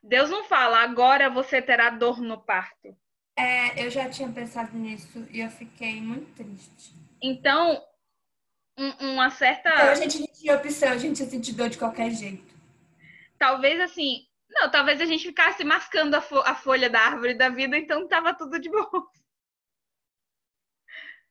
Deus 0.02 0.30
não 0.30 0.45
fala 0.45 0.78
agora 0.78 1.30
você 1.30 1.62
terá 1.62 1.90
dor 1.90 2.22
no 2.22 2.41
parto. 2.41 2.98
É, 3.36 3.86
eu 3.86 3.90
já 3.91 4.10
tinha 4.10 4.32
pensado 4.32 4.78
nisso 4.78 5.28
e 5.30 5.41
eu 5.41 5.49
fiquei 5.49 5.99
muito 5.99 6.34
triste. 6.34 6.94
Então, 7.22 7.86
um, 8.78 9.12
uma 9.12 9.30
certa. 9.32 9.68
Então 9.68 9.90
a 9.90 9.95
gente 9.95 10.20
não 10.20 10.28
tinha 10.28 10.56
opção, 10.56 10.90
a 10.94 10.98
gente 10.98 11.20
ia 11.20 11.30
sentir 11.30 11.52
dor 11.52 11.68
de 11.68 11.78
qualquer 11.78 12.10
jeito 12.12 12.56
talvez 13.38 13.80
assim, 13.80 14.27
não, 14.49 14.72
talvez 14.72 15.01
a 15.01 15.05
gente 15.05 15.26
ficasse 15.26 15.64
mascando 15.64 16.15
a, 16.15 16.22
fo 16.22 16.39
a 16.39 16.55
folha 16.55 16.89
da 16.89 16.99
árvore 16.99 17.34
da 17.34 17.49
vida, 17.49 17.77
então 17.77 18.07
tava 18.07 18.34
tudo 18.34 18.59
de 18.59 18.69
boa. 18.72 19.07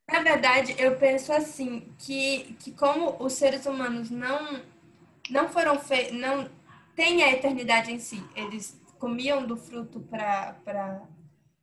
Na 0.08 0.20
verdade, 0.20 0.76
eu 0.78 0.96
penso 0.96 1.32
assim, 1.32 1.92
que, 1.98 2.56
que 2.60 2.70
como 2.72 3.16
os 3.18 3.32
seres 3.32 3.66
humanos 3.66 4.08
não, 4.08 4.62
não 5.28 5.48
foram 5.48 5.78
feitos, 5.80 6.16
não 6.16 6.48
têm 6.94 7.24
a 7.24 7.32
eternidade 7.32 7.92
em 7.92 7.98
si, 7.98 8.22
eles 8.36 8.80
comiam 8.98 9.44
do 9.44 9.56
fruto 9.56 10.00
para. 10.00 11.02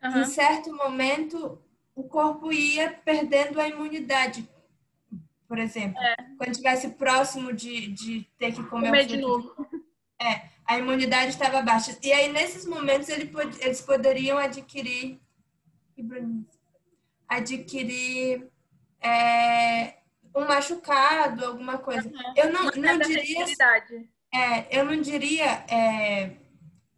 Uhum. 0.04 0.22
Em 0.22 0.26
certo 0.26 0.76
momento, 0.76 1.62
o 1.96 2.04
corpo 2.04 2.52
ia 2.52 2.92
perdendo 2.92 3.62
a 3.62 3.68
imunidade. 3.68 4.48
Por 5.48 5.58
exemplo, 5.58 5.98
é. 6.02 6.16
quando 6.38 6.52
estivesse 6.52 6.90
próximo 6.90 7.54
de, 7.54 7.88
de 7.88 8.24
ter 8.38 8.54
que 8.54 8.64
comer, 8.64 8.88
comer 8.88 9.06
o 9.06 9.08
fruto. 9.08 9.16
De 9.16 9.22
novo. 9.22 9.83
É, 10.24 10.50
a 10.66 10.78
imunidade 10.78 11.32
estava 11.32 11.62
baixa. 11.62 11.98
E 12.02 12.12
aí, 12.12 12.32
nesses 12.32 12.66
momentos, 12.66 13.10
ele, 13.10 13.32
eles 13.60 13.82
poderiam 13.82 14.38
adquirir 14.38 15.20
adquirir 17.28 18.48
é, 19.02 19.98
um 20.36 20.46
machucado, 20.46 21.46
alguma 21.46 21.78
coisa. 21.78 22.08
Uhum. 22.08 22.34
Eu 22.36 22.52
não, 22.52 22.64
não 22.64 23.00
diria. 23.00 23.46
É, 24.34 24.80
eu 24.80 24.86
não 24.86 25.00
diria 25.00 25.46
é, 25.70 26.38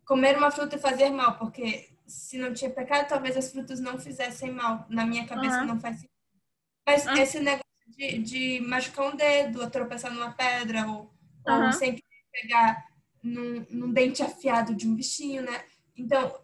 comer 0.06 0.38
uma 0.38 0.52
fruta 0.52 0.76
e 0.76 0.80
fazer 0.80 1.10
mal, 1.10 1.38
porque 1.38 1.90
se 2.08 2.38
não 2.38 2.54
tinha 2.54 2.70
pecado, 2.70 3.10
talvez 3.10 3.36
as 3.36 3.52
frutas 3.52 3.80
não 3.80 4.00
fizessem 4.00 4.52
mal. 4.52 4.86
Na 4.90 5.06
minha 5.06 5.26
cabeça 5.26 5.60
uhum. 5.60 5.66
não 5.66 5.80
faz 5.80 5.96
sentido. 5.98 6.12
Mas 6.88 7.06
uhum. 7.06 7.14
esse 7.14 7.40
negócio 7.40 7.66
de, 7.88 8.18
de, 8.20 8.62
machucar 8.62 9.08
um 9.08 9.16
dedo, 9.16 9.62
ou 9.62 9.70
tropeçar 9.70 10.12
numa 10.14 10.32
pedra, 10.32 10.88
ou, 10.88 11.14
ou 11.46 11.72
sempre 11.74 12.04
pegar 12.32 12.86
num, 13.26 13.66
num, 13.70 13.92
dente 13.92 14.22
afiado 14.22 14.76
de 14.76 14.88
um 14.88 14.96
bichinho, 14.96 15.42
né? 15.42 15.66
Então, 15.98 16.40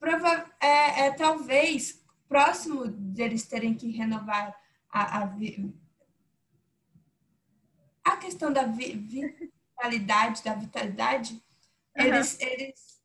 prova 0.00 0.50
é, 0.60 1.06
é 1.06 1.10
talvez 1.12 2.02
próximo 2.28 2.86
deles 2.86 3.46
terem 3.46 3.74
que 3.74 3.90
renovar 3.90 4.56
a, 4.90 5.22
a, 5.22 5.36
a 8.04 8.16
questão 8.16 8.52
da 8.52 8.64
vitalidade, 8.64 10.42
da 10.42 10.54
vitalidade, 10.54 11.34
uhum. 11.96 12.04
eles, 12.04 12.40
eles 12.40 13.02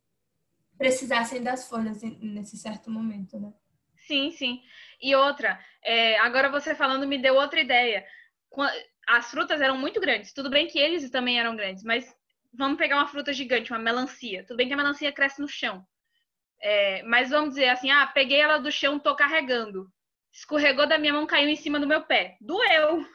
precisassem 0.78 1.44
das 1.44 1.68
folhas 1.68 2.02
nesse 2.02 2.58
certo 2.58 2.90
momento, 2.90 3.40
né? 3.40 3.54
Sim, 3.98 4.32
sim. 4.32 4.62
E 5.02 5.16
outra, 5.16 5.60
é, 5.82 6.18
agora 6.20 6.50
você 6.50 6.76
falando 6.76 7.08
me 7.08 7.18
deu 7.18 7.36
outra 7.36 7.60
ideia. 7.60 8.06
As 9.08 9.30
frutas 9.32 9.62
eram 9.62 9.78
muito 9.78 10.00
grandes. 10.00 10.34
Tudo 10.34 10.50
bem 10.50 10.68
que 10.68 10.78
eles 10.78 11.10
também 11.10 11.40
eram 11.40 11.56
grandes, 11.56 11.84
mas 11.84 12.14
vamos 12.54 12.78
pegar 12.78 12.98
uma 12.98 13.08
fruta 13.08 13.34
gigante, 13.34 13.72
uma 13.72 13.80
melancia. 13.80 14.44
Tudo 14.46 14.58
bem 14.58 14.68
que 14.68 14.74
a 14.74 14.78
melancia 14.78 15.12
cresce 15.12 15.42
no 15.42 15.48
chão. 15.48 15.86
É, 16.62 17.04
mas 17.04 17.30
vamos 17.30 17.52
dizer 17.52 17.70
assim, 17.70 17.92
ah, 17.92 18.08
peguei 18.08 18.40
ela 18.40 18.58
do 18.58 18.72
chão, 18.72 19.00
tô 19.00 19.16
carregando. 19.16 19.92
Escorregou 20.32 20.88
da 20.88 20.98
minha 20.98 21.14
mão, 21.14 21.28
caiu 21.28 21.50
em 21.50 21.56
cima 21.56 21.80
do 21.80 21.88
meu 21.88 22.04
pé. 22.04 22.38
Doeu. 22.40 23.06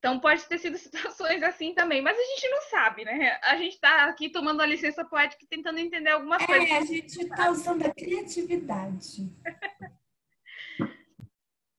Então 0.00 0.18
pode 0.18 0.44
ter 0.46 0.58
sido 0.58 0.76
situações 0.78 1.42
assim 1.42 1.74
também, 1.74 2.02
mas 2.02 2.18
a 2.18 2.22
gente 2.22 2.48
não 2.48 2.62
sabe, 2.62 3.04
né? 3.04 3.38
A 3.44 3.56
gente 3.56 3.74
está 3.74 4.04
aqui 4.04 4.30
tomando 4.30 4.62
a 4.62 4.66
licença 4.66 5.04
poética 5.04 5.44
e 5.44 5.48
tentando 5.48 5.78
entender 5.78 6.10
alguma 6.10 6.36
é, 6.36 6.46
coisa. 6.46 6.66
É, 6.66 6.78
a 6.78 6.84
gente 6.84 7.20
está 7.20 7.50
usando 7.50 7.86
a 7.86 7.94
criatividade. 7.94 9.30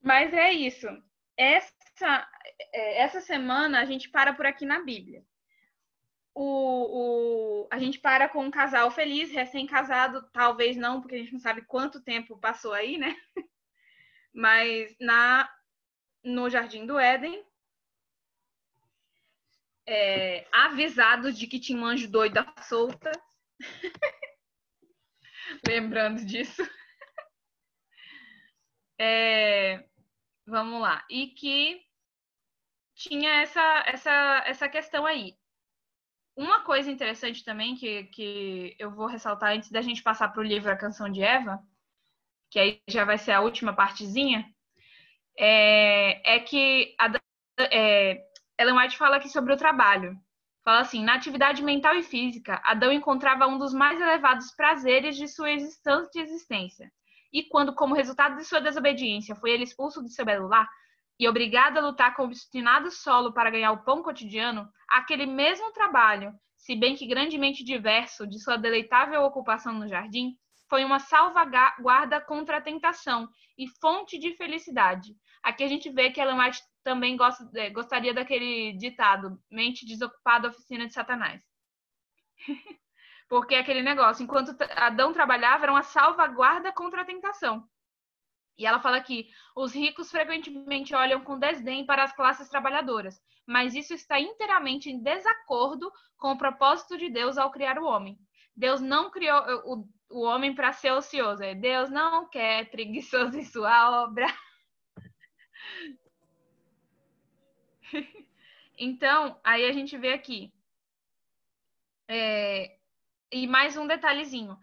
mas 0.01 0.31
é 0.33 0.53
isso. 0.53 0.87
Essa, 1.35 1.73
é, 2.05 3.01
essa 3.01 3.21
semana 3.21 3.79
a 3.79 3.85
gente 3.85 4.09
para 4.09 4.33
por 4.33 4.45
aqui 4.45 4.65
na 4.65 4.79
Bíblia 4.83 5.23
o, 6.33 7.63
o, 7.63 7.67
a 7.71 7.77
gente 7.77 7.99
para 7.99 8.29
com 8.29 8.45
um 8.45 8.51
casal 8.51 8.89
feliz, 8.91 9.31
recém-casado, 9.31 10.29
talvez 10.31 10.77
não, 10.77 11.01
porque 11.01 11.15
a 11.15 11.17
gente 11.17 11.33
não 11.33 11.39
sabe 11.39 11.61
quanto 11.63 12.03
tempo 12.03 12.37
passou 12.39 12.73
aí, 12.73 12.97
né? 12.97 13.15
Mas 14.33 14.95
na 14.99 15.49
no 16.23 16.49
Jardim 16.49 16.85
do 16.85 16.99
Éden, 16.99 17.43
é, 19.87 20.47
avisados 20.51 21.37
de 21.37 21.47
que 21.47 21.59
tinha 21.59 21.77
um 21.79 21.85
anjo 21.85 22.07
doido 22.09 22.37
à 22.37 22.61
solta. 22.61 23.11
Lembrando 25.67 26.25
disso. 26.25 26.61
É, 29.03 29.83
vamos 30.45 30.79
lá. 30.79 31.03
E 31.09 31.29
que 31.29 31.83
tinha 33.01 33.41
essa, 33.41 33.83
essa, 33.87 34.43
essa 34.45 34.69
questão 34.69 35.05
aí. 35.05 35.35
Uma 36.35 36.61
coisa 36.61 36.89
interessante 36.89 37.43
também 37.43 37.75
que, 37.75 38.05
que 38.05 38.75
eu 38.79 38.91
vou 38.91 39.07
ressaltar 39.07 39.51
antes 39.53 39.71
da 39.71 39.81
gente 39.81 40.03
passar 40.03 40.29
para 40.29 40.39
o 40.39 40.45
livro 40.45 40.71
A 40.71 40.77
Canção 40.77 41.09
de 41.09 41.21
Eva, 41.21 41.59
que 42.49 42.59
aí 42.59 42.81
já 42.87 43.03
vai 43.03 43.17
ser 43.17 43.31
a 43.31 43.41
última 43.41 43.73
partezinha, 43.73 44.45
é, 45.37 46.35
é 46.35 46.39
que 46.39 46.95
a, 46.99 47.11
é, 47.71 48.23
Ellen 48.59 48.77
White 48.77 48.97
fala 48.97 49.17
aqui 49.17 49.29
sobre 49.29 49.53
o 49.53 49.57
trabalho. 49.57 50.17
Fala 50.63 50.81
assim: 50.81 51.03
na 51.03 51.15
atividade 51.15 51.63
mental 51.63 51.95
e 51.95 52.03
física, 52.03 52.61
Adão 52.63 52.91
encontrava 52.91 53.47
um 53.47 53.57
dos 53.57 53.73
mais 53.73 53.99
elevados 53.99 54.51
prazeres 54.51 55.17
de 55.17 55.27
sua 55.27 55.49
existência. 55.51 56.91
E 57.33 57.43
quando, 57.43 57.73
como 57.73 57.95
resultado 57.95 58.35
de 58.37 58.43
sua 58.43 58.59
desobediência, 58.59 59.35
foi 59.35 59.51
ele 59.51 59.63
expulso 59.63 60.01
do 60.01 60.09
seu 60.09 60.25
belo 60.25 60.47
lar, 60.47 60.69
e 61.21 61.27
obrigado 61.27 61.77
a 61.77 61.81
lutar 61.81 62.15
com 62.15 62.23
obstinado 62.23 62.89
solo 62.89 63.31
para 63.31 63.51
ganhar 63.51 63.71
o 63.73 63.83
pão 63.83 64.01
cotidiano, 64.01 64.67
aquele 64.89 65.27
mesmo 65.27 65.71
trabalho, 65.71 66.33
se 66.57 66.75
bem 66.75 66.95
que 66.95 67.05
grandemente 67.05 67.63
diverso 67.63 68.25
de 68.25 68.39
sua 68.39 68.57
deleitável 68.57 69.21
ocupação 69.21 69.71
no 69.71 69.87
jardim, 69.87 70.35
foi 70.67 70.83
uma 70.83 70.97
salvaguarda 70.97 72.19
contra 72.21 72.57
a 72.57 72.61
tentação 72.61 73.29
e 73.55 73.67
fonte 73.79 74.17
de 74.17 74.35
felicidade. 74.35 75.13
Aqui 75.43 75.63
a 75.63 75.67
gente 75.67 75.91
vê 75.91 76.09
que 76.09 76.19
White 76.19 76.59
também 76.83 77.15
é, 77.53 77.69
gostaria 77.69 78.15
daquele 78.15 78.75
ditado: 78.75 79.39
mente 79.51 79.85
desocupada, 79.85 80.47
oficina 80.47 80.87
de 80.87 80.93
Satanás. 80.93 81.43
Porque 83.29 83.53
aquele 83.53 83.83
negócio, 83.83 84.23
enquanto 84.23 84.55
Adão 84.75 85.13
trabalhava, 85.13 85.65
era 85.65 85.71
uma 85.71 85.83
salvaguarda 85.83 86.71
contra 86.71 87.03
a 87.03 87.05
tentação. 87.05 87.63
E 88.61 88.65
ela 88.67 88.79
fala 88.79 89.01
que 89.01 89.27
os 89.55 89.73
ricos 89.73 90.11
frequentemente 90.11 90.93
olham 90.93 91.23
com 91.23 91.39
desdém 91.39 91.83
para 91.83 92.03
as 92.03 92.15
classes 92.15 92.47
trabalhadoras, 92.47 93.19
mas 93.43 93.73
isso 93.73 93.91
está 93.91 94.19
inteiramente 94.19 94.87
em 94.87 95.01
desacordo 95.01 95.91
com 96.15 96.33
o 96.33 96.37
propósito 96.37 96.95
de 96.95 97.09
Deus 97.09 97.39
ao 97.39 97.49
criar 97.49 97.79
o 97.79 97.85
homem. 97.85 98.19
Deus 98.55 98.79
não 98.79 99.09
criou 99.09 99.41
o, 99.65 99.89
o 100.11 100.21
homem 100.21 100.53
para 100.53 100.71
ser 100.73 100.91
ocioso. 100.91 101.41
É, 101.41 101.55
Deus 101.55 101.89
não 101.89 102.29
quer 102.29 102.69
preguiçoso 102.69 103.35
em 103.35 103.43
sua 103.43 104.03
obra. 104.03 104.27
então, 108.77 109.41
aí 109.43 109.65
a 109.65 109.71
gente 109.71 109.97
vê 109.97 110.13
aqui. 110.13 110.53
É, 112.07 112.77
e 113.31 113.47
mais 113.47 113.75
um 113.75 113.87
detalhezinho. 113.87 114.55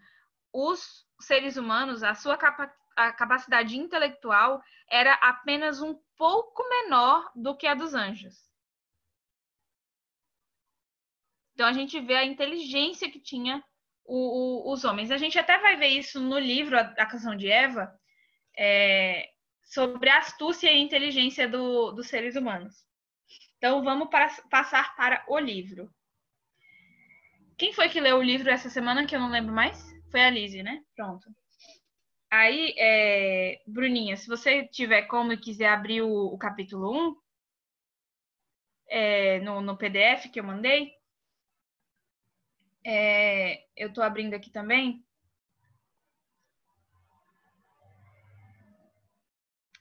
Os 0.53 1.05
seres 1.19 1.57
humanos, 1.57 2.01
a 2.01 2.13
sua 2.13 2.37
capa 2.37 2.73
a 2.99 3.13
capacidade 3.13 3.77
intelectual 3.77 4.61
era 4.89 5.13
apenas 5.13 5.81
um 5.81 5.97
pouco 6.17 6.67
menor 6.67 7.31
do 7.33 7.55
que 7.55 7.65
a 7.65 7.73
dos 7.73 7.93
anjos. 7.93 8.35
Então 11.53 11.65
a 11.65 11.71
gente 11.73 11.99
vê 12.01 12.15
a 12.15 12.25
inteligência 12.25 13.09
que 13.09 13.19
tinha 13.19 13.63
o, 14.05 14.69
o, 14.69 14.73
os 14.73 14.83
homens. 14.83 15.11
A 15.11 15.17
gente 15.17 15.39
até 15.39 15.57
vai 15.59 15.77
ver 15.77 15.87
isso 15.87 16.19
no 16.19 16.37
livro 16.37 16.77
A, 16.77 16.81
a 16.81 17.05
Canção 17.05 17.35
de 17.35 17.49
Eva, 17.49 17.89
é, 18.57 19.29
sobre 19.63 20.09
a 20.09 20.17
astúcia 20.17 20.71
e 20.71 20.81
inteligência 20.81 21.47
do, 21.47 21.91
dos 21.91 22.07
seres 22.07 22.35
humanos. 22.35 22.85
Então 23.57 23.81
vamos 23.83 24.09
para, 24.09 24.29
passar 24.49 24.95
para 24.97 25.23
o 25.29 25.39
livro. 25.39 25.89
Quem 27.57 27.71
foi 27.71 27.87
que 27.87 28.01
leu 28.01 28.17
o 28.17 28.23
livro 28.23 28.49
essa 28.49 28.69
semana 28.69 29.05
que 29.05 29.15
eu 29.15 29.19
não 29.19 29.29
lembro 29.29 29.53
mais? 29.53 29.77
Foi 30.11 30.21
a 30.21 30.29
Lizzie, 30.29 30.63
né? 30.63 30.81
Pronto. 30.95 31.29
Aí, 32.31 32.75
é, 32.77 33.61
Bruninha, 33.65 34.15
se 34.15 34.27
você 34.27 34.67
tiver 34.67 35.03
como 35.03 35.33
e 35.33 35.37
quiser 35.37 35.69
abrir 35.69 36.03
o, 36.03 36.25
o 36.27 36.37
capítulo 36.37 37.09
1 37.09 37.15
é, 38.87 39.39
no, 39.39 39.61
no, 39.61 39.77
PDF 39.77 40.29
que 40.31 40.39
eu 40.39 40.43
mandei, 40.43 40.91
é, 42.85 43.63
eu 43.75 43.89
estou 43.89 44.03
abrindo 44.03 44.35
aqui 44.35 44.51
também. 44.51 45.03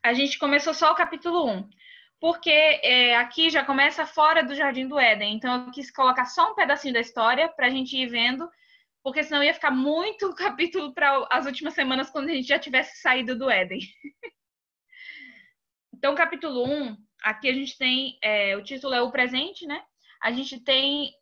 A 0.03 0.15
gente 0.15 0.39
começou 0.39 0.73
só 0.73 0.93
o 0.93 0.97
capítulo 0.97 1.47
1, 1.51 1.69
porque 2.19 2.51
é, 2.51 3.15
aqui 3.17 3.51
já 3.51 3.63
começa 3.63 4.07
fora 4.07 4.43
do 4.43 4.55
Jardim 4.55 4.89
do 4.89 4.99
Éden. 4.99 5.35
Então, 5.35 5.67
eu 5.67 5.71
quis 5.71 5.91
colocar 5.91 6.25
só 6.25 6.53
um 6.53 6.55
pedacinho 6.55 6.95
da 6.95 7.01
história 7.01 7.47
para 7.47 7.67
a 7.67 7.71
gente 7.71 7.95
ir 7.95 8.07
vendo 8.07 8.49
porque 9.09 9.25
senão 9.25 9.43
ia 9.43 9.55
ficar 9.55 9.71
muito 9.71 10.33
capítulo 10.37 10.93
para 10.93 11.27
as 11.31 11.47
últimas 11.47 11.75
semanas 11.75 12.11
quando 12.11 12.29
a 12.29 12.33
gente 12.33 12.47
já 12.47 12.59
tivesse 12.59 13.01
saído 13.01 13.37
do 13.37 13.51
Éden. 13.51 13.81
então, 15.95 16.15
capítulo 16.15 16.65
1, 16.65 16.97
aqui 17.23 17.49
a 17.49 17.53
gente 17.55 17.77
tem, 17.79 18.19
é, 18.23 18.57
o 18.57 18.63
título 18.63 18.95
é 18.95 19.01
o 19.01 19.11
presente, 19.11 19.67
né? 19.67 19.83
A 20.21 20.31
gente 20.31 20.61
tem 20.61 21.13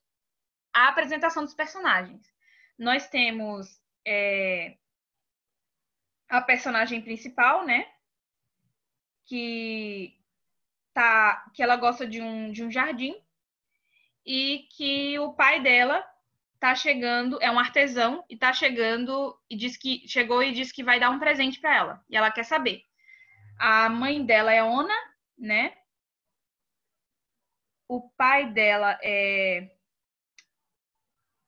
a 0.75 0.89
apresentação 0.89 1.45
dos 1.45 1.55
personagens. 1.55 2.27
Nós 2.79 3.09
temos 3.09 3.81
é, 4.07 4.77
a 6.29 6.41
personagem 6.41 7.01
principal, 7.01 7.65
né? 7.65 7.87
que 9.27 10.17
tá 10.95 11.51
que 11.53 11.63
ela 11.63 11.77
gosta 11.77 12.07
de 12.07 12.23
um, 12.23 12.51
de 12.51 12.65
um 12.65 12.71
jardim 12.71 13.15
e 14.25 14.67
que 14.71 15.19
o 15.19 15.35
pai 15.35 15.61
dela 15.61 16.05
tá 16.67 16.75
chegando, 16.75 17.39
é 17.41 17.49
um 17.49 17.61
artesão 17.61 18.25
e 18.29 18.37
tá 18.37 18.53
chegando 18.53 19.39
e 19.49 19.57
diz 19.57 19.77
que 19.77 20.03
chegou 20.09 20.43
e 20.43 20.53
disse 20.53 20.75
que 20.75 20.83
vai 20.83 20.99
dar 20.99 21.11
um 21.11 21.19
presente 21.21 21.61
para 21.61 21.77
ela. 21.77 22.05
E 22.11 22.17
ela 22.17 22.33
quer 22.33 22.45
saber. 22.45 22.83
A 23.57 23.89
mãe 23.89 24.27
dela 24.27 24.53
é 24.53 24.65
Ona, 24.65 24.95
né? 25.39 25.77
O 27.89 28.11
pai 28.11 28.53
dela 28.53 28.99
é 29.01 29.71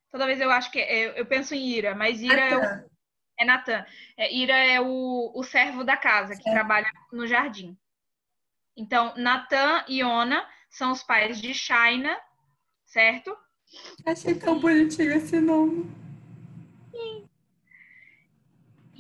Toda 0.09 0.25
vez 0.25 0.41
eu 0.41 0.51
acho 0.51 0.71
que 0.71 0.79
é, 0.79 1.21
eu 1.21 1.27
penso 1.27 1.53
em 1.53 1.69
Ira, 1.69 1.97
mas 1.97 2.23
Ira 2.23 2.41
é, 2.41 2.57
o, 2.57 2.91
é 3.41 3.45
Natan. 3.45 3.85
É, 4.17 4.33
Ira 4.33 4.57
é 4.57 4.81
o, 4.81 5.33
o 5.35 5.43
servo 5.43 5.83
da 5.83 5.97
casa 5.97 6.37
que 6.37 6.51
trabalha 6.51 6.91
no 7.13 7.27
jardim. 7.27 7.77
Então, 8.77 9.13
Natan 9.17 9.85
e 9.89 10.05
Ona 10.05 10.49
são 10.71 10.93
os 10.93 11.03
pais 11.03 11.41
de 11.41 11.53
Shaina, 11.53 12.17
certo? 12.85 13.37
Achei 14.05 14.35
tão 14.35 14.59
bonitinho 14.59 15.13
esse 15.13 15.41
nome. 15.41 15.91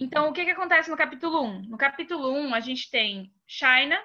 Então, 0.00 0.28
o 0.28 0.32
que, 0.32 0.44
que 0.44 0.52
acontece 0.52 0.88
no 0.88 0.96
capítulo 0.96 1.42
1? 1.42 1.62
No 1.62 1.76
capítulo 1.76 2.30
1, 2.32 2.54
a 2.54 2.60
gente 2.60 2.88
tem 2.88 3.32
Shaina 3.46 3.98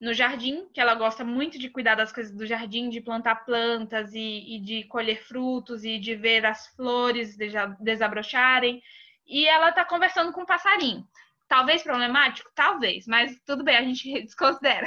no 0.00 0.14
jardim, 0.14 0.68
que 0.72 0.80
ela 0.80 0.94
gosta 0.94 1.24
muito 1.24 1.58
de 1.58 1.68
cuidar 1.68 1.96
das 1.96 2.12
coisas 2.12 2.32
do 2.32 2.46
jardim, 2.46 2.88
de 2.88 3.00
plantar 3.00 3.44
plantas 3.44 4.14
e, 4.14 4.56
e 4.56 4.60
de 4.60 4.84
colher 4.84 5.20
frutos 5.24 5.84
e 5.84 5.98
de 5.98 6.14
ver 6.14 6.46
as 6.46 6.68
flores 6.68 7.36
desabrocharem. 7.80 8.80
E 9.26 9.46
ela 9.46 9.70
está 9.70 9.84
conversando 9.84 10.32
com 10.32 10.42
um 10.42 10.46
passarinho. 10.46 11.06
Talvez 11.48 11.82
problemático? 11.82 12.50
Talvez, 12.54 13.06
mas 13.06 13.36
tudo 13.44 13.64
bem, 13.64 13.76
a 13.76 13.82
gente 13.82 14.12
desconsidera. 14.22 14.86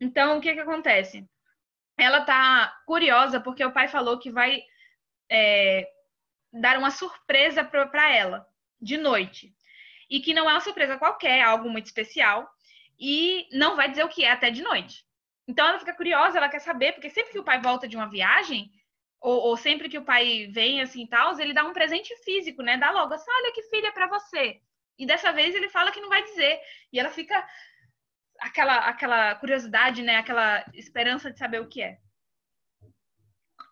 então, 0.00 0.38
o 0.38 0.40
que, 0.40 0.54
que 0.54 0.60
acontece? 0.60 1.28
Ela 1.96 2.22
tá 2.22 2.74
curiosa 2.86 3.40
porque 3.40 3.64
o 3.64 3.72
pai 3.72 3.88
falou 3.88 4.18
que 4.18 4.30
vai 4.30 4.62
é, 5.30 5.88
dar 6.52 6.78
uma 6.78 6.90
surpresa 6.90 7.64
para 7.64 8.10
ela 8.10 8.46
de 8.80 8.96
noite. 8.96 9.54
E 10.10 10.20
que 10.20 10.34
não 10.34 10.48
é 10.48 10.52
uma 10.52 10.60
surpresa 10.60 10.98
qualquer, 10.98 11.38
é 11.38 11.42
algo 11.42 11.70
muito 11.70 11.86
especial. 11.86 12.48
E 12.98 13.48
não 13.52 13.76
vai 13.76 13.88
dizer 13.88 14.04
o 14.04 14.08
que 14.08 14.24
é 14.24 14.30
até 14.30 14.50
de 14.50 14.62
noite. 14.62 15.04
Então 15.46 15.66
ela 15.66 15.78
fica 15.78 15.94
curiosa, 15.94 16.38
ela 16.38 16.48
quer 16.48 16.60
saber, 16.60 16.92
porque 16.92 17.10
sempre 17.10 17.32
que 17.32 17.38
o 17.38 17.44
pai 17.44 17.60
volta 17.60 17.88
de 17.88 17.96
uma 17.96 18.08
viagem, 18.08 18.70
ou, 19.20 19.40
ou 19.40 19.56
sempre 19.56 19.88
que 19.88 19.98
o 19.98 20.04
pai 20.04 20.48
vem 20.52 20.82
assim 20.82 21.06
tal, 21.06 21.38
ele 21.38 21.54
dá 21.54 21.64
um 21.64 21.72
presente 21.72 22.14
físico, 22.24 22.62
né? 22.62 22.76
Dá 22.76 22.90
logo 22.90 23.14
assim, 23.14 23.30
olha 23.30 23.52
que 23.52 23.62
filha 23.62 23.92
para 23.92 24.08
você. 24.08 24.60
E 24.98 25.06
dessa 25.06 25.32
vez 25.32 25.54
ele 25.54 25.68
fala 25.68 25.90
que 25.90 26.00
não 26.00 26.08
vai 26.08 26.22
dizer. 26.22 26.60
E 26.92 27.00
ela 27.00 27.10
fica 27.10 27.44
aquela, 28.42 28.76
aquela 28.88 29.34
curiosidade, 29.36 30.02
né? 30.02 30.16
Aquela 30.16 30.64
esperança 30.74 31.30
de 31.30 31.38
saber 31.38 31.60
o 31.60 31.68
que 31.68 31.82
é. 31.82 31.98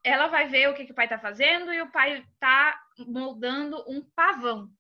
Ela 0.02 0.28
vai 0.28 0.48
ver 0.48 0.68
o 0.68 0.74
que, 0.74 0.86
que 0.86 0.92
o 0.92 0.94
pai 0.94 1.06
está 1.06 1.18
fazendo 1.18 1.72
e 1.72 1.82
o 1.82 1.90
pai 1.90 2.18
está 2.18 2.80
moldando 3.06 3.84
um 3.86 4.02
pavão 4.02 4.70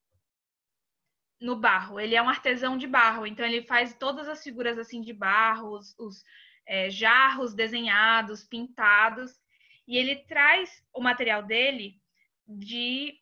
no 1.40 1.56
barro. 1.56 2.00
Ele 2.00 2.14
é 2.14 2.22
um 2.22 2.28
artesão 2.28 2.78
de 2.78 2.86
barro, 2.86 3.26
então 3.26 3.44
ele 3.44 3.66
faz 3.66 3.94
todas 3.94 4.28
as 4.28 4.42
figuras 4.42 4.78
assim 4.78 5.02
de 5.02 5.12
barro, 5.12 5.76
os, 5.76 5.98
os 5.98 6.24
é, 6.66 6.88
jarros 6.88 7.52
desenhados, 7.52 8.44
pintados, 8.44 9.38
e 9.86 9.96
ele 9.96 10.24
traz 10.24 10.82
o 10.94 11.02
material 11.02 11.42
dele 11.42 12.00
de 12.46 13.18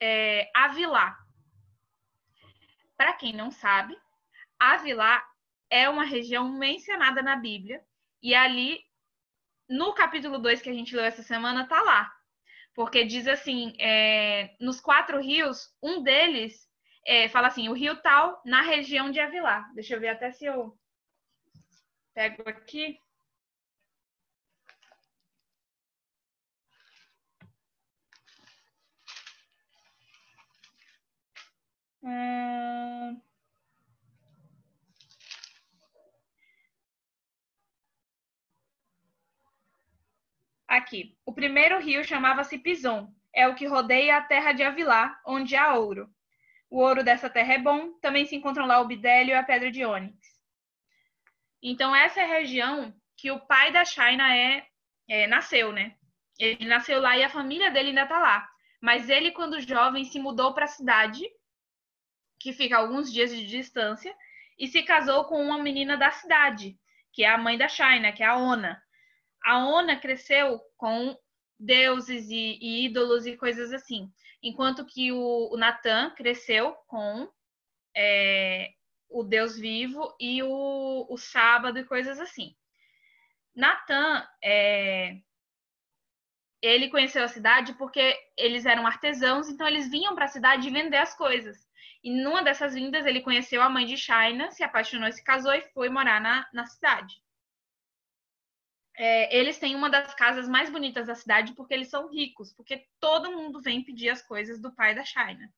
é, 0.00 0.50
Avilá. 0.54 1.18
Para 2.96 3.14
quem 3.14 3.32
não 3.32 3.50
sabe, 3.50 3.96
Avilá 4.58 5.24
é 5.70 5.88
uma 5.88 6.04
região 6.04 6.48
mencionada 6.48 7.22
na 7.22 7.36
Bíblia, 7.36 7.82
e 8.22 8.34
ali, 8.34 8.80
no 9.68 9.94
capítulo 9.94 10.38
2 10.38 10.60
que 10.60 10.68
a 10.68 10.74
gente 10.74 10.94
leu 10.94 11.04
essa 11.04 11.22
semana, 11.22 11.66
tá 11.68 11.80
lá. 11.82 12.12
Porque 12.74 13.04
diz 13.04 13.26
assim: 13.28 13.74
é, 13.78 14.56
nos 14.60 14.80
quatro 14.80 15.20
rios, 15.20 15.74
um 15.82 16.02
deles 16.02 16.68
é, 17.06 17.28
fala 17.28 17.48
assim, 17.48 17.68
o 17.68 17.72
rio 17.72 17.96
tal 18.02 18.40
na 18.44 18.62
região 18.62 19.10
de 19.10 19.20
Avilá. 19.20 19.70
Deixa 19.74 19.94
eu 19.94 20.00
ver 20.00 20.08
até 20.08 20.30
se 20.32 20.44
eu 20.44 20.78
pego 22.14 22.48
aqui. 22.48 22.98
Hum... 32.02 33.20
Aqui. 40.70 41.16
O 41.26 41.32
primeiro 41.32 41.80
rio 41.80 42.04
chamava-se 42.04 42.56
Pison. 42.56 43.12
É 43.34 43.48
o 43.48 43.56
que 43.56 43.66
rodeia 43.66 44.16
a 44.16 44.22
terra 44.22 44.52
de 44.52 44.62
Avilá, 44.62 45.20
onde 45.26 45.56
há 45.56 45.74
ouro. 45.74 46.08
O 46.70 46.78
ouro 46.78 47.02
dessa 47.02 47.28
terra 47.28 47.54
é 47.54 47.58
bom. 47.58 47.94
Também 47.94 48.24
se 48.24 48.36
encontram 48.36 48.66
lá 48.66 48.80
o 48.80 48.86
bidélio 48.86 49.32
e 49.32 49.34
a 49.34 49.42
pedra 49.42 49.68
de 49.68 49.84
ônix. 49.84 50.16
Então, 51.60 51.94
essa 51.94 52.20
é 52.20 52.22
a 52.22 52.38
região 52.38 52.94
que 53.16 53.32
o 53.32 53.40
pai 53.40 53.72
da 53.72 53.84
Shaina 53.84 54.32
é, 54.36 54.64
é, 55.08 55.26
nasceu, 55.26 55.72
né? 55.72 55.96
Ele 56.38 56.64
nasceu 56.64 57.00
lá 57.00 57.18
e 57.18 57.24
a 57.24 57.28
família 57.28 57.72
dele 57.72 57.88
ainda 57.88 58.06
tá 58.06 58.20
lá. 58.20 58.48
Mas 58.80 59.10
ele, 59.10 59.32
quando 59.32 59.60
jovem, 59.60 60.04
se 60.04 60.20
mudou 60.20 60.54
para 60.54 60.66
a 60.66 60.68
cidade, 60.68 61.28
que 62.38 62.52
fica 62.52 62.78
alguns 62.78 63.12
dias 63.12 63.34
de 63.34 63.44
distância, 63.44 64.14
e 64.56 64.68
se 64.68 64.84
casou 64.84 65.24
com 65.24 65.42
uma 65.42 65.58
menina 65.58 65.96
da 65.96 66.12
cidade, 66.12 66.78
que 67.12 67.24
é 67.24 67.28
a 67.28 67.36
mãe 67.36 67.58
da 67.58 67.66
Shaina, 67.66 68.12
que 68.12 68.22
é 68.22 68.26
a 68.26 68.36
Ona 68.36 68.80
a 69.44 69.58
Ona 69.66 69.96
cresceu 69.96 70.60
com 70.76 71.16
deuses 71.58 72.30
e, 72.30 72.58
e 72.60 72.84
ídolos 72.86 73.26
e 73.26 73.36
coisas 73.36 73.72
assim, 73.72 74.10
enquanto 74.42 74.86
que 74.86 75.12
o, 75.12 75.50
o 75.52 75.56
Natan 75.56 76.10
cresceu 76.10 76.72
com 76.86 77.30
é, 77.94 78.70
o 79.08 79.22
Deus 79.22 79.58
vivo 79.58 80.14
e 80.18 80.42
o, 80.42 81.06
o 81.08 81.16
sábado 81.18 81.78
e 81.78 81.84
coisas 81.84 82.18
assim. 82.18 82.56
Natan, 83.54 84.26
é, 84.42 85.18
ele 86.62 86.88
conheceu 86.88 87.24
a 87.24 87.28
cidade 87.28 87.74
porque 87.74 88.16
eles 88.36 88.64
eram 88.64 88.86
artesãos, 88.86 89.48
então 89.48 89.66
eles 89.66 89.90
vinham 89.90 90.14
para 90.14 90.26
a 90.26 90.28
cidade 90.28 90.70
vender 90.70 90.98
as 90.98 91.14
coisas. 91.14 91.68
E 92.02 92.10
numa 92.10 92.42
dessas 92.42 92.72
vindas, 92.72 93.04
ele 93.04 93.20
conheceu 93.20 93.60
a 93.60 93.68
mãe 93.68 93.84
de 93.84 93.96
Shaina, 93.96 94.50
se 94.50 94.62
apaixonou, 94.62 95.12
se 95.12 95.22
casou 95.22 95.52
e 95.52 95.60
foi 95.74 95.90
morar 95.90 96.20
na, 96.20 96.48
na 96.52 96.64
cidade 96.64 97.20
é, 99.02 99.34
eles 99.34 99.58
têm 99.58 99.74
uma 99.74 99.88
das 99.88 100.12
casas 100.14 100.46
mais 100.46 100.68
bonitas 100.68 101.06
da 101.06 101.14
cidade 101.14 101.54
porque 101.54 101.72
eles 101.72 101.88
são 101.88 102.10
ricos, 102.10 102.52
porque 102.52 102.86
todo 103.00 103.32
mundo 103.32 103.58
vem 103.62 103.82
pedir 103.82 104.10
as 104.10 104.20
coisas 104.20 104.60
do 104.60 104.70
pai 104.74 104.94
da 104.94 105.02
China. 105.02 105.50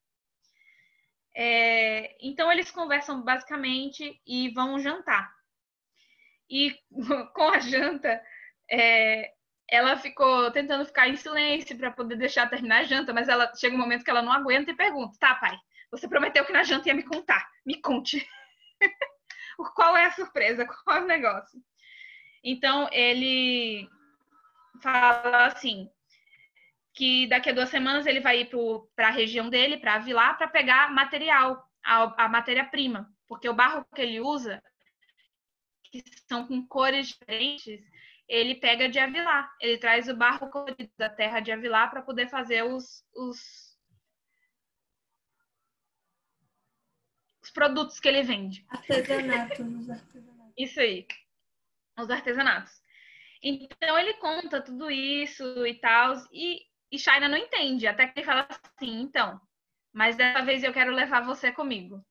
É, 1.35 2.16
então 2.24 2.52
eles 2.52 2.70
conversam 2.70 3.20
basicamente 3.23 4.23
e 4.24 4.51
vão 4.51 4.78
jantar. 4.78 5.35
E 6.48 6.78
com 7.35 7.48
a 7.51 7.59
janta, 7.59 8.23
é, 8.70 9.32
ela 9.69 9.97
ficou 9.97 10.48
tentando 10.52 10.86
ficar 10.86 11.09
em 11.09 11.16
silêncio 11.16 11.77
para 11.77 11.90
poder 11.90 12.14
deixar 12.14 12.48
terminar 12.48 12.82
a 12.82 12.85
janta, 12.85 13.12
mas 13.12 13.27
ela 13.27 13.52
chega 13.56 13.74
um 13.74 13.78
momento 13.81 14.05
que 14.05 14.10
ela 14.10 14.23
não 14.23 14.31
aguenta 14.31 14.70
e 14.70 14.77
pergunta: 14.77 15.19
"Tá, 15.19 15.35
pai? 15.35 15.59
Você 15.90 16.06
prometeu 16.06 16.44
que 16.44 16.52
na 16.52 16.62
janta 16.62 16.90
ia 16.90 16.94
me 16.94 17.02
contar. 17.02 17.44
Me 17.66 17.81
conte. 17.81 18.24
Qual 19.74 19.97
é 19.97 20.05
a 20.05 20.12
surpresa? 20.12 20.64
Qual 20.64 20.98
é 20.98 21.01
o 21.01 21.06
negócio?" 21.09 21.60
Então, 22.43 22.89
ele 22.93 23.89
fala 24.82 25.47
assim, 25.47 25.89
que 26.94 27.27
daqui 27.28 27.51
a 27.51 27.52
duas 27.52 27.70
semanas 27.70 28.06
ele 28.06 28.20
vai 28.20 28.40
ir 28.40 28.51
para 28.97 29.09
a 29.09 29.12
região 29.12 29.48
dele, 29.48 29.78
para 29.78 29.94
Avilar, 29.94 30.36
para 30.36 30.48
pegar 30.48 30.93
material, 30.93 31.64
a, 31.85 32.24
a 32.24 32.28
matéria-prima, 32.28 33.12
porque 33.28 33.48
o 33.48 33.55
barro 33.55 33.85
que 33.94 34.02
ele 34.02 34.20
usa, 34.20 34.62
que 35.85 36.02
são 36.28 36.47
com 36.47 36.66
cores 36.66 37.09
diferentes, 37.09 37.81
ele 38.28 38.55
pega 38.55 38.89
de 38.89 38.98
Avilar. 38.98 39.52
Ele 39.60 39.78
traz 39.78 40.09
o 40.09 40.16
barro 40.16 40.51
colorido 40.51 40.90
da 40.97 41.10
terra 41.10 41.40
de 41.40 41.52
Avilar 41.52 41.90
para 41.90 42.02
poder 42.02 42.28
fazer 42.28 42.62
os, 42.64 43.05
os, 43.14 43.77
os 47.43 47.51
produtos 47.51 48.01
que 48.01 48.09
ele 48.09 48.23
vende. 48.23 48.64
Artesanato, 48.69 49.62
Isso 50.56 50.81
aí 50.81 51.06
os 51.98 52.10
artesanatos. 52.10 52.73
Então 53.43 53.98
ele 53.98 54.14
conta 54.14 54.62
tudo 54.62 54.90
isso 54.90 55.66
e 55.66 55.74
tal, 55.74 56.14
e, 56.32 56.62
e 56.90 56.98
Shaina 56.98 57.28
não 57.28 57.36
entende, 57.36 57.86
até 57.86 58.06
que 58.06 58.20
ele 58.20 58.27
fala 58.27 58.47
assim, 58.48 59.01
então, 59.01 59.40
mas 59.93 60.16
dessa 60.16 60.43
vez 60.44 60.62
eu 60.62 60.73
quero 60.73 60.93
levar 60.93 61.24
você 61.24 61.51
comigo. 61.52 62.05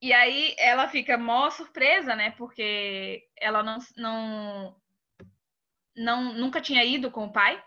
E 0.00 0.12
aí 0.12 0.54
ela 0.58 0.86
fica 0.86 1.16
mó 1.16 1.48
surpresa, 1.48 2.14
né? 2.14 2.32
Porque 2.32 3.26
ela 3.38 3.62
não, 3.62 3.78
não, 3.96 4.76
não 5.96 6.34
nunca 6.34 6.60
tinha 6.60 6.84
ido 6.84 7.10
com 7.10 7.24
o 7.24 7.32
pai. 7.32 7.64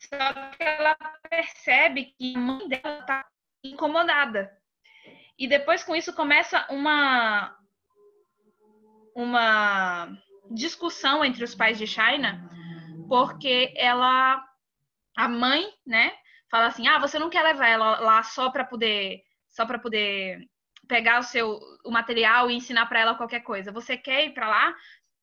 Só 0.00 0.50
que 0.50 0.62
ela 0.64 0.96
percebe 1.30 2.06
que 2.18 2.34
a 2.34 2.38
mãe 2.40 2.68
dela 2.68 3.02
tá 3.02 3.28
incomodada. 3.62 4.50
E 5.38 5.46
depois 5.46 5.84
com 5.84 5.94
isso 5.94 6.12
começa 6.12 6.66
uma 6.70 7.56
uma 9.18 10.08
discussão 10.48 11.24
entre 11.24 11.42
os 11.42 11.52
pais 11.54 11.76
de 11.76 11.86
Shaina, 11.88 12.48
porque 13.08 13.74
ela 13.76 14.44
a 15.16 15.28
mãe, 15.28 15.66
né, 15.84 16.12
fala 16.50 16.66
assim: 16.68 16.86
"Ah, 16.86 16.98
você 17.00 17.18
não 17.18 17.28
quer 17.28 17.42
levar 17.42 17.66
ela 17.68 17.98
lá 18.00 18.22
só 18.22 18.50
para 18.50 18.64
poder 18.64 19.22
só 19.48 19.66
para 19.66 19.78
poder 19.78 20.38
pegar 20.88 21.18
o 21.18 21.24
seu 21.24 21.58
o 21.84 21.90
material 21.90 22.48
e 22.48 22.54
ensinar 22.54 22.86
para 22.86 23.00
ela 23.00 23.14
qualquer 23.16 23.40
coisa. 23.40 23.72
Você 23.72 23.96
quer 23.96 24.26
ir 24.26 24.34
para 24.34 24.48
lá? 24.48 24.74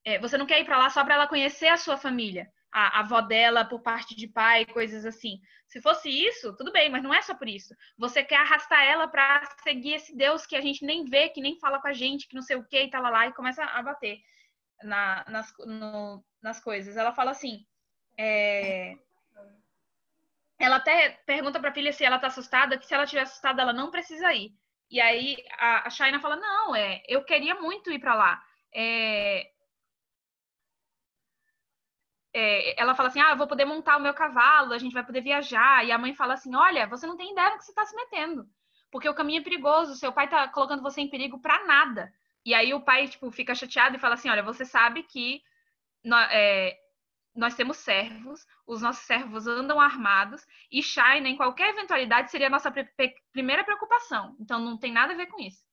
É, 0.04 0.18
você 0.18 0.36
não 0.36 0.46
quer 0.46 0.60
ir 0.60 0.64
para 0.66 0.78
lá 0.78 0.90
só 0.90 1.02
para 1.02 1.14
ela 1.14 1.26
conhecer 1.26 1.68
a 1.68 1.76
sua 1.78 1.96
família, 1.96 2.46
a, 2.76 3.00
avó 3.00 3.22
dela 3.22 3.64
por 3.64 3.80
parte 3.80 4.14
de 4.14 4.28
pai, 4.28 4.66
coisas 4.66 5.06
assim. 5.06 5.40
Se 5.66 5.80
fosse 5.80 6.10
isso, 6.10 6.54
tudo 6.54 6.70
bem, 6.70 6.90
mas 6.90 7.02
não 7.02 7.14
é 7.14 7.22
só 7.22 7.34
por 7.34 7.48
isso. 7.48 7.74
Você 7.96 8.22
quer 8.22 8.36
arrastar 8.36 8.82
ela 8.84 9.08
para 9.08 9.42
seguir 9.62 9.94
esse 9.94 10.14
Deus 10.14 10.44
que 10.44 10.54
a 10.54 10.60
gente 10.60 10.84
nem 10.84 11.02
vê, 11.06 11.30
que 11.30 11.40
nem 11.40 11.58
fala 11.58 11.80
com 11.80 11.88
a 11.88 11.94
gente, 11.94 12.28
que 12.28 12.34
não 12.34 12.42
sei 12.42 12.56
o 12.56 12.64
que 12.64 12.82
e 12.82 12.90
tal 12.90 13.02
lá 13.02 13.26
e 13.26 13.32
começa 13.32 13.64
a 13.64 13.82
bater 13.82 14.18
na, 14.82 15.24
nas, 15.26 15.54
no, 15.60 16.22
nas 16.42 16.60
coisas. 16.60 16.98
Ela 16.98 17.14
fala 17.14 17.30
assim. 17.30 17.64
É... 18.18 18.94
Ela 20.58 20.76
até 20.76 21.10
pergunta 21.24 21.58
para 21.58 21.70
a 21.70 21.74
filha 21.74 21.92
se 21.94 22.04
ela 22.04 22.18
tá 22.18 22.26
assustada, 22.26 22.78
que 22.78 22.86
se 22.86 22.92
ela 22.92 23.04
estiver 23.04 23.22
assustada, 23.22 23.62
ela 23.62 23.72
não 23.72 23.90
precisa 23.90 24.34
ir. 24.34 24.52
E 24.90 25.00
aí 25.00 25.36
a, 25.58 25.86
a 25.86 25.90
Shaina 25.90 26.20
fala: 26.20 26.36
Não, 26.36 26.76
é, 26.76 27.02
eu 27.08 27.24
queria 27.24 27.54
muito 27.54 27.90
ir 27.90 27.98
para 27.98 28.14
lá. 28.14 28.42
É, 28.74 29.50
é, 32.38 32.78
ela 32.78 32.94
fala 32.94 33.08
assim: 33.08 33.20
Ah, 33.20 33.34
vou 33.34 33.46
poder 33.46 33.64
montar 33.64 33.96
o 33.96 34.00
meu 34.00 34.12
cavalo, 34.12 34.74
a 34.74 34.78
gente 34.78 34.92
vai 34.92 35.02
poder 35.02 35.22
viajar. 35.22 35.86
E 35.86 35.90
a 35.90 35.96
mãe 35.98 36.14
fala 36.14 36.34
assim: 36.34 36.54
Olha, 36.54 36.86
você 36.86 37.06
não 37.06 37.16
tem 37.16 37.32
ideia 37.32 37.50
do 37.50 37.56
que 37.56 37.64
você 37.64 37.70
está 37.70 37.86
se 37.86 37.96
metendo, 37.96 38.46
porque 38.90 39.08
o 39.08 39.14
caminho 39.14 39.40
é 39.40 39.44
perigoso, 39.44 39.94
seu 39.94 40.12
pai 40.12 40.26
está 40.26 40.46
colocando 40.48 40.82
você 40.82 41.00
em 41.00 41.08
perigo 41.08 41.40
para 41.40 41.64
nada. 41.64 42.12
E 42.44 42.52
aí 42.54 42.74
o 42.74 42.80
pai 42.82 43.08
tipo 43.08 43.30
fica 43.30 43.54
chateado 43.54 43.96
e 43.96 43.98
fala 43.98 44.14
assim: 44.14 44.28
Olha, 44.28 44.42
você 44.42 44.66
sabe 44.66 45.02
que 45.02 45.40
é, 46.30 46.76
nós 47.34 47.54
temos 47.54 47.78
servos, 47.78 48.46
os 48.66 48.82
nossos 48.82 49.06
servos 49.06 49.46
andam 49.46 49.80
armados, 49.80 50.46
e 50.70 50.82
China, 50.82 51.28
em 51.28 51.36
qualquer 51.36 51.70
eventualidade, 51.70 52.30
seria 52.30 52.48
a 52.48 52.50
nossa 52.50 52.70
primeira 53.32 53.64
preocupação. 53.64 54.36
Então, 54.38 54.60
não 54.60 54.76
tem 54.76 54.92
nada 54.92 55.14
a 55.14 55.16
ver 55.16 55.26
com 55.26 55.40
isso. 55.40 55.64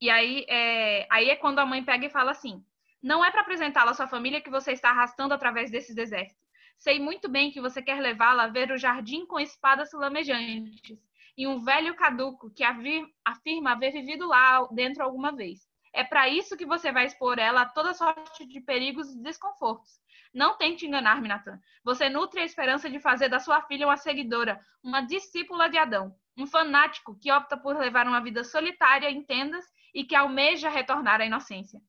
E 0.00 0.08
aí 0.08 0.46
é, 0.48 1.06
aí 1.10 1.28
é 1.30 1.36
quando 1.36 1.58
a 1.58 1.66
mãe 1.66 1.84
pega 1.84 2.06
e 2.06 2.10
fala 2.10 2.30
assim: 2.30 2.64
não 3.02 3.24
é 3.24 3.30
para 3.30 3.40
apresentá-la 3.40 3.90
à 3.90 3.94
sua 3.94 4.06
família 4.06 4.40
que 4.40 4.50
você 4.50 4.72
está 4.72 4.90
arrastando 4.90 5.34
através 5.34 5.70
desses 5.70 5.94
desertos. 5.94 6.36
Sei 6.78 7.00
muito 7.00 7.28
bem 7.28 7.50
que 7.50 7.60
você 7.60 7.82
quer 7.82 8.00
levá-la 8.00 8.44
a 8.44 8.48
ver 8.48 8.70
o 8.70 8.78
jardim 8.78 9.26
com 9.26 9.40
espadas 9.40 9.90
flamejantes 9.90 10.98
e 11.36 11.46
um 11.46 11.58
velho 11.58 11.94
caduco 11.94 12.50
que 12.50 12.62
afirma 12.62 13.72
haver 13.72 13.92
vivido 13.92 14.26
lá 14.28 14.66
dentro 14.70 15.02
alguma 15.02 15.32
vez. 15.32 15.66
É 15.92 16.02
para 16.02 16.28
isso 16.28 16.56
que 16.56 16.64
você 16.64 16.90
vai 16.90 17.06
expor 17.06 17.38
ela 17.38 17.62
a 17.62 17.68
toda 17.68 17.92
sorte 17.92 18.46
de 18.46 18.60
perigos 18.60 19.12
e 19.12 19.22
desconfortos. 19.22 20.00
Não 20.32 20.56
tente 20.56 20.86
enganar-me, 20.86 21.28
Natan. 21.28 21.60
Você 21.84 22.08
nutre 22.08 22.40
a 22.40 22.44
esperança 22.44 22.88
de 22.88 22.98
fazer 22.98 23.28
da 23.28 23.38
sua 23.38 23.60
filha 23.62 23.86
uma 23.86 23.98
seguidora, 23.98 24.58
uma 24.82 25.02
discípula 25.02 25.68
de 25.68 25.76
Adão, 25.76 26.14
um 26.36 26.46
fanático 26.46 27.18
que 27.18 27.30
opta 27.30 27.56
por 27.56 27.76
levar 27.76 28.06
uma 28.06 28.22
vida 28.22 28.42
solitária 28.42 29.10
em 29.10 29.22
tendas 29.22 29.64
e 29.94 30.04
que 30.04 30.16
almeja 30.16 30.70
retornar 30.70 31.20
à 31.20 31.26
inocência. 31.26 31.80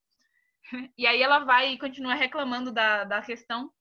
E 0.97 1.05
aí 1.05 1.21
ela 1.21 1.39
vai 1.39 1.73
e 1.73 1.79
continua 1.79 2.13
reclamando 2.15 2.71
da, 2.71 3.03
da 3.03 3.21
questão, 3.21 3.71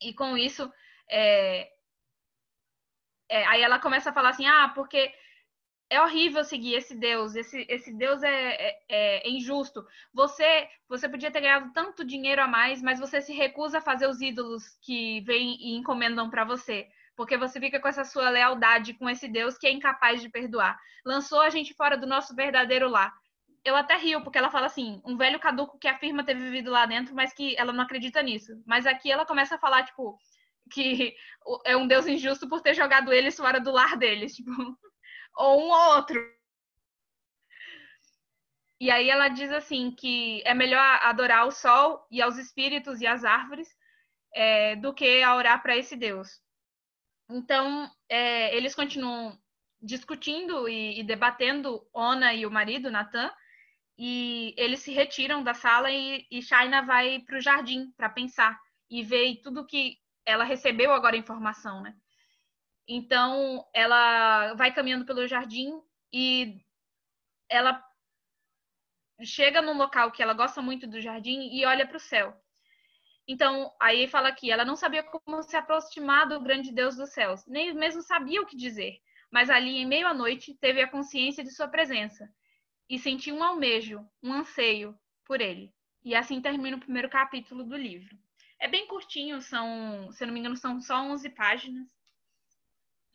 e 0.00 0.14
com 0.14 0.36
isso, 0.36 0.72
é, 1.10 1.68
é, 3.28 3.44
aí 3.46 3.62
ela 3.62 3.78
começa 3.78 4.10
a 4.10 4.12
falar 4.12 4.30
assim: 4.30 4.46
ah, 4.46 4.70
porque 4.74 5.12
é 5.90 6.00
horrível 6.02 6.44
seguir 6.44 6.74
esse 6.74 6.94
Deus, 6.94 7.34
esse, 7.34 7.66
esse 7.68 7.92
Deus 7.92 8.22
é, 8.22 8.54
é, 8.54 8.80
é, 8.88 9.28
injusto. 9.28 9.86
Você 10.12 10.68
você 10.88 11.08
podia 11.08 11.30
ter 11.30 11.40
ganhado 11.40 11.72
tanto 11.72 12.04
dinheiro 12.04 12.42
a 12.42 12.48
mais, 12.48 12.82
mas 12.82 13.00
você 13.00 13.20
se 13.20 13.32
recusa 13.32 13.78
a 13.78 13.82
fazer 13.82 14.06
os 14.06 14.20
ídolos 14.20 14.64
que 14.82 15.20
vêm 15.22 15.56
e 15.60 15.76
encomendam 15.76 16.30
para 16.30 16.44
você, 16.44 16.88
porque 17.16 17.36
você 17.36 17.58
fica 17.60 17.80
com 17.80 17.88
essa 17.88 18.04
sua 18.04 18.30
lealdade 18.30 18.94
com 18.94 19.08
esse 19.08 19.28
Deus 19.28 19.58
que 19.58 19.66
é 19.66 19.72
incapaz 19.72 20.20
de 20.22 20.28
perdoar. 20.28 20.78
Lançou 21.04 21.40
a 21.40 21.50
gente 21.50 21.74
fora 21.74 21.96
do 21.96 22.06
nosso 22.06 22.34
verdadeiro 22.34 22.88
lar. 22.88 23.12
Eu 23.64 23.76
até 23.76 23.96
rio, 23.96 24.22
porque 24.22 24.38
ela 24.38 24.50
fala 24.50 24.66
assim, 24.66 25.02
um 25.04 25.16
velho 25.16 25.38
caduco 25.38 25.78
que 25.78 25.88
afirma 25.88 26.24
ter 26.24 26.34
vivido 26.34 26.70
lá 26.70 26.86
dentro, 26.86 27.14
mas 27.14 27.32
que 27.32 27.56
ela 27.56 27.72
não 27.72 27.84
acredita 27.84 28.22
nisso. 28.22 28.62
Mas 28.66 28.86
aqui 28.86 29.10
ela 29.10 29.26
começa 29.26 29.56
a 29.56 29.58
falar, 29.58 29.84
tipo, 29.84 30.18
que 30.70 31.14
é 31.64 31.76
um 31.76 31.86
Deus 31.86 32.06
injusto 32.06 32.48
por 32.48 32.60
ter 32.60 32.74
jogado 32.74 33.12
eles 33.12 33.36
fora 33.36 33.60
do 33.60 33.72
lar 33.72 33.96
deles, 33.96 34.34
tipo 34.36 34.52
ou 35.36 35.60
um 35.60 35.70
ou 35.70 35.96
outro. 35.96 36.18
E 38.80 38.90
aí 38.90 39.10
ela 39.10 39.28
diz 39.28 39.50
assim 39.50 39.90
que 39.90 40.42
é 40.44 40.54
melhor 40.54 41.00
adorar 41.02 41.46
o 41.46 41.50
sol 41.50 42.06
e 42.10 42.22
aos 42.22 42.36
espíritos 42.38 43.00
e 43.00 43.06
às 43.06 43.24
árvores 43.24 43.68
é, 44.32 44.76
do 44.76 44.94
que 44.94 45.22
a 45.22 45.34
orar 45.34 45.62
para 45.62 45.76
esse 45.76 45.96
Deus. 45.96 46.40
Então 47.28 47.90
é, 48.08 48.56
eles 48.56 48.74
continuam 48.74 49.38
discutindo 49.80 50.68
e, 50.68 51.00
e, 51.00 51.02
debatendo 51.04 51.86
Ona 51.92 52.34
e 52.34 52.46
o 52.46 52.50
marido 52.50 52.90
Natan 52.90 53.30
e 53.98 54.54
eles 54.56 54.80
se 54.80 54.92
retiram 54.92 55.42
da 55.42 55.52
sala 55.52 55.90
e, 55.90 56.24
e 56.30 56.40
Shaina 56.40 56.82
vai 56.82 57.18
para 57.20 57.36
o 57.36 57.40
jardim 57.40 57.90
para 57.96 58.08
pensar 58.08 58.58
e 58.88 59.02
ver 59.02 59.40
tudo 59.42 59.66
que 59.66 59.98
ela 60.24 60.44
recebeu 60.44 60.92
agora 60.92 61.16
informação, 61.16 61.82
né? 61.82 61.96
Então, 62.86 63.66
ela 63.74 64.54
vai 64.54 64.72
caminhando 64.72 65.04
pelo 65.04 65.26
jardim 65.26 65.82
e 66.12 66.64
ela 67.48 67.84
chega 69.24 69.60
num 69.60 69.76
local 69.76 70.12
que 70.12 70.22
ela 70.22 70.32
gosta 70.32 70.62
muito 70.62 70.86
do 70.86 71.00
jardim 71.00 71.50
e 71.52 71.66
olha 71.66 71.86
para 71.86 71.96
o 71.96 72.00
céu. 72.00 72.34
Então, 73.26 73.74
aí 73.80 74.06
fala 74.06 74.32
que 74.32 74.50
ela 74.50 74.64
não 74.64 74.76
sabia 74.76 75.02
como 75.02 75.42
se 75.42 75.56
aproximar 75.56 76.28
do 76.28 76.40
grande 76.40 76.72
Deus 76.72 76.96
dos 76.96 77.10
céus, 77.10 77.44
nem 77.46 77.74
mesmo 77.74 78.00
sabia 78.00 78.40
o 78.40 78.46
que 78.46 78.56
dizer, 78.56 79.00
mas 79.30 79.50
ali, 79.50 79.76
em 79.76 79.86
meio 79.86 80.06
à 80.06 80.14
noite, 80.14 80.54
teve 80.54 80.80
a 80.80 80.88
consciência 80.88 81.42
de 81.42 81.50
sua 81.50 81.68
presença 81.68 82.32
e 82.88 82.98
sentiu 82.98 83.36
um 83.36 83.44
almejo, 83.44 84.06
um 84.22 84.32
anseio 84.32 84.98
por 85.24 85.40
ele. 85.40 85.72
E 86.04 86.14
assim 86.14 86.40
termina 86.40 86.76
o 86.76 86.80
primeiro 86.80 87.08
capítulo 87.08 87.64
do 87.64 87.76
livro. 87.76 88.16
É 88.58 88.66
bem 88.66 88.86
curtinho, 88.86 89.40
são, 89.40 90.10
se 90.12 90.24
não 90.24 90.32
me 90.32 90.40
engano, 90.40 90.56
são 90.56 90.80
só 90.80 91.00
11 91.02 91.30
páginas 91.30 91.98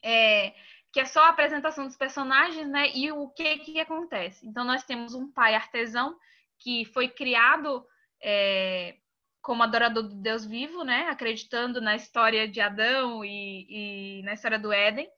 é, 0.04 0.54
que 0.92 1.00
é 1.00 1.06
só 1.06 1.24
a 1.24 1.30
apresentação 1.30 1.88
dos 1.88 1.96
personagens, 1.96 2.68
né? 2.68 2.92
E 2.94 3.12
o 3.12 3.30
que 3.30 3.60
que 3.60 3.80
acontece. 3.80 4.46
Então 4.46 4.66
nós 4.66 4.84
temos 4.84 5.16
um 5.16 5.32
pai 5.32 5.56
artesão 5.56 6.16
que 6.60 6.86
foi 6.86 7.08
criado 7.08 7.86
é, 8.22 8.98
como 9.42 9.64
adorador 9.64 10.04
do 10.04 10.16
Deus 10.16 10.46
vivo, 10.46 10.84
né? 10.84 11.08
Acreditando 11.10 11.82
na 11.82 11.96
história 11.96 12.48
de 12.48 12.60
Adão 12.60 13.24
e, 13.24 14.20
e 14.20 14.24
na 14.24 14.34
história 14.34 14.60
do 14.60 14.72
Éden. 14.72 15.10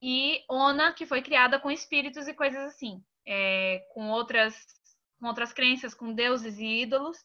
E 0.00 0.44
Ona, 0.48 0.92
que 0.92 1.04
foi 1.04 1.20
criada 1.20 1.58
com 1.58 1.70
espíritos 1.70 2.28
e 2.28 2.34
coisas 2.34 2.62
assim, 2.64 3.02
é, 3.26 3.84
com 3.92 4.08
outras 4.10 4.54
com 5.18 5.26
outras 5.26 5.52
crenças, 5.52 5.94
com 5.94 6.12
deuses 6.12 6.58
e 6.58 6.82
ídolos. 6.82 7.24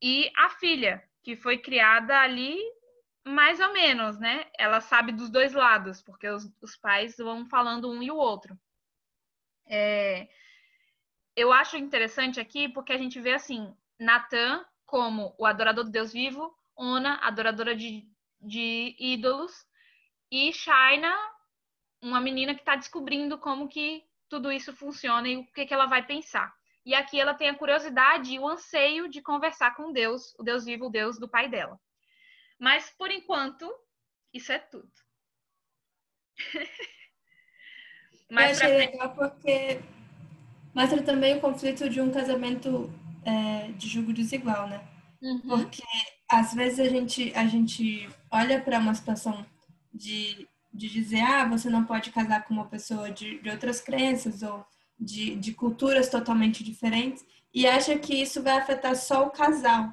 E 0.00 0.30
a 0.36 0.50
filha, 0.50 1.02
que 1.22 1.34
foi 1.34 1.58
criada 1.58 2.20
ali 2.20 2.56
mais 3.24 3.58
ou 3.58 3.72
menos, 3.72 4.18
né? 4.20 4.46
Ela 4.56 4.80
sabe 4.80 5.10
dos 5.10 5.28
dois 5.28 5.52
lados, 5.52 6.00
porque 6.00 6.28
os, 6.28 6.48
os 6.62 6.76
pais 6.76 7.16
vão 7.16 7.44
falando 7.46 7.90
um 7.90 8.00
e 8.02 8.10
o 8.10 8.16
outro. 8.16 8.56
É, 9.68 10.28
eu 11.34 11.52
acho 11.52 11.76
interessante 11.76 12.38
aqui 12.38 12.68
porque 12.68 12.92
a 12.92 12.98
gente 12.98 13.20
vê 13.20 13.32
assim, 13.32 13.76
Natan 13.98 14.64
como 14.86 15.34
o 15.36 15.44
adorador 15.44 15.84
do 15.84 15.90
Deus 15.90 16.12
vivo, 16.12 16.56
Ona, 16.76 17.18
adoradora 17.22 17.74
de, 17.74 18.08
de 18.40 18.94
ídolos, 18.98 19.66
e 20.30 20.52
Shaina, 20.52 21.12
uma 22.00 22.20
menina 22.20 22.54
que 22.54 22.60
está 22.60 22.76
descobrindo 22.76 23.36
como 23.38 23.68
que 23.68 24.04
tudo 24.28 24.50
isso 24.52 24.74
funciona 24.74 25.28
e 25.28 25.36
o 25.36 25.46
que, 25.52 25.66
que 25.66 25.74
ela 25.74 25.86
vai 25.86 26.04
pensar. 26.04 26.54
E 26.84 26.94
aqui 26.94 27.18
ela 27.18 27.34
tem 27.34 27.48
a 27.48 27.54
curiosidade 27.54 28.32
e 28.32 28.38
o 28.38 28.46
anseio 28.46 29.08
de 29.08 29.20
conversar 29.20 29.74
com 29.74 29.92
Deus, 29.92 30.34
o 30.38 30.42
Deus 30.42 30.64
vivo, 30.64 30.86
o 30.86 30.90
Deus 30.90 31.18
do 31.18 31.28
pai 31.28 31.48
dela. 31.48 31.80
Mas, 32.58 32.90
por 32.96 33.10
enquanto, 33.10 33.68
isso 34.32 34.52
é 34.52 34.58
tudo. 34.58 34.90
Mas 38.30 38.60
Eu 38.60 38.66
achei 38.66 38.78
legal 38.78 39.14
porque 39.14 39.80
mostra 40.74 41.02
também 41.02 41.36
o 41.36 41.40
conflito 41.40 41.88
de 41.88 42.00
um 42.00 42.10
casamento 42.10 42.92
é, 43.24 43.72
de 43.72 43.88
julgo 43.88 44.12
desigual, 44.12 44.68
né? 44.68 44.86
Uhum. 45.22 45.40
Porque 45.40 45.82
às 46.28 46.54
vezes 46.54 46.80
a 46.80 46.88
gente, 46.88 47.32
a 47.34 47.46
gente 47.46 48.08
olha 48.30 48.60
para 48.60 48.78
uma 48.78 48.94
situação 48.94 49.46
de, 49.92 50.48
de 50.76 50.88
dizer, 50.88 51.20
ah, 51.20 51.48
você 51.48 51.70
não 51.70 51.84
pode 51.84 52.10
casar 52.10 52.44
com 52.44 52.54
uma 52.54 52.66
pessoa 52.66 53.10
de, 53.10 53.40
de 53.40 53.50
outras 53.50 53.80
crenças 53.80 54.42
ou 54.42 54.64
de, 54.98 55.34
de 55.36 55.52
culturas 55.52 56.08
totalmente 56.08 56.62
diferentes 56.62 57.24
e 57.52 57.66
acha 57.66 57.98
que 57.98 58.14
isso 58.14 58.42
vai 58.42 58.58
afetar 58.58 58.94
só 58.94 59.26
o 59.26 59.30
casal. 59.30 59.92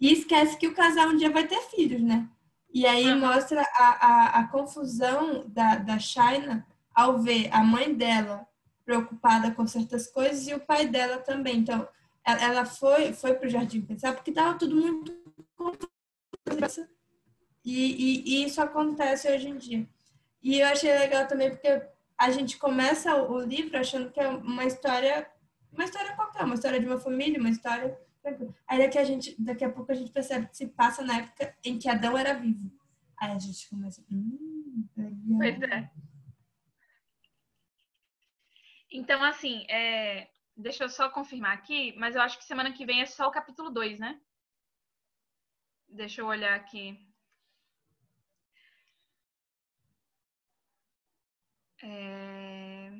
E 0.00 0.12
esquece 0.12 0.56
que 0.56 0.68
o 0.68 0.74
casal 0.74 1.08
um 1.08 1.16
dia 1.16 1.30
vai 1.30 1.46
ter 1.46 1.60
filhos, 1.62 2.02
né? 2.02 2.28
E 2.72 2.86
aí 2.86 3.14
mostra 3.14 3.62
a, 3.74 4.06
a, 4.06 4.40
a, 4.40 4.48
confusão 4.48 5.44
da, 5.48 5.76
da 5.76 5.98
China 5.98 6.66
ao 6.94 7.20
ver 7.20 7.48
a 7.52 7.62
mãe 7.62 7.94
dela 7.94 8.46
preocupada 8.84 9.50
com 9.52 9.66
certas 9.66 10.08
coisas 10.08 10.46
e 10.46 10.54
o 10.54 10.60
pai 10.60 10.86
dela 10.86 11.18
também. 11.18 11.58
Então, 11.58 11.88
ela 12.24 12.64
foi 12.64 13.12
foi 13.12 13.34
para 13.34 13.46
o 13.46 13.50
jardim 13.50 13.80
pensar 13.80 14.12
porque 14.12 14.30
estava 14.30 14.58
tudo 14.58 14.74
muito 14.74 15.12
e, 17.64 17.72
e, 17.74 18.22
e, 18.26 18.44
isso 18.44 18.60
acontece 18.60 19.30
hoje 19.30 19.48
em 19.48 19.56
dia. 19.56 19.88
E 20.44 20.60
eu 20.60 20.66
achei 20.68 20.92
legal 20.92 21.26
também 21.26 21.48
porque 21.48 21.82
a 22.18 22.30
gente 22.30 22.58
começa 22.58 23.16
o 23.16 23.40
livro 23.40 23.78
achando 23.78 24.12
que 24.12 24.20
é 24.20 24.28
uma 24.28 24.66
história, 24.66 25.26
uma 25.72 25.84
história 25.84 26.14
qualquer, 26.14 26.44
uma 26.44 26.54
história 26.54 26.78
de 26.78 26.86
uma 26.86 27.00
família, 27.00 27.40
uma 27.40 27.48
história. 27.48 27.98
Aí 28.68 28.78
daqui 28.78 28.98
a, 28.98 29.04
gente, 29.04 29.34
daqui 29.42 29.64
a 29.64 29.72
pouco 29.72 29.90
a 29.90 29.94
gente 29.94 30.12
percebe 30.12 30.46
que 30.48 30.56
se 30.56 30.66
passa 30.66 31.02
na 31.02 31.16
época 31.16 31.56
em 31.64 31.78
que 31.78 31.88
Adão 31.88 32.16
era 32.16 32.34
vivo. 32.34 32.70
Aí 33.18 33.32
a 33.32 33.38
gente 33.38 33.66
começa. 33.70 34.04
Hum, 34.12 34.86
pois 35.38 35.62
é. 35.62 35.90
Então, 38.92 39.24
assim, 39.24 39.64
é... 39.70 40.28
deixa 40.54 40.84
eu 40.84 40.90
só 40.90 41.08
confirmar 41.08 41.54
aqui, 41.54 41.94
mas 41.96 42.14
eu 42.14 42.20
acho 42.20 42.36
que 42.36 42.44
semana 42.44 42.70
que 42.70 42.84
vem 42.84 43.00
é 43.00 43.06
só 43.06 43.28
o 43.28 43.32
capítulo 43.32 43.70
2, 43.70 43.98
né? 43.98 44.20
Deixa 45.88 46.20
eu 46.20 46.26
olhar 46.26 46.54
aqui. 46.54 47.13
É... 51.84 52.90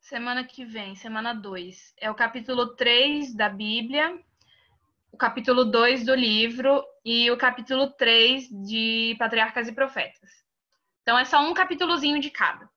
Semana 0.00 0.44
que 0.44 0.64
vem, 0.64 0.96
semana 0.96 1.34
2. 1.34 1.94
É 1.98 2.10
o 2.10 2.14
capítulo 2.14 2.74
3 2.74 3.34
da 3.34 3.50
Bíblia, 3.50 4.18
o 5.12 5.16
capítulo 5.16 5.64
2 5.64 6.06
do 6.06 6.14
livro 6.14 6.82
e 7.04 7.30
o 7.30 7.36
capítulo 7.36 7.90
3 7.90 8.48
de 8.66 9.14
Patriarcas 9.18 9.68
e 9.68 9.72
Profetas. 9.72 10.30
Então 11.02 11.18
é 11.18 11.24
só 11.26 11.40
um 11.40 11.52
capítulozinho 11.52 12.18
de 12.18 12.30
cada. 12.30 12.68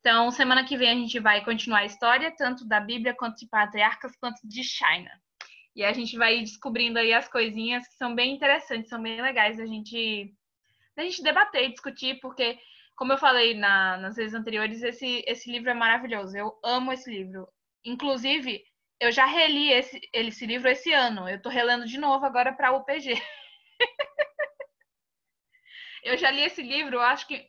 Então, 0.00 0.30
semana 0.30 0.64
que 0.64 0.78
vem 0.78 0.88
a 0.88 0.94
gente 0.94 1.20
vai 1.20 1.44
continuar 1.44 1.80
a 1.80 1.84
história, 1.84 2.34
tanto 2.34 2.66
da 2.66 2.80
Bíblia 2.80 3.14
quanto 3.14 3.36
de 3.38 3.46
Patriarcas, 3.46 4.16
quanto 4.16 4.40
de 4.44 4.64
China. 4.64 5.10
E 5.74 5.84
a 5.84 5.92
gente 5.92 6.16
vai 6.16 6.40
descobrindo 6.40 6.98
aí 6.98 7.12
as 7.12 7.28
coisinhas 7.28 7.86
que 7.86 7.94
são 7.94 8.14
bem 8.14 8.34
interessantes, 8.34 8.88
são 8.88 9.02
bem 9.02 9.20
legais 9.20 9.56
da 9.56 9.66
gente, 9.66 10.34
da 10.96 11.04
gente 11.04 11.22
debater 11.22 11.64
e 11.64 11.72
discutir, 11.72 12.18
porque, 12.20 12.58
como 12.96 13.12
eu 13.12 13.18
falei 13.18 13.54
na, 13.54 13.96
nas 13.98 14.16
vezes 14.16 14.34
anteriores, 14.34 14.82
esse, 14.82 15.24
esse 15.26 15.50
livro 15.50 15.70
é 15.70 15.74
maravilhoso. 15.74 16.36
Eu 16.36 16.58
amo 16.64 16.92
esse 16.92 17.10
livro. 17.10 17.48
Inclusive, 17.84 18.62
eu 18.98 19.10
já 19.10 19.24
reli 19.24 19.72
esse, 19.72 20.00
esse 20.12 20.44
livro 20.44 20.68
esse 20.68 20.92
ano. 20.92 21.28
Eu 21.28 21.40
tô 21.40 21.48
relendo 21.48 21.86
de 21.86 21.98
novo 21.98 22.26
agora 22.26 22.52
para 22.52 22.72
o 22.72 22.78
UPG. 22.78 23.14
eu 26.04 26.16
já 26.18 26.30
li 26.30 26.42
esse 26.42 26.62
livro, 26.62 27.00
acho 27.00 27.26
que, 27.26 27.48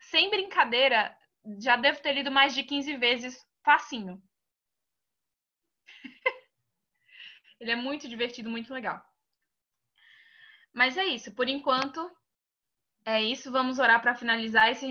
sem 0.00 0.30
brincadeira, 0.30 1.14
já 1.60 1.76
devo 1.76 2.00
ter 2.00 2.12
lido 2.12 2.30
mais 2.30 2.54
de 2.54 2.62
15 2.62 2.96
vezes 2.96 3.44
facinho. 3.64 4.22
Ele 7.58 7.70
é 7.70 7.76
muito 7.76 8.08
divertido, 8.08 8.50
muito 8.50 8.72
legal. 8.72 9.02
Mas 10.72 10.96
é 10.98 11.04
isso. 11.06 11.34
Por 11.34 11.48
enquanto, 11.48 12.10
é 13.04 13.22
isso. 13.22 13.50
Vamos 13.50 13.78
orar 13.78 14.02
para 14.02 14.14
finalizar 14.14 14.70
esse 14.70 14.84